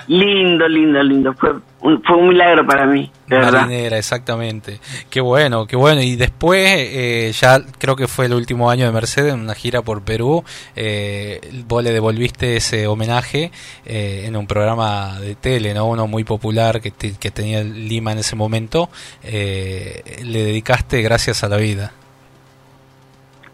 Lindo, 0.06 0.68
lindo, 0.68 1.02
lindo. 1.02 1.32
Fue 1.34 1.50
un, 1.80 2.02
fue 2.02 2.16
un 2.16 2.28
milagro 2.28 2.66
para 2.66 2.86
mí, 2.86 3.10
Marinera, 3.28 3.96
exactamente. 3.96 4.80
Qué 5.08 5.20
bueno, 5.20 5.66
qué 5.66 5.76
bueno. 5.76 6.02
Y 6.02 6.16
después, 6.16 6.66
eh, 6.68 7.32
ya 7.32 7.60
creo 7.78 7.96
que 7.96 8.06
fue 8.06 8.26
el 8.26 8.34
último 8.34 8.70
año 8.70 8.86
de 8.86 8.92
Mercedes, 8.92 9.32
en 9.32 9.40
una 9.40 9.54
gira 9.54 9.82
por 9.82 10.02
Perú, 10.02 10.44
eh, 10.76 11.40
vos 11.66 11.82
le 11.82 11.92
devolviste 11.92 12.56
ese 12.56 12.86
homenaje 12.86 13.50
eh, 13.86 14.24
en 14.26 14.36
un 14.36 14.46
programa 14.46 15.18
de 15.20 15.36
tele, 15.36 15.72
¿no? 15.74 15.86
Uno 15.86 16.06
muy 16.06 16.24
popular 16.24 16.80
que, 16.80 16.90
que 16.90 17.30
tenía 17.30 17.62
Lima 17.62 18.12
en 18.12 18.18
ese 18.18 18.36
momento. 18.36 18.90
Eh, 19.22 20.02
le 20.24 20.42
dedicaste 20.44 21.00
Gracias 21.02 21.44
a 21.44 21.48
la 21.48 21.56
Vida. 21.56 21.92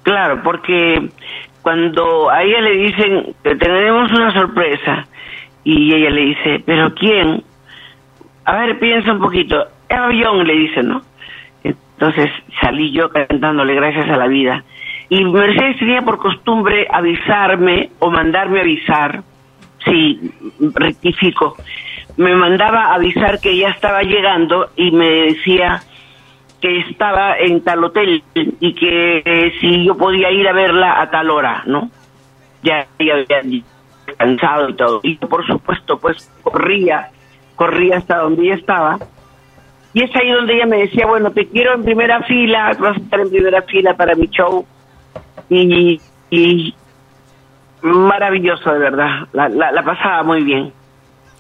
Claro, 0.03 0.41
porque 0.43 1.11
cuando 1.63 2.31
a 2.31 2.43
ella 2.43 2.61
le 2.61 2.77
dicen, 2.77 3.35
que 3.43 3.55
tenemos 3.57 4.11
una 4.13 4.33
sorpresa, 4.33 5.07
y 5.65 5.95
ella 5.95 6.11
le 6.11 6.21
dice, 6.23 6.63
¿pero 6.65 6.95
quién? 6.95 7.43
A 8.45 8.57
ver, 8.57 8.79
piensa 8.79 9.13
un 9.13 9.21
poquito. 9.21 9.67
Eva 9.89 10.09
le 10.09 10.55
dice, 10.55 10.83
¿no? 10.83 11.03
Entonces 11.63 12.31
salí 12.61 12.93
yo 12.93 13.11
cantándole 13.11 13.75
gracias 13.75 14.09
a 14.09 14.17
la 14.17 14.27
vida. 14.27 14.65
Y 15.11 15.25
Mercedes 15.25 15.79
tenía 15.79 16.03
por 16.03 16.19
costumbre 16.19 16.87
avisarme 16.91 17.91
o 17.99 18.11
mandarme 18.11 18.61
avisar, 18.61 19.23
sí, 19.85 20.33
rectifico, 20.75 21.57
me 22.17 22.35
mandaba 22.35 22.95
avisar 22.95 23.41
que 23.41 23.57
ya 23.57 23.69
estaba 23.69 24.03
llegando 24.03 24.71
y 24.77 24.93
me 24.93 25.09
decía 25.09 25.83
que 26.61 26.79
estaba 26.81 27.39
en 27.39 27.63
tal 27.63 27.83
hotel 27.85 28.23
y 28.35 28.75
que 28.75 29.23
eh, 29.25 29.53
si 29.61 29.87
yo 29.87 29.97
podía 29.97 30.31
ir 30.31 30.47
a 30.47 30.53
verla 30.53 31.01
a 31.01 31.11
tal 31.11 31.31
hora, 31.31 31.63
¿no? 31.67 31.91
Ya, 32.63 32.87
había 32.99 33.25
cansado 34.19 34.69
y 34.69 34.75
todo. 34.75 35.01
Y 35.03 35.17
por 35.17 35.47
supuesto, 35.47 35.99
pues 35.99 36.31
corría, 36.43 37.11
corría 37.57 37.97
hasta 37.97 38.19
donde 38.19 38.43
ella 38.43 38.57
estaba. 38.57 38.99
Y 39.93 40.03
es 40.03 40.15
ahí 40.15 40.31
donde 40.31 40.55
ella 40.55 40.67
me 40.67 40.79
decía, 40.79 41.07
bueno, 41.07 41.31
te 41.33 41.49
quiero 41.49 41.75
en 41.75 41.83
primera 41.83 42.23
fila, 42.23 42.77
vas 42.79 42.97
a 42.97 43.01
estar 43.01 43.21
en 43.21 43.31
primera 43.31 43.63
fila 43.63 43.95
para 43.95 44.15
mi 44.15 44.29
show. 44.29 44.65
Y, 45.49 46.01
y 46.31 46.75
maravilloso, 47.83 48.73
de 48.73 48.79
verdad. 48.79 49.29
La, 49.33 49.49
la, 49.49 49.73
la 49.73 49.83
pasaba 49.83 50.23
muy 50.23 50.45
bien. 50.45 50.73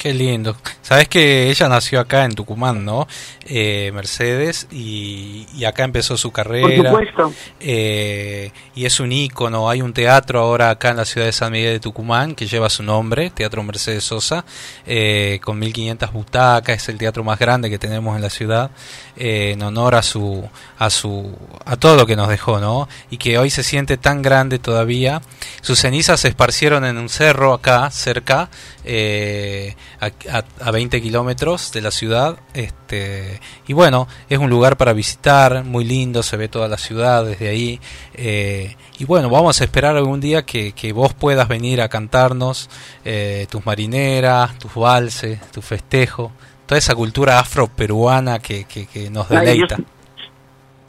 Qué 0.00 0.14
lindo. 0.14 0.56
Sabes 0.80 1.08
que 1.08 1.50
ella 1.50 1.68
nació 1.68 2.00
acá 2.00 2.24
en 2.24 2.34
Tucumán, 2.34 2.86
¿no? 2.86 3.06
Eh, 3.44 3.90
Mercedes, 3.92 4.66
y, 4.70 5.46
acá 5.66 5.84
empezó 5.84 6.16
su 6.16 6.32
carrera. 6.32 6.68
Por 6.68 7.06
supuesto. 7.06 7.34
Eh, 7.60 8.50
y 8.74 8.86
es 8.86 8.98
un 8.98 9.12
ícono. 9.12 9.68
Hay 9.68 9.82
un 9.82 9.92
teatro 9.92 10.40
ahora 10.40 10.70
acá 10.70 10.88
en 10.88 10.96
la 10.96 11.04
ciudad 11.04 11.26
de 11.26 11.32
San 11.32 11.52
Miguel 11.52 11.74
de 11.74 11.80
Tucumán 11.80 12.34
que 12.34 12.46
lleva 12.46 12.70
su 12.70 12.82
nombre, 12.82 13.28
Teatro 13.28 13.62
Mercedes 13.62 14.02
Sosa, 14.04 14.46
eh, 14.86 15.38
con 15.44 15.58
1500 15.58 16.10
butacas. 16.14 16.76
Es 16.78 16.88
el 16.88 16.96
teatro 16.96 17.22
más 17.22 17.38
grande 17.38 17.68
que 17.68 17.78
tenemos 17.78 18.16
en 18.16 18.22
la 18.22 18.30
ciudad, 18.30 18.70
en 19.16 19.60
honor 19.62 19.96
a 19.96 20.02
su, 20.02 20.48
a 20.78 20.88
su, 20.88 21.36
a 21.66 21.76
todo 21.76 21.96
lo 21.96 22.06
que 22.06 22.16
nos 22.16 22.30
dejó, 22.30 22.58
¿no? 22.58 22.88
Y 23.10 23.18
que 23.18 23.36
hoy 23.36 23.50
se 23.50 23.62
siente 23.62 23.98
tan 23.98 24.22
grande 24.22 24.58
todavía. 24.58 25.20
Sus 25.60 25.78
cenizas 25.78 26.20
se 26.20 26.28
esparcieron 26.28 26.86
en 26.86 26.96
un 26.96 27.10
cerro 27.10 27.52
acá, 27.52 27.90
cerca 27.90 28.48
eh, 28.84 29.76
a, 30.00 30.66
a, 30.66 30.70
20 30.70 31.00
kilómetros 31.02 31.72
de 31.72 31.82
la 31.82 31.90
ciudad. 31.90 32.38
Este, 32.54 33.40
y 33.66 33.72
bueno, 33.74 34.06
es 34.28 34.38
un 34.38 34.48
lugar 34.48 34.76
para 34.76 34.92
visitar, 34.92 35.64
muy 35.64 35.84
lindo, 35.84 36.22
se 36.22 36.36
ve 36.36 36.48
toda 36.48 36.68
la 36.68 36.78
ciudad 36.78 37.24
desde 37.24 37.48
ahí. 37.48 37.78
Eh, 38.14 38.76
y 38.98 39.04
bueno, 39.04 39.28
vamos 39.28 39.60
a 39.60 39.64
esperar 39.64 39.96
algún 39.96 40.20
día 40.20 40.42
que, 40.42 40.72
que 40.72 40.92
vos 40.92 41.12
puedas 41.12 41.48
venir 41.48 41.82
a 41.82 41.88
cantarnos 41.88 42.70
eh, 43.04 43.46
tus 43.50 43.64
marineras, 43.66 44.58
tus 44.58 44.74
valses, 44.74 45.40
tu 45.52 45.60
festejo, 45.60 46.32
toda 46.66 46.78
esa 46.78 46.94
cultura 46.94 47.38
afro-peruana 47.38 48.38
que, 48.38 48.64
que, 48.64 49.10
nos 49.10 49.28
deleita. 49.28 49.76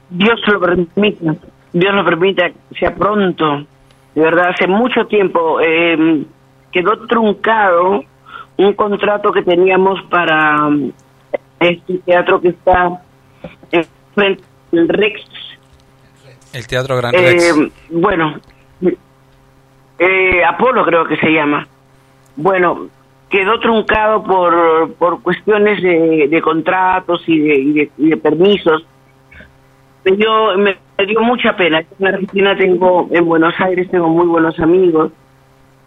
Dios, 0.09 0.39
lo 0.47 0.59
permita, 0.59 1.35
Dios 1.73 1.93
lo 1.93 2.05
permita, 2.05 2.49
sea 2.79 2.93
pronto. 2.95 3.65
De 4.13 4.21
verdad, 4.21 4.49
hace 4.49 4.67
mucho 4.67 5.05
tiempo 5.07 5.59
eh, 5.61 6.25
quedó 6.71 7.07
truncado 7.07 8.03
un 8.63 8.73
contrato 8.73 9.31
que 9.31 9.43
teníamos 9.43 10.01
para 10.03 10.67
um, 10.67 10.91
este 11.59 11.97
teatro 11.99 12.41
que 12.41 12.49
está 12.49 13.01
en 13.71 13.85
frente 14.13 14.43
del 14.71 14.89
Rex. 14.89 15.21
El 16.53 16.67
Teatro 16.67 16.97
Gran 16.97 17.13
Rex. 17.13 17.57
Eh, 17.57 17.71
bueno, 17.89 18.35
eh, 19.99 20.43
Apolo 20.43 20.83
creo 20.85 21.05
que 21.05 21.17
se 21.17 21.29
llama. 21.29 21.67
Bueno, 22.35 22.87
quedó 23.29 23.59
truncado 23.59 24.23
por, 24.23 24.93
por 24.95 25.21
cuestiones 25.21 25.81
de, 25.81 26.41
contratos 26.43 27.23
y 27.27 27.39
de, 27.39 27.91
de, 27.95 28.17
permisos. 28.17 28.85
Yo, 30.03 30.57
me, 30.57 30.77
me 30.97 31.05
dio 31.05 31.21
mucha 31.21 31.55
pena. 31.55 31.83
En 31.99 32.07
Argentina 32.07 32.57
tengo, 32.57 33.07
en 33.11 33.25
Buenos 33.25 33.53
Aires 33.59 33.89
tengo 33.89 34.09
muy 34.09 34.25
buenos 34.25 34.59
amigos 34.59 35.11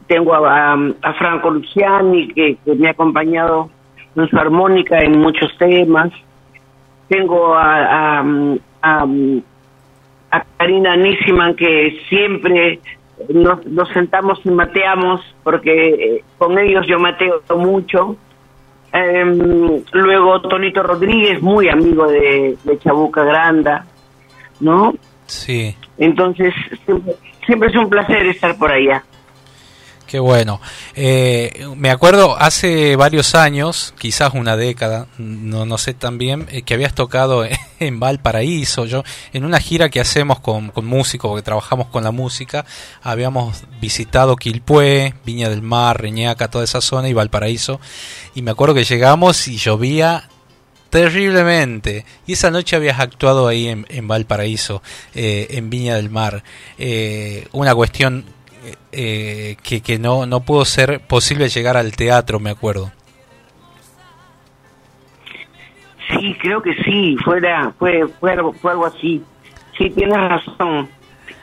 tengo 0.06 0.34
a, 0.34 0.76
Franco 1.18 1.50
Luciani, 1.50 2.28
que, 2.28 2.58
me 2.66 2.88
ha 2.88 2.92
acompañado 2.92 3.70
en 4.16 4.28
su 4.28 4.36
armónica 4.36 4.98
en 4.98 5.18
muchos 5.18 5.56
temas. 5.58 6.12
Tengo 7.08 7.54
a, 7.54 8.24
a, 8.82 9.06
Karina 10.56 10.96
Nissiman, 10.96 11.54
que 11.54 12.00
siempre 12.08 12.80
nos, 13.28 13.64
nos, 13.66 13.88
sentamos 13.90 14.40
y 14.44 14.50
mateamos, 14.50 15.20
porque 15.42 15.88
eh, 15.88 16.24
con 16.38 16.58
ellos 16.58 16.86
yo 16.86 16.98
mateo 16.98 17.42
mucho. 17.56 18.16
Em, 18.92 19.82
luego 19.92 20.40
Tonito 20.42 20.82
Rodríguez, 20.82 21.42
muy 21.42 21.68
amigo 21.68 22.06
de, 22.06 22.56
de 22.62 22.78
Chabuca 22.78 23.24
Granda, 23.24 23.84
¿no? 24.60 24.94
Sí. 25.26 25.76
Entonces, 25.98 26.54
siempre, 26.84 27.14
siempre 27.44 27.68
es 27.70 27.76
un 27.76 27.88
placer 27.88 28.26
estar 28.26 28.56
por 28.56 28.70
allá. 28.70 29.02
Qué 30.14 30.20
bueno. 30.20 30.60
Eh, 30.94 31.66
me 31.76 31.90
acuerdo 31.90 32.36
hace 32.38 32.94
varios 32.94 33.34
años, 33.34 33.94
quizás 33.98 34.32
una 34.32 34.56
década, 34.56 35.08
no, 35.18 35.66
no 35.66 35.76
sé 35.76 35.92
tan 35.92 36.18
bien, 36.18 36.46
eh, 36.52 36.62
que 36.62 36.74
habías 36.74 36.94
tocado 36.94 37.44
en 37.80 37.98
Valparaíso. 37.98 38.84
Yo, 38.86 39.02
en 39.32 39.44
una 39.44 39.58
gira 39.58 39.88
que 39.88 39.98
hacemos 39.98 40.38
con, 40.38 40.70
con 40.70 40.86
músicos, 40.86 41.30
porque 41.30 41.42
trabajamos 41.42 41.88
con 41.88 42.04
la 42.04 42.12
música, 42.12 42.64
habíamos 43.02 43.64
visitado 43.80 44.36
Quilpué, 44.36 45.14
Viña 45.24 45.48
del 45.48 45.62
Mar, 45.62 46.00
Reñaca, 46.00 46.46
toda 46.46 46.62
esa 46.62 46.80
zona 46.80 47.08
y 47.08 47.12
Valparaíso. 47.12 47.80
Y 48.36 48.42
me 48.42 48.52
acuerdo 48.52 48.76
que 48.76 48.84
llegamos 48.84 49.48
y 49.48 49.56
llovía 49.56 50.28
terriblemente. 50.90 52.06
Y 52.24 52.34
esa 52.34 52.52
noche 52.52 52.76
habías 52.76 53.00
actuado 53.00 53.48
ahí 53.48 53.66
en, 53.66 53.84
en 53.88 54.06
Valparaíso, 54.06 54.80
eh, 55.12 55.48
en 55.50 55.70
Viña 55.70 55.96
del 55.96 56.08
Mar. 56.08 56.44
una 57.50 57.74
cuestión 57.74 58.26
eh, 58.92 59.56
que, 59.62 59.80
que 59.80 59.98
no, 59.98 60.26
no 60.26 60.40
pudo 60.40 60.64
ser 60.64 61.00
posible 61.00 61.48
llegar 61.48 61.76
al 61.76 61.96
teatro, 61.96 62.40
me 62.40 62.50
acuerdo. 62.50 62.90
Sí, 66.08 66.36
creo 66.40 66.62
que 66.62 66.74
sí, 66.84 67.16
fuera, 67.24 67.72
fue, 67.78 68.06
fue, 68.20 68.36
fue 68.60 68.70
algo 68.72 68.86
así. 68.86 69.22
Sí, 69.76 69.90
tienes 69.90 70.16
razón. 70.16 70.88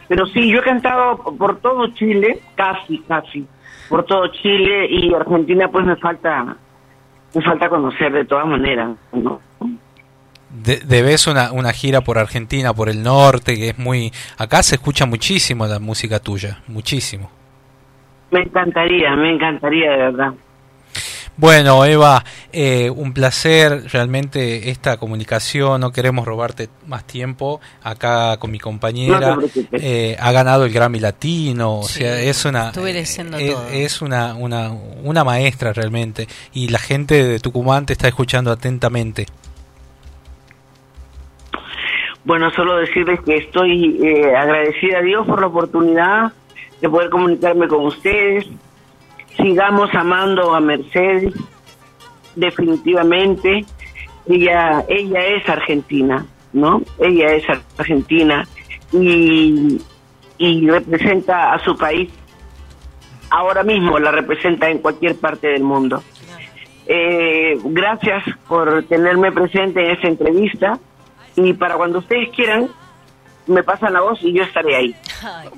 Pero 0.08 0.26
sí, 0.28 0.52
yo 0.52 0.60
he 0.60 0.64
cantado 0.64 1.18
por 1.38 1.60
todo 1.60 1.88
Chile, 1.94 2.42
casi, 2.56 3.00
casi, 3.00 3.48
por 3.90 4.06
todo 4.06 4.28
Chile 4.28 4.88
y 4.90 5.14
Argentina, 5.14 5.68
pues 5.70 5.86
me 5.86 5.96
falta, 5.96 6.58
me 7.34 7.42
falta 7.42 7.70
conocer 7.70 8.12
de 8.12 8.26
todas 8.26 8.46
maneras. 8.46 8.92
De- 10.54 10.80
debes 10.80 11.28
una, 11.28 11.52
una 11.52 11.72
gira 11.74 12.02
por 12.02 12.18
Argentina, 12.18 12.74
por 12.74 12.90
el 12.90 13.02
norte, 13.04 13.56
que 13.56 13.70
es 13.70 13.78
muy... 13.78 14.12
Acá 14.38 14.64
se 14.64 14.76
escucha 14.76 15.06
muchísimo 15.06 15.66
la 15.68 15.80
música 15.80 16.20
tuya, 16.20 16.62
muchísimo. 16.68 17.30
Me 18.32 18.42
encantaría, 18.42 19.16
me 19.16 19.32
encantaría 19.34 19.92
de 19.92 19.98
verdad. 19.98 20.34
Bueno, 21.38 21.86
Eva, 21.86 22.24
eh, 22.52 22.90
un 22.90 23.14
placer 23.14 23.86
realmente 23.92 24.70
esta 24.70 24.98
comunicación. 24.98 25.82
No 25.82 25.92
queremos 25.92 26.26
robarte 26.26 26.70
más 26.86 27.06
tiempo. 27.08 27.62
Acá 27.82 28.36
con 28.38 28.52
mi 28.52 28.60
compañera 28.60 29.38
No 29.38 29.42
eh, 29.72 30.18
ha 30.20 30.32
ganado 30.34 30.66
el 30.66 30.74
Grammy 30.74 31.00
Latino. 31.00 31.80
O 31.80 31.84
sea, 31.88 32.20
es 32.20 32.44
una 32.46 32.72
es, 33.40 33.56
todo. 33.56 33.68
es 33.70 34.02
una, 34.02 34.36
una 34.36 34.72
una 34.72 35.24
maestra 35.24 35.72
realmente 35.74 36.28
y 36.54 36.68
la 36.68 36.80
gente 36.80 37.24
de 37.26 37.40
Tucumán 37.40 37.86
te 37.86 37.94
está 37.94 38.08
escuchando 38.10 38.52
atentamente. 38.52 39.26
Bueno, 42.24 42.52
solo 42.52 42.78
decirles 42.78 43.20
que 43.22 43.38
estoy 43.38 44.00
eh, 44.06 44.36
agradecida 44.36 45.00
a 45.00 45.02
Dios 45.02 45.26
por 45.26 45.42
la 45.42 45.48
oportunidad 45.48 46.32
de 46.80 46.90
poder 46.90 47.10
comunicarme 47.10 47.68
con 47.68 47.86
ustedes. 47.86 48.48
Sigamos 49.38 49.94
amando 49.96 50.54
a 50.54 50.60
Mercedes, 50.60 51.34
definitivamente. 52.36 53.66
Ella, 54.28 54.86
ella 54.88 55.26
es 55.26 55.50
argentina, 55.50 56.26
¿no? 56.54 56.84
Ella 57.00 57.34
es 57.34 57.44
argentina 57.78 58.48
y, 58.92 59.82
y 60.38 60.70
representa 60.70 61.54
a 61.54 61.60
su 61.60 61.76
país. 61.76 62.10
Ahora 63.32 63.64
mismo 63.64 63.98
la 63.98 64.12
representa 64.12 64.70
en 64.70 64.78
cualquier 64.78 65.16
parte 65.16 65.48
del 65.48 65.64
mundo. 65.64 66.04
Eh, 66.86 67.58
gracias 67.64 68.24
por 68.48 68.84
tenerme 68.84 69.32
presente 69.32 69.84
en 69.84 69.92
esta 69.92 70.08
entrevista 70.08 70.80
y 71.36 71.54
para 71.54 71.76
cuando 71.76 72.00
ustedes 72.00 72.30
quieran 72.36 72.70
me 73.48 73.64
pasan 73.64 73.92
la 73.94 74.02
voz 74.02 74.20
y 74.22 74.34
yo 74.34 74.44
estaré 74.44 74.76
ahí. 74.76 74.96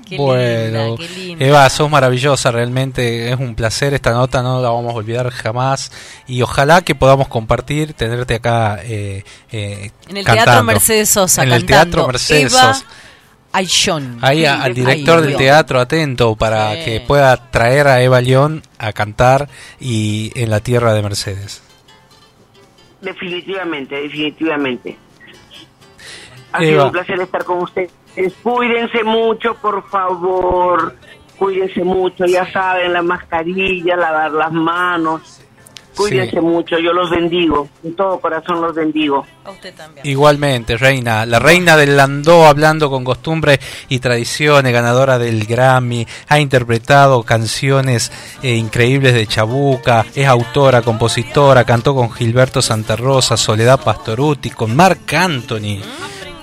Qué 0.07 0.17
bueno, 0.17 0.95
linda, 0.95 0.97
qué 0.97 1.09
linda. 1.19 1.45
Eva, 1.45 1.69
sos 1.69 1.89
maravillosa, 1.89 2.49
realmente 2.51 3.29
es 3.31 3.37
un 3.39 3.55
placer 3.55 3.93
esta 3.93 4.11
nota, 4.11 4.41
no 4.41 4.61
la 4.61 4.69
vamos 4.69 4.93
a 4.93 4.97
olvidar 4.97 5.29
jamás 5.31 5.91
y 6.25 6.41
ojalá 6.41 6.81
que 6.81 6.95
podamos 6.95 7.27
compartir, 7.27 7.93
tenerte 7.93 8.35
acá 8.35 8.79
eh, 8.83 9.23
eh, 9.51 9.91
En 10.09 10.17
el 10.17 10.25
cantando. 10.25 10.45
Teatro 10.51 10.63
Mercedes 10.63 11.09
Sosa, 11.09 11.43
En 11.43 11.51
el 11.51 11.65
Teatro 11.65 12.07
Mercedes 12.07 12.53
Eva 12.53 12.73
Sosa. 12.73 12.85
Ayllón. 13.51 14.17
Ahí 14.21 14.45
a- 14.45 14.63
al 14.63 14.73
director 14.73 15.19
Ay, 15.19 15.27
del 15.27 15.35
teatro 15.37 15.79
atento 15.79 16.35
para 16.35 16.73
Sí. 16.75 16.85
que 16.85 16.99
pueda 17.01 17.51
traer 17.51 17.87
a 17.87 18.01
Eva 18.01 18.19
León 18.21 18.63
a 18.79 18.93
cantar 18.93 19.47
y 19.79 20.31
en 20.35 20.49
la 20.49 20.61
tierra 20.61 20.93
de 20.93 21.03
Mercedes. 21.03 21.61
Definitivamente, 23.01 23.95
definitivamente. 24.01 24.97
Ha 26.53 26.59
sido 26.59 26.85
un 26.85 26.91
placer 26.91 27.19
estar 27.21 27.43
con 27.43 27.59
ustedes. 27.63 27.91
Cuídense 28.41 29.03
mucho, 29.03 29.55
por 29.55 29.87
favor. 29.89 30.95
Cuídense 31.37 31.83
mucho, 31.83 32.25
ya 32.25 32.49
saben, 32.51 32.93
la 32.93 33.01
mascarilla, 33.01 33.95
lavar 33.95 34.31
las 34.31 34.51
manos. 34.51 35.39
Cuídense 35.95 36.31
Sí. 36.37 36.39
mucho, 36.39 36.79
yo 36.79 36.91
los 36.91 37.09
bendigo. 37.11 37.67
En 37.83 37.95
todo 37.95 38.19
corazón 38.19 38.59
los 38.61 38.73
bendigo. 38.73 39.25
Igualmente, 40.03 40.75
Reina, 40.77 41.23
la 41.25 41.37
reina 41.37 41.77
del 41.77 41.95
Landó 41.97 42.47
hablando 42.47 42.89
con 42.89 43.03
costumbre 43.03 43.59
y 43.89 43.99
tradiciones, 43.99 44.73
ganadora 44.73 45.19
del 45.19 45.45
Grammy, 45.45 46.07
ha 46.29 46.39
interpretado 46.39 47.21
canciones 47.23 48.11
eh, 48.41 48.55
increíbles 48.55 49.13
de 49.13 49.27
Chabuca, 49.27 50.05
es 50.15 50.27
autora, 50.27 50.81
compositora, 50.81 51.63
cantó 51.63 51.93
con 51.93 52.11
Gilberto 52.11 52.61
Santa 52.63 52.95
Rosa, 52.95 53.37
Soledad 53.37 53.79
Pastoruti, 53.83 54.49
con 54.49 54.75
Marc 54.75 55.13
Anthony, 55.13 55.79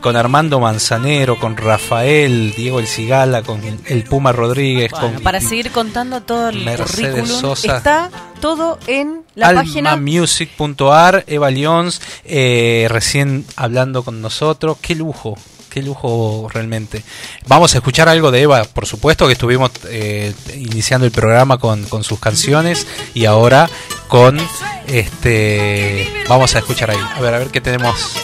con 0.00 0.16
Armando 0.16 0.60
Manzanero, 0.60 1.38
con 1.38 1.56
Rafael, 1.56 2.54
Diego 2.56 2.80
El 2.80 2.86
Cigala, 2.86 3.42
con 3.42 3.60
el 3.86 4.04
Puma 4.04 4.32
Rodríguez, 4.32 4.90
Bueno, 4.92 5.14
con 5.14 5.22
para 5.22 5.40
seguir 5.40 5.70
contando 5.70 6.22
todo 6.22 6.48
el 6.48 6.64
Mercedes 6.64 7.12
currículum, 7.12 7.40
Sosa. 7.40 7.76
está 7.76 8.10
todo 8.40 8.78
en 8.86 9.22
la 9.34 9.52
página 9.52 9.92
almamusic.ar, 9.92 11.24
Eva 11.26 11.50
Lyons, 11.50 12.00
eh, 12.24 12.86
recién 12.90 13.44
hablando 13.56 14.02
con 14.02 14.20
nosotros. 14.22 14.78
Qué 14.80 14.94
lujo, 14.94 15.36
qué 15.68 15.82
lujo 15.82 16.48
realmente. 16.52 17.02
Vamos 17.46 17.74
a 17.74 17.78
escuchar 17.78 18.08
algo 18.08 18.30
de 18.30 18.42
Eva, 18.42 18.64
por 18.64 18.86
supuesto 18.86 19.26
que 19.26 19.34
estuvimos 19.34 19.70
eh, 19.88 20.32
iniciando 20.56 21.04
el 21.06 21.12
programa 21.12 21.58
con, 21.58 21.84
con 21.84 22.04
sus 22.04 22.18
canciones 22.18 22.86
y 23.14 23.26
ahora 23.26 23.68
con 24.08 24.40
este 24.86 26.08
vamos 26.28 26.54
a 26.54 26.58
escuchar 26.60 26.90
ahí. 26.90 26.98
A 27.16 27.20
ver, 27.20 27.34
a 27.34 27.38
ver 27.38 27.48
qué 27.48 27.60
tenemos. 27.60 28.16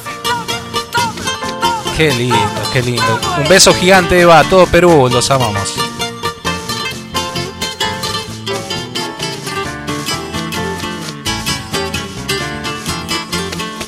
Qué 1.97 2.13
lindo, 2.13 2.37
qué 2.75 2.83
lindo. 2.83 3.21
Un 3.39 3.49
beso 3.49 3.73
gigante, 3.73 4.21
Eva, 4.21 4.41
a 4.41 4.45
todo 4.45 4.67
Perú, 4.67 5.09
los 5.11 5.31
amamos. 5.31 5.75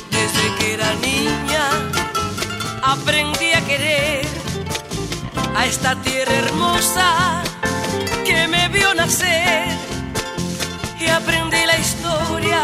Desde 0.09 0.55
que 0.57 0.73
era 0.73 0.91
niña 0.95 1.69
aprendí 2.81 3.51
a 3.53 3.61
querer 3.61 4.25
a 5.55 5.67
esta 5.67 5.95
tierra 6.01 6.33
hermosa 6.33 7.43
que 8.25 8.47
me 8.47 8.69
vio 8.69 8.91
nacer 8.95 9.67
y 10.99 11.09
aprendí 11.09 11.63
la 11.63 11.77
historia 11.77 12.59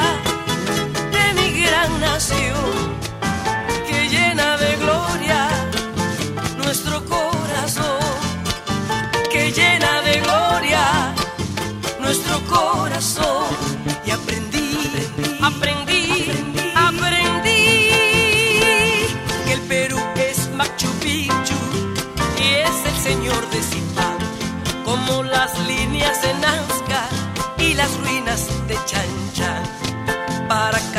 de 1.11 1.39
mi 1.39 1.61
gran 1.61 1.99
nación 1.99 2.85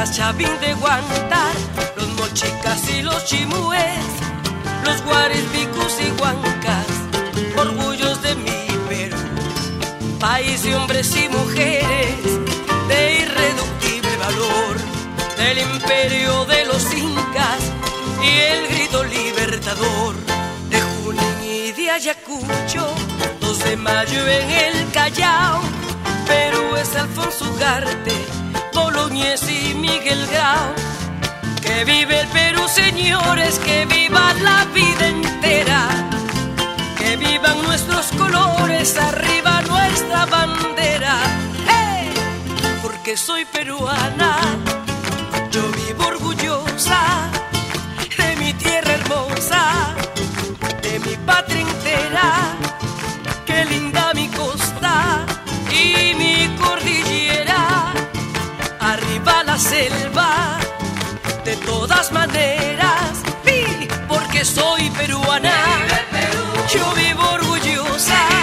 Para 0.06 0.18
Cachavín 0.18 0.60
de 0.60 0.72
Guantar, 0.74 1.54
los 1.96 2.08
mochicas 2.10 2.88
y 2.90 3.02
los 3.02 3.24
chimúes, 3.24 4.04
los 4.84 5.02
guares, 5.02 5.42
picos 5.52 5.96
y 6.00 6.20
huancas, 6.20 6.86
orgullos 7.56 8.22
de 8.22 8.36
mi 8.36 8.66
Perú. 8.88 9.16
País 10.20 10.62
de 10.62 10.76
hombres 10.76 11.10
y 11.16 11.28
mujeres 11.28 12.22
de 12.88 13.18
irreductible 13.20 14.16
valor, 14.18 14.76
del 15.38 15.58
imperio 15.58 16.44
de 16.44 16.64
los 16.66 16.94
incas 16.94 17.60
y 18.22 18.28
el 18.28 18.68
grito 18.68 19.02
libertador 19.02 20.14
de 20.70 20.80
Junín 20.82 21.42
y 21.42 21.72
de 21.72 21.90
Ayacucho, 21.90 22.94
2 23.40 23.58
de 23.58 23.76
mayo 23.76 24.26
en 24.28 24.50
el 24.50 24.90
Callao, 24.92 25.62
Perú 26.28 26.76
es 26.76 26.94
Alfonso 26.94 27.50
Ugarte, 27.50 28.14
Boloñez 28.72 29.42
y 29.50 29.55
Miguel 29.86 30.26
Grau. 30.32 30.74
Que 31.62 31.84
vive 31.84 32.20
el 32.20 32.28
Perú, 32.28 32.62
señores, 32.68 33.58
que 33.66 33.86
viva 33.86 34.24
la 34.48 34.64
vida 34.78 35.04
entera. 35.08 35.80
Que 36.98 37.16
vivan 37.16 37.62
nuestros 37.62 38.06
colores, 38.20 38.96
arriba 38.98 39.62
nuestra 39.62 40.26
bandera. 40.26 41.14
¡Hey! 41.70 42.10
Porque 42.82 43.16
soy 43.16 43.44
peruana, 43.44 44.32
yo 45.52 45.62
vivo 45.80 46.02
orgullosa 46.14 47.00
de 48.18 48.36
mi 48.36 48.52
tierra 48.54 48.92
hermosa, 48.98 49.62
de 50.82 50.98
mi 51.04 51.14
patria 51.28 51.60
entera. 51.60 52.26
Qué 53.46 53.64
linda 53.64 54.12
mi 54.14 54.28
costa 54.28 55.24
y 55.70 56.14
mi 56.14 56.35
la 59.56 59.62
selva, 59.62 60.58
de 61.44 61.56
todas 61.56 62.12
maneras, 62.12 63.22
sí, 63.46 63.88
porque 64.06 64.44
soy 64.44 64.90
peruana. 64.90 65.56
Yo 66.72 66.92
vivo 66.94 67.22
orgullosa 67.32 68.35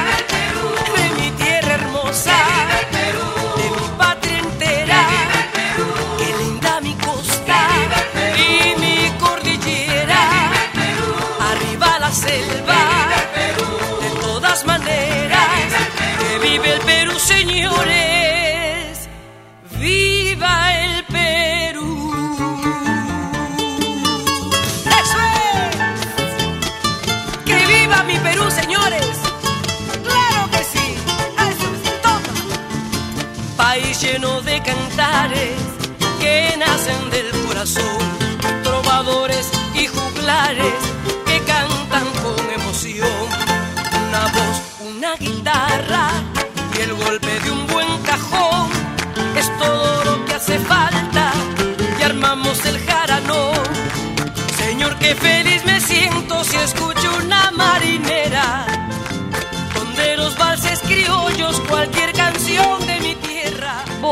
nacen 36.58 37.10
del 37.10 37.30
corazón, 37.46 37.98
trovadores 38.64 39.50
y 39.74 39.88
juglares 39.88 40.74
que 41.26 41.40
cantan 41.40 42.08
con 42.24 42.50
emoción. 42.52 43.28
Una 44.08 44.24
voz, 44.28 44.58
una 44.96 45.16
guitarra 45.16 46.10
y 46.78 46.82
el 46.82 46.94
golpe 46.94 47.40
de 47.44 47.52
un 47.52 47.68
buen 47.68 47.88
cajón 48.04 48.70
es 49.36 49.48
todo 49.58 50.04
lo 50.06 50.26
que 50.26 50.34
hace 50.36 50.60
falta 50.60 51.32
y 52.00 52.04
armamos 52.04 52.66
el 52.66 52.80
jarano. 52.86 53.52
Señor, 54.58 54.98
qué 55.00 55.16
feliz 55.16 55.66
me 55.66 55.80
siento 55.82 56.44
si 56.44 56.58
escucho 56.58 57.10
una 57.24 57.52
marinera. 57.52 58.66
Donde 59.76 60.18
los 60.18 60.38
valses 60.38 60.80
criollos, 60.80 61.60
cualquier 61.68 62.14
canción 62.14 62.86
de. 62.88 62.93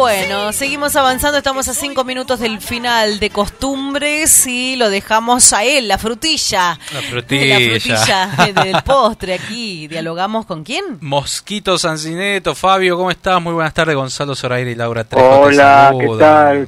Bueno, 0.01 0.51
seguimos 0.51 0.95
avanzando, 0.95 1.37
estamos 1.37 1.67
a 1.67 1.75
cinco 1.75 2.03
minutos 2.03 2.39
del 2.39 2.59
final 2.59 3.19
de 3.19 3.29
costumbres 3.29 4.47
y 4.47 4.75
lo 4.75 4.89
dejamos 4.89 5.53
a 5.53 5.63
él, 5.63 5.87
la 5.87 5.99
frutilla. 5.99 6.79
La 6.91 7.01
frutilla. 7.03 7.59
La 7.59 8.27
frutilla 8.35 8.63
del 8.63 8.81
postre 8.81 9.35
aquí. 9.35 9.87
¿Dialogamos 9.87 10.47
con 10.47 10.63
quién? 10.63 10.97
Mosquito 11.01 11.77
Sancineto, 11.77 12.55
Fabio, 12.55 12.97
¿cómo 12.97 13.11
estás? 13.11 13.39
Muy 13.43 13.53
buenas 13.53 13.75
tardes, 13.75 13.95
Gonzalo 13.95 14.33
Zoraire 14.33 14.71
y 14.71 14.75
Laura 14.75 15.03
Trejo. 15.03 15.41
Hola, 15.41 15.93
¿qué 15.99 16.07
tal? 16.17 16.67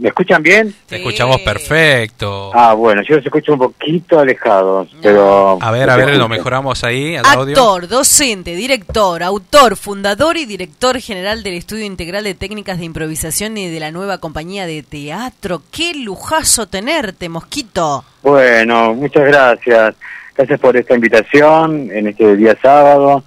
¿Se- 0.00 0.02
¿Me 0.02 0.08
escuchan 0.08 0.42
bien? 0.42 0.74
Te 0.86 0.96
escuchamos 0.96 1.40
perfecto. 1.42 2.50
Ah, 2.54 2.74
bueno, 2.74 3.02
yo 3.08 3.16
los 3.16 3.24
escucho 3.24 3.52
un 3.52 3.58
poquito 3.58 4.18
alejados, 4.18 4.88
pero... 5.02 5.58
A 5.60 5.70
ver, 5.70 5.88
a 5.90 5.96
ver, 5.96 6.16
lo 6.16 6.28
mejoramos 6.28 6.82
ahí, 6.84 7.16
al 7.16 7.24
audio. 7.26 7.56
Actor, 7.56 7.88
docente, 7.88 8.54
director, 8.54 9.22
autor, 9.22 9.76
fundador 9.76 10.36
y 10.36 10.46
director 10.46 10.98
general 11.00 11.42
del 11.42 11.54
Estudio 11.54 11.84
Integral 11.84 12.24
de 12.24 12.34
Técnicas 12.34 12.78
de 12.78 12.84
Improvisación 12.84 13.56
y 13.58 13.68
de 13.68 13.80
la 13.80 13.90
nueva 13.90 14.18
compañía 14.18 14.66
de 14.66 14.82
teatro. 14.82 15.62
¡Qué 15.70 15.94
lujazo 15.94 16.66
tenerte, 16.66 17.28
Mosquito! 17.28 18.04
Bueno, 18.22 18.94
muchas 18.94 19.24
gracias. 19.26 19.94
Gracias 20.36 20.60
por 20.60 20.76
esta 20.76 20.94
invitación 20.94 21.90
en 21.92 22.06
este 22.08 22.36
día 22.36 22.56
sábado. 22.62 23.24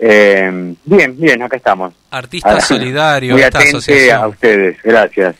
Eh, 0.00 0.74
bien, 0.84 1.14
bien, 1.18 1.42
acá 1.42 1.56
estamos. 1.58 1.92
Artista 2.10 2.50
Ah, 2.56 2.60
solidario, 2.60 3.34
Muy 3.34 3.42
esta 3.42 3.58
atente 3.58 3.76
asociación. 3.76 4.22
a 4.22 4.26
ustedes, 4.28 4.76
gracias. 4.82 5.36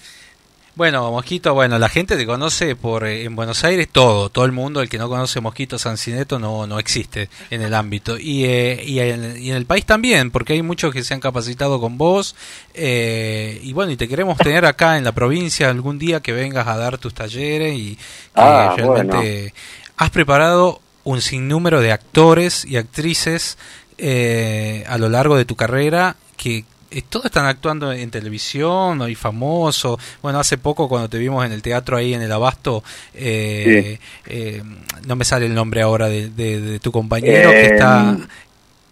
Bueno, 0.76 1.10
Mosquito, 1.10 1.52
bueno, 1.52 1.78
la 1.78 1.88
gente 1.88 2.16
te 2.16 2.24
conoce 2.24 2.74
por 2.76 3.05
eh, 3.05 3.24
en 3.24 3.36
Buenos 3.36 3.64
Aires 3.64 3.88
todo, 3.90 4.30
todo 4.30 4.44
el 4.47 4.52
mundo, 4.52 4.80
el 4.80 4.88
que 4.88 4.98
no 4.98 5.09
conoce 5.09 5.40
Mosquito 5.40 5.78
Sancineto 5.78 6.38
no, 6.38 6.66
no 6.66 6.78
existe 6.78 7.28
en 7.51 7.60
el 7.60 7.74
ámbito. 7.74 8.16
Y, 8.18 8.44
eh, 8.44 8.82
y, 8.86 9.01
en, 9.01 9.36
y 9.42 9.51
en 9.51 9.56
el 9.56 9.66
país 9.66 9.84
también, 9.84 10.30
porque 10.30 10.55
hay 10.55 10.62
muchos 10.62 10.92
que 10.94 11.02
se 11.02 11.12
han 11.12 11.20
capacitado 11.20 11.80
con 11.80 11.98
vos. 11.98 12.34
eh, 12.72 13.60
y 13.62 13.72
bueno, 13.72 13.92
y 13.92 13.97
te 13.97 14.09
queremos 14.09 14.38
tener 14.38 14.64
acá 14.64 14.97
en 14.97 15.05
la 15.05 15.12
provincia 15.12 15.68
algún 15.68 15.98
día 15.98 16.20
que 16.20 16.32
vengas 16.32 16.66
a 16.66 16.76
dar 16.76 16.97
tus 16.98 17.12
talleres 17.14 17.74
y 17.76 17.97
que 17.97 18.01
Ah, 18.36 18.74
realmente 18.76 19.52
has 19.97 20.10
preparado 20.10 20.80
un 21.05 21.20
sinnúmero 21.20 21.80
de 21.80 21.92
actores 21.92 22.64
y 22.64 22.76
actrices 22.76 23.59
eh, 23.98 24.84
a 24.88 24.97
lo 24.98 25.09
largo 25.10 25.36
de 25.36 25.44
tu 25.44 25.56
carrera 25.56 26.16
que 26.38 26.64
todos 27.08 27.26
están 27.26 27.46
actuando 27.46 27.92
en 27.92 28.10
televisión 28.10 29.08
y 29.08 29.14
famoso. 29.14 29.98
Bueno, 30.22 30.40
hace 30.40 30.58
poco 30.58 30.88
cuando 30.88 31.08
te 31.08 31.18
vimos 31.18 31.44
en 31.46 31.52
el 31.52 31.62
teatro 31.62 31.96
ahí 31.96 32.14
en 32.14 32.22
el 32.22 32.32
Abasto, 32.32 32.82
eh, 33.14 33.98
eh, 34.26 34.62
no 35.06 35.16
me 35.16 35.24
sale 35.24 35.46
el 35.46 35.54
nombre 35.54 35.82
ahora 35.82 36.08
de, 36.08 36.30
de- 36.30 36.60
de 36.60 36.78
tu 36.80 36.90
compañero 36.92 37.50
que 37.50 37.60
Eh, 37.60 37.74
está 37.74 38.16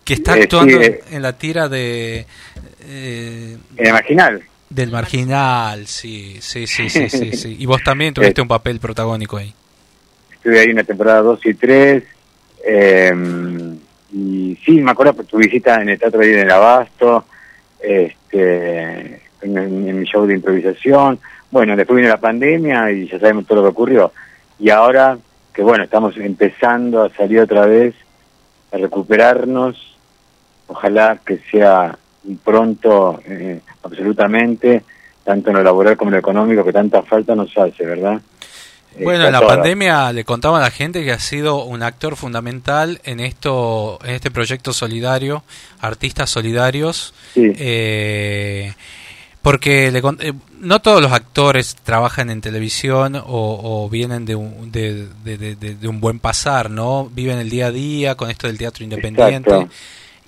que 0.05 0.15
está 0.15 0.39
eh, 0.39 0.43
actuando 0.45 0.79
sí, 0.81 0.85
eh. 0.87 1.01
en 1.11 1.23
la 1.23 1.37
tira 1.37 1.69
de 1.69 2.25
eh, 2.81 3.57
En 3.77 3.87
el 3.87 3.93
marginal. 3.93 4.43
del 4.71 4.91
marginal, 4.91 5.87
sí, 5.87 6.39
sí, 6.41 6.67
sí, 6.67 6.89
sí, 6.89 7.11
sí, 7.11 7.33
sí. 7.37 7.57
Y 7.59 7.67
vos 7.67 7.83
también 7.83 8.15
tuviste 8.15 8.41
Eh. 8.41 8.43
un 8.43 8.49
papel 8.49 8.81
protagónico 8.81 9.37
ahí. 9.37 9.53
Estuve 10.33 10.61
ahí 10.61 10.69
una 10.71 10.85
temporada 10.85 11.21
2 11.23 11.41
y 11.47 11.55
3. 11.55 12.05
eh, 12.65 13.13
y 14.13 14.57
sí, 14.65 14.73
me 14.81 14.91
acuerdo 14.93 15.13
por 15.15 15.27
tu 15.27 15.37
visita 15.37 15.83
en 15.83 15.91
el 15.91 15.99
teatro 15.99 16.21
ahí 16.23 16.31
en 16.33 16.39
el 16.41 16.51
Abasto, 16.51 17.27
este, 17.81 19.23
en, 19.43 19.99
mi 20.01 20.05
show 20.07 20.27
de 20.27 20.35
improvisación. 20.35 21.19
Bueno, 21.51 21.77
después 21.77 21.97
vino 21.97 22.09
la 22.09 22.21
pandemia 22.21 22.91
y 22.91 23.09
ya 23.09 23.19
sabemos 23.19 23.47
todo 23.47 23.59
lo 23.59 23.65
que 23.65 23.71
ocurrió. 23.71 24.13
Y 24.59 24.71
ahora 24.71 25.19
que 25.59 25.65
bueno, 25.65 25.83
estamos 25.83 26.17
empezando 26.17 27.03
a 27.03 27.11
salir 27.11 27.41
otra 27.41 27.67
vez, 27.67 27.93
a 28.71 28.77
recuperarnos, 28.77 29.97
ojalá 30.69 31.19
que 31.27 31.39
sea 31.51 31.99
pronto, 32.45 33.21
eh, 33.25 33.61
absolutamente, 33.83 34.85
tanto 35.25 35.51
en 35.51 35.57
lo 35.57 35.65
laboral 35.65 35.97
como 35.97 36.11
en 36.11 36.13
lo 36.13 36.19
económico, 36.21 36.65
que 36.65 36.73
tanta 36.73 37.03
falta 37.03 37.35
nos 37.35 37.59
hace, 37.59 37.85
¿verdad? 37.85 38.21
Bueno, 39.05 39.25
Está 39.25 39.27
en 39.27 39.33
la 39.33 39.41
pandemia 39.47 40.13
le 40.13 40.25
contaba 40.25 40.59
a 40.59 40.61
la 40.61 40.71
gente 40.71 41.05
que 41.05 41.13
ha 41.13 41.19
sido 41.19 41.65
un 41.65 41.83
actor 41.83 42.17
fundamental 42.17 43.01
en 43.05 43.21
esto, 43.21 43.99
en 44.05 44.15
este 44.15 44.31
proyecto 44.31 44.73
solidario, 44.73 45.43
artistas 45.81 46.31
solidarios, 46.31 47.15
eh, 47.59 48.73
porque 49.43 49.91
le 49.93 50.01
eh, 50.01 50.33
no 50.61 50.81
todos 50.81 51.01
los 51.01 51.13
actores 51.13 51.77
trabajan 51.85 52.29
en 52.31 52.41
televisión 52.41 53.17
o, 53.17 53.23
o 53.27 53.89
vienen 53.89 54.25
de 54.27 54.35
un, 54.35 54.71
de, 54.73 55.07
de- 55.25 55.39
de- 55.39 55.55
de- 55.57 55.75
de 55.77 55.89
un 55.89 56.01
buen 56.01 56.19
pasar, 56.19 56.71
¿no? 56.71 57.09
Viven 57.13 57.39
el 57.39 57.49
día 57.49 57.67
a 57.67 57.71
día 57.71 58.15
con 58.17 58.31
esto 58.31 58.47
del 58.49 58.59
teatro 58.59 58.85
independiente. 58.85 59.51
Exacto. 59.51 59.73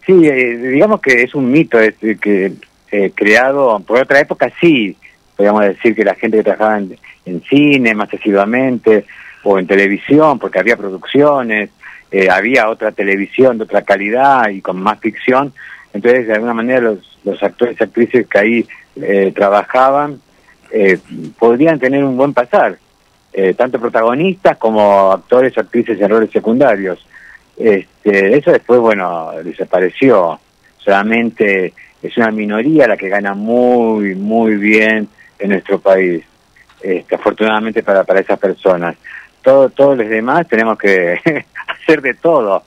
Sí, 0.07 0.13
eh, 0.27 0.57
digamos 0.57 1.01
que 1.01 1.23
es 1.23 1.35
un 1.35 1.51
mito 1.51 1.79
es, 1.79 1.95
eh, 2.03 2.17
que 2.21 2.53
eh, 2.93 3.13
creado 3.15 3.79
por 3.81 4.01
otra 4.01 4.21
época, 4.21 4.51
sí, 4.61 4.97
podríamos 5.41 5.63
decir 5.63 5.95
que 5.95 6.05
la 6.05 6.15
gente 6.15 6.37
que 6.37 6.43
trabajaba 6.43 6.83
en, 7.25 7.43
cine 7.49 7.95
más 7.95 8.13
asiduamente 8.13 9.07
o 9.43 9.59
en 9.59 9.67
televisión, 9.67 10.39
porque 10.39 10.59
había 10.59 10.77
producciones, 10.77 11.71
eh, 12.11 12.29
había 12.29 12.69
otra 12.69 12.93
televisión 12.93 13.57
de 13.57 13.65
otra 13.65 13.81
calidad 13.81 14.51
y 14.51 14.61
con 14.61 14.79
más 14.83 15.01
ficción, 15.01 15.55
entonces 15.95 16.27
de 16.27 16.35
alguna 16.35 16.53
manera 16.53 16.83
los, 16.83 17.19
los 17.25 17.43
actores 17.43 17.75
y 17.81 17.83
actrices 17.83 18.27
que 18.27 18.39
ahí 18.39 18.69
eh, 18.97 19.33
trabajaban 19.35 20.21
eh, 20.71 20.99
podrían 21.39 21.79
tener 21.79 22.05
un 22.05 22.19
buen 22.19 22.35
pasar, 22.35 22.77
eh, 23.33 23.55
tanto 23.55 23.81
protagonistas 23.81 24.59
como 24.59 25.11
actores 25.11 25.57
o 25.57 25.61
actrices 25.63 25.99
en 25.99 26.11
roles 26.11 26.31
secundarios. 26.31 27.07
Este, 27.57 28.37
eso 28.37 28.53
después, 28.53 28.79
bueno, 28.79 29.31
desapareció. 29.43 30.39
Solamente 30.77 31.73
es 32.03 32.15
una 32.19 32.31
minoría 32.31 32.87
la 32.87 32.99
que 32.99 33.09
gana 33.09 33.33
muy, 33.33 34.15
muy 34.15 34.57
bien 34.57 35.09
en 35.41 35.51
nuestro 35.51 35.79
país. 35.81 36.25
Este, 36.81 37.15
afortunadamente 37.15 37.83
para, 37.83 38.05
para 38.05 38.21
esas 38.21 38.39
personas. 38.39 38.97
Todo, 39.43 39.69
todos 39.71 39.99
los 39.99 40.09
demás 40.09 40.49
tenemos 40.49 40.79
que 40.79 41.19
hacer 41.83 42.01
de 42.01 42.15
todo. 42.15 42.63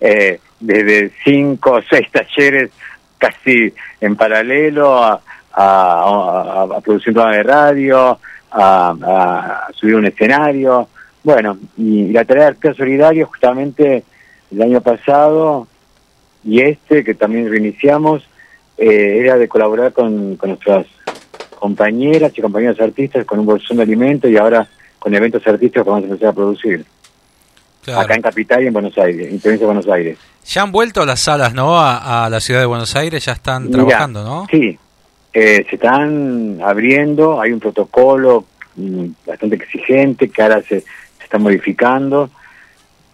Eh, 0.00 0.40
desde 0.58 1.12
cinco 1.24 1.72
o 1.74 1.82
seis 1.88 2.08
talleres 2.10 2.70
casi 3.18 3.72
en 4.00 4.16
paralelo 4.16 4.96
a, 5.02 5.20
a, 5.52 6.62
a- 6.76 6.80
producir 6.80 7.10
un 7.10 7.14
programa 7.14 7.36
de 7.36 7.42
radio, 7.44 8.18
a, 8.50 9.68
subir 9.74 9.94
un 9.94 10.06
escenario. 10.06 10.88
Bueno, 11.22 11.56
y 11.76 12.08
la 12.12 12.24
tarea 12.24 12.44
de 12.44 12.50
actor 12.50 12.76
solidario 12.76 13.26
justamente 13.26 14.02
el 14.50 14.62
año 14.62 14.80
pasado 14.80 15.68
y 16.44 16.60
este, 16.62 17.04
que 17.04 17.14
también 17.14 17.48
reiniciamos, 17.48 18.28
eh, 18.76 19.18
era 19.20 19.36
de 19.36 19.46
colaborar 19.46 19.92
con, 19.92 20.34
con 20.36 20.50
nuestras 20.50 20.86
compañeras 21.62 22.32
y 22.36 22.42
compañeros 22.42 22.80
artistas 22.80 23.24
con 23.24 23.38
un 23.38 23.46
bolsón 23.46 23.76
de 23.76 23.84
alimentos 23.84 24.28
y 24.28 24.36
ahora 24.36 24.66
con 24.98 25.14
eventos 25.14 25.46
artísticos 25.46 25.84
que 25.84 25.90
vamos 25.90 26.02
a 26.02 26.08
empezar 26.08 26.30
a 26.30 26.32
producir. 26.32 26.84
Claro. 27.84 28.00
Acá 28.00 28.16
en 28.16 28.22
Capital 28.22 28.64
y 28.64 28.66
en 28.66 28.72
Buenos 28.72 28.98
Aires, 28.98 29.30
en 29.30 29.38
Provincia 29.38 29.64
de 29.64 29.72
Buenos 29.72 29.88
Aires. 29.88 30.18
Ya 30.44 30.62
han 30.62 30.72
vuelto 30.72 31.06
las 31.06 31.20
salas, 31.20 31.54
¿no? 31.54 31.78
A, 31.78 32.24
a 32.24 32.30
la 32.30 32.40
ciudad 32.40 32.58
de 32.58 32.66
Buenos 32.66 32.96
Aires, 32.96 33.24
ya 33.24 33.30
están 33.34 33.70
trabajando, 33.70 34.24
¿no? 34.24 34.48
Sí, 34.50 34.76
eh, 35.32 35.64
se 35.70 35.76
están 35.76 36.58
abriendo, 36.64 37.40
hay 37.40 37.52
un 37.52 37.60
protocolo 37.60 38.44
mm, 38.74 39.06
bastante 39.24 39.54
exigente 39.54 40.30
que 40.30 40.42
ahora 40.42 40.62
se, 40.62 40.80
se 40.80 41.22
está 41.22 41.38
modificando. 41.38 42.28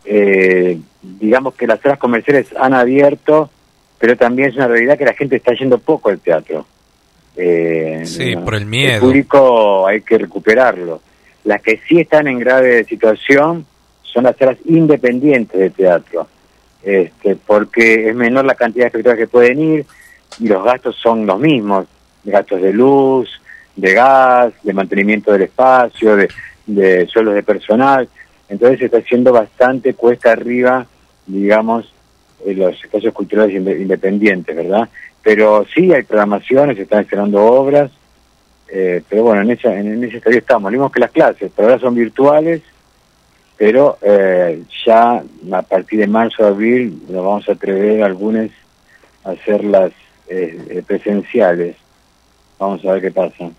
Eh, 0.06 0.78
digamos 1.02 1.52
que 1.52 1.66
las 1.66 1.80
salas 1.80 1.98
comerciales 1.98 2.46
han 2.58 2.72
abierto, 2.72 3.50
pero 3.98 4.16
también 4.16 4.48
es 4.48 4.56
una 4.56 4.68
realidad 4.68 4.96
que 4.96 5.04
la 5.04 5.12
gente 5.12 5.36
está 5.36 5.52
yendo 5.52 5.76
poco 5.76 6.08
al 6.08 6.18
teatro. 6.18 6.64
Eh, 7.40 8.02
Sí, 8.04 8.34
por 8.36 8.54
el 8.56 8.62
El 8.62 8.66
miedo. 8.68 9.00
público 9.00 9.86
hay 9.86 10.00
que 10.02 10.18
recuperarlo. 10.18 11.00
Las 11.44 11.62
que 11.62 11.80
sí 11.88 12.00
están 12.00 12.26
en 12.26 12.40
grave 12.40 12.82
situación 12.84 13.64
son 14.02 14.24
las 14.24 14.36
salas 14.36 14.58
independientes 14.64 15.58
de 15.58 15.70
teatro, 15.70 16.26
este, 16.82 17.36
porque 17.36 18.08
es 18.08 18.14
menor 18.16 18.44
la 18.44 18.54
cantidad 18.56 18.84
de 18.84 18.88
espectadores 18.88 19.24
que 19.24 19.30
pueden 19.30 19.60
ir 19.60 19.86
y 20.40 20.48
los 20.48 20.64
gastos 20.64 20.96
son 20.96 21.26
los 21.26 21.38
mismos, 21.38 21.86
gastos 22.24 22.60
de 22.60 22.72
luz, 22.72 23.30
de 23.76 23.92
gas, 23.94 24.52
de 24.64 24.72
mantenimiento 24.72 25.30
del 25.32 25.42
espacio, 25.42 26.16
de, 26.16 26.28
de 26.66 27.06
sueldos 27.06 27.34
de 27.36 27.42
personal. 27.44 28.08
Entonces 28.48 28.80
se 28.80 28.86
está 28.86 28.98
haciendo 28.98 29.32
bastante 29.32 29.94
cuesta 29.94 30.32
arriba, 30.32 30.86
digamos, 31.26 31.92
en 32.44 32.58
los 32.58 32.82
espacios 32.82 33.14
culturales 33.14 33.54
inde- 33.54 33.80
independientes, 33.80 34.56
¿verdad? 34.56 34.88
Pero 35.22 35.66
sí 35.74 35.92
hay 35.92 36.02
programaciones, 36.04 36.76
se 36.76 36.82
están 36.82 37.00
estrenando 37.02 37.42
obras, 37.44 37.90
Eh, 38.70 39.02
pero 39.08 39.22
bueno, 39.22 39.40
en, 39.40 39.50
esa, 39.52 39.74
en, 39.74 40.04
ese 40.04 40.18
estadio 40.18 40.38
estamos. 40.38 40.70
Vimos 40.70 40.92
que 40.92 41.00
las 41.00 41.10
clases 41.10 41.50
por 41.52 41.64
ahora 41.64 41.78
son 41.78 41.94
virtuales, 41.94 42.60
pero 43.56 43.96
eh, 44.02 44.62
ya 44.84 45.22
a 45.52 45.62
partir 45.62 46.00
de 46.00 46.06
marzo, 46.06 46.44
abril, 46.46 47.02
nos 47.08 47.24
vamos 47.24 47.48
a 47.48 47.52
atrever 47.52 48.02
algunos 48.02 48.50
a 49.24 49.30
hacerlas 49.30 49.92
eh, 50.28 50.66
eh, 50.68 50.82
presenciales. 50.86 51.76
Vamos 52.58 52.84
a 52.84 52.92
ver 52.92 53.00
qué 53.00 53.10
pasa. 53.10 53.50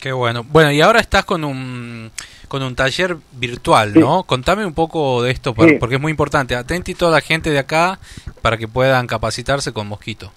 Qué 0.00 0.12
bueno. 0.12 0.44
Bueno, 0.48 0.70
y 0.70 0.80
ahora 0.80 1.00
estás 1.00 1.24
con 1.24 1.42
un 1.44 2.12
con 2.46 2.62
un 2.62 2.76
taller 2.76 3.16
virtual, 3.32 3.92
¿no? 3.94 4.22
Contame 4.22 4.64
un 4.64 4.74
poco 4.74 5.20
de 5.24 5.32
esto, 5.32 5.52
Sí. 5.58 5.76
porque 5.80 5.96
es 5.96 6.00
muy 6.00 6.10
importante. 6.12 6.54
Atenti 6.54 6.94
toda 6.94 7.10
la 7.10 7.20
gente 7.20 7.50
de 7.50 7.58
acá 7.58 7.98
para 8.40 8.56
que 8.56 8.68
puedan 8.68 9.08
capacitarse 9.08 9.72
con 9.72 9.88
Mosquito. 9.88 10.30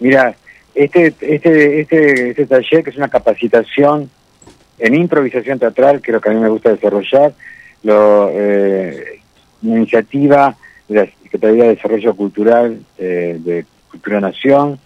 Mira, 0.00 0.34
este, 0.74 1.14
este, 1.20 1.80
este, 1.80 2.30
este 2.30 2.46
taller 2.46 2.82
que 2.82 2.90
es 2.90 2.96
una 2.96 3.08
capacitación 3.08 4.10
en 4.78 4.94
improvisación 4.94 5.58
teatral, 5.58 6.00
que 6.00 6.10
es 6.10 6.14
lo 6.14 6.20
que 6.20 6.30
a 6.30 6.32
mí 6.32 6.40
me 6.40 6.48
gusta 6.48 6.70
desarrollar, 6.70 7.32
lo, 7.82 8.28
eh, 8.32 9.20
una 9.62 9.76
iniciativa 9.76 10.56
de 10.88 10.94
la 10.94 11.06
Secretaría 11.22 11.64
de 11.64 11.74
Desarrollo 11.76 12.14
Cultural 12.16 12.80
eh, 12.98 13.36
de 13.38 13.64
Cultura 13.90 14.20
Nación 14.20 14.78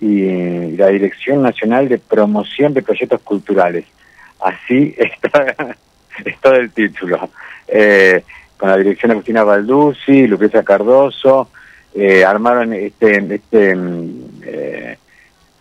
y, 0.00 0.22
eh, 0.22 0.74
la 0.76 0.88
Dirección 0.88 1.42
Nacional 1.42 1.88
de 1.88 1.98
Promoción 1.98 2.72
de 2.72 2.82
Proyectos 2.82 3.20
Culturales. 3.20 3.84
Así 4.40 4.94
está, 4.98 5.76
es 6.24 6.40
todo 6.40 6.54
el 6.54 6.70
título. 6.70 7.28
Eh, 7.66 8.22
con 8.56 8.70
la 8.70 8.76
dirección 8.76 9.10
de 9.10 9.12
Agustina 9.14 9.44
Balduzzi, 9.44 10.26
Lucrecia 10.26 10.64
Cardoso, 10.64 11.48
eh, 11.94 12.24
armaron 12.24 12.72
este, 12.72 13.34
este, 13.34 13.74
mm, 13.74 14.27
eh, 14.48 14.98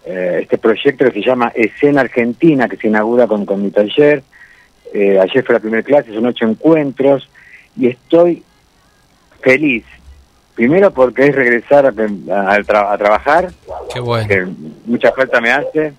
eh, 0.06 0.40
este 0.44 0.58
proyecto 0.58 1.06
que 1.06 1.12
se 1.12 1.22
llama 1.28 1.52
Escena 1.54 2.02
Argentina, 2.02 2.68
que 2.70 2.78
se 2.78 2.88
inaugura 2.88 3.28
con, 3.28 3.46
con 3.46 3.62
mi 3.64 3.72
taller. 3.72 4.24
Eh, 4.94 5.20
ayer 5.20 5.44
fue 5.44 5.54
la 5.54 5.60
primera 5.60 5.84
clase, 5.84 6.14
son 6.14 6.26
ocho 6.26 6.46
encuentros, 6.46 7.30
y 7.76 7.88
estoy 7.88 8.44
feliz. 9.42 9.84
Primero 10.56 10.92
porque 10.92 11.28
es 11.28 11.36
regresar 11.36 11.86
a, 11.86 11.90
a- 11.90 12.54
a 12.54 12.60
tra- 12.60 12.92
a 12.92 12.98
trabajar, 12.98 13.50
Qué 13.94 14.00
bueno. 14.00 14.28
que 14.28 14.48
mucha 14.86 15.12
falta 15.12 15.40
me 15.42 15.52
hace. 15.52 15.94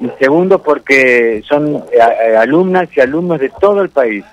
Y 0.00 0.08
segundo 0.18 0.62
porque 0.62 1.42
son 1.46 1.84
eh, 1.92 2.36
alumnas 2.36 2.88
y 2.96 3.00
alumnos 3.00 3.38
de 3.38 3.50
todo 3.60 3.82
el 3.82 3.90
país. 3.90 4.24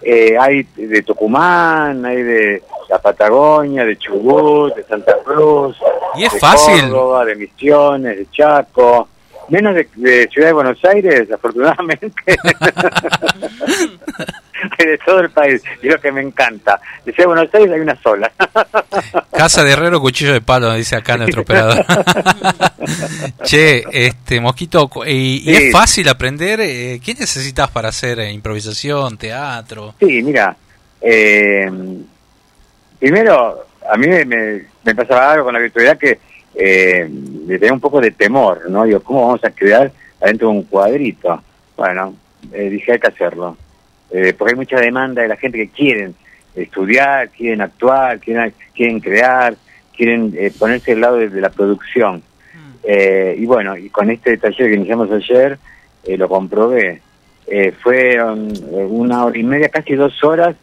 Eh, 0.00 0.36
hay 0.38 0.62
de 0.76 1.02
Tucumán, 1.02 2.04
hay 2.06 2.22
de 2.22 2.62
la 2.88 2.98
Patagonia, 2.98 3.84
de 3.84 3.96
Chubut, 3.98 4.74
de 4.74 4.84
Santa 4.84 5.16
Cruz, 5.24 5.76
Y 6.14 6.24
es 6.24 6.32
de 6.32 6.38
fácil. 6.38 6.80
Córdoba, 6.90 7.24
de 7.24 7.34
Misiones, 7.34 8.16
de 8.16 8.30
Chaco, 8.30 9.08
menos 9.48 9.74
de, 9.74 9.88
de 9.96 10.28
Ciudad 10.28 10.48
de 10.48 10.52
Buenos 10.52 10.84
Aires, 10.84 11.30
afortunadamente, 11.30 12.10
de 14.78 14.98
todo 15.04 15.20
el 15.20 15.30
país, 15.30 15.62
y 15.82 15.88
lo 15.88 16.00
que 16.00 16.12
me 16.12 16.20
encanta. 16.20 16.80
De 17.04 17.12
Ciudad 17.12 17.30
de 17.30 17.34
Buenos 17.34 17.54
Aires 17.54 17.72
hay 17.72 17.80
una 17.80 18.00
sola. 18.02 18.30
Casa 19.32 19.64
de 19.64 19.72
herrero, 19.72 20.00
cuchillo 20.00 20.32
de 20.32 20.40
palo, 20.40 20.72
dice 20.74 20.96
acá 20.96 21.16
nuestro 21.16 21.42
operador. 21.42 21.84
che, 23.44 23.84
este 23.90 24.40
Mosquito, 24.40 24.90
y, 25.06 25.50
es 25.52 25.72
fácil 25.72 26.08
aprender. 26.08 26.60
eh, 26.60 27.00
¿Qué 27.04 27.14
necesitas 27.14 27.70
para 27.70 27.88
hacer 27.88 28.20
eh, 28.20 28.32
improvisación, 28.32 29.16
teatro? 29.16 29.94
Sí, 30.00 30.22
mira, 30.22 30.56
eh, 31.00 31.70
primero, 32.98 33.66
a 33.90 33.96
mí 33.96 34.06
me, 34.06 34.24
me 34.24 34.94
pasaba 34.94 35.32
algo 35.32 35.46
con 35.46 35.54
la 35.54 35.60
virtualidad 35.60 35.98
que 35.98 36.18
eh, 36.58 37.08
le 37.46 37.58
tenía 37.58 37.72
un 37.72 37.80
poco 37.80 38.00
de 38.00 38.10
temor, 38.10 38.68
¿no? 38.68 38.84
Digo, 38.84 39.00
¿cómo 39.00 39.28
vamos 39.28 39.44
a 39.44 39.50
crear 39.50 39.92
adentro 40.20 40.48
de 40.48 40.54
un 40.54 40.62
cuadrito? 40.64 41.40
Bueno, 41.76 42.14
eh, 42.52 42.68
dije, 42.68 42.92
hay 42.92 42.98
que 42.98 43.06
hacerlo. 43.06 43.56
Eh, 44.10 44.34
porque 44.36 44.54
hay 44.54 44.58
mucha 44.58 44.80
demanda 44.80 45.22
de 45.22 45.28
la 45.28 45.36
gente 45.36 45.56
que 45.56 45.68
quieren 45.68 46.14
estudiar, 46.56 47.28
quieren 47.28 47.60
actuar, 47.60 48.18
quieren, 48.18 48.52
quieren 48.74 49.00
crear, 49.00 49.54
quieren 49.96 50.34
eh, 50.36 50.52
ponerse 50.58 50.92
al 50.92 51.00
lado 51.00 51.16
de, 51.16 51.28
de 51.28 51.40
la 51.40 51.50
producción. 51.50 52.22
Eh, 52.82 53.36
y 53.38 53.46
bueno, 53.46 53.76
y 53.76 53.88
con 53.90 54.10
este 54.10 54.36
taller 54.36 54.68
que 54.68 54.74
iniciamos 54.74 55.10
ayer, 55.12 55.58
lo 56.16 56.28
comprobé. 56.28 57.02
Eh, 57.50 57.72
fueron 57.72 58.52
una 58.72 59.24
hora 59.24 59.38
y 59.38 59.42
media, 59.42 59.68
casi 59.68 59.94
dos 59.94 60.22
horas, 60.22 60.54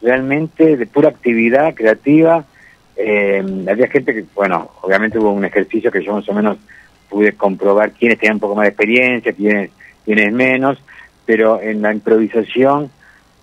realmente 0.00 0.76
de 0.76 0.86
pura 0.86 1.08
actividad 1.08 1.74
creativa. 1.74 2.44
Eh, 2.96 3.64
había 3.68 3.88
gente 3.88 4.14
que, 4.14 4.24
bueno, 4.34 4.70
obviamente 4.82 5.18
hubo 5.18 5.32
un 5.32 5.44
ejercicio 5.44 5.90
que 5.90 6.04
yo 6.04 6.14
más 6.14 6.28
o 6.28 6.34
menos 6.34 6.58
pude 7.08 7.32
comprobar 7.32 7.92
quiénes 7.92 8.18
tenían 8.18 8.36
un 8.36 8.40
poco 8.40 8.54
más 8.54 8.64
de 8.64 8.70
experiencia, 8.70 9.32
quiénes, 9.32 9.70
quiénes 10.04 10.32
menos, 10.32 10.78
pero 11.26 11.60
en 11.60 11.82
la 11.82 11.92
improvisación 11.92 12.90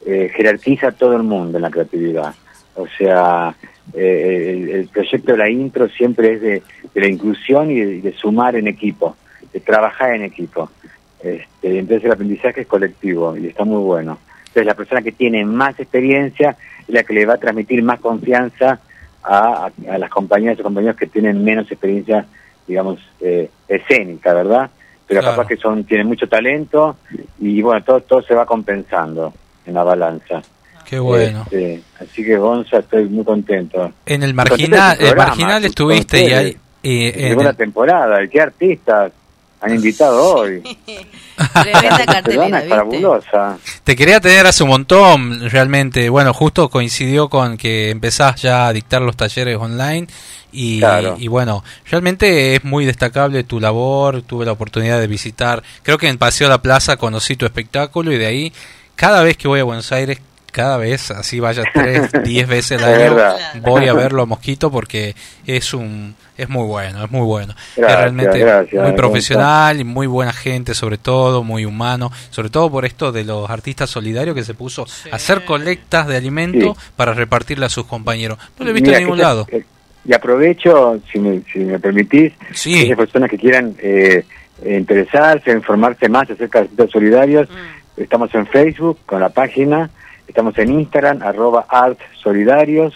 eh, 0.05 0.31
jerarquiza 0.35 0.91
todo 0.91 1.15
el 1.15 1.23
mundo 1.23 1.57
en 1.57 1.61
la 1.61 1.71
creatividad. 1.71 2.33
O 2.75 2.87
sea, 2.97 3.55
eh, 3.93 4.55
el, 4.55 4.69
el 4.69 4.87
proyecto 4.87 5.31
de 5.33 5.37
la 5.37 5.49
intro 5.49 5.89
siempre 5.89 6.33
es 6.33 6.41
de, 6.41 6.63
la 6.93 7.07
inclusión 7.07 7.71
y 7.71 7.79
de, 7.79 7.95
y 7.95 8.01
de 8.01 8.13
sumar 8.13 8.55
en 8.55 8.67
equipo, 8.67 9.15
de 9.51 9.59
trabajar 9.59 10.13
en 10.15 10.23
equipo. 10.23 10.69
Este, 11.21 11.79
entonces 11.79 12.05
el 12.05 12.11
aprendizaje 12.11 12.61
es 12.61 12.67
colectivo 12.67 13.35
y 13.37 13.47
está 13.47 13.65
muy 13.65 13.81
bueno. 13.83 14.17
Entonces 14.39 14.65
la 14.65 14.73
persona 14.73 15.01
que 15.01 15.11
tiene 15.11 15.45
más 15.45 15.79
experiencia 15.79 16.55
es 16.87 16.89
la 16.93 17.03
que 17.03 17.13
le 17.13 17.25
va 17.25 17.35
a 17.35 17.37
transmitir 17.37 17.83
más 17.83 17.99
confianza 17.99 18.79
a, 19.23 19.69
a- 19.89 19.97
las 19.97 20.09
compañeras 20.09 20.59
o 20.59 20.63
compañeros 20.63 20.95
que 20.97 21.07
tienen 21.07 21.43
menos 21.43 21.69
experiencia, 21.71 22.25
digamos, 22.67 22.99
eh, 23.21 23.49
escénica, 23.67 24.33
¿verdad? 24.33 24.69
Pero 25.07 25.21
Claro. 25.21 25.35
capaz 25.37 25.47
que 25.47 25.57
son 25.57 25.83
tienen 25.85 26.07
mucho 26.07 26.27
talento 26.29 26.97
y 27.39 27.61
bueno, 27.61 27.83
todo, 27.83 28.01
todo 28.01 28.21
se 28.21 28.35
va 28.35 28.45
compensando 28.45 29.33
en 29.65 29.73
la 29.73 29.83
balanza. 29.83 30.41
Qué 30.85 30.99
bueno. 30.99 31.41
Este, 31.43 31.81
así 31.99 32.23
que 32.23 32.37
Gonza, 32.37 32.77
estoy 32.79 33.05
muy 33.09 33.23
contento. 33.23 33.91
En 34.05 34.23
el 34.23 34.33
marginal, 34.33 34.97
el 34.99 35.15
marginal 35.15 35.63
estuviste 35.65 36.21
y 36.27 36.31
hay, 36.33 36.47
eh, 36.83 37.13
en 37.15 37.29
Llegó 37.29 37.43
la 37.43 37.49
el- 37.51 37.55
temporada, 37.55 38.25
¿qué 38.27 38.41
artistas 38.41 39.11
han 39.61 39.75
invitado 39.75 40.35
hoy? 40.35 40.61
Tremenda 41.53 41.97
La 41.99 42.05
cartelera, 42.05 42.21
peruana 42.23 42.57
es 42.59 42.63
¿viste? 42.65 42.77
fabulosa. 42.77 43.57
Te 43.83 43.95
quería 43.95 44.19
tener 44.19 44.45
hace 44.47 44.63
un 44.63 44.69
montón, 44.69 45.49
realmente. 45.49 46.09
Bueno, 46.09 46.33
justo 46.33 46.69
coincidió 46.69 47.29
con 47.29 47.57
que 47.57 47.89
empezás 47.89 48.41
ya 48.41 48.67
a 48.67 48.73
dictar 48.73 49.01
los 49.01 49.15
talleres 49.17 49.57
online 49.57 50.07
y, 50.51 50.79
Claro. 50.79 51.15
y 51.19 51.27
bueno, 51.27 51.63
realmente 51.89 52.55
es 52.55 52.63
muy 52.63 52.85
destacable 52.85 53.43
tu 53.43 53.59
labor. 53.59 54.21
Tuve 54.23 54.45
la 54.45 54.51
oportunidad 54.53 54.99
de 54.99 55.07
visitar, 55.07 55.63
creo 55.83 55.97
que 55.97 56.07
en 56.07 56.17
Paseo 56.17 56.47
de 56.47 56.53
la 56.53 56.61
Plaza 56.61 56.97
conocí 56.97 57.35
tu 57.35 57.45
espectáculo 57.45 58.11
y 58.11 58.17
de 58.17 58.25
ahí, 58.25 58.53
cada 58.95 59.23
vez 59.23 59.37
que 59.37 59.47
voy 59.47 59.59
a 59.61 59.63
Buenos 59.63 59.91
Aires, 59.91 60.19
cada 60.51 60.77
vez, 60.77 61.11
así 61.11 61.39
vaya 61.39 61.63
tres, 61.73 62.11
diez 62.23 62.47
veces 62.47 62.81
al 62.81 62.93
año, 63.01 63.17
voy 63.61 63.87
a 63.87 63.93
verlo 63.93 64.21
a 64.23 64.25
Mosquito 64.25 64.71
porque 64.71 65.15
es 65.45 65.73
un 65.73 66.15
es 66.37 66.47
muy 66.47 66.65
bueno, 66.65 67.03
es 67.03 67.11
muy 67.11 67.25
bueno. 67.25 67.53
es 67.75 67.83
realmente 67.85 68.39
gracias, 68.39 68.81
muy 68.81 68.93
profesional 68.95 69.81
y 69.81 69.83
muy 69.83 70.07
buena 70.07 70.31
gente, 70.31 70.73
sobre 70.73 70.97
todo, 70.97 71.43
muy 71.43 71.65
humano, 71.65 72.11
sobre 72.29 72.49
todo 72.49 72.71
por 72.71 72.85
esto 72.85 73.11
de 73.11 73.25
los 73.25 73.49
artistas 73.49 73.89
solidarios 73.89 74.35
que 74.35 74.43
se 74.43 74.53
puso 74.53 74.85
a 75.11 75.15
hacer 75.15 75.43
colectas 75.43 76.07
de 76.07 76.15
alimentos 76.15 76.77
Sí. 76.77 76.83
para 76.95 77.13
repartirle 77.13 77.65
a 77.65 77.69
sus 77.69 77.85
compañeros. 77.85 78.37
No 78.57 78.65
lo 78.65 78.71
he 78.71 78.73
visto 78.73 78.87
Mira, 78.87 78.99
en 78.99 79.03
ningún 79.03 79.19
lado. 79.19 79.47
Y 80.05 80.13
aprovecho, 80.13 81.01
si 81.11 81.19
me, 81.19 81.41
si 81.51 81.59
me 81.59 81.77
permitís, 81.77 82.31
Sí. 82.53 82.79
aquellas 82.79 82.97
personas 82.97 83.29
que 83.29 83.37
quieran 83.37 83.75
eh, 83.79 84.23
interesarse, 84.65 85.51
informarse 85.51 86.07
más 86.09 86.29
acerca 86.29 86.59
de 86.59 86.63
artistas 86.65 86.89
solidarios, 86.91 87.49
estamos 87.97 88.33
en 88.33 88.47
Facebook 88.47 88.99
con 89.05 89.19
la 89.19 89.29
página, 89.29 89.89
estamos 90.29 90.57
en 90.57 90.79
Instagram, 90.79 91.21
arroba 91.21 91.65
art 91.67 91.99
solidarios, 92.21 92.93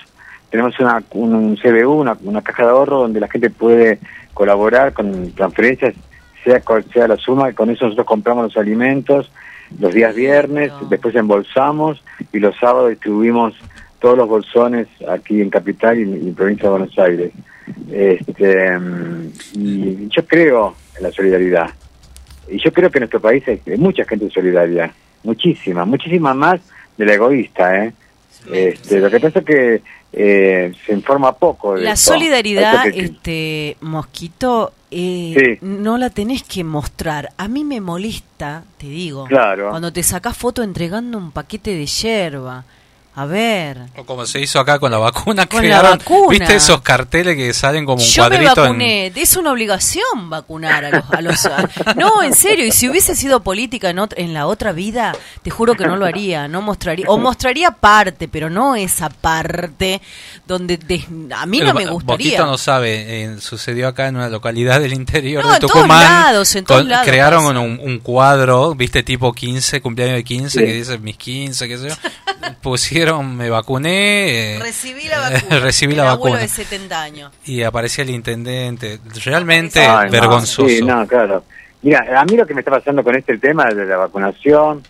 tenemos 0.49 0.79
una, 0.79 1.03
un, 1.11 1.33
un 1.33 1.55
CBU, 1.57 1.91
una, 1.91 2.15
una 2.23 2.41
caja 2.41 2.63
de 2.63 2.69
ahorro 2.69 2.99
donde 2.99 3.19
la 3.19 3.27
gente 3.27 3.49
puede 3.49 3.99
colaborar 4.33 4.93
con 4.93 5.31
transferencias, 5.33 5.95
sea 6.43 6.61
cual 6.61 6.85
sea 6.93 7.07
la 7.07 7.17
suma, 7.17 7.49
y 7.49 7.53
con 7.53 7.69
eso 7.69 7.85
nosotros 7.85 8.07
compramos 8.07 8.45
los 8.45 8.57
alimentos 8.57 9.31
los 9.79 9.93
días 9.93 10.13
viernes, 10.15 10.71
después 10.89 11.15
embolsamos 11.15 12.03
y 12.31 12.39
los 12.39 12.55
sábados 12.57 12.91
distribuimos 12.91 13.53
todos 13.99 14.17
los 14.17 14.27
bolsones 14.27 14.87
aquí 15.09 15.41
en 15.41 15.49
Capital 15.49 15.97
y, 15.97 16.03
en 16.03 16.35
provincia 16.35 16.65
de 16.65 16.69
Buenos 16.69 16.99
Aires. 16.99 17.31
Este, 17.89 18.77
mm, 18.77 19.31
y 19.53 20.07
yo 20.09 20.25
creo 20.25 20.75
en 20.97 21.03
la 21.03 21.11
solidaridad. 21.11 21.69
Y 22.49 22.57
yo 22.59 22.71
creo 22.73 22.91
que 22.91 22.99
en 22.99 23.03
nuestro 23.03 23.21
país 23.21 23.43
hay, 23.47 23.61
hay 23.65 23.77
mucha 23.77 24.03
gente 24.03 24.29
solidaria, 24.29 24.93
muchísima, 25.23 25.85
muchísima 25.85 26.33
más 26.33 26.59
de 26.97 27.05
la 27.05 27.13
egoísta. 27.13 27.85
¿eh? 27.85 27.93
Este, 28.51 28.99
Lo 28.99 29.09
que 29.09 29.19
pasa 29.19 29.39
es 29.39 29.45
que 29.45 29.81
eh, 30.15 30.73
se 30.85 30.93
informa 30.93 31.33
poco. 31.35 31.75
De 31.75 31.81
La 31.81 31.93
esto. 31.93 32.13
solidaridad, 32.13 32.83
que- 32.91 32.99
este 32.99 33.77
mosquito, 33.81 34.73
eh, 34.91 35.33
Sí. 35.59 35.65
no 35.65 35.97
la 35.97 36.09
tenés 36.11 36.43
que 36.43 36.63
mostrar. 36.63 37.31
A 37.37 37.47
mí 37.47 37.63
me 37.63 37.81
molesta, 37.81 38.63
te 38.77 38.87
digo, 38.87 39.25
Claro. 39.25 39.69
cuando 39.71 39.91
te 39.91 40.03
sacás 40.03 40.37
foto 40.37 40.61
entregando 40.61 41.17
un 41.17 41.31
paquete 41.31 41.75
de 41.75 41.85
yerba. 41.87 42.63
A 43.15 43.25
ver. 43.25 43.77
O 43.95 44.05
como 44.05 44.25
se 44.25 44.39
hizo 44.41 44.59
acá 44.59 44.79
con 44.79 44.89
la 44.91 44.97
vacuna, 44.97 45.45
Con 45.45 45.69
la 45.69 45.83
vacuna. 45.83 46.27
¿viste 46.31 46.55
esos 46.55 46.81
carteles 46.81 47.35
que 47.35 47.53
salen 47.53 47.85
como 47.85 48.01
un 48.01 48.07
Yo 48.09 48.23
me 48.23 48.29
cuadrito? 48.29 48.51
en- 48.65 48.71
vacuné, 48.71 49.11
es 49.15 49.35
una 49.37 49.51
obligación 49.51 50.31
vacunar 50.31 50.85
a 50.85 50.89
los... 50.89 51.03
a 51.11 51.21
los- 51.21 51.45
a- 51.45 51.69
no, 51.95 52.23
en 52.23 52.33
serio, 52.33 52.65
y 52.65 52.71
si 52.71 52.89
hubiese 52.89 53.15
sido 53.15 53.43
política 53.43 53.91
en, 53.91 53.97
ot- 53.97 54.15
en 54.17 54.33
la 54.33 54.47
otra 54.47 54.71
vida, 54.71 55.15
te 55.43 55.51
juro 55.51 55.75
que 55.75 55.85
no 55.85 55.95
lo 55.95 56.07
haría, 56.07 56.47
no 56.47 56.63
mostraría, 56.63 57.05
o 57.07 57.19
mostraría 57.19 57.69
parte, 57.69 58.27
pero 58.27 58.49
no 58.49 58.75
esa 58.75 59.09
parte 59.09 60.01
donde 60.47 60.77
des- 60.77 61.05
a 61.35 61.45
mí 61.45 61.59
no 61.59 61.67
El 61.69 61.73
me 61.75 61.85
gustaría. 61.85 62.31
Boquito 62.31 62.45
no 62.47 62.57
sabe, 62.57 63.25
eh, 63.25 63.35
sucedió 63.39 63.89
acá 63.89 64.07
en 64.07 64.15
una 64.15 64.29
localidad 64.29 64.79
del 64.79 64.93
interior 64.93 65.43
No, 65.43 65.49
de 65.51 65.55
en 65.57 65.61
todos 65.61 65.73
Tucumán. 65.73 66.01
lados, 66.03 66.55
en 66.55 66.65
todos 66.65 66.81
con- 66.81 66.89
lados 66.89 67.05
crearon 67.07 67.57
un, 67.57 67.79
un 67.79 67.99
cuadro, 67.99 68.73
viste, 68.73 69.03
tipo 69.03 69.33
15, 69.33 69.81
cumpleaños 69.81 70.15
de 70.15 70.23
15, 70.23 70.59
Sí. 70.59 70.65
que 70.65 70.73
dice 70.73 70.97
mis 70.97 71.15
15, 71.17 71.67
qué 71.67 71.77
sé 71.77 71.89
yo. 71.89 71.95
Pusieron, 72.61 73.02
me 73.23 73.49
vacuné. 73.49 74.55
eh, 74.55 74.59
Recibí 74.59 75.03
la 75.07 75.19
vacuna. 75.19 75.59
recibí 75.61 75.91
el 75.93 75.97
la 75.97 76.11
abuelo 76.11 76.35
vacuna. 76.35 76.41
de 76.41 76.47
70 76.47 77.01
años. 77.01 77.31
Y 77.45 77.63
aparecía 77.63 78.03
el 78.03 78.09
intendente. 78.11 78.99
Realmente 79.25 79.79
Ay, 79.81 80.05
no, 80.07 80.11
vergonzoso. 80.11 80.67
sí, 80.67 80.81
no, 80.81 81.05
claro. 81.07 81.43
Mira, 81.81 82.05
a 82.19 82.23
mí 82.25 82.37
lo 82.37 82.45
que 82.47 82.53
me 82.53 82.61
está 82.61 82.71
pasando 82.71 83.03
con 83.03 83.13
este 83.15 83.37
tema 83.37 83.65
de 83.65 83.85
la 83.85 83.97
vacunación, 83.97 84.81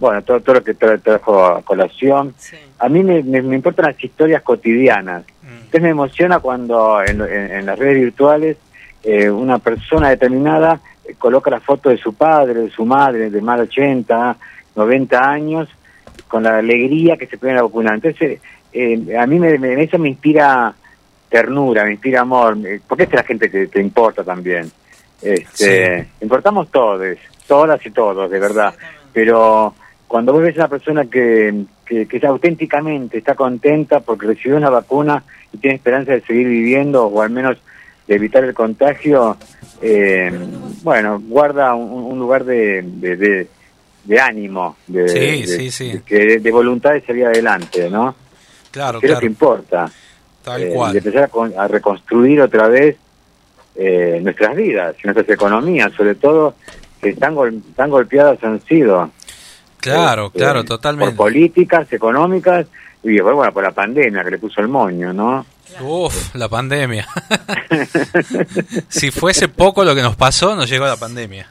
bueno, 0.00 0.22
todo, 0.22 0.40
todo 0.40 0.56
lo 0.56 0.64
que 0.64 0.76
tra- 0.76 1.00
trajo 1.00 1.44
a 1.46 1.62
colación, 1.62 2.34
a 2.80 2.88
mí 2.88 3.04
me, 3.04 3.22
me- 3.22 3.42
me 3.42 3.54
importan 3.56 3.86
las 3.86 4.02
historias 4.02 4.42
cotidianas. 4.42 5.22
Entonces 5.42 5.82
me 5.82 5.90
emociona 5.90 6.40
cuando 6.40 7.00
en, 7.02 7.20
en- 7.20 7.52
en 7.52 7.66
las 7.66 7.78
redes 7.78 7.96
virtuales 8.02 8.56
eh, 9.04 9.30
una 9.30 9.58
persona 9.60 10.08
determinada 10.10 10.80
eh, 11.04 11.14
coloca 11.16 11.48
la 11.50 11.60
foto 11.60 11.90
de 11.90 11.96
su 11.98 12.12
padre, 12.14 12.54
de 12.54 12.70
su 12.70 12.84
madre, 12.84 13.30
de 13.30 13.40
más 13.40 13.58
de 13.58 13.62
80, 13.64 14.36
90 14.74 15.30
años, 15.30 15.68
con 16.28 16.42
la 16.42 16.58
alegría 16.58 17.16
que 17.16 17.26
se 17.26 17.38
pueden 17.38 17.56
vacunar. 17.56 17.94
Entonces, 17.94 18.40
eh, 18.72 19.16
a 19.18 19.26
mí 19.26 19.38
me, 19.38 19.58
me- 19.58 19.82
eso 19.82 19.98
me 19.98 20.08
inspira 20.08 20.74
ternura, 21.28 21.84
me 21.84 21.92
inspira 21.92 22.20
amor, 22.22 22.56
porque 22.88 23.04
es 23.04 23.12
la 23.12 23.22
gente 23.22 23.50
que 23.50 23.66
te 23.66 23.80
importa 23.80 24.22
también. 24.24 24.70
Este, 25.22 26.06
Importamos 26.20 26.70
todos, 26.70 27.16
todas 27.46 27.84
y 27.84 27.90
todos, 27.90 28.30
de 28.30 28.38
verdad. 28.38 28.74
Pero 29.12 29.74
cuando 30.06 30.32
vos 30.32 30.42
ves 30.42 30.56
a 30.56 30.60
una 30.60 30.68
persona 30.68 31.04
que, 31.06 31.64
que, 31.84 32.06
que 32.06 32.26
auténticamente 32.26 33.18
está 33.18 33.34
contenta 33.34 34.00
porque 34.00 34.26
recibió 34.26 34.56
una 34.56 34.70
vacuna 34.70 35.22
y 35.52 35.58
tiene 35.58 35.76
esperanza 35.76 36.12
de 36.12 36.20
seguir 36.20 36.46
viviendo 36.46 37.06
o 37.06 37.22
al 37.22 37.30
menos 37.30 37.56
de 38.06 38.14
evitar 38.14 38.44
el 38.44 38.54
contagio, 38.54 39.36
eh, 39.82 40.30
bueno, 40.82 41.20
guarda 41.26 41.74
un, 41.74 42.04
un 42.12 42.18
lugar 42.18 42.44
de, 42.44 42.82
de, 42.82 43.16
de- 43.16 43.48
de 44.06 44.20
ánimo, 44.20 44.76
de, 44.86 45.08
Sí, 45.08 45.18
de- 45.18 45.46
sí, 45.46 45.70
sí. 45.70 45.92
de 45.92 46.02
que- 46.02 46.38
de 46.38 46.50
voluntad 46.50 46.92
de 46.92 47.00
salir 47.02 47.26
adelante, 47.26 47.90
¿no? 47.90 48.14
Claro, 48.70 48.98
Creo 49.00 49.10
claro. 49.10 49.20
que 49.20 49.26
importa. 49.26 49.90
Tal 50.42 50.62
eh, 50.62 50.70
cual. 50.72 50.92
de 50.92 50.98
empezar 50.98 51.24
a, 51.24 51.28
con- 51.28 51.52
a 51.58 51.66
reconstruir 51.68 52.40
otra 52.40 52.68
vez 52.68 52.96
eh, 53.74 54.20
nuestras 54.22 54.56
vidas, 54.56 54.96
nuestras 55.04 55.28
economías, 55.28 55.92
sobre 55.92 56.14
todo, 56.14 56.54
que 57.02 57.12
tan, 57.14 57.34
gol- 57.34 57.62
tan 57.74 57.90
golpeadas 57.90 58.42
han 58.42 58.60
sido. 58.64 59.10
Claro, 59.78 60.26
este, 60.28 60.38
claro, 60.38 60.60
Por 60.60 60.68
totalmente. 60.68 61.14
políticas, 61.14 61.92
económicas, 61.92 62.66
y 63.02 63.12
después, 63.12 63.34
bueno, 63.34 63.52
por 63.52 63.62
la 63.62 63.72
pandemia 63.72 64.24
que 64.24 64.30
le 64.30 64.38
puso 64.38 64.60
el 64.60 64.68
moño, 64.68 65.12
¿no? 65.12 65.44
Uf, 65.80 66.34
la 66.34 66.48
pandemia. 66.48 67.06
si 68.88 69.10
fuese 69.10 69.48
poco 69.48 69.84
lo 69.84 69.94
que 69.94 70.02
nos 70.02 70.16
pasó, 70.16 70.54
nos 70.56 70.68
llegó 70.70 70.86
la 70.86 70.96
pandemia. 70.96 71.46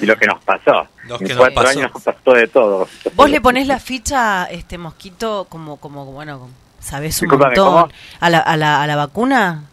Y 0.00 0.06
lo 0.06 0.16
que 0.16 0.26
nos 0.26 0.42
pasó. 0.44 0.86
Lo 1.08 1.14
en 1.20 1.26
que 1.26 1.34
nos 1.34 1.36
cuatro 1.38 1.54
pasó. 1.62 1.68
años 1.78 1.90
pasó 2.04 2.32
de 2.32 2.48
todo. 2.48 2.88
Vos 3.14 3.30
le 3.30 3.40
ponés 3.40 3.66
la 3.66 3.78
ficha, 3.78 4.44
este 4.46 4.78
mosquito, 4.78 5.46
como, 5.48 5.76
como 5.78 6.04
bueno, 6.06 6.48
sabés 6.80 7.20
un 7.22 7.28
Discúlpame, 7.28 7.56
montón. 7.56 7.82
¿cómo? 7.82 7.92
¿A 8.20 8.30
la, 8.30 8.38
a, 8.38 8.56
la, 8.56 8.82
¿A 8.82 8.86
la 8.86 8.96
vacuna? 8.96 9.64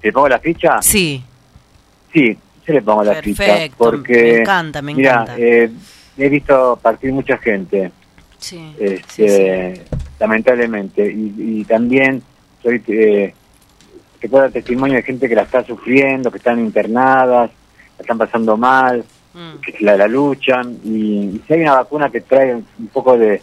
¿Te 0.00 0.12
pongo 0.12 0.28
la 0.28 0.38
ficha? 0.38 0.80
Sí. 0.82 1.22
Sí, 2.12 2.36
yo 2.66 2.72
le 2.74 2.82
pongo 2.82 3.04
la 3.04 3.22
ficha. 3.22 3.44
Perfecto, 3.44 3.76
Porque, 3.78 4.22
me 4.22 4.36
encanta, 4.40 4.82
me 4.82 4.92
encanta. 4.92 5.34
eh, 5.38 5.70
he 6.16 6.28
visto 6.28 6.78
partir 6.80 7.12
mucha 7.12 7.38
gente. 7.38 7.92
Sí. 8.38 8.72
este, 8.78 9.84
lamentablemente 10.20 11.10
y, 11.10 11.34
y 11.60 11.64
también 11.64 12.22
soy 12.62 12.80
eh, 12.86 13.34
dar 14.30 14.52
testimonio 14.52 14.94
de 14.96 15.02
gente 15.02 15.28
que 15.28 15.34
la 15.34 15.42
está 15.42 15.64
sufriendo 15.64 16.30
que 16.30 16.38
están 16.38 16.60
internadas 16.60 17.50
están 17.98 18.18
pasando 18.18 18.56
mal 18.56 19.04
Mm. 19.34 19.60
que 19.60 19.84
la, 19.84 19.96
la 19.96 20.08
luchan 20.08 20.78
y, 20.82 21.36
y 21.36 21.42
si 21.46 21.52
hay 21.52 21.60
una 21.60 21.74
vacuna 21.76 22.08
que 22.10 22.22
trae 22.22 22.54
un 22.54 22.88
poco 22.92 23.16
de, 23.16 23.40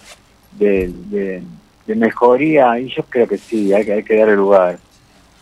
de, 0.54 0.92
de- 0.92 1.44
de 1.86 1.96
mejoría 1.96 2.78
y 2.80 2.90
yo 2.90 3.04
creo 3.04 3.28
que 3.28 3.38
sí 3.38 3.72
hay, 3.72 3.86
que- 3.86 3.94
hay 3.94 4.04
que 4.04 4.18
darle 4.18 4.36
lugar 4.36 4.78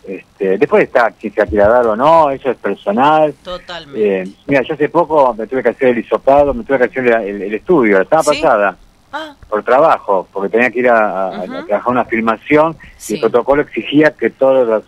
este, 0.05 0.57
después 0.57 0.83
está 0.83 1.11
si 1.19 1.29
se 1.29 1.47
quiera 1.47 1.69
dar 1.69 1.87
o 1.87 1.95
no 1.95 2.29
eso 2.29 2.51
es 2.51 2.57
personal 2.57 3.33
Totalmente. 3.41 4.21
Eh, 4.23 4.27
mira 4.47 4.61
yo 4.63 4.73
hace 4.73 4.89
poco 4.89 5.33
me 5.33 5.47
tuve 5.47 5.63
que 5.63 5.69
hacer 5.69 5.87
el 5.89 5.99
hisopado 5.99 6.53
me 6.53 6.65
tuve 6.65 6.77
que 6.79 6.83
hacer 6.83 7.07
el, 7.07 7.41
el 7.41 7.53
estudio 7.53 7.99
la 7.99 8.03
semana 8.05 8.23
¿Sí? 8.23 8.41
pasada 8.41 8.77
Ah. 9.15 9.35
por 9.47 9.63
trabajo, 9.63 10.27
porque 10.33 10.49
tenía 10.49 10.71
que 10.71 10.79
ir 10.79 10.89
a, 10.89 11.27
a- 11.29 11.41
a 11.43 11.65
trabajar 11.65 11.87
una 11.91 12.03
filmación 12.05 12.75
y 13.07 13.13
el 13.13 13.19
protocolo 13.21 13.61
exigía 13.61 14.11
que 14.11 14.29
todos 14.31 14.67
los, 14.67 14.83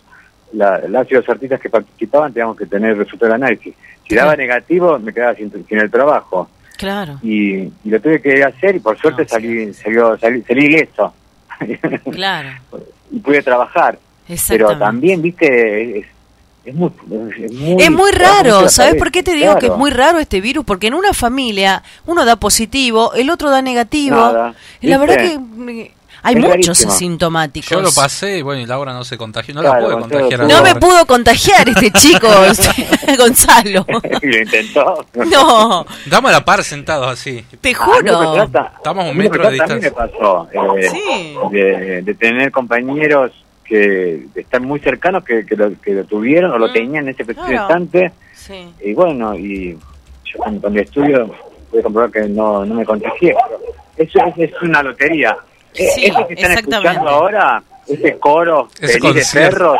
la- 0.56 0.80
las 0.88 1.10
y 1.10 1.14
los 1.14 1.28
artistas 1.28 1.60
que 1.60 1.68
participaban 1.70 2.32
teníamos 2.32 2.56
que 2.56 2.66
tener 2.66 2.90
el 2.92 2.98
resultado 2.98 3.32
del 3.32 3.42
análisis. 3.42 3.74
Si 4.08 4.14
daba 4.14 4.36
negativo, 4.36 4.98
me 4.98 5.12
quedaba 5.12 5.34
sin, 5.34 5.50
sin 5.68 5.78
el 5.78 5.90
trabajo. 5.90 6.48
Claro, 6.76 7.18
Y, 7.22 7.54
y 7.56 7.72
lo 7.84 8.00
tuve 8.00 8.20
que 8.20 8.44
hacer 8.44 8.76
y 8.76 8.80
por 8.80 8.98
suerte 8.98 9.26
salí, 9.26 9.72
salió, 9.72 10.18
salí, 10.18 10.42
salí 10.42 10.66
ileso. 10.66 11.14
claro. 12.12 12.50
y 13.10 13.18
pude 13.20 13.42
trabajar. 13.42 13.98
Pero 14.48 14.76
también, 14.76 15.22
viste, 15.22 16.00
es, 16.00 16.06
es 16.64 16.74
muy, 16.74 16.90
es 17.78 17.90
muy... 17.90 18.10
Es 18.10 18.18
raro, 18.18 18.68
¿sabes 18.68 18.96
por 18.96 19.10
qué 19.12 19.22
te 19.22 19.32
digo 19.34 19.56
que 19.58 19.66
es 19.66 19.76
muy 19.76 19.90
raro 19.90 20.18
este 20.18 20.40
virus? 20.40 20.64
Porque 20.64 20.88
en 20.88 20.94
una 20.94 21.12
familia 21.12 21.82
uno 22.06 22.24
da 22.24 22.36
positivo, 22.36 23.14
el 23.14 23.30
otro 23.30 23.50
da 23.50 23.62
negativo. 23.62 24.16
Nada, 24.16 24.54
Y 24.80 24.88
la 24.88 24.98
verdad 24.98 25.16
que 25.16 25.92
hay 26.26 26.34
Es 26.34 26.40
muchos 26.40 26.56
rarísimo. 26.66 26.92
asintomáticos. 26.92 27.70
Yo 27.70 27.80
lo 27.80 27.90
pasé 27.92 28.38
y 28.38 28.42
bueno, 28.42 28.60
y 28.60 28.66
Laura 28.66 28.92
no 28.92 29.04
se 29.04 29.16
contagió. 29.16 29.54
No 29.54 29.62
la 29.62 29.78
pude 29.78 29.92
Gonzalo, 29.94 30.00
contagiar. 30.20 30.40
a 30.40 30.46
No 30.48 30.62
me 30.62 30.74
pudo 30.74 31.06
contagiar 31.06 31.68
este 31.68 31.90
chico, 31.92 32.26
Gonzalo. 33.18 33.86
y 34.22 34.26
lo 34.26 34.38
intentó. 34.38 35.06
No. 35.14 35.86
Damos 36.06 36.30
a 36.30 36.32
la 36.34 36.44
par 36.44 36.62
sentados 36.64 37.08
así. 37.08 37.44
Te 37.60 37.74
juro. 37.74 38.34
trata- 38.34 38.72
Estamos 38.76 39.06
a 39.06 39.10
un 39.10 39.16
metro 39.16 39.48
de 39.50 39.56
trata 39.56 39.72
a 39.72 39.76
mí 39.76 39.82
me 39.82 39.88
distancia. 39.88 39.94
pasó 39.94 40.48
eh, 40.76 40.88
Sí. 40.90 41.36
de, 41.52 42.02
de 42.02 42.14
tener 42.14 42.50
compañeros 42.50 43.32
que 43.64 44.26
están 44.34 44.64
muy 44.64 44.78
cercanos 44.80 45.24
que, 45.24 45.44
que, 45.44 45.56
lo, 45.56 45.72
que 45.80 45.92
lo 45.92 46.04
tuvieron 46.04 46.52
o 46.52 46.58
lo 46.58 46.72
tenían 46.72 47.04
en 47.08 47.14
ese 47.14 47.24
preciso 47.24 47.46
Mm. 47.46 47.50
Claro. 47.50 47.62
instante 47.64 48.12
Sí. 48.32 48.68
y 48.84 48.94
bueno 48.94 49.34
y 49.34 49.72
yo 50.24 50.38
con, 50.38 50.60
con 50.60 50.72
el 50.74 50.84
estudio 50.84 51.34
pude 51.70 51.82
comprobar 51.82 52.12
que 52.12 52.28
no, 52.28 52.64
no 52.64 52.74
me 52.76 52.84
contagié 52.84 53.34
pero 53.48 53.60
eso 53.96 54.18
es, 54.36 54.50
es 54.50 54.62
una 54.62 54.84
lotería 54.84 55.36
Sí, 55.76 56.06
esos 56.06 56.26
que 56.26 56.34
están 56.34 56.52
escuchando 56.52 57.08
ahora 57.08 57.62
ese 57.86 58.18
coro 58.18 58.68
Ese 58.80 58.98
de 59.00 59.24
perros 59.32 59.78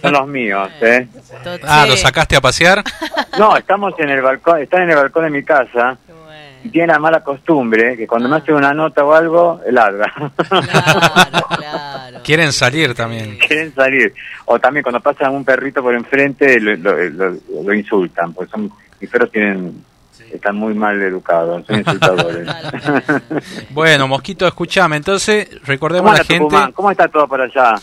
son 0.00 0.12
los 0.12 0.26
míos 0.28 0.68
¿eh? 0.80 1.08
Ah, 1.66 1.84
¿lo 1.88 1.96
sacaste 1.96 2.36
a 2.36 2.40
pasear? 2.40 2.82
No, 3.38 3.56
estamos 3.56 3.92
en 3.98 4.10
el 4.10 4.22
balcón, 4.22 4.62
están 4.62 4.82
en 4.82 4.90
el 4.90 4.96
balcón 4.96 5.24
de 5.24 5.30
mi 5.30 5.42
casa 5.42 5.98
y 6.62 6.68
tienen 6.68 6.90
la 6.92 6.98
mala 7.00 7.20
costumbre 7.24 7.96
que 7.96 8.06
cuando 8.06 8.28
me 8.28 8.36
hacen 8.36 8.54
una 8.54 8.72
nota 8.72 9.04
o 9.04 9.12
algo, 9.12 9.60
ladra. 9.70 10.12
Quieren 12.24 12.52
salir 12.52 12.94
también. 12.94 13.36
Quieren 13.38 13.74
salir. 13.74 14.14
O 14.46 14.58
también 14.58 14.82
cuando 14.82 15.00
pasan 15.00 15.34
un 15.34 15.44
perrito 15.44 15.82
por 15.82 15.94
enfrente 15.94 16.58
lo, 16.60 16.74
lo, 16.76 16.96
lo- 17.10 17.36
lo 17.64 17.74
insultan, 17.74 18.32
porque 18.32 18.50
son, 18.52 18.70
mis 19.00 19.10
perros 19.10 19.30
tienen, 19.30 19.84
están 20.32 20.56
muy 20.56 20.74
mal 20.74 21.00
educados, 21.02 21.64
son 21.66 21.78
insultadores. 21.78 22.48
Bueno, 23.70 24.08
Mosquito, 24.08 24.46
escúchame. 24.46 24.96
Entonces, 24.96 25.48
¿Cómo 25.48 25.60
recordemos 25.66 26.10
a 26.12 26.18
la 26.18 26.24
gente. 26.24 26.38
Tucumán? 26.44 26.72
¿Cómo 26.72 26.90
está 26.90 27.08
todo 27.08 27.26
por 27.28 27.40
allá? 27.40 27.74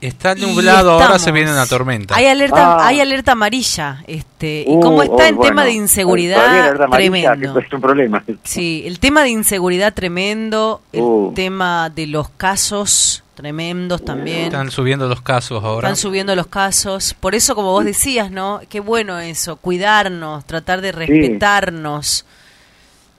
Está 0.00 0.34
Y 0.36 0.42
nublado, 0.42 0.92
ahora 0.92 1.18
se 1.18 1.32
viene 1.32 1.50
una 1.50 1.66
tormenta. 1.66 2.14
Hay 2.14 2.26
alerta, 2.26 2.76
Ah. 2.76 2.86
hay 2.86 3.00
alerta 3.00 3.32
amarilla, 3.32 4.04
este, 4.06 4.62
y 4.64 4.76
Uh, 4.76 4.80
como 4.80 5.02
está 5.02 5.24
oh, 5.24 5.26
en 5.26 5.36
bueno. 5.36 5.48
tema 5.50 5.64
de 5.64 5.72
inseguridad 5.72 6.80
amarilla, 6.80 7.32
tremendo. 7.32 7.54
que 7.60 7.66
es 7.66 7.72
un 7.72 7.80
problema. 7.80 8.22
Sí, 8.44 8.84
el 8.86 9.00
tema 9.00 9.22
de 9.24 9.30
inseguridad 9.30 9.92
tremendo, 9.94 10.82
el 10.92 11.02
Uh. 11.02 11.32
tema 11.34 11.90
de 11.90 12.06
los 12.06 12.28
casos 12.28 13.24
tremendos 13.38 14.04
también. 14.04 14.46
Están 14.46 14.68
subiendo 14.72 15.06
los 15.08 15.22
casos 15.22 15.62
ahora. 15.62 15.86
Están 15.86 15.96
subiendo 15.96 16.34
los 16.34 16.48
casos. 16.48 17.14
Por 17.14 17.36
eso, 17.36 17.54
como 17.54 17.70
vos 17.70 17.84
decías, 17.84 18.32
¿no? 18.32 18.60
Qué 18.68 18.80
bueno 18.80 19.20
eso, 19.20 19.54
cuidarnos, 19.56 20.44
tratar 20.44 20.80
de 20.80 20.90
respetarnos. 20.90 22.26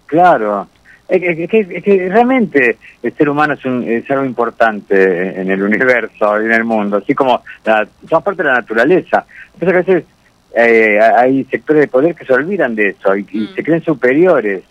Claro. 0.07 0.67
Es 1.07 1.21
que, 1.21 1.43
es 1.45 1.49
que- 1.49 1.77
es 1.77 1.83
que 1.83 2.09
realmente 2.09 2.77
el 3.01 3.13
ser 3.15 3.29
humano 3.29 3.53
es, 3.53 3.63
un, 3.63 3.83
es 3.87 4.11
algo 4.11 4.25
importante 4.25 5.39
en 5.41 5.49
el 5.49 5.63
universo 5.63 6.41
y 6.41 6.45
en 6.45 6.51
el 6.51 6.65
mundo, 6.65 6.97
así 6.97 7.15
como 7.15 7.41
la, 7.63 7.87
somos 8.09 8.23
parte 8.23 8.43
de 8.43 8.49
la 8.49 8.55
naturaleza. 8.55 9.25
Entonces 9.53 9.69
a 9.73 9.77
veces 9.79 10.03
eh, 10.55 10.99
hay 10.99 11.45
sectores 11.45 11.81
de 11.83 11.87
poder 11.87 12.13
que 12.13 12.25
se 12.25 12.33
olvidan 12.33 12.75
de 12.75 12.89
eso 12.89 13.15
y, 13.15 13.25
y 13.31 13.47
se 13.55 13.63
creen 13.63 13.83
superiores. 13.83 14.63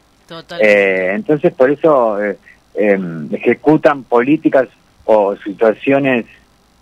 Eh, 0.61 1.13
entonces 1.15 1.55
por 1.55 1.71
eso 1.71 2.23
eh, 2.23 2.37
em, 2.75 3.35
ejecutan 3.35 4.05
políticas 4.05 4.69
o 5.11 5.35
situaciones 5.37 6.27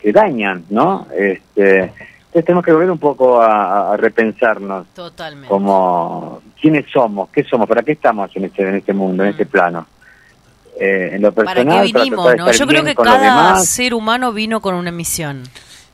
que 0.01 0.13
dañan, 0.13 0.65
¿no? 0.71 1.07
Este, 1.17 1.79
entonces 1.85 2.45
tenemos 2.45 2.65
que 2.65 2.73
volver 2.73 2.91
un 2.91 2.99
poco 2.99 3.41
a, 3.41 3.93
a 3.93 3.97
repensarnos 3.97 4.89
Totalmente. 4.95 5.47
como 5.49 6.43
quiénes 6.61 6.87
somos, 6.93 7.29
qué 7.31 7.45
somos, 7.45 7.69
para 7.69 7.83
qué 7.85 7.93
estamos 7.93 8.29
en 8.35 8.47
este, 8.47 8.63
en 8.69 8.75
este 8.75 8.93
mundo, 8.93 9.23
en 9.23 9.31
este 9.31 9.47
plano. 9.47 9.87
Eh, 10.79 11.11
en 11.15 11.23
lo 11.23 11.31
¿Para 11.33 11.53
personal, 11.55 11.87
qué 11.87 11.93
para 11.93 12.05
vinimos, 12.05 12.25
tratar 12.27 12.45
de 12.47 12.53
no? 12.53 12.59
Yo 12.59 12.67
creo 12.67 12.85
que 12.85 12.95
cada 12.97 13.57
ser 13.61 13.95
humano 13.95 14.33
vino 14.33 14.61
con 14.61 14.75
una 14.75 14.91
misión. 14.91 15.45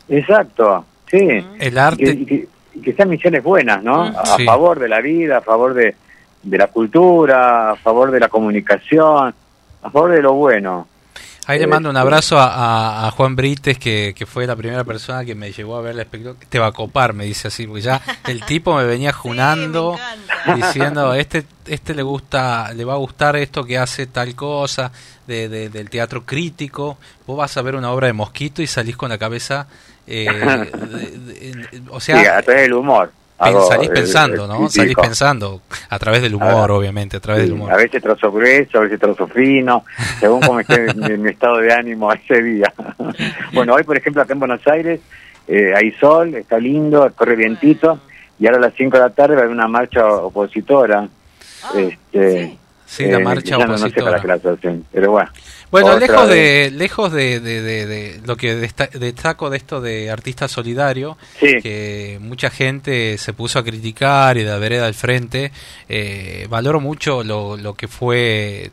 Exacto, 0.09 0.85
sí. 1.11 1.45
El 1.61 1.79
arte. 1.79 2.03
Y 2.03 2.07
que, 2.07 2.13
y 2.23 2.27
que- 2.27 2.49
y 2.75 2.81
que 2.81 2.95
sean 2.95 3.11
misiones 3.11 3.43
buenas, 3.45 3.83
¿no? 3.83 4.03
A 4.05 4.25
Sí. 4.39 4.47
favor 4.47 4.79
de 4.81 4.89
la 4.89 5.01
vida, 5.03 5.37
a 5.37 5.41
favor 5.43 5.75
de, 5.75 5.95
de 6.43 6.59
la 6.59 6.69
cultura, 6.69 7.73
a 7.73 7.77
favor 7.77 8.11
de 8.11 8.19
la 8.19 8.29
comunicación, 8.31 9.35
a 9.83 9.91
favor 9.91 10.11
de 10.13 10.23
lo 10.23 10.33
bueno. 10.33 10.89
Ahí 11.47 11.59
le 11.59 11.65
Eh, 11.65 11.67
mando 11.67 11.91
un 11.91 11.97
abrazo 11.97 12.39
a, 12.39 12.47
a- 12.55 13.09
a 13.09 13.11
Juan 13.11 13.35
Brites, 13.35 13.77
que, 13.79 14.15
que 14.17 14.27
fue 14.27 14.47
la 14.47 14.55
primera 14.55 14.85
persona 14.85 15.25
que 15.25 15.35
me 15.35 15.51
llevó 15.53 15.77
a 15.77 15.81
ver 15.81 15.93
el 15.95 16.01
espectáculo. 16.01 16.37
Te 16.49 16.59
va 16.61 16.69
a 16.69 16.73
copar, 16.73 17.15
me 17.15 17.25
dice 17.25 17.49
así, 17.49 17.67
porque 17.67 17.83
ya 17.83 18.01
el 18.29 18.45
tipo 18.45 18.77
me 18.77 18.85
venía 18.85 19.13
junando, 19.13 19.99
diciendo, 20.55 21.15
este 21.15 21.45
este 21.67 21.95
le 21.95 22.03
gusta, 22.03 22.73
le 22.75 22.85
va 22.85 22.95
a 22.95 22.97
gustar 22.97 23.37
esto 23.37 23.65
que 23.65 23.77
hace 23.79 24.07
tal 24.07 24.35
cosa, 24.37 24.93
de, 25.27 25.49
de- 25.49 25.69
del 25.69 25.91
teatro 25.91 26.25
crítico. 26.25 26.97
Vos 27.27 27.37
vas 27.39 27.57
a 27.57 27.63
ver 27.63 27.75
una 27.75 27.91
obra 27.91 28.07
de 28.07 28.13
Mosquito 28.13 28.63
y 28.63 28.67
salís 28.69 28.97
con 28.97 29.09
la 29.09 29.19
cabeza, 29.19 29.67
eh, 30.07 30.27
de- 30.27 31.69
de- 31.71 31.83
o 31.91 31.99
sea, 32.01 32.21
Sí, 32.21 32.27
a 32.27 32.43
través 32.43 32.63
del 32.63 32.75
humor. 32.75 33.13
Hago 33.49 33.67
salís 33.69 33.89
pensando, 33.91 34.47
¿no? 34.47 34.69
Salís 34.69 34.95
pensando, 34.97 35.63
a 35.89 35.99
través 35.99 36.23
del 36.23 36.35
humor, 36.35 36.71
Ah, 36.71 36.75
obviamente, 36.75 37.17
a 37.17 37.21
través 37.21 37.43
Sí, 37.43 37.49
del 37.49 37.55
humor. 37.59 37.73
A 37.73 37.77
veces 37.77 38.03
trozo 38.03 38.31
grueso, 38.33 38.79
a 38.79 38.81
veces 38.83 38.99
trozo 39.01 39.27
fino, 39.27 39.85
según 40.21 40.41
cómo 40.41 40.61
esté 40.61 40.93
mi, 40.95 41.17
mi 41.19 41.31
estado 41.31 41.59
de 41.59 41.73
ánimo 41.73 42.13
ese 42.13 42.43
día. 42.43 42.73
bueno, 43.53 43.75
hoy, 43.75 43.83
por 43.85 43.97
ejemplo, 43.97 44.23
acá 44.23 44.33
en 44.33 44.39
Buenos 44.41 44.67
Aires, 44.67 45.01
eh, 45.49 45.73
hay 45.77 45.93
sol, 45.93 46.35
está 46.35 46.59
lindo, 46.59 47.11
corre 47.15 47.37
vientito, 47.37 48.01
y 48.39 48.47
ahora 48.47 48.59
a 48.59 48.63
las 48.63 48.75
5 48.75 48.97
de 48.97 49.03
la 49.03 49.11
tarde 49.11 49.35
va 49.35 49.41
a 49.41 49.45
haber 49.45 49.55
una 49.55 49.69
marcha 49.69 50.07
opositora. 50.07 51.09
este, 51.75 52.53
Ah, 52.57 52.59
Sí, 52.93 53.07
la 53.07 53.19
eh, 53.21 53.25
marcha 53.25 53.57
ya 53.57 53.65
no- 53.65 53.73
No 53.73 53.79
sé 53.79 53.91
para 53.91 54.19
pero 54.93 55.11
bueno. 55.13 55.31
Lejos 55.99 56.29
vez. 56.29 56.71
de 56.71 56.71
lejos 56.77 57.11
de, 57.13 57.41
de- 57.41 57.63
de- 57.63 57.87
de 57.87 58.21
lo 58.27 58.37
que 58.37 58.55
desta- 58.55 58.89
destaco 58.89 59.49
de 59.49 59.57
esto 59.57 59.81
de 59.81 60.11
artista 60.11 60.47
solidario, 60.47 61.17
que 61.63 62.19
mucha 62.21 62.51
gente 62.51 63.17
se 63.17 63.33
puso 63.33 63.59
a 63.59 63.65
criticar 63.65 64.37
y 64.37 64.45
de 64.45 64.51
la 64.51 64.59
vereda 64.59 64.87
al 64.87 64.93
frente, 64.93 65.53
eh, 65.89 66.47
valoro 66.51 66.81
mucho 66.81 67.25
lo, 67.25 67.57
lo 67.57 67.73
que 67.73 67.89
fue 67.89 68.71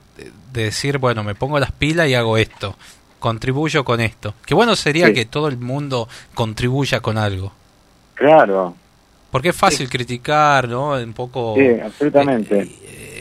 de 0.52 0.64
decir, 0.64 0.98
bueno, 0.98 1.24
me 1.24 1.34
pongo 1.36 1.58
las 1.58 1.72
pilas 1.72 2.10
y 2.10 2.16
hago 2.16 2.38
esto, 2.38 2.76
contribuyo 3.20 3.86
con 3.86 4.02
esto. 4.02 4.34
Qué 4.46 4.54
bueno 4.54 4.76
sería 4.76 5.08
Sí. 5.08 5.14
que 5.14 5.24
todo 5.26 5.48
el 5.48 5.58
mundo 5.58 6.10
contribuya 6.34 7.00
con 7.00 7.18
algo. 7.18 7.54
Claro, 8.16 8.76
Porque 9.32 9.50
es 9.50 9.56
fácil 9.56 9.88
criticar, 9.90 10.68
¿no? 10.68 10.90
Un 10.94 11.14
poco... 11.14 11.56
sí, 11.56 11.66
absolutamente. 11.82 12.68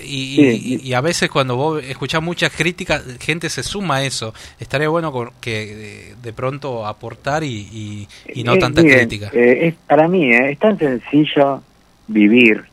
Y, 0.09 0.37
Sí, 0.37 0.79
y- 0.83 0.89
y 0.89 0.95
a 0.95 1.01
veces 1.01 1.29
cuando 1.31 1.57
vos 1.57 1.83
escuchás 1.85 2.23
muchas 2.23 2.53
críticas, 2.55 3.05
gente 3.21 3.49
se 3.51 3.63
suma 3.63 3.97
a 3.97 4.05
eso. 4.05 4.33
Estaría 4.59 4.89
bueno 4.89 5.13
que 5.41 5.67
de, 5.75 6.15
de 6.23 6.33
pronto 6.33 6.87
aportar 6.87 7.45
y, 7.45 7.69
y- 7.73 8.09
y 8.35 8.45
no 8.45 8.55
Eh, 8.55 8.59
tanta 8.59 8.83
miren, 8.83 8.99
crítica. 9.01 9.31
eh, 9.33 9.69
es, 9.69 9.75
para 9.87 10.09
mí 10.09 10.33
eh, 10.33 10.53
es 10.53 10.59
tan 10.59 10.79
sencillo 10.79 11.63
vivir 12.07 12.65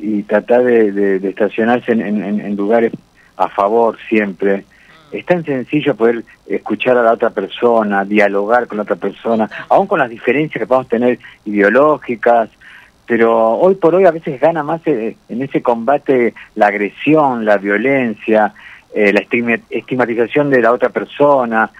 y, 0.00 0.22
tratar 0.24 0.64
de, 0.64 0.92
de- 0.92 1.18
de 1.20 1.28
estacionarse 1.30 1.92
en, 1.92 2.02
en- 2.02 2.40
en 2.40 2.56
lugares 2.56 2.92
a 3.36 3.48
favor 3.48 3.96
siempre. 4.08 4.64
Es 5.12 5.24
tan 5.24 5.42
sencillo 5.44 5.94
poder 5.96 6.22
escuchar 6.46 6.96
a 6.98 7.02
la 7.02 7.12
otra 7.12 7.30
persona, 7.30 8.04
dialogar 8.04 8.66
con 8.66 8.76
la 8.76 8.82
otra 8.82 8.96
persona, 8.96 9.48
aún 9.70 9.86
con 9.86 9.98
las 10.00 10.10
diferencias 10.10 10.60
que 10.60 10.66
podamos 10.66 10.88
tener 10.88 11.18
ideológicas, 11.46 12.50
pero 13.08 13.52
hoy 13.58 13.74
por 13.74 13.94
hoy 13.94 14.04
a 14.04 14.10
veces 14.12 14.38
gana 14.40 14.62
más 14.62 14.80
eh, 14.86 15.16
en 15.28 15.42
ese 15.42 15.62
combate 15.62 16.34
la 16.54 16.66
agresión, 16.68 17.44
la 17.44 17.56
violencia, 17.56 18.52
eh, 18.94 19.12
la 19.12 19.20
estigma- 19.20 19.58
estigmatización 19.70 20.50
de 20.50 20.60
la 20.60 20.72
otra 20.72 20.90
persona, 20.90 21.70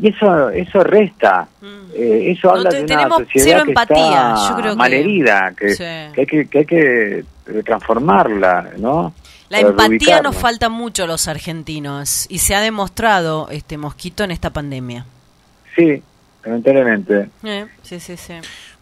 y 0.00 0.08
eso 0.08 0.48
eso 0.50 0.82
resta, 0.82 1.46
Eh, 1.94 2.32
eso 2.32 2.50
habla 2.50 2.70
de 2.70 2.82
una 2.84 3.08
sociedad 3.08 3.62
que 3.64 3.70
empatía, 3.70 4.34
está 4.36 4.48
yo 4.50 4.56
creo 4.56 4.72
que- 4.72 4.78
malherida, 4.78 5.52
que, 5.58 5.70
Sí. 5.70 5.84
que 6.14 6.20
hay 6.20 6.26
que, 6.26 6.46
que 6.48 6.58
hay 6.58 6.66
que 6.66 7.18
eh, 7.50 7.62
transformarla, 7.64 8.70
¿no? 8.78 9.12
La 9.48 9.60
empatía 9.60 10.20
nos 10.20 10.36
falta 10.36 10.68
mucho 10.68 11.04
a 11.04 11.06
los 11.06 11.26
argentinos 11.28 12.26
y 12.28 12.38
se 12.38 12.54
ha 12.54 12.60
demostrado 12.60 13.48
este 13.50 13.78
mosquito 13.78 14.22
en 14.22 14.30
esta 14.30 14.50
pandemia. 14.50 15.06
Sí, 15.74 16.02
lamentablemente. 16.44 17.28
Eh, 17.42 17.66
sí, 17.82 17.98
sí, 18.00 18.16
sí. 18.18 18.34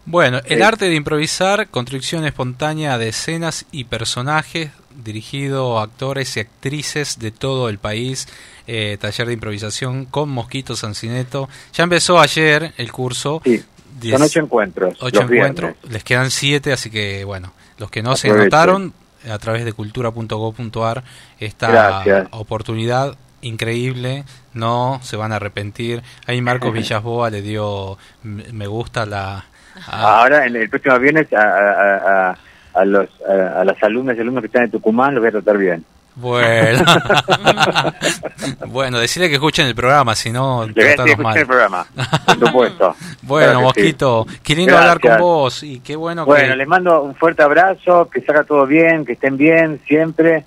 Bueno, 0.07 0.41
el 0.45 0.63
arte 0.63 0.89
de 0.89 0.95
improvisar, 0.95 1.67
construcción 1.69 2.25
espontánea 2.25 2.97
de 2.97 3.09
escenas 3.09 3.67
y 3.73 3.85
personajes, 3.85 4.71
dirigido 5.05 5.81
a 5.81 5.83
actores 5.83 6.37
y 6.37 6.41
actrices 6.41 7.19
de 7.19 7.33
todo 7.33 7.69
el 7.69 7.79
país, 7.79 8.29
eh, 8.69 8.97
taller 9.01 9.27
de 9.27 9.33
improvisación 9.33 10.05
con 10.05 10.29
Mosquito 10.29 10.77
Sancineto. 10.77 11.49
Ya 11.75 11.83
empezó 11.83 12.21
ayer 12.21 12.73
el 12.77 12.93
curso. 12.93 13.43
Son 13.45 14.23
ocho 14.23 14.39
encuentros. 14.39 14.97
Ocho 15.01 15.23
encuentros, 15.23 15.73
viernes. 15.73 15.93
les 15.93 16.05
quedan 16.05 16.31
siete, 16.31 16.73
así 16.73 16.89
que 16.89 17.25
bueno, 17.25 17.53
los 17.79 17.91
que 17.91 18.05
no 18.05 18.17
se 18.17 18.31
anotaron 18.31 18.93
a 19.29 19.39
través 19.39 19.65
de 19.65 19.73
cultura.gov.ar 19.73 21.03
esta 21.41 21.69
Gracias. 21.69 22.29
oportunidad 22.31 23.19
increíble, 23.41 24.25
no 24.55 25.01
se 25.03 25.17
van 25.17 25.33
a 25.33 25.37
arrepentir. 25.37 26.05
Ahí 26.27 26.41
Marcos 26.41 26.73
Villasboa 26.73 27.29
le 27.31 27.43
dio 27.43 27.99
me 28.23 28.69
gusta 28.69 29.05
la 29.05 29.47
Ahora, 29.89 30.47
en 30.47 30.57
el 30.57 30.69
próximo 30.69 30.99
viernes, 30.99 31.33
a, 31.33 31.43
a, 31.43 32.31
a, 32.31 32.37
a 32.75 32.85
los, 32.85 33.09
a, 33.29 33.61
a 33.61 33.65
las 33.65 33.83
alumnas 33.83 34.17
y 34.17 34.21
alumnos 34.21 34.43
que 34.43 34.47
están 34.49 34.65
en 34.65 34.71
Tucumán 34.71 35.15
los 35.15 35.21
voy 35.23 35.29
a 35.29 35.33
tratar 35.33 35.59
bien. 35.59 35.85
Bueno, 36.19 36.83
bueno, 38.69 38.99
decirle 38.99 39.29
que 39.29 39.35
escuchen 39.35 39.67
el 39.67 39.75
programa, 39.75 40.15
si 40.15 40.31
no, 40.33 40.65
escuchen 40.65 41.21
mal. 41.23 41.37
el 41.37 41.47
programa, 41.47 41.87
por 42.27 42.39
supuesto. 42.39 42.97
Bueno, 43.23 43.47
Claro 43.47 43.59
sí. 43.59 43.65
Mosquito, 43.83 44.27
qué 44.43 44.55
lindo 44.55 44.79
hablar 44.79 45.01
con 45.01 45.19
vos 45.19 45.63
y 45.65 45.81
qué 45.81 45.97
bueno, 45.97 46.25
Bueno, 46.25 46.51
que... 46.51 46.57
les 46.57 46.69
mando 46.69 47.03
un 47.03 47.15
fuerte 47.17 47.43
abrazo, 47.43 48.09
que 48.09 48.21
salga 48.23 48.45
todo 48.45 48.65
bien, 48.67 49.05
que 49.05 49.15
estén 49.15 49.37
bien 49.37 49.81
siempre. 49.87 50.45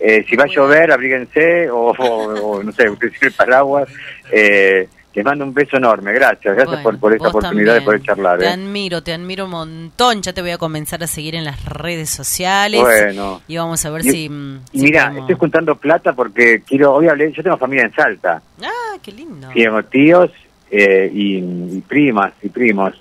Eh, 0.00 0.24
si 0.28 0.34
va 0.34 0.44
a 0.44 0.48
llover, 0.48 0.90
abríguense, 0.90 1.70
o, 1.70 1.90
o- 1.92 2.56
o, 2.56 2.62
no 2.62 2.72
sé, 2.72 2.88
utilicen 2.90 3.28
el 3.28 3.34
paraguas. 3.34 3.88
Eh, 4.32 4.88
les 5.14 5.24
mando 5.24 5.44
un 5.44 5.52
beso 5.52 5.76
enorme, 5.76 6.12
gracias, 6.12 6.54
gracias 6.54 6.66
Bueno, 6.82 6.82
por, 6.82 6.98
por 6.98 7.12
esta 7.14 7.28
oportunidad 7.28 7.74
de 7.74 7.80
poder 7.82 8.02
charlar. 8.02 8.38
Te 8.38 8.46
¿eh? 8.46 8.48
admiro, 8.48 9.02
te 9.02 9.12
admiro 9.12 9.44
un 9.44 9.50
montón. 9.50 10.22
Ya 10.22 10.32
te 10.32 10.40
voy 10.40 10.50
a 10.52 10.58
comenzar 10.58 11.02
a 11.02 11.06
seguir 11.06 11.34
en 11.34 11.44
las 11.44 11.64
redes 11.64 12.08
sociales. 12.10 12.80
Bueno. 12.80 13.42
Y 13.48 13.56
vamos 13.56 13.84
a 13.84 13.90
ver 13.90 14.06
Y- 14.06 14.10
si... 14.10 14.28
mm, 14.28 14.60
Y 14.72 14.78
si 14.78 14.84
mira, 14.84 15.04
podemos- 15.08 15.20
estoy 15.30 15.36
juntando 15.40 15.74
plata 15.76 16.12
porque 16.14 16.62
quiero, 16.66 16.92
hoy 16.94 17.08
hablé, 17.08 17.32
yo 17.32 17.42
tengo 17.42 17.56
familia 17.56 17.84
en 17.84 17.94
Salta, 17.94 18.42
Ah, 18.62 18.96
qué 19.02 19.12
lindo. 19.12 19.48
tengo 19.54 19.82
tíos 19.84 20.30
eh, 20.70 21.10
y, 21.12 21.36
y 21.76 21.80
primas 21.86 22.32
y 22.42 22.48
primos. 22.48 22.94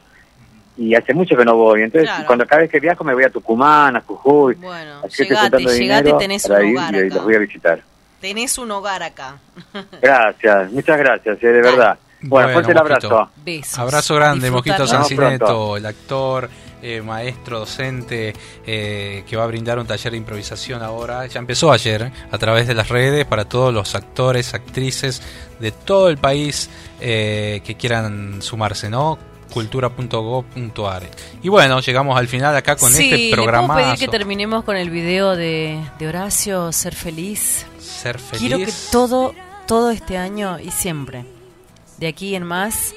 Y 0.77 0.95
hace 0.95 1.13
mucho 1.13 1.35
que 1.37 1.45
no 1.45 1.55
voy, 1.55 1.83
entonces 1.83 2.09
Claro. 2.09 2.25
cuando 2.25 2.45
cada 2.47 2.61
vez 2.61 2.71
que 2.71 2.79
viajo 2.79 3.03
me 3.03 3.13
voy 3.13 3.23
a 3.23 3.29
Tucumán, 3.29 3.95
a 3.97 4.01
Jujuy, 4.01 4.55
Bueno, 4.55 5.01
llegate, 5.07 5.57
llegate, 5.65 6.13
tenés 6.13 6.45
un 6.45 6.51
hogar 6.53 6.95
y 6.95 6.97
acá. 6.99 7.15
los 7.15 7.23
voy 7.23 7.35
a 7.35 7.39
visitar. 7.39 7.81
Tenés 8.21 8.57
un 8.57 8.71
hogar 8.71 9.03
acá. 9.03 9.39
Gracias, 10.01 10.71
muchas 10.71 10.97
gracias, 10.97 11.37
eh, 11.41 11.47
de 11.47 11.61
verdad. 11.61 11.97
Bueno, 12.23 12.45
Bueno, 12.47 12.53
fuerte 12.53 12.71
el 12.71 12.77
abrazo. 12.77 13.29
Besos. 13.43 13.79
Abrazo 13.79 14.15
grande, 14.15 14.51
Mosquito 14.51 14.85
Sancineto, 14.85 15.75
el 15.75 15.85
actor, 15.87 16.47
eh, 16.83 17.01
maestro, 17.01 17.59
docente, 17.59 18.33
eh, 18.65 19.23
que 19.27 19.35
va 19.35 19.43
a 19.43 19.47
brindar 19.47 19.79
un 19.79 19.87
taller 19.87 20.11
de 20.11 20.17
improvisación 20.17 20.83
ahora. 20.83 21.25
Ya 21.25 21.39
empezó 21.39 21.71
ayer 21.71 22.03
eh, 22.03 22.11
a 22.31 22.37
través 22.37 22.67
de 22.67 22.75
las 22.75 22.89
redes 22.89 23.25
para 23.25 23.45
todos 23.45 23.73
los 23.73 23.95
actores, 23.95 24.53
actrices 24.53 25.21
de 25.59 25.71
todo 25.71 26.09
el 26.09 26.19
país 26.19 26.69
eh, 26.99 27.61
que 27.65 27.75
quieran 27.75 28.41
sumarse, 28.43 28.87
¿no? 28.89 29.17
cultura.gov.ar 29.51 31.03
Y 31.43 31.49
bueno, 31.49 31.79
llegamos 31.81 32.17
al 32.17 32.27
final 32.27 32.55
acá 32.55 32.75
con 32.77 32.89
sí, 32.91 33.03
este 33.05 33.17
¿le 33.17 33.29
puedo 33.31 33.43
programa. 33.43 33.75
pedir 33.75 33.99
que 33.99 34.07
terminemos 34.07 34.63
con 34.63 34.77
el 34.77 34.89
video 34.89 35.35
de, 35.35 35.77
de 35.99 36.07
Horacio, 36.07 36.71
Ser 36.71 36.95
Feliz? 36.95 37.65
Ser 37.91 38.19
feliz. 38.19 38.39
Quiero 38.39 38.57
que 38.57 38.71
todo, 38.91 39.33
todo 39.67 39.91
este 39.91 40.17
año 40.17 40.59
y 40.59 40.71
siempre, 40.71 41.25
de 41.97 42.07
aquí 42.07 42.35
en 42.35 42.43
más, 42.43 42.93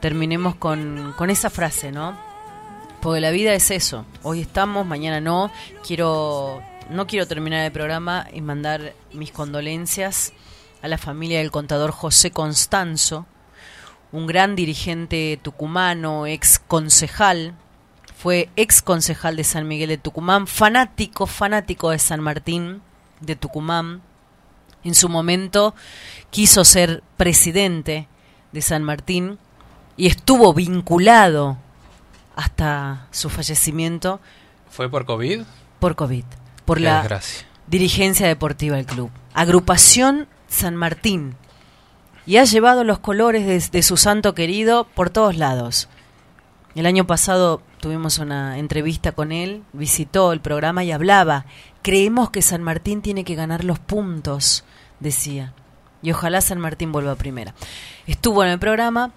terminemos 0.00 0.54
con, 0.54 1.14
con 1.16 1.30
esa 1.30 1.50
frase, 1.50 1.92
¿no? 1.92 2.16
Porque 3.00 3.20
la 3.20 3.30
vida 3.30 3.54
es 3.54 3.70
eso. 3.70 4.04
Hoy 4.22 4.40
estamos, 4.40 4.86
mañana 4.86 5.20
no. 5.20 5.50
Quiero, 5.86 6.62
no 6.90 7.06
quiero 7.06 7.26
terminar 7.26 7.64
el 7.64 7.72
programa 7.72 8.26
y 8.32 8.40
mandar 8.40 8.94
mis 9.12 9.30
condolencias 9.30 10.32
a 10.82 10.88
la 10.88 10.98
familia 10.98 11.38
del 11.38 11.50
contador 11.50 11.90
José 11.90 12.30
Constanzo, 12.30 13.26
un 14.12 14.26
gran 14.26 14.56
dirigente 14.56 15.38
tucumano, 15.42 16.26
ex 16.26 16.58
concejal, 16.58 17.54
fue 18.16 18.48
ex 18.56 18.82
concejal 18.82 19.36
de 19.36 19.44
San 19.44 19.68
Miguel 19.68 19.90
de 19.90 19.98
Tucumán, 19.98 20.46
fanático, 20.46 21.26
fanático 21.26 21.90
de 21.90 21.98
San 21.98 22.20
Martín 22.20 22.82
de 23.20 23.36
Tucumán. 23.36 24.02
En 24.88 24.94
su 24.94 25.08
momento 25.08 25.74
quiso 26.30 26.64
ser 26.64 27.02
presidente 27.16 28.08
de 28.52 28.62
San 28.62 28.82
Martín 28.82 29.38
y 29.96 30.06
estuvo 30.06 30.52
vinculado 30.54 31.58
hasta 32.36 33.06
su 33.10 33.28
fallecimiento 33.30 34.20
¿Fue 34.70 34.88
por 34.90 35.04
COVID? 35.06 35.42
por 35.80 35.94
COVID, 35.96 36.24
por 36.64 36.78
Qué 36.78 36.84
la 36.84 36.98
desgracia. 37.00 37.46
dirigencia 37.66 38.26
deportiva 38.26 38.76
del 38.76 38.86
club. 38.86 39.10
Agrupación 39.34 40.26
San 40.48 40.74
Martín. 40.76 41.34
Y 42.26 42.36
ha 42.36 42.44
llevado 42.44 42.84
los 42.84 42.98
colores 42.98 43.46
de, 43.46 43.58
de 43.78 43.82
su 43.82 43.96
santo 43.96 44.34
querido 44.34 44.84
por 44.94 45.08
todos 45.10 45.36
lados. 45.36 45.88
El 46.74 46.84
año 46.86 47.06
pasado 47.06 47.62
tuvimos 47.80 48.18
una 48.18 48.58
entrevista 48.58 49.12
con 49.12 49.32
él, 49.32 49.62
visitó 49.72 50.32
el 50.32 50.40
programa 50.40 50.84
y 50.84 50.92
hablaba. 50.92 51.46
Creemos 51.82 52.30
que 52.30 52.42
San 52.42 52.62
Martín 52.62 53.00
tiene 53.02 53.24
que 53.24 53.34
ganar 53.34 53.64
los 53.64 53.78
puntos, 53.78 54.64
decía. 55.00 55.52
Y 56.02 56.12
ojalá 56.12 56.40
San 56.40 56.58
Martín 56.60 56.92
vuelva 56.92 57.12
a 57.12 57.16
primera. 57.16 57.54
Estuvo 58.06 58.44
en 58.44 58.50
el 58.50 58.58
programa. 58.58 59.10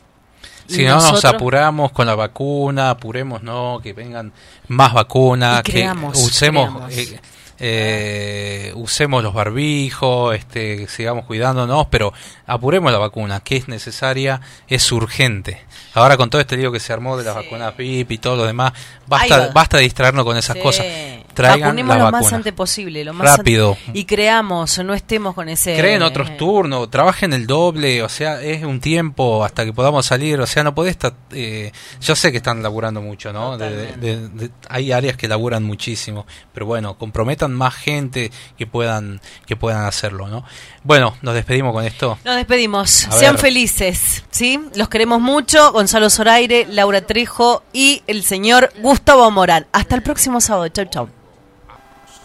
Si 0.68 0.86
no 0.86 0.96
nos 0.96 1.26
apuramos 1.26 1.92
con 1.92 2.08
la 2.08 2.16
vacuna, 2.16 2.92
apuremos, 2.92 3.44
no, 3.44 3.80
que 3.84 3.94
vengan 3.94 4.32
más 4.68 4.94
vacunas, 4.94 5.64
que 5.64 5.92
usemos 6.16 6.92
eh, 6.92 7.20
eh, 7.64 8.72
usemos 8.76 9.22
los 9.22 9.36
barbijos, 9.36 10.34
este, 10.36 10.88
sigamos 10.88 11.26
cuidándonos, 11.26 11.86
pero 11.92 12.12
apuremos 12.48 12.92
la 12.92 12.98
vacuna, 12.98 13.42
que 13.42 13.58
es 13.58 13.68
necesaria, 13.68 14.42
es 14.68 14.92
urgente. 14.92 15.64
Ahora 15.94 16.18
con 16.18 16.32
todo 16.32 16.42
este 16.42 16.58
lío 16.58 16.72
que 16.72 16.80
se 16.80 16.92
armó 16.92 17.18
de 17.18 17.24
las 17.24 17.36
vacunas 17.36 17.74
PIP 17.74 18.12
y 18.14 18.18
todo 18.18 18.38
lo 18.38 18.46
demás, 18.48 18.74
basta, 19.06 19.52
basta 19.54 19.78
de 19.78 19.84
distraernos 19.84 20.26
con 20.26 20.38
esas 20.38 20.56
Sí. 20.56 20.62
cosas. 20.64 20.86
Traigan 21.34 21.76
la 21.76 21.84
lo 21.98 22.04
más 22.06 22.12
vacuna. 22.12 22.38
antes 22.38 22.54
posible, 22.54 23.04
lo 23.06 23.14
más 23.14 23.38
Rápido. 23.38 23.78
y 23.94 24.06
creamos, 24.06 24.78
no 24.80 24.94
estemos 24.94 25.34
con 25.34 25.50
ese 25.50 25.78
Creen 25.78 26.02
otros 26.04 26.36
turnos, 26.38 26.90
trabajen 26.90 27.34
el 27.34 27.48
doble, 27.48 28.04
o 28.04 28.10
sea, 28.10 28.42
es 28.42 28.64
un 28.64 28.80
tiempo 28.80 29.44
hasta 29.46 29.64
que 29.66 29.74
podamos 29.74 30.06
salir, 30.06 30.40
o 30.40 30.48
sea, 30.48 30.64
no 30.64 30.76
podés 30.76 30.92
estar... 30.92 31.14
eh, 31.32 31.72
yo 32.02 32.16
sé 32.16 32.32
que 32.32 32.38
están 32.38 32.62
laburando 32.64 33.02
mucho, 33.02 33.32
¿no? 33.34 33.58
De- 33.58 33.70
de- 33.76 33.96
de- 33.98 34.28
de- 34.30 34.50
hay 34.70 34.92
áreas 34.92 35.16
que 35.18 35.28
laburan 35.28 35.64
muchísimo, 35.64 36.26
pero 36.54 36.66
bueno, 36.66 36.98
comprometan 36.98 37.54
más 37.54 37.74
gente 37.76 38.32
que 38.58 38.68
puedan 38.68 39.22
que 39.46 39.56
puedan 39.56 39.86
hacerlo, 39.86 40.28
¿no? 40.28 40.44
Bueno, 40.84 41.16
nos 41.22 41.34
despedimos 41.36 41.74
con 41.74 41.86
esto. 41.86 42.18
Nos 42.26 42.36
despedimos. 42.36 43.08
A 43.08 43.12
Sean 43.12 43.36
ver. 43.36 43.42
felices, 43.42 44.24
¿sí? 44.32 44.60
Los 44.76 44.90
queremos 44.90 45.22
mucho. 45.22 45.72
Gonzalo 45.72 46.10
Zoraire, 46.10 46.66
Laura 46.70 47.02
Trejo 47.02 47.64
y 47.74 48.02
el 48.08 48.24
señor 48.24 48.72
Gustavo 48.82 49.30
Morán. 49.32 49.68
Hasta 49.72 49.96
el 49.96 50.02
próximo 50.02 50.42
sábado. 50.42 50.68
Chau, 50.70 50.86
chau. 50.86 51.10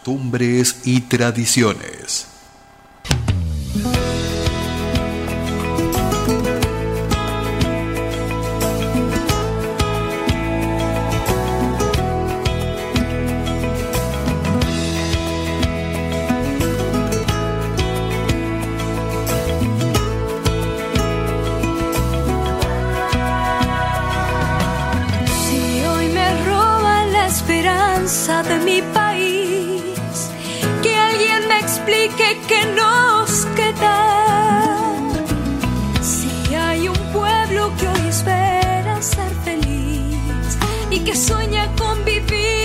Costumbres 0.07 0.83
y 0.85 1.01
tradiciones. 1.01 2.29
Si 25.43 25.85
hoy 25.85 26.09
me 26.11 26.45
roban 26.45 27.13
la 27.13 27.27
esperanza 27.27 28.45
de 28.45 28.59
mi 28.61 28.83
país, 28.95 29.16
que 32.15 32.65
nos 32.75 33.47
queda. 33.57 34.99
Si 36.01 36.55
hay 36.55 36.89
un 36.89 36.97
pueblo 37.13 37.73
que 37.79 37.89
hoy 37.89 38.09
espera 38.09 39.03
ser 39.03 39.33
feliz 39.45 40.59
y 40.91 41.01
que 41.01 41.17
sueña 41.17 41.69
con 41.77 42.05
vivir 42.05 42.56